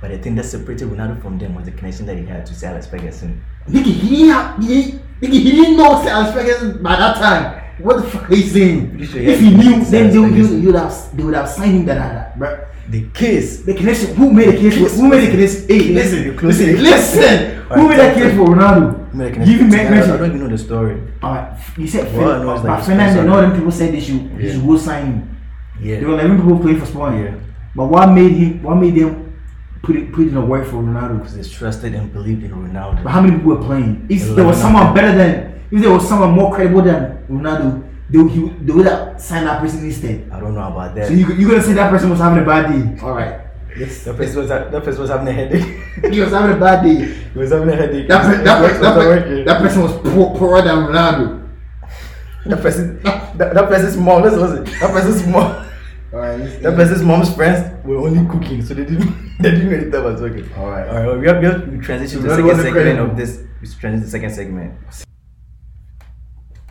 But 0.00 0.10
the 0.12 0.18
thing 0.18 0.36
that 0.36 0.44
separated 0.44 0.88
Ronaldo 0.88 1.20
from 1.20 1.38
them 1.38 1.54
was 1.56 1.64
the 1.64 1.72
connection 1.72 2.06
that 2.06 2.16
he 2.16 2.24
had 2.24 2.46
to 2.46 2.54
Sir 2.54 2.68
Alex 2.68 2.86
Ferguson. 2.86 3.42
nigga, 3.68 3.84
he 3.84 4.08
didn't 4.26 4.62
he, 4.62 4.92
nigga, 5.20 5.32
he 5.32 5.50
didn't 5.52 5.76
know 5.76 6.00
Alex 6.06 6.32
Ferguson 6.32 6.82
by 6.82 6.94
that 6.96 7.16
time. 7.16 7.64
What 7.82 7.96
the 8.02 8.10
fuck 8.10 8.30
are 8.30 8.34
you 8.34 8.42
saying? 8.42 9.04
Sure 9.04 9.20
If 9.22 9.40
he 9.40 9.50
knew, 9.54 9.84
then 9.84 10.10
they 10.10 10.18
would, 10.18 10.34
you 10.34 10.66
would 10.66 10.74
have, 10.74 11.16
they 11.16 11.22
would 11.22 11.34
have 11.34 11.48
signed 11.48 11.72
him 11.78 11.84
that, 11.86 11.94
that, 11.98 12.38
bro. 12.38 12.64
The 12.88 13.06
case. 13.10 13.62
The 13.64 13.74
connection, 13.74 14.14
who 14.16 14.32
made 14.32 14.48
the 14.48 14.56
connection? 14.56 14.86
Who 14.98 15.08
made 15.08 15.26
the 15.26 15.30
connection? 15.32 15.68
Hey, 15.68 15.80
listen, 15.92 16.36
listen, 16.38 16.68
it. 16.70 16.78
listen. 16.80 17.54
Who 17.68 17.88
made 17.88 17.98
that 17.98 18.14
talk 18.14 18.14
to 18.14 18.20
connection 18.20 18.38
me. 18.38 18.44
for 18.46 18.54
Ronaldo? 18.54 19.14
Made 19.14 19.24
a 19.24 19.28
You 19.28 19.32
connection 19.34 19.54
even 19.54 19.70
to- 19.70 19.76
men- 19.76 20.10
I, 20.10 20.14
I 20.14 20.16
don't 20.16 20.26
even 20.28 20.40
know 20.40 20.48
the 20.48 20.58
story. 20.58 21.02
Alright, 21.22 21.58
you 21.76 21.86
said 21.86 22.14
Well, 22.16 22.30
I 22.30 22.34
it's 22.36 22.44
uh, 22.44 22.46
like 22.46 22.62
but 22.64 22.76
the 22.78 22.82
Fernand 22.86 23.12
sponsor. 23.12 23.20
and 23.20 23.30
all 23.30 23.40
them 23.42 23.52
people 23.54 23.70
said 23.72 23.92
they 23.94 24.00
should, 24.00 24.38
they 24.38 24.52
should 24.52 24.66
go 24.66 24.76
sign 24.76 25.06
him. 25.06 25.36
Yeah. 25.80 26.00
There 26.00 26.08
were 26.08 26.14
11 26.14 26.36
people 26.42 26.58
playing 26.58 26.80
for 26.80 26.86
Spain. 26.86 27.22
Yeah. 27.24 27.34
But 27.74 27.86
what 27.86 28.06
made 28.12 28.32
him? 28.32 28.62
What 28.62 28.76
made 28.76 28.94
them 28.96 29.38
put 29.82 29.96
it 29.96 30.12
put 30.12 30.26
in 30.28 30.36
a 30.36 30.44
work 30.44 30.66
for 30.66 30.76
Ronaldo? 30.82 31.18
Because 31.18 31.36
they 31.36 31.42
trusted 31.42 31.94
and 31.94 32.12
believed 32.12 32.42
in 32.44 32.50
Ronaldo. 32.50 33.02
But 33.04 33.10
how 33.12 33.20
many 33.20 33.36
people 33.36 33.56
were 33.56 33.62
playing? 33.64 34.06
If 34.08 34.34
there 34.34 34.44
was 34.44 34.58
someone 34.60 34.92
better 34.94 35.16
than, 35.16 35.62
if 35.70 35.80
there 35.82 35.90
was 35.92 36.08
someone 36.08 36.32
more 36.32 36.54
credible 36.54 36.82
than 36.82 37.24
Ronaldo, 37.30 37.84
they, 38.10 38.18
would- 38.18 38.32
he, 38.32 38.48
they 38.64 38.72
would 38.72 38.86
have 38.86 39.20
signed 39.20 39.46
that 39.46 39.60
person 39.60 39.84
instead. 39.84 40.28
I 40.32 40.40
don't 40.40 40.54
know 40.54 40.66
about 40.66 40.94
that. 40.96 41.06
So 41.08 41.12
you 41.14 41.32
you 41.34 41.48
gonna 41.48 41.62
say 41.62 41.74
that 41.74 41.90
person 41.90 42.10
was 42.10 42.18
having 42.18 42.42
a 42.42 42.46
bad 42.46 42.72
day? 42.72 43.00
All 43.02 43.12
right. 43.14 43.40
Yes. 43.78 44.02
that 44.04 44.16
person 44.16 44.40
was 44.40 44.48
that 44.48 44.72
person 44.82 45.00
was 45.02 45.10
having 45.10 45.28
a 45.28 45.32
headache. 45.32 45.84
He 46.12 46.18
was 46.20 46.30
having 46.32 46.56
a 46.56 46.58
bad 46.60 46.82
day. 46.82 47.04
he 47.32 47.38
was 47.38 47.50
having 47.52 47.68
a 47.68 47.76
headache. 47.76 48.08
That, 48.08 48.22
per- 48.24 48.42
that, 48.42 48.58
per- 48.58 48.78
that, 48.80 48.94
per- 48.94 49.44
that 49.44 49.60
person 49.62 49.82
was 49.82 49.92
poor, 49.98 50.34
poorer 50.36 50.62
than 50.62 50.76
Ronaldo. 50.88 51.48
That 52.46 52.62
person, 52.62 52.98
that, 53.02 53.36
that 53.54 53.68
person's 53.68 53.96
listen. 53.96 54.64
That 54.80 54.90
person's 54.90 55.26
mom. 55.26 55.67
All 56.12 56.20
right. 56.20 56.38
That 56.62 56.74
person's 56.74 57.02
mom's 57.02 57.34
friends 57.34 57.84
were 57.84 57.98
only 57.98 58.26
cooking, 58.32 58.62
so 58.62 58.74
they 58.74 58.84
didn't 58.84 59.36
they 59.40 59.50
didn't 59.50 59.68
really 59.68 59.90
tell 59.90 60.06
us 60.06 60.20
okay. 60.20 60.44
All 60.56 60.70
right. 60.70 60.88
All 60.88 60.94
right, 60.96 61.06
well, 61.06 61.18
we 61.18 61.26
have, 61.26 61.38
we 61.40 61.46
have 61.46 61.68
we 61.68 61.78
transition 61.78 62.22
to 62.22 62.28
the 62.28 62.34
second 62.36 62.56
segment 62.62 62.98
of 62.98 63.16
this. 63.16 63.44
We 63.60 63.68
transition 63.68 64.00
to 64.00 64.04
the 64.06 64.10
second 64.10 64.30
segment. 64.34 64.74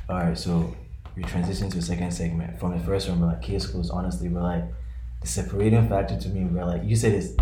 All 0.09 0.17
right, 0.17 0.38
so 0.38 0.75
we 1.15 1.23
transition 1.23 1.69
to 1.69 1.77
the 1.77 1.83
second 1.83 2.11
segment. 2.11 2.59
From 2.59 2.77
the 2.77 2.83
first 2.83 3.09
one, 3.09 3.19
we're 3.19 3.27
like 3.27 3.41
case 3.41 3.63
schools. 3.63 3.89
Honestly, 3.89 4.29
we're 4.29 4.41
like 4.41 4.63
the 5.21 5.27
separating 5.27 5.88
factor 5.88 6.17
to 6.17 6.29
me. 6.29 6.45
We're 6.45 6.65
like 6.65 6.83
you 6.83 6.95
said 6.95 7.13
is 7.13 7.35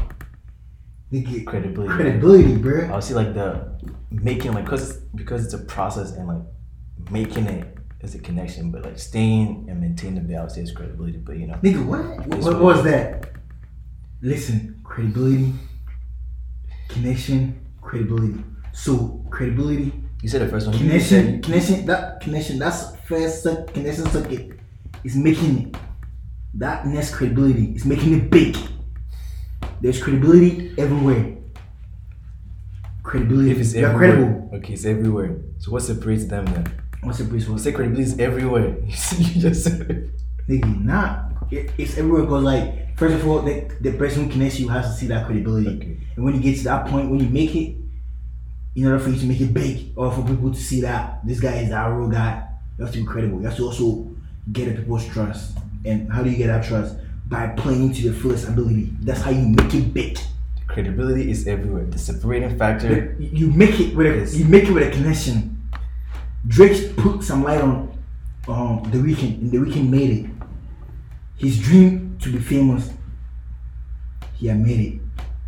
Nigga, 1.13 1.45
credibility. 1.45 1.93
credibility, 1.93 2.57
bro. 2.57 2.87
I'll 2.91 3.01
see 3.01 3.13
like 3.13 3.33
the 3.33 3.77
making 4.09 4.53
like 4.53 4.65
because 4.65 4.97
because 5.15 5.45
it's 5.45 5.53
a 5.53 5.59
process 5.59 6.11
and 6.11 6.27
like 6.27 6.41
making 7.11 7.45
it 7.45 7.74
is 8.05 8.15
a 8.15 8.19
connection, 8.19 8.71
but 8.71 8.83
like 8.83 8.97
staying 8.97 9.65
and 9.69 9.81
maintaining 9.81 10.27
the 10.27 10.43
is 10.57 10.71
credibility. 10.71 11.17
But 11.17 11.37
you 11.37 11.47
know, 11.47 11.55
Nigga, 11.55 11.85
what? 11.85 12.27
What, 12.27 12.39
what 12.53 12.61
was 12.61 12.83
that? 12.85 13.31
Listen, 14.21 14.79
credibility, 14.83 15.53
connection, 16.87 17.59
credibility. 17.81 18.43
So 18.73 19.25
credibility, 19.29 19.91
you 20.21 20.29
said 20.29 20.41
the 20.41 20.47
first 20.47 20.67
one. 20.67 20.77
Connection, 20.77 21.25
said- 21.25 21.43
connection. 21.43 21.85
That 21.85 22.21
connection. 22.21 22.59
That's 22.59 22.95
first 23.07 23.43
cir- 23.43 23.65
connection 23.73 24.05
circuit 24.09 24.59
is 25.03 25.15
making 25.15 25.67
it. 25.67 25.75
That 26.53 26.87
next 26.87 27.13
credibility 27.15 27.73
is 27.75 27.85
making 27.85 28.13
it 28.17 28.29
big. 28.29 28.55
There's 29.81 30.01
credibility 30.01 30.73
everywhere. 30.77 31.35
Credibility. 33.03 33.51
If 33.51 33.59
it's 33.59 33.75
You're 33.75 33.89
everywhere, 33.89 34.15
credible. 34.15 34.57
okay, 34.57 34.73
it's 34.73 34.85
everywhere. 34.85 35.37
So 35.59 35.71
what 35.71 35.83
separates 35.83 36.25
them 36.25 36.45
then? 36.45 36.81
What's 37.05 37.19
the 37.19 37.25
bridge? 37.25 37.47
You 37.47 37.57
say 37.57 37.71
credibility 37.71 38.03
is 38.03 38.19
everywhere. 38.19 38.77
You 38.83 38.91
see, 38.95 39.23
you 39.23 39.41
just 39.41 39.63
said 39.63 39.81
it. 39.89 40.09
Nigga, 40.49 40.83
nah. 40.83 41.25
It, 41.51 41.71
it's 41.77 41.97
everywhere 41.97 42.23
because 42.23 42.43
like 42.43 42.97
first 42.97 43.15
of 43.15 43.27
all, 43.27 43.41
the, 43.41 43.71
the 43.81 43.93
person 43.93 44.25
who 44.25 44.31
connects 44.31 44.59
you 44.59 44.67
has 44.69 44.87
to 44.87 44.93
see 44.93 45.07
that 45.07 45.25
credibility. 45.25 45.69
Okay. 45.77 45.97
And 46.15 46.25
when 46.25 46.35
you 46.35 46.41
get 46.41 46.57
to 46.57 46.63
that 46.65 46.87
point, 46.87 47.09
when 47.09 47.19
you 47.19 47.29
make 47.29 47.55
it, 47.55 47.75
in 48.75 48.85
order 48.85 48.99
for 48.99 49.09
you 49.09 49.19
to 49.19 49.25
make 49.25 49.39
it 49.39 49.53
big, 49.53 49.93
or 49.95 50.11
for 50.11 50.21
people 50.23 50.51
to 50.51 50.59
see 50.59 50.81
that 50.81 51.25
this 51.25 51.39
guy 51.39 51.57
is 51.57 51.71
our 51.71 51.97
real 51.97 52.09
guy, 52.09 52.47
you 52.77 52.83
have 52.83 52.93
to 52.93 52.99
be 52.99 53.05
credible. 53.05 53.39
You 53.39 53.45
have 53.47 53.55
to 53.57 53.65
also 53.65 54.09
get 54.51 54.65
the 54.65 54.81
people's 54.81 55.07
trust. 55.07 55.57
And 55.85 56.11
how 56.11 56.23
do 56.23 56.29
you 56.29 56.37
get 56.37 56.47
that 56.47 56.65
trust? 56.65 56.95
By 57.27 57.47
playing 57.49 57.93
to 57.93 58.01
your 58.01 58.13
fullest 58.13 58.47
ability. 58.47 58.89
That's 59.01 59.21
how 59.21 59.31
you 59.31 59.47
make 59.47 59.73
it 59.73 59.93
big. 59.93 60.19
Credibility 60.67 61.31
is 61.31 61.47
everywhere. 61.47 61.85
The 61.85 61.97
separating 61.97 62.57
factor. 62.57 63.15
You 63.19 63.29
you 63.31 63.51
make 63.51 63.79
it 63.79 63.95
with 63.95 64.07
a 64.07 64.37
you 64.37 64.45
make 64.45 64.65
it 64.65 64.71
with 64.71 64.87
a 64.87 64.91
connection. 64.91 65.54
Drake 66.47 66.95
put 66.95 67.23
some 67.23 67.43
light 67.43 67.61
on 67.61 67.97
um 68.47 68.83
the 68.91 68.97
Weeknd, 68.97 69.41
and 69.41 69.51
the 69.51 69.57
Weeknd 69.57 69.89
made 69.89 70.25
it. 70.25 70.29
His 71.37 71.59
dream 71.59 72.17
to 72.21 72.31
be 72.31 72.39
famous, 72.39 72.89
he 74.35 74.47
had 74.47 74.59
made 74.59 74.79
it. 74.79 75.01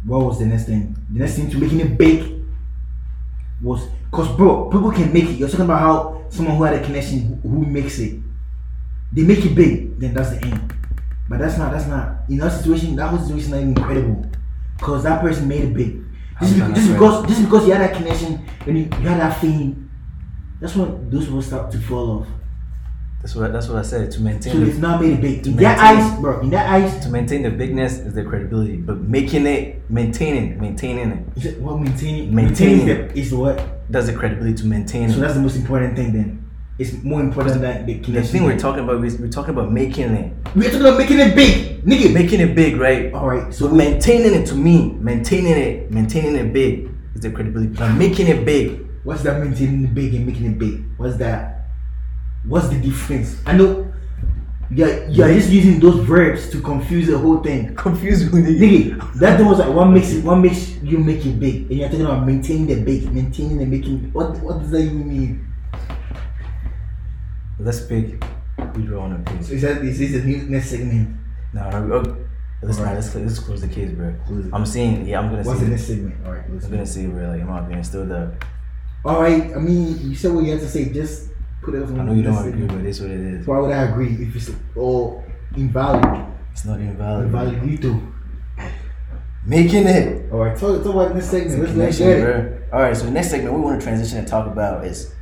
What 0.06 0.26
was 0.26 0.40
the 0.40 0.46
next 0.46 0.66
thing? 0.66 0.96
The 1.12 1.20
next 1.20 1.36
thing 1.36 1.50
to 1.52 1.58
making 1.58 1.80
it 1.80 1.98
big, 1.98 2.44
was 3.62 3.86
because 4.10 4.36
bro, 4.36 4.70
people 4.70 4.92
can 4.92 5.12
make 5.14 5.26
it. 5.26 5.38
You're 5.38 5.50
talking 5.50 5.66
about 5.66 5.80
how 5.80 6.26
someone 6.30 6.58
who 6.58 6.64
had 6.64 6.76
a 6.76 6.84
connection 6.84 7.40
who, 7.42 7.50
who 7.50 7.66
makes 7.66 8.00
it, 8.00 8.20
they 9.14 9.22
make 9.24 9.46
it 9.46 9.56
big. 9.56 10.00
Then 10.00 10.14
that's 10.14 10.32
the 10.32 10.46
end. 10.46 10.74
But 11.30 11.40
that's 11.40 11.58
not. 11.58 11.72
That's 11.72 11.88
not. 11.88 12.24
In 12.30 12.38
that 12.38 12.52
situation, 12.52 12.96
that 12.96 13.10
whole 13.10 13.20
situation 13.20 13.52
not 13.52 13.58
even 13.58 13.78
incredible, 13.78 14.26
because 14.78 15.04
that 15.04 15.22
person 15.22 15.48
made 15.48 15.64
it 15.64 15.74
big. 15.74 16.04
Just, 16.40 16.54
I'm 16.54 16.54
be- 16.54 16.60
trying 16.60 16.76
just 16.76 16.92
because 16.94 17.28
just 17.28 17.44
because 17.44 17.68
you 17.68 17.74
had 17.74 17.82
that 17.82 17.96
connection 17.96 18.46
and 18.66 18.78
you, 18.78 18.84
you 18.84 19.08
had 19.08 19.20
that 19.20 19.40
fame, 19.42 19.87
that's 20.60 20.76
when 20.76 21.10
those 21.10 21.26
people 21.26 21.42
start 21.42 21.72
to 21.72 21.78
fall 21.80 22.20
off. 22.22 22.28
That's 23.22 23.36
what 23.36 23.52
that's 23.52 23.68
what 23.68 23.78
I 23.80 23.82
said. 23.82 24.12
To 24.12 24.22
maintain 24.22 24.54
So 24.54 24.60
the- 24.60 24.66
they've 24.66 24.80
not 24.80 25.02
made 25.02 25.20
big. 25.22 25.44
To 25.44 25.50
In 25.50 25.56
maintain- 25.56 25.80
eyes, 25.80 26.20
bro. 26.20 26.40
In 26.42 26.50
their 26.50 26.66
eyes, 26.68 27.00
to 27.04 27.10
maintain 27.10 27.42
the 27.44 27.50
bigness 27.50 27.94
is 28.00 28.14
the 28.14 28.24
credibility, 28.24 28.78
but 28.78 29.02
making 29.02 29.46
it, 29.48 29.82
maintaining, 29.90 30.60
maintaining 30.60 31.12
it, 31.12 31.20
is 31.36 31.46
it 31.46 31.60
what 31.62 31.80
maintaining? 31.82 32.34
Maintaining. 32.34 32.86
Maintaining 32.86 33.08
the- 33.14 33.20
is 33.20 33.34
what. 33.34 33.60
that's 33.90 34.06
the 34.08 34.14
credibility 34.14 34.54
to 34.56 34.66
maintain 34.68 35.10
So 35.10 35.18
it. 35.18 35.22
that's 35.22 35.34
the 35.34 35.42
most 35.42 35.56
important 35.56 35.96
thing. 35.96 36.14
Then 36.14 36.44
it's 36.78 36.94
more 37.04 37.22
important 37.22 37.60
than 37.62 37.86
the 37.86 37.94
connection. 37.96 38.14
The 38.14 38.22
thing 38.24 38.44
we're 38.44 38.60
talking 38.60 38.84
about 38.84 39.04
is 39.04 39.18
we're 39.18 39.30
talking 39.30 39.52
about 39.56 39.72
making 39.74 40.12
it, 40.12 40.32
We're 40.56 40.66
talking 40.70 40.82
about 40.82 40.98
making 41.00 41.20
it 41.20 41.36
big, 41.36 41.84
nigga. 41.86 42.14
making 42.14 42.40
it 42.42 42.54
big, 42.56 42.78
right? 42.78 43.12
All 43.14 43.28
right. 43.28 43.52
So 43.54 43.68
So 43.68 43.74
maintaining 43.74 44.34
it 44.40 44.46
to 44.48 44.56
me, 44.56 44.96
maintaining 45.02 45.54
it, 45.58 45.92
maintaining 45.92 46.36
it 46.36 46.54
big 46.54 46.90
is 47.16 47.22
the 47.22 47.32
credibility. 47.32 47.74
But 47.76 47.94
making 47.96 48.28
it 48.28 48.46
big, 48.46 48.87
what's 49.08 49.24
that 49.24 49.40
maintaining 49.42 49.88
big 49.94 50.14
and 50.16 50.26
making 50.28 50.46
it 50.52 50.60
big? 50.60 50.84
What's 50.98 51.16
that? 51.18 51.70
What's 52.44 52.68
the 52.68 52.78
difference? 52.80 53.40
I 53.46 53.54
know. 53.56 53.88
Yeah, 54.70 55.08
you're 55.08 55.30
just 55.34 55.50
using 55.50 55.80
those 55.80 56.04
verbs 56.06 56.50
to 56.52 56.60
confuse 56.60 57.08
the 57.08 57.18
whole 57.18 57.40
thing. 57.42 57.74
confused 57.76 58.34
with 58.34 58.46
it. 58.46 58.60
Nigga, 58.60 59.14
that 59.22 59.38
thing 59.38 59.48
was 59.48 59.60
like 59.60 59.74
what 59.74 59.86
makes 59.86 60.12
it 60.12 60.26
what 60.26 60.36
makes 60.36 60.76
you 60.84 60.98
make 60.98 61.26
it 61.26 61.40
big, 61.40 61.56
and 61.72 61.80
you're 61.80 61.88
talking 61.88 62.04
about 62.06 62.26
maintaining 62.28 62.68
the 62.68 62.76
big, 62.84 63.10
maintaining 63.14 63.62
and 63.62 63.72
making. 63.72 64.12
What 64.12 64.38
what 64.44 64.60
does 64.60 64.72
that 64.72 64.82
even 64.82 65.08
mean? 65.08 65.48
Let's 67.60 67.80
pick. 67.86 68.22
We 68.76 68.84
draw 68.84 69.04
on 69.06 69.14
a 69.14 69.18
So 69.42 69.50
page. 69.50 69.52
is 69.52 69.62
that 69.62 69.78
is 69.84 70.00
this 70.00 70.12
the 70.12 70.24
new 70.28 70.38
next 70.50 70.70
segment? 70.70 71.16
No, 71.54 71.70
no, 71.70 71.94
oh, 71.96 72.18
let's 72.62 72.78
Alright. 72.78 72.96
not. 72.96 73.04
Let's 73.04 73.16
let's 73.16 73.40
close 73.40 73.62
the 73.62 73.70
case, 73.70 73.92
bro. 73.92 74.14
Close. 74.28 74.50
I'm 74.52 74.66
seeing 74.66 75.08
yeah, 75.08 75.20
I'm 75.20 75.30
gonna 75.30 75.44
see. 75.44 75.48
What's 75.48 75.60
say. 75.62 75.66
the 75.66 75.72
this. 75.72 75.80
next 75.80 75.88
segment? 75.88 76.26
All 76.26 76.34
right, 76.34 76.52
let's 76.52 76.66
I'm 76.66 76.72
go. 76.72 76.78
gonna 76.78 76.86
see 76.86 77.08
bro. 77.08 77.30
Like, 77.30 77.40
in 77.42 77.48
my 77.48 77.60
opinion, 77.60 77.84
still 77.86 78.06
the. 78.06 78.34
All 79.08 79.22
right. 79.22 79.56
I 79.56 79.60
mean, 79.60 80.10
you 80.10 80.16
said 80.16 80.34
what 80.34 80.44
you 80.44 80.52
had 80.52 80.60
to 80.60 80.68
say. 80.68 80.90
Just 80.90 81.30
put 81.64 81.76
it. 81.76 81.84
On 81.84 81.88
the 81.88 81.94
table. 81.94 82.02
I 82.02 82.06
know 82.08 82.14
you 82.14 82.24
don't 82.24 82.48
agree, 82.48 82.68
but 82.68 82.86
it's 82.86 83.00
what 83.00 83.10
it 83.10 83.22
is. 83.22 83.48
Why 83.48 83.58
would 83.60 83.72
I 83.72 83.84
agree 83.84 84.14
if 84.20 84.36
it's 84.36 84.52
all 84.76 85.24
invalid? 85.56 86.04
It's 86.52 86.66
not 86.66 86.82
invalid. 86.82 87.28
Invalid, 87.28 87.70
you 87.70 87.78
too. 87.78 88.14
Making 89.46 89.88
it. 89.88 90.30
All 90.30 90.40
right, 90.40 90.58
talk, 90.58 90.84
talk 90.84 90.94
about 90.94 91.16
this 91.16 91.32
segment. 91.32 91.78
Let's, 91.78 92.00
get 92.00 92.20
it. 92.20 92.64
All 92.74 92.82
right, 92.82 92.98
so 92.98 93.06
the 93.06 93.12
next 93.12 93.30
segment 93.30 93.54
we 93.56 93.62
want 93.62 93.80
to 93.80 93.86
transition 93.86 94.18
and 94.18 94.28
talk 94.28 94.46
about 94.46 94.84
is, 94.86 95.16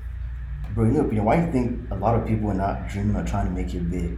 bro, 0.73 0.85
in 0.85 0.95
your 0.95 1.05
opinion, 1.05 1.25
why 1.25 1.35
do 1.35 1.45
you 1.45 1.51
think 1.51 1.91
a 1.91 1.95
lot 1.95 2.15
of 2.15 2.25
people 2.25 2.49
are 2.49 2.55
not 2.55 2.87
dreaming 2.87 3.15
or 3.15 3.23
trying 3.23 3.45
to 3.45 3.51
make 3.51 3.71
it 3.71 3.87
big? 3.91 4.17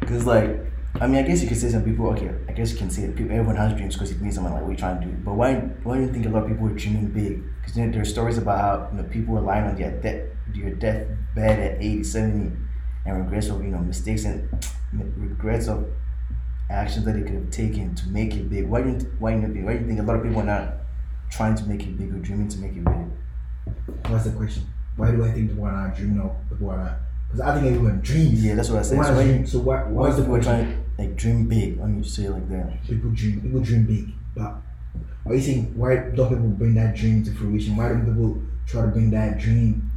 Because, 0.00 0.26
like, 0.26 0.60
I 1.00 1.06
mean, 1.06 1.24
I 1.24 1.26
guess 1.26 1.40
you 1.40 1.48
could 1.48 1.56
say 1.56 1.70
some 1.70 1.84
people, 1.84 2.06
okay, 2.10 2.32
I 2.50 2.52
guess 2.52 2.72
you 2.72 2.76
can 2.76 2.90
say 2.90 3.06
that 3.06 3.16
people, 3.16 3.32
everyone 3.32 3.56
has 3.56 3.72
dreams 3.72 3.94
because 3.94 4.10
it 4.10 4.20
means 4.20 4.34
something 4.34 4.52
like 4.52 4.60
what 4.62 4.68
you're 4.68 4.78
trying 4.78 5.00
to 5.00 5.06
do. 5.06 5.12
But 5.12 5.36
why, 5.36 5.54
why 5.54 5.96
do 5.96 6.02
you 6.02 6.12
think 6.12 6.26
a 6.26 6.28
lot 6.28 6.42
of 6.42 6.48
people 6.50 6.66
are 6.66 6.74
dreaming 6.74 7.08
big? 7.08 7.42
Because 7.64 7.76
know, 7.78 7.90
there 7.90 8.02
are 8.02 8.04
stories 8.04 8.38
about 8.38 8.60
how 8.60 8.88
you 8.92 9.02
know 9.02 9.08
people 9.08 9.38
are 9.38 9.40
lying 9.40 9.66
on 9.66 9.76
their 9.76 9.90
death, 10.00 10.28
their 10.54 10.74
deathbed 10.74 11.58
at 11.58 11.82
80, 11.82 12.04
70, 12.04 12.56
and 13.06 13.24
regrets 13.24 13.48
of 13.48 13.64
you 13.64 13.70
know 13.70 13.78
mistakes 13.78 14.24
and 14.24 14.48
regrets 15.16 15.68
of 15.68 15.86
actions 16.70 17.04
that 17.04 17.12
they 17.12 17.22
could 17.22 17.34
have 17.34 17.50
taken 17.50 17.94
to 17.94 18.08
make 18.08 18.34
it 18.34 18.48
big. 18.48 18.66
Why 18.66 18.82
do 18.82 18.90
you, 18.90 18.98
why 19.18 19.34
do 19.34 19.52
you, 19.52 19.64
why 19.64 19.74
do 19.74 19.80
you 19.80 19.86
think 19.86 20.00
a 20.00 20.02
lot 20.02 20.16
of 20.16 20.22
people 20.22 20.40
are 20.40 20.44
not 20.44 20.74
trying 21.30 21.54
to 21.56 21.64
make 21.64 21.82
it 21.82 21.98
big 21.98 22.12
or 22.12 22.18
dreaming 22.18 22.48
to 22.48 22.58
make 22.58 22.72
it 22.72 22.84
big? 22.84 24.10
What's 24.10 24.24
the 24.24 24.32
question? 24.32 24.64
Why 24.96 25.10
do 25.10 25.24
I 25.24 25.32
think 25.32 25.50
people 25.50 25.64
are 25.64 25.88
not 25.88 25.96
dreaming 25.96 26.20
of 26.20 26.36
people 26.48 26.70
are 26.70 26.78
not? 26.78 26.96
Because 27.28 27.40
I 27.40 27.54
think 27.54 27.66
everyone 27.66 28.00
dreams. 28.00 28.44
Yeah, 28.44 28.54
that's 28.54 28.68
what 28.68 28.78
I 28.78 28.82
said. 28.82 28.98
Why 28.98 29.04
So 29.04 29.10
not 29.10 29.16
why, 29.18 29.24
dream? 29.24 29.46
So 29.46 29.58
why, 29.58 29.82
why 29.82 29.90
what's 29.90 30.12
is 30.12 30.16
the 30.18 30.22
people 30.22 30.42
trying 30.42 30.66
to 30.66 31.02
like 31.02 31.16
dream 31.16 31.48
big? 31.48 31.80
Let 31.80 31.88
me 31.88 32.02
say 32.04 32.24
it 32.24 32.30
like 32.30 32.48
that. 32.50 32.84
People 32.86 33.10
dream. 33.10 33.40
People 33.40 33.60
dream 33.60 33.86
big, 33.86 34.12
but 34.36 34.56
are 35.26 35.34
you 35.34 35.40
saying 35.40 35.76
why 35.76 35.96
don't 35.96 36.28
people 36.28 36.48
bring 36.48 36.74
that 36.74 36.94
dream 36.96 37.24
to 37.24 37.30
fruition? 37.32 37.76
Why 37.76 37.88
don't 37.88 38.04
people 38.06 38.42
try 38.66 38.82
to 38.82 38.88
bring 38.88 39.10
that 39.10 39.38
dream? 39.38 39.90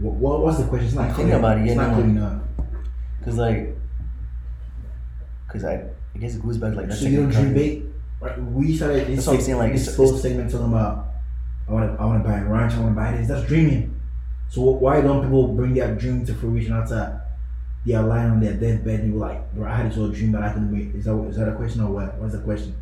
What, 0.00 0.14
what 0.14 0.40
what's 0.42 0.58
the 0.58 0.64
question? 0.66 0.86
It's 0.86 0.96
not 0.96 1.14
Think 1.16 1.28
clear. 1.28 1.38
about 1.38 1.58
it, 1.58 1.66
It's 1.66 1.74
not 1.76 1.88
no. 1.88 1.94
clear 1.94 2.06
enough. 2.06 2.42
Cause 3.24 3.36
like, 3.36 3.76
cause 5.48 5.64
I, 5.64 5.84
I 6.14 6.18
guess 6.18 6.34
it 6.34 6.42
goes 6.42 6.56
back 6.58 6.72
to 6.72 6.80
like 6.80 6.92
So 6.92 7.06
you 7.06 7.18
don't 7.18 7.30
dream 7.30 7.54
big. 7.54 7.84
Right? 8.20 8.38
We 8.42 8.76
started 8.76 9.06
this, 9.06 9.16
That's 9.16 9.26
what 9.28 9.36
I'm 9.36 9.40
saying, 9.42 9.58
like, 9.58 9.72
this 9.72 9.82
it's- 9.82 9.96
whole 9.96 10.16
segment 10.16 10.50
talking 10.50 10.66
about 10.68 11.06
I 11.68 11.72
want 11.72 11.96
to 11.96 12.02
I 12.02 12.04
want 12.04 12.22
to 12.22 12.28
buy 12.28 12.38
a 12.38 12.44
ranch. 12.44 12.72
I 12.74 12.80
want 12.80 12.94
to 12.96 13.00
buy 13.00 13.12
this. 13.16 13.28
That's 13.28 13.46
dreaming. 13.46 13.94
So 14.48 14.62
why 14.62 15.00
don't 15.00 15.22
people 15.22 15.48
bring 15.54 15.74
their 15.74 15.94
dream 15.94 16.26
to 16.26 16.34
fruition 16.34 16.72
after 16.72 17.20
they 17.86 17.94
are 17.94 18.02
lying 18.02 18.30
on 18.32 18.40
their 18.40 18.54
deathbed 18.54 19.00
and 19.00 19.12
you're 19.12 19.20
like, 19.20 19.54
bro, 19.54 19.68
I 19.70 19.76
had 19.76 19.86
this 19.90 19.96
whole 19.96 20.08
dream 20.08 20.32
that 20.32 20.42
I 20.42 20.52
couldn't 20.52 20.72
make. 20.72 20.94
Is 20.96 21.04
that 21.04 21.16
is 21.28 21.36
that 21.36 21.48
a 21.48 21.52
question 21.54 21.82
or 21.82 21.92
what? 21.92 22.14
What's 22.18 22.32
the 22.34 22.40
question? 22.40 22.74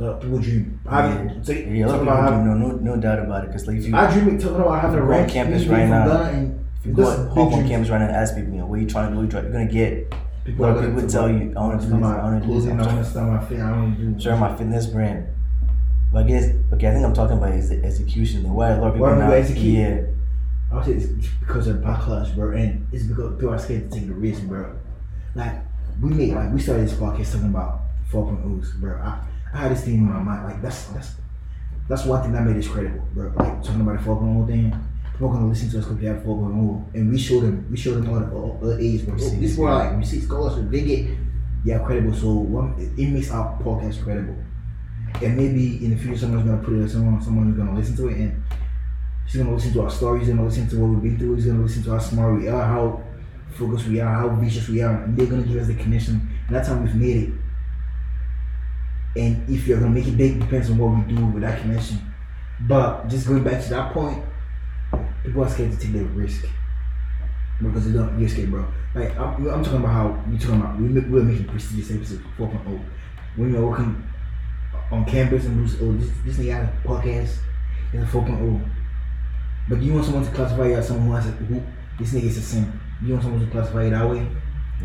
So 0.00 0.14
people 0.14 0.38
dream. 0.38 0.80
I 0.86 1.08
mean, 1.12 1.42
take, 1.42 1.66
Yeah, 1.66 1.84
a 1.84 1.86
lot 1.88 1.92
talking 1.92 2.08
of 2.08 2.14
about 2.14 2.30
people 2.30 2.32
having- 2.32 2.60
no, 2.60 2.68
no, 2.68 2.94
no 2.94 2.96
doubt 3.00 3.18
about 3.18 3.44
it. 3.44 3.50
Cause 3.52 3.66
like 3.66 3.76
if 3.76 3.86
you, 3.86 3.94
I 3.94 4.10
dream 4.10 4.38
talking 4.38 4.56
about 4.56 4.80
having 4.80 4.98
a 4.98 5.02
If 5.02 5.08
you 5.08 5.12
go 5.14 5.20
on 5.20 5.28
campus 5.28 5.66
right 5.66 5.88
now, 5.90 6.22
and 6.22 6.64
if 6.80 6.86
you 6.86 6.92
go 6.94 7.02
that's 7.04 7.18
on, 7.20 7.26
big 7.26 7.34
hop 7.34 7.46
on 7.46 7.50
dreams. 7.52 7.68
campus 7.70 7.90
right 7.90 7.98
now 7.98 8.06
and 8.06 8.16
ask 8.16 8.34
people, 8.34 8.50
you 8.52 8.58
know, 8.60 8.66
what 8.66 8.78
are 8.78 8.82
you 8.82 8.88
trying 8.88 9.10
to 9.10 9.16
do, 9.16 9.22
you 9.22 9.28
try, 9.28 9.42
you're 9.42 9.52
gonna 9.52 9.66
get. 9.66 10.14
People 10.46 10.64
a 10.64 10.68
lot 10.68 10.70
are 10.72 10.78
of 10.78 10.82
gonna 10.84 10.94
people 10.94 11.10
tell 11.10 11.28
you, 11.28 11.52
I 11.54 11.60
wanna 11.60 11.78
do 11.78 11.86
start 11.86 12.00
this, 12.00 12.00
my 12.00 12.18
I 12.18 12.24
wanna 12.24 12.40
do 12.46 12.54
this, 12.54 12.64
I'm 12.64 12.80
I 12.80 12.82
trying- 12.82 13.04
to 13.04 13.20
my 13.20 13.44
fit. 13.44 13.60
I 13.60 13.72
want 13.76 13.98
to 13.98 14.02
do. 14.04 14.20
Share 14.20 14.36
my 14.36 14.56
fitness 14.56 14.86
brand. 14.86 15.26
But 16.12 16.24
I 16.24 16.28
guess, 16.28 16.44
okay, 16.72 16.88
I 16.88 16.92
think 16.94 17.04
I'm 17.04 17.12
talking 17.14 17.36
about 17.36 17.52
is 17.52 17.68
the 17.68 17.84
execution. 17.84 18.46
and 18.46 18.54
Why 18.54 18.70
a 18.70 18.80
lot 18.80 18.86
of 18.88 18.94
people 18.94 19.06
Why 19.06 19.12
are 19.12 19.16
people 19.16 19.28
not, 19.28 19.36
execute? 19.36 19.78
yeah. 19.78 20.00
I 20.72 20.76
would 20.76 20.84
say 20.86 20.92
it's 20.92 21.28
because 21.40 21.66
of 21.66 21.76
backlash, 21.78 22.34
bro, 22.34 22.52
and 22.56 22.86
it's 22.90 23.04
because 23.04 23.34
people 23.34 23.52
are 23.52 23.58
scared 23.58 23.90
to 23.90 23.98
take 23.98 24.08
the 24.08 24.14
risk, 24.14 24.42
bro. 24.44 24.72
Like 25.34 25.56
we 26.00 26.08
made, 26.10 26.32
like 26.32 26.52
we 26.54 26.58
started 26.60 26.88
this 26.88 26.94
podcast 26.94 27.32
talking 27.32 27.48
about 27.50 27.80
4.0s, 28.10 28.80
bro. 28.80 28.96
I, 28.96 29.18
I 29.52 29.58
had 29.58 29.72
this 29.72 29.84
thing 29.84 29.94
in 29.94 30.04
my 30.04 30.20
mind, 30.20 30.44
like 30.44 30.62
that's 30.62 30.86
that's 30.86 31.14
that's 31.88 32.04
one 32.04 32.22
thing 32.22 32.32
that 32.32 32.44
made 32.44 32.56
us 32.56 32.68
credible, 32.68 33.06
bro. 33.12 33.32
Like 33.36 33.62
talking 33.62 33.80
about 33.80 33.98
the 33.98 34.08
4.0 34.08 34.46
thing, 34.46 34.74
people 35.12 35.28
are 35.28 35.32
gonna 35.34 35.48
listen 35.48 35.70
to 35.70 35.78
us 35.78 35.84
because 35.84 35.98
we 36.00 36.06
have 36.06 36.18
4.0, 36.18 36.94
and 36.94 37.10
we 37.10 37.18
showed 37.18 37.42
them, 37.42 37.66
we 37.70 37.76
showed 37.76 37.94
them 38.02 38.10
all 38.10 38.20
the 38.20 38.30
all, 38.30 38.58
all 38.62 38.78
A's, 38.78 39.02
bro. 39.02 39.14
Receipts, 39.14 39.40
This 39.40 39.56
were 39.56 39.68
yeah. 39.68 39.74
like 39.76 39.98
receipts, 39.98 40.24
scholarship, 40.26 40.70
they 40.70 40.80
get 41.64 41.80
are 41.80 41.84
credible. 41.86 42.14
So 42.14 42.32
one, 42.32 42.94
it, 42.96 43.08
makes 43.08 43.30
our 43.30 43.58
podcast 43.62 44.02
credible, 44.04 44.36
and 45.20 45.36
maybe 45.36 45.84
in 45.84 45.90
the 45.90 45.96
future 45.96 46.18
someone's 46.18 46.48
gonna 46.48 46.62
put 46.62 46.74
it, 46.74 46.88
someone 46.88 47.20
someone's 47.20 47.56
gonna 47.56 47.74
listen 47.74 47.96
to 47.96 48.08
it 48.08 48.16
and. 48.16 48.42
she's 49.26 49.40
gonna 49.40 49.54
listen 49.54 49.72
to 49.72 49.82
our 49.82 49.90
stories, 49.90 50.26
he's 50.26 50.34
gonna 50.34 50.46
listen 50.46 50.68
to 50.68 50.76
what 50.80 50.88
we've 50.90 51.02
been 51.02 51.18
through, 51.18 51.34
he's 51.36 51.46
gonna 51.46 51.62
listen 51.62 51.82
to 51.84 51.90
how 51.92 51.98
smart 51.98 52.40
we 52.40 52.48
are, 52.48 52.64
how 52.64 53.00
focused 53.54 53.86
we 53.86 54.00
are, 54.00 54.12
how 54.12 54.28
vicious 54.30 54.68
we 54.68 54.82
are, 54.82 55.04
and 55.04 55.16
they're 55.16 55.26
gonna 55.26 55.42
give 55.42 55.60
us 55.60 55.68
the 55.68 55.74
connection. 55.74 56.14
And 56.46 56.56
that's 56.56 56.68
how 56.68 56.76
we've 56.76 56.94
made 56.94 57.16
it. 57.16 57.30
And 59.16 59.48
if 59.48 59.66
you're 59.66 59.80
gonna 59.80 59.90
make 59.90 60.06
it 60.06 60.16
big, 60.16 60.40
depends 60.40 60.70
on 60.70 60.78
what 60.78 61.06
we 61.06 61.14
do 61.14 61.26
with 61.26 61.42
that 61.42 61.60
connection. 61.60 61.98
But 62.60 63.08
just 63.08 63.26
going 63.26 63.42
back 63.42 63.62
to 63.62 63.70
that 63.70 63.92
point, 63.92 64.22
people 65.24 65.44
are 65.44 65.48
scared 65.48 65.72
to 65.72 65.78
take 65.78 65.92
the 65.92 66.04
risk 66.04 66.46
because 67.60 67.86
they 67.86 67.98
don't. 67.98 68.18
You're 68.18 68.28
scared, 68.28 68.50
bro. 68.50 68.66
Like 68.94 69.16
I'm, 69.18 69.48
I'm 69.48 69.64
talking 69.64 69.80
about 69.80 69.92
how 69.92 70.24
you 70.30 70.38
talking 70.38 70.60
about 70.60 70.80
we 70.80 70.88
make, 70.88 71.06
we're 71.06 71.22
making 71.22 71.46
prestigious 71.46 71.90
episodes 71.90 72.22
4.0 72.38 72.84
when 73.36 73.52
you're 73.52 73.66
working 73.66 74.02
on 74.90 75.04
campus 75.04 75.44
and 75.44 75.60
oh 75.80 75.92
this 75.92 76.10
this 76.24 76.36
nigga 76.36 76.52
had 76.52 76.64
a 76.64 76.88
podcast, 76.88 77.38
is 77.92 78.02
a 78.02 78.06
4.0. 78.06 78.70
But 79.68 79.80
do 79.80 79.86
you 79.86 79.94
want 79.94 80.04
someone 80.04 80.24
to 80.24 80.30
classify 80.32 80.66
you 80.66 80.74
as 80.74 80.88
someone 80.88 81.06
who 81.06 81.14
has 81.14 81.26
a, 81.26 81.30
who 81.30 81.62
this 81.98 82.12
nigga 82.12 82.24
is 82.24 82.38
a 82.38 82.42
sim? 82.42 82.80
You 83.02 83.12
want 83.12 83.22
someone 83.22 83.44
to 83.44 83.50
classify 83.50 83.84
you 83.84 83.90
that 83.90 84.08
way? 84.08 84.26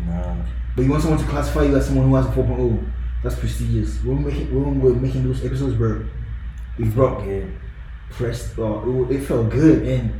Nah. 0.06 0.36
But 0.76 0.84
you 0.84 0.90
want 0.90 1.02
someone 1.02 1.20
to 1.20 1.26
classify 1.26 1.64
you 1.64 1.76
as 1.76 1.86
someone 1.86 2.08
who 2.08 2.14
has 2.14 2.26
a 2.26 2.30
4.0. 2.30 2.92
That's 3.22 3.36
prestigious. 3.36 4.02
When 4.04 4.22
we're 4.22 4.30
making 4.30 4.54
when 4.54 4.80
we're 4.80 4.94
making 4.94 5.24
those 5.26 5.44
episodes, 5.44 5.74
bro, 5.74 6.04
we 6.78 6.84
brought 6.86 7.26
Yeah. 7.26 7.44
pressed. 8.10 8.58
Uh, 8.58 8.80
it, 9.08 9.16
it 9.16 9.20
felt 9.26 9.50
good 9.50 9.82
and 9.86 10.12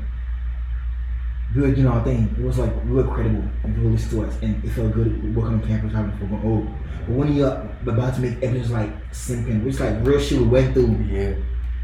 we 1.54 1.62
were 1.62 1.70
doing 1.72 1.86
our 1.86 2.02
thing. 2.04 2.34
It 2.38 2.42
was 2.44 2.58
like 2.58 2.72
we 2.84 2.90
were 2.92 3.04
credible 3.04 3.44
and 3.62 3.74
people 3.74 3.90
listened 3.90 4.10
to 4.12 4.26
us, 4.26 4.36
and 4.42 4.62
it 4.64 4.70
felt 4.70 4.92
good 4.92 5.34
working 5.36 5.54
on 5.54 5.66
campus 5.66 5.92
having 5.92 6.10
fun. 6.12 6.40
Oh, 6.44 6.66
But 7.06 7.14
when 7.16 7.32
you're 7.34 7.68
about 7.86 8.14
to 8.16 8.20
make 8.20 8.42
episodes 8.42 8.70
like 8.72 8.90
simping, 9.12 9.64
which 9.64 9.78
like 9.80 9.94
real 10.04 10.20
shit 10.20 10.40
we 10.40 10.46
went 10.46 10.74
through, 10.74 10.96
Yeah. 11.08 11.34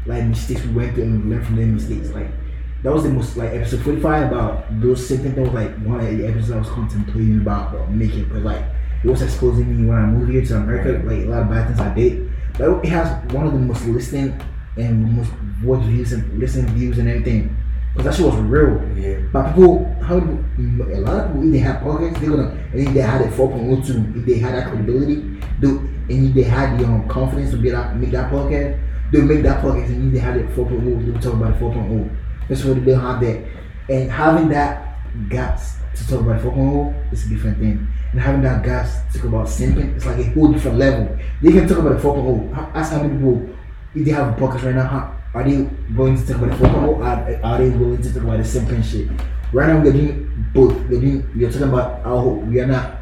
like 0.05 0.25
mistakes 0.25 0.63
we 0.65 0.73
went 0.73 0.93
through 0.95 1.03
and 1.05 1.23
we 1.25 1.31
learned 1.35 1.45
from 1.45 1.55
their 1.55 1.65
mistakes. 1.67 2.09
Like 2.11 2.29
that 2.83 2.91
was 2.93 3.03
the 3.03 3.09
most 3.09 3.37
like 3.37 3.51
episode 3.51 3.81
forty 3.81 4.01
five 4.01 4.27
about 4.31 4.65
those 4.81 5.09
simping 5.09 5.33
things. 5.35 5.53
Like 5.53 5.73
one 5.85 6.01
of 6.01 6.17
the 6.17 6.27
episodes 6.27 6.51
I 6.51 6.59
was 6.59 6.69
contemplating 6.69 7.37
about 7.39 7.89
making, 7.91 8.25
but 8.29 8.41
like 8.41 8.63
it 9.03 9.07
was 9.07 9.21
exposing 9.21 9.81
me 9.81 9.87
when 9.87 9.97
I 9.97 10.05
moved 10.05 10.31
here 10.31 10.45
to 10.45 10.55
America. 10.57 11.03
Like 11.05 11.25
a 11.25 11.29
lot 11.29 11.41
of 11.43 11.49
bad 11.49 11.67
things 11.67 11.79
I 11.79 11.93
did. 11.93 12.31
But 12.57 12.85
it 12.85 12.89
has 12.89 13.33
one 13.33 13.47
of 13.47 13.53
the 13.53 13.59
most 13.59 13.85
listening 13.85 14.39
and 14.77 15.17
most 15.17 15.31
watch 15.63 15.83
views 15.83 16.13
and 16.13 16.39
listening 16.39 16.73
views 16.73 16.97
and 16.99 17.09
everything. 17.09 17.55
Because 17.93 18.05
that 18.05 18.15
shit 18.15 18.25
was 18.25 18.41
real. 18.41 18.81
Yeah. 18.97 19.19
But 19.31 19.53
people, 19.53 19.93
how 20.01 20.19
do 20.19 20.45
a 20.59 20.99
lot 21.01 21.25
of 21.25 21.27
people, 21.31 21.43
if 21.43 21.51
they 21.51 21.59
have 21.59 21.81
podcasts, 21.83 22.19
they're 22.19 22.29
gonna, 22.29 22.49
and 22.71 22.87
if 22.87 22.93
they 22.93 23.01
had 23.01 23.21
a 23.21 23.27
4.02, 23.27 24.19
if 24.19 24.25
they 24.25 24.37
had 24.39 24.55
that 24.55 24.69
credibility, 24.69 25.15
they, 25.59 25.67
and 25.67 26.27
if 26.29 26.33
they 26.33 26.43
had 26.43 26.79
the 26.79 26.85
um, 26.85 27.07
confidence 27.07 27.51
to 27.51 27.57
be 27.57 27.69
that, 27.69 27.95
make 27.97 28.11
that 28.11 28.31
podcast, 28.31 28.81
they'll 29.11 29.25
make 29.25 29.43
that 29.43 29.61
podcast, 29.61 29.87
and 29.87 30.07
if 30.07 30.13
they 30.13 30.19
had 30.19 30.37
a 30.37 30.43
4.0, 30.55 31.05
they'll 31.05 31.21
talk 31.21 31.33
about 31.33 31.53
it 31.53 31.59
4.0. 31.59 32.17
That's 32.49 32.63
what 32.63 32.83
they 32.83 32.91
don't 32.91 32.99
have 32.99 33.21
that. 33.21 33.45
And 33.89 34.09
having 34.09 34.49
that 34.49 34.97
guts 35.29 35.75
to 35.95 36.07
talk 36.07 36.21
about 36.21 36.41
fucking 36.41 36.67
hole 36.69 36.93
is 37.11 37.25
a 37.25 37.29
different 37.29 37.57
thing. 37.57 37.87
And 38.11 38.21
having 38.21 38.41
that 38.41 38.63
to 38.63 39.17
talk 39.17 39.27
about 39.27 39.47
simping, 39.47 39.95
it's 39.95 40.05
like 40.05 40.17
a 40.17 40.23
whole 40.31 40.51
different 40.51 40.77
level. 40.77 41.17
They 41.41 41.51
can 41.51 41.67
talk 41.67 41.79
about 41.79 41.93
the 41.93 41.99
fucking 41.99 42.21
hole. 42.21 42.49
Ask 42.73 42.91
how 42.91 43.01
many 43.01 43.15
people, 43.15 43.49
if 43.95 44.05
they 44.05 44.11
have 44.11 44.37
a 44.37 44.41
podcast 44.41 44.65
right 44.65 44.75
now, 44.75 44.87
how, 44.87 45.15
are 45.33 45.43
they 45.43 45.63
going 45.95 46.15
to 46.15 46.27
talk 46.27 46.41
about 46.41 46.51
the 46.51 46.57
fucking 46.57 46.81
hole? 46.81 47.03
Are, 47.03 47.39
are 47.43 47.57
they 47.57 47.69
willing 47.69 48.01
to 48.01 48.13
talk 48.13 48.23
about 48.23 48.37
the 48.37 48.43
simping 48.43 48.83
shit? 48.83 49.09
Right 49.51 49.67
now, 49.67 49.81
we're 49.81 49.91
doing 49.91 50.45
both. 50.53 50.73
We're 50.89 51.01
doing, 51.01 51.29
we're 51.35 51.51
talking 51.51 51.69
about 51.69 52.05
our 52.05 52.19
whole, 52.21 52.35
we 52.37 52.59
are 52.59 52.67
not 52.67 52.97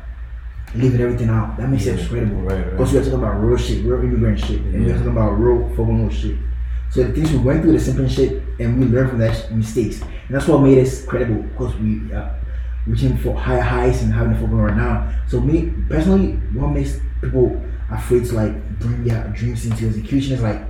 leaving 0.76 1.02
everything 1.02 1.30
out. 1.30 1.58
That 1.58 1.70
makes 1.70 1.86
it 1.86 2.00
incredible. 2.00 2.42
Right, 2.42 2.58
right. 2.58 2.72
Because 2.72 2.94
we 2.94 3.00
are 3.00 3.04
talking 3.04 3.20
about 3.20 3.34
real 3.42 3.58
shit, 3.58 3.84
real 3.86 4.00
immigrant 4.00 4.40
shit, 4.40 4.62
and 4.62 4.86
we're 4.86 4.94
talking 4.94 5.12
about 5.12 5.32
real 5.32 5.68
fucking 5.70 6.00
hole 6.00 6.10
shit. 6.10 6.38
So 6.90 7.04
the 7.04 7.14
things 7.14 7.32
we 7.32 7.38
went 7.38 7.62
through, 7.62 7.74
the 7.74 7.80
simple 7.80 8.08
shit, 8.08 8.44
and 8.60 8.80
we 8.80 8.86
learned 8.86 9.12
from 9.12 9.20
that 9.20 9.34
sh- 9.34 9.50
mistakes, 9.52 10.02
and 10.02 10.36
that's 10.36 10.48
what 10.48 10.62
made 10.62 10.78
us 10.80 11.06
credible. 11.06 11.44
Because 11.44 11.74
we 11.76 12.14
uh, 12.14 12.34
reaching 12.88 13.18
for 13.18 13.36
higher 13.36 13.62
highs 13.62 14.02
and 14.02 14.12
having 14.14 14.34
a 14.34 14.36
fucking 14.36 14.56
right 14.56 14.76
now. 14.76 15.14
So 15.28 15.40
me 15.40 15.72
personally, 15.88 16.34
what 16.54 16.70
makes 16.70 17.00
people 17.22 17.62
afraid 17.92 18.26
to 18.26 18.36
like 18.36 18.80
bring 18.80 19.04
their 19.04 19.28
dreams 19.36 19.66
into 19.66 19.88
execution 19.88 20.34
is 20.34 20.42
like 20.42 20.62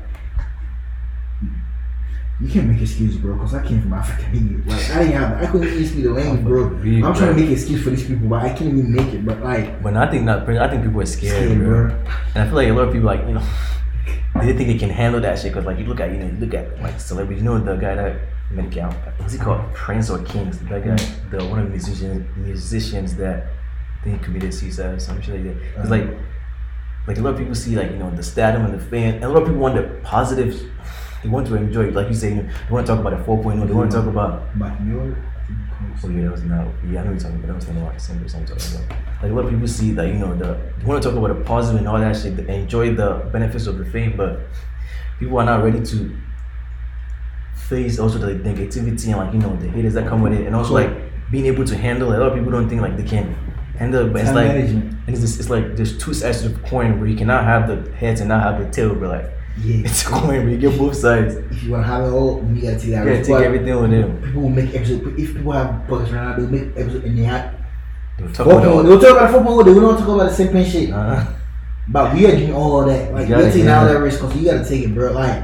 you 2.41 2.49
can't 2.49 2.68
make 2.68 2.82
excuses, 2.82 3.18
bro. 3.18 3.36
Because 3.36 3.53
I 3.53 3.66
came 3.66 3.82
from 3.82 3.93
Africa. 3.93 4.24
Like 4.66 4.89
I 4.91 4.99
didn't 5.03 5.14
have, 5.14 5.43
I 5.43 5.45
couldn't 5.45 5.68
even 5.68 5.86
speak 5.86 6.03
the 6.03 6.09
language, 6.09 6.43
bro. 6.43 6.64
I'm 6.66 6.82
trying 6.82 7.14
bro. 7.14 7.34
to 7.34 7.34
make 7.36 7.51
excuse 7.51 7.84
for 7.84 7.91
these 7.91 8.05
people, 8.07 8.28
but 8.28 8.41
I 8.41 8.49
can't 8.49 8.62
even 8.74 8.91
make 8.91 9.14
it. 9.14 9.24
But 9.24 9.43
like, 9.43 9.82
But 9.84 9.95
I 9.95 10.09
think 10.09 10.24
not. 10.24 10.49
I 10.49 10.68
think 10.68 10.84
people 10.84 11.01
are 11.01 11.05
scared, 11.05 11.36
scared, 11.36 11.59
bro. 11.59 11.88
bro. 11.88 11.95
And 12.34 12.43
I 12.43 12.45
feel 12.45 12.55
like 12.55 12.68
a 12.70 12.74
lot 12.74 12.88
of 12.88 12.93
people 12.93 13.05
like 13.07 13.22
you 13.28 13.34
know 13.36 13.43
they 14.41 14.53
think 14.53 14.70
they 14.70 14.78
can 14.78 14.89
handle 14.89 15.22
that 15.22 15.38
shit 15.38 15.51
because 15.53 15.66
like 15.66 15.78
you 15.78 15.86
look 15.86 15.99
at 15.99 16.12
you 16.12 16.18
know 16.18 16.26
you 16.26 16.38
look 16.38 16.53
at 16.55 16.82
like 16.82 16.99
celebrities. 16.99 17.43
You 17.43 17.49
know 17.49 17.59
the 17.59 17.76
guy 17.76 17.93
that 17.95 18.20
What's 19.18 19.34
he 19.34 19.39
called? 19.39 19.74
Prince 19.74 20.10
or 20.10 20.22
Kings? 20.24 20.60
That 20.60 20.84
guy, 20.84 20.95
the 21.30 21.45
one 21.45 21.60
of 21.60 21.66
the 21.66 21.72
musicians 21.72 22.38
musicians 22.38 23.16
that 23.16 23.47
I 24.02 24.04
think 24.04 24.24
committed 24.24 24.54
suicide 24.54 24.95
or 24.95 24.99
some 24.99 25.22
shit 25.22 25.36
like 25.36 25.43
that. 25.43 25.82
It's 25.82 25.89
like 25.89 26.06
like 27.08 27.18
a 27.18 27.22
lot 27.22 27.34
of 27.34 27.39
people 27.39 27.56
see 27.56 27.76
like 27.76 27.91
you 27.91 27.97
know 27.97 28.12
the 28.12 28.24
stardom 28.24 28.66
and 28.66 28.74
the 28.74 28.84
fame, 28.84 29.16
and 29.16 29.24
a 29.24 29.30
lot 29.30 29.43
of 29.43 29.47
people 29.47 29.62
want 29.62 29.76
the 29.76 29.84
positives. 30.04 30.64
They 31.24 31.30
want 31.30 31.45
to 31.47 31.56
enjoy, 31.56 31.86
it. 31.86 31.93
like 31.93 32.08
you 32.08 32.16
say, 32.16 32.30
you 32.30 32.36
know, 32.36 32.41
they 32.41 32.74
want 32.74 32.88
to 32.88 32.93
talk 32.93 32.99
about 32.99 33.16
the 33.16 33.24
4.0. 33.24 33.68
They 33.68 33.74
want 33.74 33.91
to 33.91 33.97
talk 33.97 34.08
about 34.08 34.56
Mike 34.58 34.82
Mueller, 34.82 35.16
I 35.38 35.45
think 35.45 35.60
he 35.60 35.70
calls 35.70 36.06
Oh 36.06 36.10
yeah, 36.10 36.24
that 36.24 36.32
was 36.32 36.43
not. 36.43 36.68
Yeah, 36.89 37.02
I 37.02 37.04
know 37.04 37.12
you're 37.12 37.20
talking 37.20 37.36
about. 37.36 37.47
That 37.47 37.56
was 37.56 37.68
not 37.68 37.78
about 37.78 37.93
the 37.93 37.99
same 37.99 38.20
person 38.20 38.39
I'm 38.39 38.45
talking 38.47 38.76
about. 38.76 38.97
Like 39.22 39.32
a 39.32 39.36
lot 39.36 39.45
of 39.45 39.52
people 39.52 39.68
see 39.68 39.91
that 39.91 40.08
you 40.08 40.16
know 40.16 40.36
the 40.36 40.60
you 40.80 40.88
want 40.88 41.04
to 41.04 41.10
talk 41.10 41.18
about 41.18 41.38
the 41.38 41.43
positive 41.45 41.80
and 41.80 41.88
all 41.88 41.99
that 41.99 42.18
shit, 42.18 42.36
they 42.38 42.56
enjoy 42.56 42.95
the 42.95 43.30
benefits 43.32 43.68
of 43.68 43.78
the 43.78 43.86
fame, 43.86 44.18
but 44.18 44.39
people 45.20 45.38
are 45.38 45.45
not 45.45 45.64
ready 45.64 45.86
to 45.86 46.18
face 47.72 47.98
also 48.04 48.18
the 48.26 48.34
negativity 48.50 49.06
and 49.12 49.18
like 49.22 49.32
you 49.34 49.40
know 49.40 49.56
the 49.64 49.70
haters 49.76 49.94
that 49.98 50.06
come 50.12 50.22
with 50.22 50.34
it, 50.34 50.46
and 50.48 50.54
also 50.56 50.74
like 50.82 50.92
being 51.32 51.46
able 51.52 51.66
to 51.72 51.76
handle 51.86 52.12
it. 52.12 52.18
A 52.18 52.20
lot 52.24 52.32
of 52.32 52.38
people 52.38 52.52
don't 52.52 52.70
think 52.70 52.82
like 52.82 52.96
they 52.98 53.04
can 53.16 53.26
handle 53.82 54.06
it, 54.06 54.10
but 54.14 54.20
it's 54.22 54.30
Time 54.30 54.36
like 54.42 54.48
management. 54.56 54.86
and 55.08 55.10
it's, 55.16 55.22
just, 55.22 55.40
it's 55.40 55.50
like 55.50 55.66
there's 55.78 55.98
two 55.98 56.14
sides 56.14 56.42
to 56.44 56.50
the 56.50 56.60
coin 56.72 57.00
where 57.00 57.08
you 57.12 57.18
cannot 57.22 57.44
have 57.52 57.64
the 57.72 57.78
heads 58.02 58.20
and 58.22 58.30
not 58.30 58.42
have 58.44 58.56
the 58.64 58.68
tail, 58.78 58.94
but 58.94 59.10
like 59.18 59.26
Yeah. 59.68 59.86
it's 59.88 60.04
a 60.06 60.10
coin 60.10 60.40
where 60.44 60.50
you 60.50 60.58
get 60.66 60.78
both 60.78 60.96
sides. 60.96 61.36
If 61.36 61.64
you 61.64 61.72
want 61.72 61.84
to 61.86 61.88
have 61.94 62.04
it 62.06 62.12
all, 62.18 62.44
you 62.54 62.62
gotta 62.62 62.80
take 62.80 62.92
that 62.92 63.06
You 63.06 63.12
gotta 63.14 63.24
take 63.24 63.46
everything 63.50 63.76
with 63.82 63.92
them. 63.92 64.10
People 64.26 64.42
will 64.44 64.50
make 64.62 64.76
episodes. 64.76 65.02
If 65.24 65.30
people 65.36 65.52
have 65.60 65.70
podcasts 65.88 66.12
right 66.14 66.24
now, 66.28 66.36
they'll 66.38 66.48
make 66.58 66.68
episodes 66.82 67.06
and 67.06 67.18
they 67.18 67.24
have 67.24 67.44
They'll 68.20 68.32
talk 68.34 68.46
about 68.46 68.62
football. 68.64 68.80
it. 68.82 68.84
They'll 68.88 69.00
talk 69.06 69.12
about 69.18 69.32
football. 69.32 69.64
They 69.64 69.74
will 69.74 69.82
not 69.90 70.00
talk 70.00 70.10
about 70.10 70.30
the 70.30 70.36
same 70.36 70.66
shit. 70.66 70.92
Uh, 70.94 71.26
But 71.88 72.14
we 72.14 72.26
are 72.28 72.36
doing 72.38 72.54
all 72.54 72.82
of 72.82 72.88
that. 72.88 73.12
Like 73.14 73.28
You 73.28 73.36
you 73.36 73.42
gotta 73.42 73.48
are 73.48 73.52
taking 73.52 73.70
all 73.70 73.86
that 73.86 74.00
risk 74.00 74.22
because 74.22 74.36
you 74.38 74.46
gotta 74.52 74.64
take 74.72 74.84
it, 74.86 74.94
bro. 74.94 75.12
Like 75.14 75.44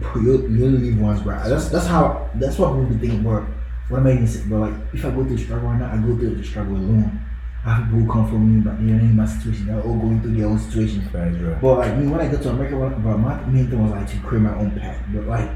bro, 0.00 0.20
you 0.22 0.48
you 0.48 0.66
only 0.66 0.90
live 0.90 1.00
once, 1.00 1.20
bro. 1.22 1.40
That's 1.48 1.68
that's 1.68 1.86
how 1.86 2.30
that's 2.34 2.58
what 2.58 2.72
people 2.80 2.98
thinking, 2.98 3.22
bro. 3.22 3.46
What 3.88 3.98
am 4.00 4.06
I 4.06 4.12
even 4.12 4.26
saying, 4.26 4.48
bro? 4.48 4.60
Like 4.60 4.74
if 4.92 5.04
I 5.04 5.10
go 5.10 5.24
through 5.24 5.38
struggle 5.38 5.68
right 5.68 5.78
now, 5.78 5.92
I 5.92 5.96
go 5.96 6.16
through 6.16 6.34
the 6.36 6.44
struggle 6.44 6.76
alone. 6.76 7.20
I 7.64 7.74
have 7.74 7.84
people 7.84 8.00
who 8.00 8.12
come 8.12 8.28
from 8.28 8.42
me, 8.56 8.60
but 8.60 8.80
you 8.80 8.94
know, 8.94 9.00
in 9.00 9.16
my 9.16 9.24
situation, 9.26 9.66
they're 9.66 9.80
all 9.80 9.96
going 9.96 10.20
through 10.20 10.34
their 10.34 10.46
own 10.48 10.58
situation. 10.58 11.08
right, 11.12 11.32
bro. 11.38 11.56
But 11.62 11.78
like 11.78 11.96
me, 11.96 12.08
when 12.08 12.20
I 12.20 12.28
got 12.28 12.42
to 12.42 12.50
America, 12.50 12.76
what- 12.76 13.00
bro, 13.02 13.16
my 13.18 13.44
main 13.46 13.68
thing 13.70 13.80
was 13.82 13.92
like 13.92 14.08
to 14.10 14.16
create 14.26 14.42
my 14.42 14.54
own 14.56 14.72
path. 14.72 14.98
But 15.14 15.26
like, 15.28 15.48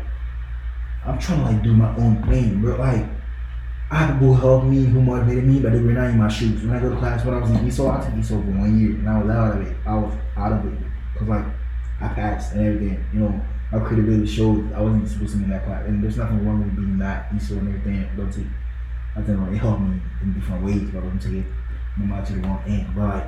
I'm 1.04 1.18
trying 1.18 1.40
to 1.40 1.44
like 1.46 1.62
do 1.62 1.72
my 1.74 1.94
own 1.96 2.22
thing, 2.28 2.60
bro. 2.60 2.76
Like, 2.76 3.04
I 3.90 3.96
have 3.98 4.14
people 4.18 4.34
help 4.34 4.64
me, 4.64 4.84
who 4.84 5.00
motivated 5.00 5.44
me, 5.44 5.60
but 5.60 5.72
they 5.72 5.80
were 5.80 5.92
not 5.92 6.10
in 6.10 6.18
my 6.18 6.28
shoes. 6.28 6.62
When 6.62 6.76
I 6.76 6.80
go 6.80 6.90
to 6.90 6.96
class, 6.96 7.24
when 7.24 7.34
I 7.34 7.38
was 7.38 7.50
in 7.50 7.58
ESOL, 7.58 7.90
I 8.00 8.04
took 8.04 8.14
ESOL 8.14 8.44
for 8.44 8.58
one 8.58 8.78
year, 8.80 8.90
and 8.90 9.08
I 9.08 9.22
was 9.22 9.30
out 9.30 9.56
of 9.56 9.66
it. 9.66 9.76
I 9.86 9.94
was 9.96 10.12
out 10.36 10.52
of 10.52 10.64
it 10.72 10.78
because 11.12 11.28
like 11.28 11.44
I 12.00 12.08
passed 12.08 12.52
and 12.54 12.66
everything. 12.66 13.04
You 13.12 13.20
know, 13.20 13.40
my 13.72 13.80
credibility 13.80 14.26
showed 14.26 14.72
I 14.72 14.80
wasn't 14.80 15.08
supposed 15.08 15.32
to 15.32 15.38
be 15.38 15.44
in 15.44 15.50
that 15.50 15.64
class, 15.64 15.84
and 15.86 16.02
there's 16.02 16.16
nothing 16.16 16.46
wrong 16.46 16.62
with 16.62 16.76
being 16.76 16.98
that 16.98 17.30
ESOL 17.30 17.58
and 17.58 17.68
everything. 17.68 18.08
Don't 18.16 18.32
take. 18.32 18.46
I 19.16 19.22
think 19.22 19.40
like, 19.40 19.52
it 19.52 19.58
helped 19.58 19.80
me 19.80 20.00
in 20.22 20.34
different 20.34 20.64
ways, 20.64 20.90
but 20.90 21.02
I'm 21.02 21.18
taking 21.18 21.46
no 21.98 22.06
matter 22.06 22.26
to 22.26 22.40
the 22.40 22.46
wrong 22.46 22.62
end. 22.66 22.86
But 22.94 23.14
like 23.14 23.26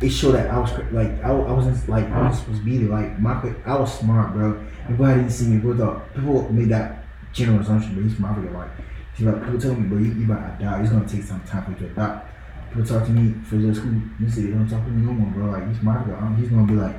it 0.00 0.10
showed 0.10 0.32
that 0.32 0.50
I 0.50 0.58
was 0.58 0.72
like 0.92 1.22
I, 1.24 1.30
I 1.30 1.52
wasn't 1.52 1.88
like 1.88 2.06
I 2.06 2.28
was 2.28 2.38
supposed 2.38 2.58
to 2.58 2.64
be 2.64 2.78
there. 2.78 2.88
Like 2.88 3.18
my 3.18 3.54
I 3.64 3.78
was 3.78 3.98
smart, 3.98 4.32
bro. 4.32 4.60
People 4.88 5.06
didn't 5.06 5.30
see 5.30 5.46
me. 5.46 5.56
People 5.56 5.76
thought 5.76 6.14
people 6.14 6.52
made 6.52 6.68
that 6.70 7.04
general 7.32 7.60
assumption, 7.60 7.94
but 7.94 8.04
he's 8.04 8.14
from 8.14 8.26
Africa. 8.26 8.52
Like, 8.52 8.70
she's 9.16 9.26
like 9.26 9.42
people 9.44 9.60
tell 9.60 9.74
me, 9.74 9.88
bro, 9.88 9.98
you, 9.98 10.12
you 10.12 10.24
about 10.24 10.58
to 10.58 10.64
die. 10.64 10.80
It's 10.80 10.90
gonna 10.90 11.08
take 11.08 11.22
some 11.22 11.40
time 11.42 11.64
for 11.64 11.70
you 11.70 11.88
to 11.88 11.94
die. 11.94 12.22
People 12.68 12.84
talk 12.84 13.06
to 13.06 13.12
me 13.12 13.34
for 13.44 13.56
the 13.56 13.74
school. 13.74 13.92
They 14.20 14.26
they 14.26 14.50
don't 14.50 14.68
talk 14.68 14.84
to 14.84 14.90
me 14.90 15.06
no 15.06 15.12
more, 15.12 15.30
bro. 15.32 15.52
Like 15.52 15.68
he's 15.68 15.78
from 15.78 15.88
Africa. 15.88 16.18
Um, 16.20 16.36
he's 16.36 16.48
gonna 16.48 16.66
be 16.66 16.74
like, 16.74 16.96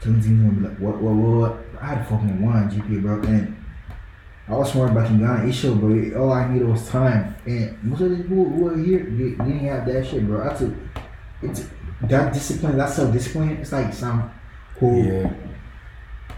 He's 0.00 0.26
gonna 0.26 0.50
be 0.50 0.68
like, 0.68 0.78
what, 0.78 1.00
what, 1.02 1.14
what, 1.14 1.50
what? 1.50 1.82
I 1.82 1.86
had 1.86 1.98
a 1.98 2.04
fucking 2.04 2.42
one 2.44 2.70
GPA, 2.70 3.02
bro, 3.02 3.20
and. 3.22 3.54
I 4.48 4.52
was 4.52 4.72
smart 4.72 4.94
back 4.94 5.10
in 5.10 5.18
Ghana. 5.18 5.46
It 5.46 5.52
showed, 5.52 5.78
bro. 5.78 5.90
All 6.22 6.32
I 6.32 6.50
needed 6.50 6.66
was 6.66 6.88
time, 6.88 7.36
and 7.44 7.84
most 7.84 8.00
of 8.00 8.10
the 8.10 8.16
people 8.16 8.44
who 8.48 8.68
are 8.68 8.78
here, 8.78 9.00
they, 9.04 9.32
they 9.32 9.44
didn't 9.44 9.58
have 9.58 9.84
that 9.84 10.06
shit, 10.06 10.26
bro. 10.26 10.48
I 10.50 10.54
took 10.54 10.72
it's 11.42 11.66
that 12.02 12.32
discipline, 12.32 12.78
that 12.78 12.88
self 12.88 13.12
discipline. 13.12 13.50
It's 13.58 13.72
like 13.72 13.92
some 13.92 14.30
who 14.78 15.02
Yeah. 15.02 15.32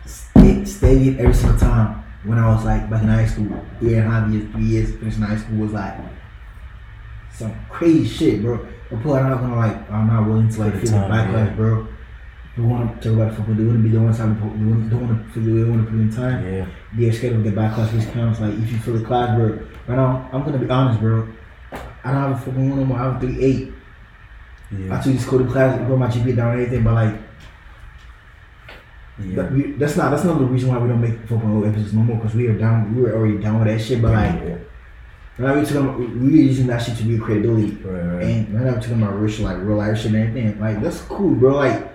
stayed, 0.04 0.66
stayed 0.66 1.20
every 1.20 1.34
single 1.34 1.58
time. 1.58 2.02
When 2.24 2.36
I 2.36 2.52
was 2.54 2.64
like 2.64 2.90
back 2.90 3.02
in 3.02 3.08
high 3.08 3.26
school, 3.26 3.64
three 3.78 3.94
and 3.94 4.06
a 4.06 4.10
half 4.10 4.30
years, 4.30 4.50
three 4.52 4.64
years 4.64 4.90
finishing 4.96 5.22
high 5.22 5.36
school 5.36 5.58
was 5.58 5.72
like 5.72 5.94
some 7.32 7.54
crazy 7.70 8.06
shit, 8.06 8.42
bro. 8.42 8.66
But 8.90 9.06
are 9.06 9.30
not 9.30 9.40
gonna 9.40 9.56
like, 9.56 9.90
I'm 9.90 10.08
not 10.08 10.26
willing 10.26 10.48
to 10.50 10.60
like 10.60 10.74
feel 10.74 10.90
the 10.90 10.96
backlash, 10.96 11.46
yeah. 11.46 11.54
bro. 11.54 11.86
They 12.60 12.66
want 12.66 13.00
to 13.02 13.08
talk 13.08 13.18
about 13.18 13.34
football. 13.34 13.54
They 13.54 13.64
wouldn't 13.64 13.82
be 13.84 13.88
the 13.90 14.00
ones 14.00 14.18
having. 14.18 14.34
They 14.34 14.64
wouldn't- 14.70 14.90
don't 14.90 15.08
want 15.08 15.26
to 15.26 15.40
feel. 15.40 15.54
They 15.56 15.64
want 15.70 15.84
to 15.86 15.90
put 15.90 16.00
in 16.00 16.10
time. 16.12 16.44
Yeah. 16.44 16.66
They're 16.94 17.12
scared 17.12 17.36
of 17.36 17.44
the 17.44 17.50
backlash 17.52 17.92
which 17.94 18.12
comes. 18.12 18.38
Like 18.40 18.52
if 18.54 18.70
you 18.72 18.78
feel 18.78 18.98
the 18.98 19.04
class, 19.04 19.34
bro. 19.36 19.58
Right 19.88 19.96
now, 19.96 20.28
I'm 20.32 20.42
gonna 20.44 20.58
be 20.58 20.68
honest, 20.68 21.00
bro. 21.00 21.26
I 22.04 22.12
don't 22.12 22.20
have 22.22 22.32
a 22.32 22.36
football 22.36 22.64
no 22.64 22.84
more. 22.84 22.98
I 22.98 23.04
have 23.04 23.16
a 23.16 23.20
three 23.20 23.40
eight. 23.42 23.72
Yeah. 24.76 24.98
I 24.98 25.00
took 25.02 25.12
this 25.14 25.24
coding 25.26 25.48
class, 25.48 25.78
brought 25.86 25.98
my 25.98 26.08
GPA 26.08 26.36
down 26.36 26.52
and 26.52 26.60
everything, 26.62 26.84
but 26.84 26.94
like 26.94 27.14
Yeah. 29.18 29.36
that 29.36 29.52
we, 29.52 29.72
that's 29.72 29.96
not 29.96 30.10
that's 30.10 30.24
not 30.24 30.38
the 30.38 30.44
reason 30.44 30.68
why 30.70 30.78
we 30.78 30.88
don't 30.88 31.00
make 31.00 31.18
football 31.26 31.64
episodes 31.64 31.92
no 31.92 32.02
more 32.02 32.16
because 32.16 32.34
we 32.34 32.46
are 32.48 32.56
down 32.58 32.94
we 32.94 33.02
were 33.02 33.14
already 33.14 33.38
down 33.38 33.58
with 33.58 33.68
that 33.68 33.80
shit. 33.80 34.00
But 34.00 34.12
like 34.12 34.34
yeah. 34.42 34.56
now 35.38 35.54
we 35.58 35.62
talking 35.62 35.76
about, 35.78 35.98
we 35.98 36.06
were 36.06 36.30
using 36.30 36.66
that 36.68 36.82
shit 36.82 36.96
to 36.98 37.04
build 37.04 37.22
credibility, 37.22 37.72
Right, 37.84 38.02
right. 38.02 38.24
and 38.24 38.54
right 38.54 38.64
now 38.64 38.72
we're 38.74 38.80
talking 38.80 39.02
about 39.02 39.18
real 39.18 39.30
shit, 39.30 39.44
like 39.44 39.58
real 39.60 39.76
life 39.76 39.96
shit 39.98 40.12
and 40.12 40.16
everything. 40.16 40.60
Like 40.60 40.82
that's 40.82 41.00
cool, 41.02 41.34
bro. 41.34 41.56
Like 41.56 41.89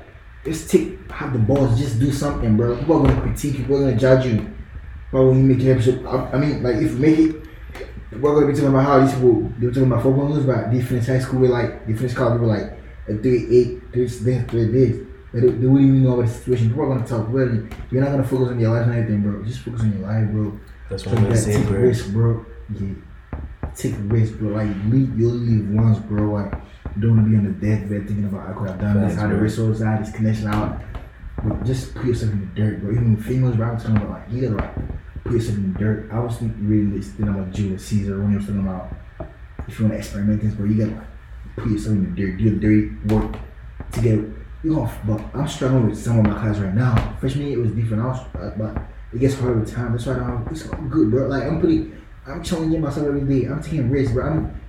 let's 0.46 0.68
take 0.68 1.12
have 1.12 1.34
the 1.34 1.40
balls, 1.40 1.80
just 1.80 2.00
do 2.00 2.12
something, 2.12 2.58
bro. 2.58 2.78
People 2.78 2.98
are 3.06 3.08
gonna 3.08 3.22
critique, 3.22 3.58
people 3.58 3.78
are 3.78 3.80
gonna 3.82 3.98
judge 3.98 4.26
you. 4.26 4.54
But 5.12 5.26
when 5.26 5.38
you 5.38 5.44
make 5.56 5.64
an 5.66 5.72
episode, 5.72 6.06
I, 6.06 6.32
I 6.32 6.38
mean, 6.38 6.64
like 6.64 6.76
if 6.78 6.92
you 6.92 6.98
make 6.98 7.20
it. 7.20 7.36
We're 8.12 8.34
gonna 8.34 8.48
be 8.48 8.54
talking 8.54 8.70
about 8.70 8.86
how 8.86 9.00
these 9.02 9.14
people 9.14 9.52
they 9.60 9.66
were 9.68 9.74
talking 9.74 9.92
about 9.92 10.04
football 10.04 10.30
news, 10.30 10.46
but 10.46 10.72
they 10.72 10.82
finished 10.82 11.08
high 11.08 11.20
school 11.20 11.40
with 11.42 11.52
like 11.52 11.86
they 11.86 11.94
finished 11.94 12.16
college 12.16 12.40
with 12.40 12.50
like 12.50 12.72
a 13.10 13.18
three 13.22 13.48
eight, 13.52 13.92
this, 13.92 14.20
this, 14.20 14.44
three 14.46 14.66
this. 14.68 15.06
They, 15.34 15.42
they 15.42 15.68
wouldn't 15.68 15.82
even 15.82 16.04
know 16.04 16.14
about 16.14 16.28
the 16.28 16.34
situation. 16.34 16.70
People 16.70 16.84
are 16.84 16.96
gonna 16.96 17.06
talk 17.06 17.28
it. 17.28 17.74
You're 17.92 18.02
not 18.04 18.12
gonna 18.12 18.24
focus 18.24 18.50
on 18.50 18.60
your 18.60 18.72
life 18.74 18.88
and 18.88 18.96
everything, 18.96 19.22
bro. 19.22 19.44
Just 19.44 19.60
focus 19.62 19.82
on 19.82 20.00
your 20.00 20.08
life, 20.08 20.30
bro. 20.32 20.58
That's 20.90 21.06
what 21.06 21.12
Take 21.12 21.20
I'm 21.20 21.26
gonna 21.26 21.38
say, 21.38 21.54
take 21.58 21.68
bro. 21.68 21.80
risk, 21.80 22.14
bro. 22.14 22.46
Yeah. 22.74 22.94
Take 23.76 23.96
risk, 24.00 24.34
bro. 24.36 24.50
Like 24.52 24.70
leave, 24.88 25.20
you 25.20 25.30
only 25.30 25.58
live 25.58 25.70
once, 25.72 26.00
bro. 26.00 26.32
Like 26.32 26.54
don't 27.00 27.18
wanna 27.18 27.30
be 27.30 27.36
on 27.36 27.46
the 27.46 27.52
deathbed 27.52 28.08
thinking 28.08 28.26
about 28.26 28.50
I 28.50 28.54
could 28.54 28.70
have 28.70 28.80
done 28.80 29.08
this, 29.08 29.16
how 29.16 29.28
the 29.28 29.36
bro. 29.36 29.44
resources, 29.44 29.84
how 29.84 29.98
this 29.98 30.12
connection 30.12 30.48
out. 30.48 30.82
But 31.44 31.64
just 31.64 31.94
put 31.94 32.06
yourself 32.06 32.32
in 32.32 32.40
the 32.40 32.62
dirt, 32.62 32.82
bro. 32.82 32.92
Even 32.92 33.16
with 33.16 33.26
females, 33.26 33.56
bro, 33.56 33.70
I 33.70 33.74
was 33.74 33.84
talking 33.84 33.98
about 33.98 34.10
like 34.10 34.24
you 34.32 34.50
gotta 34.50 34.62
like 34.62 34.76
put 35.24 35.34
yourself 35.34 35.58
in 35.58 35.74
the 35.74 35.80
dirt. 35.80 36.10
I 36.12 36.20
was 36.20 36.42
reading 36.42 36.96
this 36.96 37.10
thing 37.12 37.28
about 37.28 37.52
Julius 37.52 37.86
Caesar 37.86 38.20
when 38.20 38.32
he 38.32 38.38
was 38.38 38.46
talking 38.46 38.62
about 38.62 38.94
if 39.68 39.80
you 39.80 39.86
wanna 39.86 39.98
experiment 39.98 40.42
this, 40.42 40.54
bro, 40.54 40.66
you 40.66 40.86
gotta 40.86 40.98
like 40.98 41.08
put 41.58 41.72
yourself 41.72 41.96
in 41.96 42.16
the 42.16 42.22
dirt, 42.22 42.38
do 42.38 42.50
the 42.52 42.60
dirty 42.60 43.14
work 43.14 43.38
to 43.92 44.02
get 44.02 44.20
you 44.66 44.74
know, 44.74 44.90
but 45.06 45.22
I'm 45.36 45.48
struggling 45.48 45.90
with 45.90 45.98
some 45.98 46.18
of 46.20 46.26
my 46.26 46.40
classes 46.40 46.64
right 46.64 46.74
now. 46.74 47.16
Freshman 47.20 47.48
year 47.48 47.60
it 47.60 47.62
was 47.62 47.72
different. 47.72 48.02
I 48.02 48.08
was, 48.08 48.20
uh, 48.36 48.56
but 48.58 48.82
it 49.14 49.20
gets 49.20 49.36
harder 49.36 49.60
with 49.60 49.72
time. 49.72 49.92
That's 49.92 50.08
why 50.08 50.16
I'm, 50.16 50.48
it's 50.50 50.64
good, 50.64 51.12
bro. 51.12 51.28
Like 51.28 51.44
I'm 51.44 51.60
pretty, 51.60 51.92
I'm 52.26 52.44
challenging 52.44 52.82
myself 52.82 53.06
every 53.06 53.22
day. 53.22 53.48
I'm 53.48 53.62
taking 53.62 53.92
risks, 53.92 54.12
bro. 54.14 54.26
I'm 54.28 54.62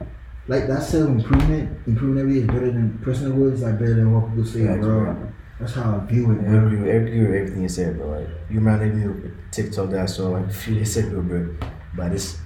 like 0.48 0.66
that 0.68 0.82
self 0.82 1.08
improvement, 1.08 1.78
improving 1.86 2.18
every 2.20 2.34
day 2.34 2.40
is 2.40 2.46
better 2.46 2.70
than 2.70 2.98
personal 3.02 3.36
goals. 3.36 3.62
Like 3.62 3.78
better 3.78 3.94
than 3.94 4.12
what 4.12 4.28
people 4.30 4.44
say, 4.44 4.66
Facts, 4.66 4.80
bro. 4.84 5.04
bro. 5.04 5.32
That's 5.58 5.72
how 5.72 5.96
I 6.02 6.04
view 6.06 6.30
it, 6.32 6.38
I 6.40 6.42
bro. 6.42 6.66
agree, 6.66 6.78
with, 6.78 6.88
I 6.88 6.92
agree 6.92 7.20
with 7.22 7.34
everything 7.34 7.62
you 7.62 7.68
said, 7.68 7.96
bro. 7.96 8.08
Like 8.10 8.28
you 8.50 8.60
reminded 8.60 8.94
me 8.94 9.04
of 9.06 9.24
a 9.24 9.30
TikTok 9.50 9.90
that 9.90 10.00
I 10.00 10.06
saw 10.06 10.28
like 10.28 10.46
a 10.46 10.52
few 10.52 10.74
days 10.74 10.96
ago, 10.96 11.20
bro. 11.22 11.56
By 11.96 12.10
this 12.10 12.38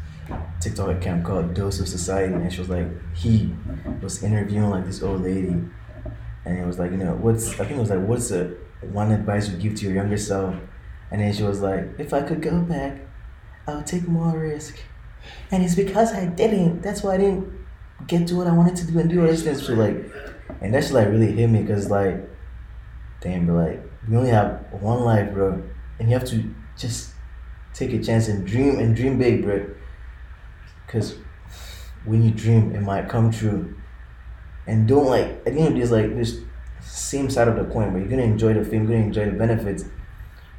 TikTok 0.61 0.97
account 0.97 1.25
called 1.25 1.55
Dose 1.55 1.81
of 1.81 1.89
Society, 1.89 2.33
and 2.33 2.53
she 2.53 2.61
was 2.61 2.69
like, 2.71 2.87
he 3.15 3.53
was 4.01 4.23
interviewing 4.23 4.71
like 4.71 4.87
this 4.87 5.03
old 5.03 5.23
lady, 5.23 5.57
and 6.45 6.59
it 6.59 6.67
was 6.67 6.79
like, 6.79 6.93
you 6.93 6.99
know, 6.99 7.15
what's 7.17 7.53
I 7.61 7.65
think 7.65 7.73
it 7.73 7.81
was 7.81 7.91
like, 7.91 8.07
what's 8.07 8.29
the 8.29 8.57
one 8.93 9.11
advice 9.11 9.49
you 9.51 9.57
give 9.59 9.75
to 9.81 9.87
your 9.87 9.95
younger 9.95 10.17
self? 10.17 10.55
And 11.11 11.21
then 11.21 11.33
she 11.35 11.43
was 11.43 11.61
like, 11.61 11.99
if 11.99 12.15
I 12.15 12.23
could 12.23 12.41
go 12.41 12.61
back, 12.61 13.01
I 13.67 13.75
would 13.75 13.87
take 13.87 14.07
more 14.07 14.39
risk, 14.39 14.79
and 15.51 15.65
it's 15.65 15.75
because 15.75 16.13
I 16.13 16.27
didn't. 16.27 16.81
That's 16.83 17.03
why 17.03 17.15
I 17.15 17.17
didn't 17.19 17.60
get 18.07 18.27
to 18.29 18.37
what 18.37 18.47
I 18.47 18.53
wanted 18.53 18.77
to 18.77 18.87
do 18.87 18.99
and 18.99 19.09
do 19.09 19.21
all 19.21 19.27
this 19.27 19.43
things. 19.43 19.67
So 19.67 19.75
like, 19.75 19.97
and 20.61 20.75
that 20.75 20.85
shit 20.85 20.93
like 20.93 21.09
really 21.09 21.33
hit 21.33 21.49
me 21.49 21.63
because 21.63 21.91
like 21.91 22.29
damn, 23.21 23.47
bro, 23.47 23.57
like 23.57 23.83
we 24.09 24.17
only 24.17 24.31
have 24.31 24.67
one 24.73 25.01
life, 25.01 25.33
bro, 25.33 25.63
and 25.99 26.09
you 26.09 26.19
have 26.19 26.29
to 26.29 26.55
just 26.77 27.13
take 27.75 27.93
a 27.93 28.03
chance 28.03 28.29
and 28.29 28.47
dream 28.47 28.79
and 28.79 28.97
dream 28.97 29.19
big, 29.19 29.43
bro. 29.43 29.67
Cause 30.89 31.17
when 32.05 32.23
you 32.23 32.31
dream, 32.31 32.75
it 32.75 32.81
might 32.81 33.09
come 33.09 33.31
true. 33.31 33.77
And 34.67 34.89
don't 34.89 35.07
like 35.07 35.27
at 35.47 35.55
the 35.55 35.61
end 35.61 35.75
of 35.75 35.81
this, 35.81 35.91
like 35.91 36.17
this 36.17 36.41
same 36.81 37.31
side 37.31 37.49
of 37.49 37.57
the 37.57 37.65
coin, 37.73 37.93
but 37.93 37.99
you're 37.99 38.09
gonna 38.09 38.23
enjoy 38.23 38.55
the 38.55 38.65
fame, 38.65 38.83
you're 38.83 38.93
gonna 38.93 39.07
enjoy 39.07 39.27
the 39.27 39.37
benefits. 39.37 39.85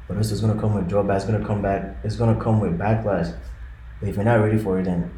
But 0.08 0.16
also, 0.16 0.32
it's 0.32 0.40
gonna 0.40 0.60
come 0.60 0.74
with 0.74 0.88
drawbacks. 0.88 1.24
It's 1.24 1.32
gonna 1.32 1.46
come 1.46 1.62
back. 1.62 1.96
It's 2.04 2.16
gonna 2.16 2.40
come 2.40 2.60
with 2.60 2.78
backlash. 2.78 3.34
But 4.00 4.08
if 4.08 4.16
you're 4.16 4.24
not 4.24 4.36
ready 4.36 4.58
for 4.58 4.78
it, 4.80 4.84
then 4.84 5.10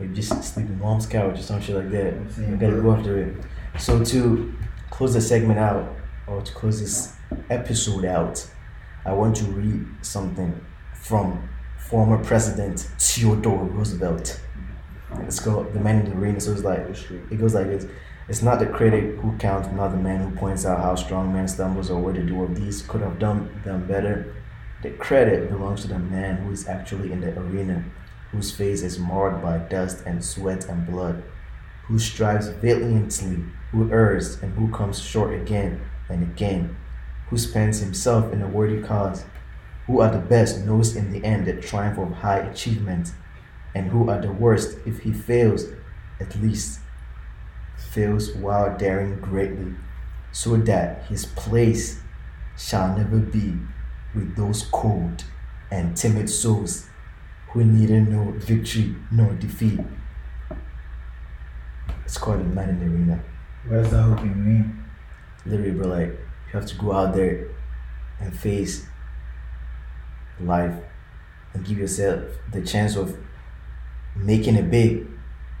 you 0.00 0.08
just 0.08 0.42
sleep 0.42 0.66
in 0.66 0.78
mom's 0.78 1.06
couch 1.06 1.38
or 1.38 1.42
some 1.42 1.60
shit 1.60 1.76
like 1.76 1.90
that. 1.90 2.14
You 2.38 2.56
gotta 2.56 2.80
go 2.80 2.92
after 2.92 3.18
it. 3.18 3.36
So 3.78 4.04
to 4.04 4.52
close 4.90 5.14
the 5.14 5.20
segment 5.20 5.58
out, 5.58 5.94
or 6.26 6.40
to 6.40 6.52
close 6.52 6.80
this 6.80 7.14
episode 7.50 8.04
out, 8.04 8.46
I 9.04 9.12
want 9.12 9.36
to 9.36 9.44
read 9.44 9.86
something 10.02 10.64
from 10.94 11.48
former 11.78 12.22
President 12.24 12.80
Theodore 12.98 13.64
Roosevelt. 13.64 14.40
It's 15.22 15.38
called 15.38 15.72
"The 15.72 15.80
Man 15.80 16.00
in 16.00 16.10
the 16.10 16.16
Arena." 16.16 16.40
So 16.40 16.52
it's 16.52 16.64
like 16.64 16.80
it 16.80 17.38
goes 17.38 17.54
like 17.54 17.66
this: 17.66 17.86
It's 18.28 18.42
not 18.42 18.58
the 18.58 18.66
critic 18.66 19.16
who 19.20 19.36
counts, 19.38 19.68
not 19.72 19.88
the 19.88 19.98
man 19.98 20.20
who 20.20 20.36
points 20.36 20.64
out 20.64 20.80
how 20.80 20.94
strong 20.94 21.32
man 21.32 21.46
stumbles 21.46 21.90
or 21.90 22.00
what 22.00 22.14
the 22.14 22.22
doer 22.22 22.44
of 22.46 22.56
these 22.56 22.82
could 22.82 23.02
have 23.02 23.18
done 23.18 23.60
them 23.64 23.86
better. 23.86 24.34
The 24.82 24.90
credit 24.90 25.50
belongs 25.50 25.82
to 25.82 25.88
the 25.88 25.98
man 25.98 26.36
who 26.36 26.52
is 26.52 26.68
actually 26.68 27.12
in 27.12 27.20
the 27.20 27.38
arena, 27.38 27.84
whose 28.34 28.50
face 28.50 28.82
is 28.82 28.98
marred 28.98 29.40
by 29.40 29.58
dust 29.58 30.02
and 30.04 30.24
sweat 30.24 30.68
and 30.68 30.84
blood, 30.86 31.22
who 31.84 31.98
strives 31.98 32.48
valiantly, 32.48 33.44
who 33.70 33.90
errs 33.92 34.42
and 34.42 34.52
who 34.54 34.68
comes 34.76 35.00
short 35.00 35.32
again 35.32 35.80
and 36.08 36.22
again, 36.22 36.76
who 37.28 37.38
spends 37.38 37.78
himself 37.78 38.32
in 38.32 38.42
a 38.42 38.48
worthy 38.48 38.82
cause, 38.82 39.24
who 39.86 40.02
at 40.02 40.12
the 40.12 40.18
best 40.18 40.64
knows 40.64 40.96
in 40.96 41.12
the 41.12 41.24
end 41.24 41.46
the 41.46 41.52
triumph 41.54 41.98
of 41.98 42.10
high 42.12 42.38
achievement, 42.38 43.12
and 43.74 43.90
who 43.90 44.10
at 44.10 44.22
the 44.22 44.32
worst, 44.32 44.78
if 44.84 45.00
he 45.00 45.12
fails, 45.12 45.66
at 46.20 46.34
least 46.40 46.80
fails 47.76 48.32
while 48.32 48.76
daring 48.76 49.20
greatly, 49.20 49.74
so 50.32 50.56
that 50.56 51.04
his 51.04 51.26
place 51.26 52.00
shall 52.56 52.96
never 52.96 53.18
be 53.18 53.54
with 54.14 54.34
those 54.36 54.64
cold 54.72 55.24
and 55.70 55.96
timid 55.96 56.28
souls 56.28 56.88
who 57.54 57.64
needed 57.64 58.08
no 58.08 58.32
victory 58.32 58.96
nor 59.12 59.32
defeat. 59.34 59.78
It's 62.04 62.18
called 62.18 62.40
a 62.40 62.44
man 62.44 62.70
in 62.70 62.80
the 62.80 62.86
arena. 62.86 63.24
What 63.68 63.76
does 63.76 63.92
that 63.92 64.02
whole 64.02 64.16
thing 64.16 64.44
mean? 64.44 64.84
Literally, 65.46 65.70
bro, 65.70 65.86
like 65.86 66.08
you 66.08 66.52
have 66.58 66.66
to 66.66 66.74
go 66.74 66.92
out 66.92 67.14
there 67.14 67.48
and 68.20 68.36
face 68.36 68.86
life 70.40 70.74
and 71.52 71.64
give 71.64 71.78
yourself 71.78 72.24
the 72.50 72.60
chance 72.60 72.96
of 72.96 73.16
making 74.16 74.56
it 74.56 74.68
big 74.68 75.06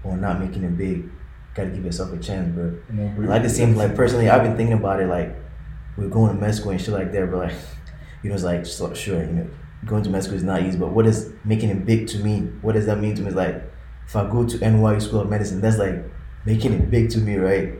or 0.02 0.16
not 0.16 0.40
making 0.40 0.64
it 0.64 0.76
big. 0.76 1.08
Gotta 1.54 1.70
give 1.70 1.84
yourself 1.84 2.12
a 2.12 2.18
chance, 2.18 2.52
bro. 2.52 2.76
Bro. 2.90 3.28
Like 3.28 3.44
it 3.44 3.50
seems 3.50 3.76
like 3.76 3.94
personally, 3.94 4.28
I've 4.28 4.42
been 4.42 4.56
thinking 4.56 4.76
about 4.76 5.00
it. 5.00 5.06
Like 5.06 5.36
we're 5.96 6.08
going 6.08 6.34
to 6.34 6.40
Mexico 6.40 6.70
and 6.70 6.80
shit 6.80 6.92
like 6.92 7.12
that, 7.12 7.30
but 7.30 7.38
like 7.38 7.54
you 8.24 8.30
know, 8.30 8.34
it's 8.34 8.42
like 8.42 8.66
so, 8.66 8.92
sure, 8.94 9.20
you 9.20 9.30
know, 9.30 9.50
going 9.86 10.02
to 10.04 10.10
Mexico 10.10 10.34
is 10.36 10.42
not 10.42 10.62
easy. 10.62 10.78
But 10.78 10.90
what 10.90 11.06
is 11.06 11.32
making 11.44 11.70
it 11.70 11.84
big 11.86 12.06
to 12.08 12.18
me? 12.18 12.40
What 12.62 12.72
does 12.74 12.86
that 12.86 12.98
mean 13.00 13.14
to 13.16 13.22
me? 13.22 13.28
It's 13.28 13.36
like 13.36 13.62
if 14.06 14.14
I 14.16 14.28
go 14.30 14.46
to 14.46 14.58
NYU 14.58 15.00
School 15.00 15.20
of 15.20 15.28
Medicine, 15.30 15.60
that's 15.60 15.78
like 15.78 16.04
making 16.44 16.72
it 16.72 16.90
big 16.90 17.10
to 17.10 17.18
me, 17.18 17.36
right? 17.36 17.74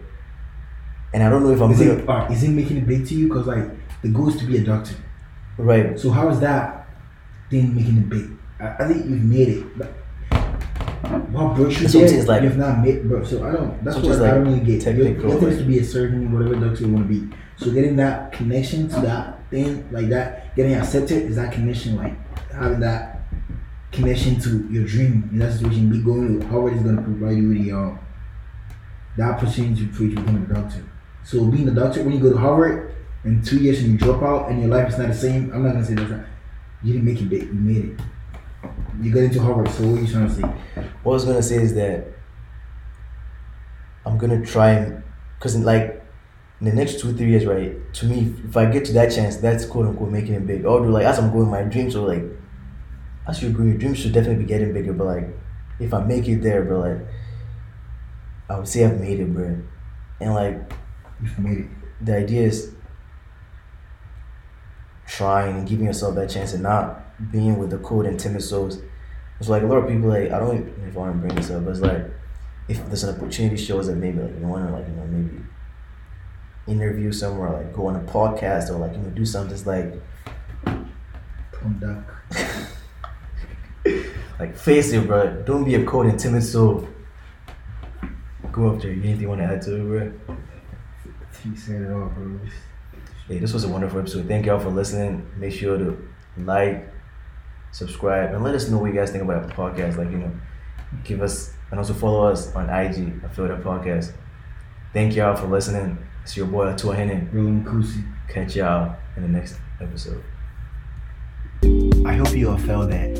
And 1.13 1.23
I 1.23 1.29
don't 1.31 1.43
know 1.45 1.51
if 1.51 1.61
I'm 1.61 1.71
Is 1.71 1.79
gonna 1.79 1.93
it, 1.93 2.09
uh, 2.09 2.27
is 2.33 2.43
it 2.43 2.49
making 2.51 2.79
it 2.79 2.87
big 2.87 3.07
to 3.07 3.15
you? 3.15 3.29
Because 3.29 3.47
like 3.47 3.71
the 4.03 4.09
goal 4.09 4.29
is 4.29 4.37
to 4.37 4.45
be 4.47 4.57
a 4.59 4.65
doctor. 4.65 4.95
right. 5.59 5.99
So 5.99 6.11
how 6.11 6.29
is 6.29 6.41
that 6.41 6.89
thing 7.51 7.75
making 7.77 7.99
it 7.99 8.09
big? 8.09 8.31
I, 8.59 8.85
I 8.85 8.89
think 8.89 9.07
you've 9.07 9.23
made 9.23 9.49
it. 9.49 9.79
But 9.79 9.93
what 11.31 11.55
brought 11.55 11.81
you 11.81 11.87
there? 11.89 12.09
things 12.09 12.27
like- 12.27 12.43
you've 12.43 12.57
not 12.57 12.81
made, 12.81 13.09
bro. 13.09 13.23
So 13.25 13.45
I 13.47 13.53
don't. 13.53 13.85
That's 13.85 13.97
what 13.97 14.05
things 14.07 14.21
I 14.21 14.31
don't 14.31 14.45
like 14.45 14.55
really 14.63 14.67
get. 14.79 14.83
technical, 14.85 15.13
Your, 15.23 15.31
your 15.31 15.41
thing 15.41 15.49
is 15.51 15.59
to 15.59 15.65
be 15.65 15.79
a 15.79 15.85
surgeon, 15.85 16.33
whatever 16.33 16.55
doctor 16.55 16.85
you 16.85 16.93
want 16.93 17.09
to 17.09 17.15
be. 17.21 17.37
So 17.57 17.71
getting 17.71 17.97
that 17.97 18.33
connection 18.33 18.89
to 18.89 19.01
that 19.03 19.34
thing, 19.55 19.89
like 19.93 20.09
that, 20.09 20.55
getting 20.57 20.75
accepted 20.75 21.23
is 21.31 21.37
that 21.37 21.53
connection, 21.53 21.97
like 21.97 22.15
having 22.53 22.81
that 22.81 23.21
connection 23.93 24.41
to 24.41 24.67
your 24.71 24.85
dream 24.85 25.29
in 25.33 25.39
that 25.39 25.53
situation. 25.53 25.91
Be 25.91 26.03
going 26.03 26.41
to 26.41 26.47
Harvard 26.47 26.75
is 26.75 26.83
going 26.83 26.97
to 26.97 27.03
provide 27.03 27.37
you 27.37 27.49
with 27.49 27.65
the 27.65 27.73
um, 27.73 27.99
the 29.17 29.23
opportunity 29.23 29.87
for 29.87 30.03
you 30.03 30.15
to 30.15 30.21
become 30.21 30.43
a 30.43 30.55
doctor. 30.55 30.85
So 31.23 31.47
being 31.47 31.69
a 31.69 31.73
doctor, 31.73 32.03
when 32.03 32.15
you 32.15 32.21
go 32.21 32.31
to 32.31 32.37
Harvard 32.37 32.95
in 33.25 33.43
two 33.43 33.59
years 33.59 33.81
and 33.81 33.93
you 33.93 33.99
drop 33.99 34.23
out 34.23 34.51
and 34.51 34.61
your 34.61 34.69
life 34.69 34.89
is 34.89 34.99
not 34.99 35.09
the 35.09 35.15
same, 35.15 35.53
I'm 35.53 35.63
not 35.63 35.73
gonna 35.73 35.85
say 35.85 35.95
that. 35.95 36.27
You 36.83 36.93
didn't 36.95 37.07
make 37.07 37.21
it 37.21 37.31
big. 37.31 37.45
You 37.45 37.55
made 37.55 37.85
it. 37.85 38.01
You 39.01 39.13
got 39.13 39.23
into 39.23 39.41
Harvard. 39.41 39.71
So 39.71 39.87
what 39.87 39.99
are 39.99 40.03
you 40.03 40.13
trying 40.13 40.29
to 40.29 40.35
say? 40.35 40.43
What 41.03 41.13
I 41.13 41.15
was 41.15 41.25
gonna 41.25 41.43
say 41.43 41.57
is 41.57 41.75
that 41.75 42.09
I'm 44.05 44.19
gonna 44.19 44.45
try 44.45 44.71
and, 44.71 45.03
cause 45.41 45.57
like 45.57 46.04
in 46.65 46.71
the 46.71 46.73
next 46.73 47.01
two 47.01 47.13
three 47.17 47.31
years, 47.31 47.45
right? 47.47 47.77
To 47.95 48.07
me, 48.07 48.35
if 48.49 48.57
I 48.57 48.65
get 48.67 48.85
to 48.87 48.93
that 48.95 49.13
chance, 49.13 49.37
that's 49.37 49.67
quote 49.67 49.87
unquote 49.87 50.11
making 50.11 50.35
it 50.35 50.47
big. 50.47 50.65
Although 50.65 50.89
like 50.89 51.05
as 51.05 51.19
I'm 51.19 51.31
going, 51.33 51.51
my 51.51 51.63
dreams 51.63 51.95
are 51.95 52.07
like, 52.07 52.25
as 53.29 53.43
you 53.43 53.51
grow, 53.51 53.67
your 53.67 53.77
dreams 53.77 53.99
should 53.99 54.13
definitely 54.13 54.43
be 54.45 54.49
getting 54.49 54.73
bigger. 54.73 54.93
But 54.93 55.05
like, 55.07 55.29
if 55.79 55.93
I 55.93 56.03
make 56.05 56.27
it 56.29 56.43
there, 56.43 56.65
bro, 56.65 56.81
like, 56.81 57.07
I 58.49 58.57
would 58.59 58.69
say 58.69 58.85
I've 58.85 59.01
made 59.01 59.21
it, 59.21 59.33
bro. 59.33 59.59
And 60.21 60.35
like, 60.35 60.73
You've 61.23 61.39
made 61.39 61.59
it. 61.59 61.67
the 62.01 62.17
idea 62.17 62.43
is 62.43 62.73
trying 65.07 65.59
and 65.59 65.69
giving 65.69 65.87
yourself 65.87 66.15
that 66.17 66.31
chance 66.31 66.53
and 66.55 66.63
not 66.63 67.01
being 67.31 67.59
with 67.59 67.71
the 67.71 67.79
cold 67.79 68.07
and 68.07 68.19
timid 68.19 68.43
souls. 68.43 68.79
It's 69.39 69.49
like 69.49 69.63
a 69.63 69.67
lot 69.67 69.77
of 69.79 69.89
people 69.89 70.09
like 70.09 70.31
I 70.31 70.39
don't 70.39 70.55
even 70.57 70.83
know 70.83 70.89
if 70.89 70.97
I 70.97 71.01
want 71.01 71.13
to 71.15 71.19
bring 71.19 71.35
this 71.35 71.51
up, 71.51 71.65
but 71.65 71.71
it's 71.73 71.81
like 71.81 72.07
if 72.69 72.85
there's 72.87 73.05
an 73.05 73.15
opportunity 73.17 73.57
shows 73.57 73.87
that 73.89 73.97
maybe 73.97 74.21
like 74.21 74.39
you 74.39 74.47
want 74.47 74.67
to 74.67 74.73
like 74.73 74.87
you 74.89 74.95
know 74.95 75.07
maybe 75.07 75.43
interview 76.67 77.13
somewhere 77.13 77.51
like 77.51 77.73
go 77.75 77.87
on 77.87 77.97
a 77.97 78.01
podcast 78.01 78.71
or 78.71 78.79
like 78.79 78.93
you 78.93 78.99
know 78.99 79.11
do 79.11 79.25
something 79.27 79.53
it's 79.53 79.67
like 79.67 79.95
like 84.39 84.57
face 84.57 84.93
it 84.93 85.07
bro 85.07 85.43
don't 85.43 85.65
be 85.65 85.75
a 85.75 85.85
cold 85.85 86.07
and 86.07 86.19
timid 86.19 86.43
soul 86.43 86.89
go 88.51 88.71
up 88.71 88.81
there 88.81 88.93
you 88.93 89.03
anything 89.03 89.23
you 89.23 89.29
want 89.29 89.41
to 89.41 89.45
add 89.47 89.61
to 89.61 89.75
it 89.77 89.85
bro 89.85 90.37
You 91.45 91.55
said 91.57 91.83
it 91.83 91.91
all, 91.93 92.07
bro. 92.07 92.41
Hey, 93.29 93.39
this 93.39 93.53
was 93.53 93.65
a 93.65 93.69
wonderful 93.69 94.01
episode. 94.01 94.27
Thank 94.27 94.47
y'all 94.47 94.59
for 94.59 94.71
listening. 94.71 95.31
Make 95.37 95.53
sure 95.53 95.77
to 95.77 96.09
like, 96.39 96.89
subscribe, 97.71 98.33
and 98.33 98.43
let 98.43 98.55
us 98.55 98.71
know 98.71 98.79
what 98.79 98.87
you 98.87 98.99
guys 98.99 99.11
think 99.11 99.25
about 99.25 99.47
the 99.47 99.53
podcast. 99.53 99.99
Like, 99.99 100.11
you 100.11 100.17
know, 100.19 100.33
give 101.05 101.21
us, 101.21 101.53
and 101.71 101.79
also 101.79 101.93
follow 101.93 102.29
us 102.29 102.55
on 102.55 102.71
IG, 102.71 103.23
I 103.23 103.29
Feel 103.29 103.49
That 103.49 103.63
Podcast. 103.63 104.13
Thank 104.95 105.15
y'all 105.17 105.37
for 105.37 105.47
listening. 105.47 105.99
It's 106.25 106.39
your 106.39 106.47
boy, 106.47 106.69
Atua 106.69 106.97
Henning. 106.97 107.29
Roland 107.35 107.67
Kusi. 107.67 108.03
Catch 108.31 108.57
y'all 108.57 108.97
in 109.15 109.23
the 109.25 109.29
next 109.29 109.59
episode. 109.79 110.25
I 112.07 112.15
hope 112.15 112.35
you 112.35 112.49
all 112.49 112.57
felt 112.57 112.89
that. 112.89 113.15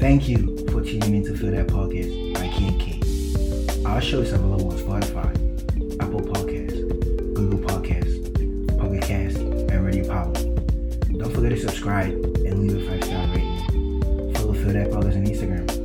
Thank 0.00 0.28
you 0.28 0.58
for 0.66 0.82
tuning 0.82 1.14
in 1.14 1.24
to 1.26 1.36
Feel 1.36 1.52
That 1.52 1.68
Podcast 1.68 2.34
by 2.34 2.48
KK. 2.48 3.86
Our 3.86 4.00
show 4.00 4.18
is 4.18 4.32
available 4.32 4.72
on 4.72 4.78
Spotify, 4.78 6.02
Apple 6.02 6.22
Podcasts, 6.22 7.34
Google 7.34 7.60
Podcasts, 7.60 8.78
Pocket 8.80 9.02
Cast, 9.02 9.36
and 9.36 9.70
RadioPublic. 9.70 11.16
Don't 11.16 11.32
forget 11.32 11.50
to 11.50 11.60
subscribe 11.60 12.14
and 12.14 12.66
leave 12.66 12.82
a 12.82 12.90
five 12.90 13.04
star 13.04 13.28
rating. 13.28 14.34
Follow 14.34 14.54
Feel 14.54 14.72
That 14.72 14.90
Podcast 14.90 15.14
on 15.14 15.24
Instagram 15.24 15.70
and 15.70 15.70
get 15.70 15.70
access 15.70 15.83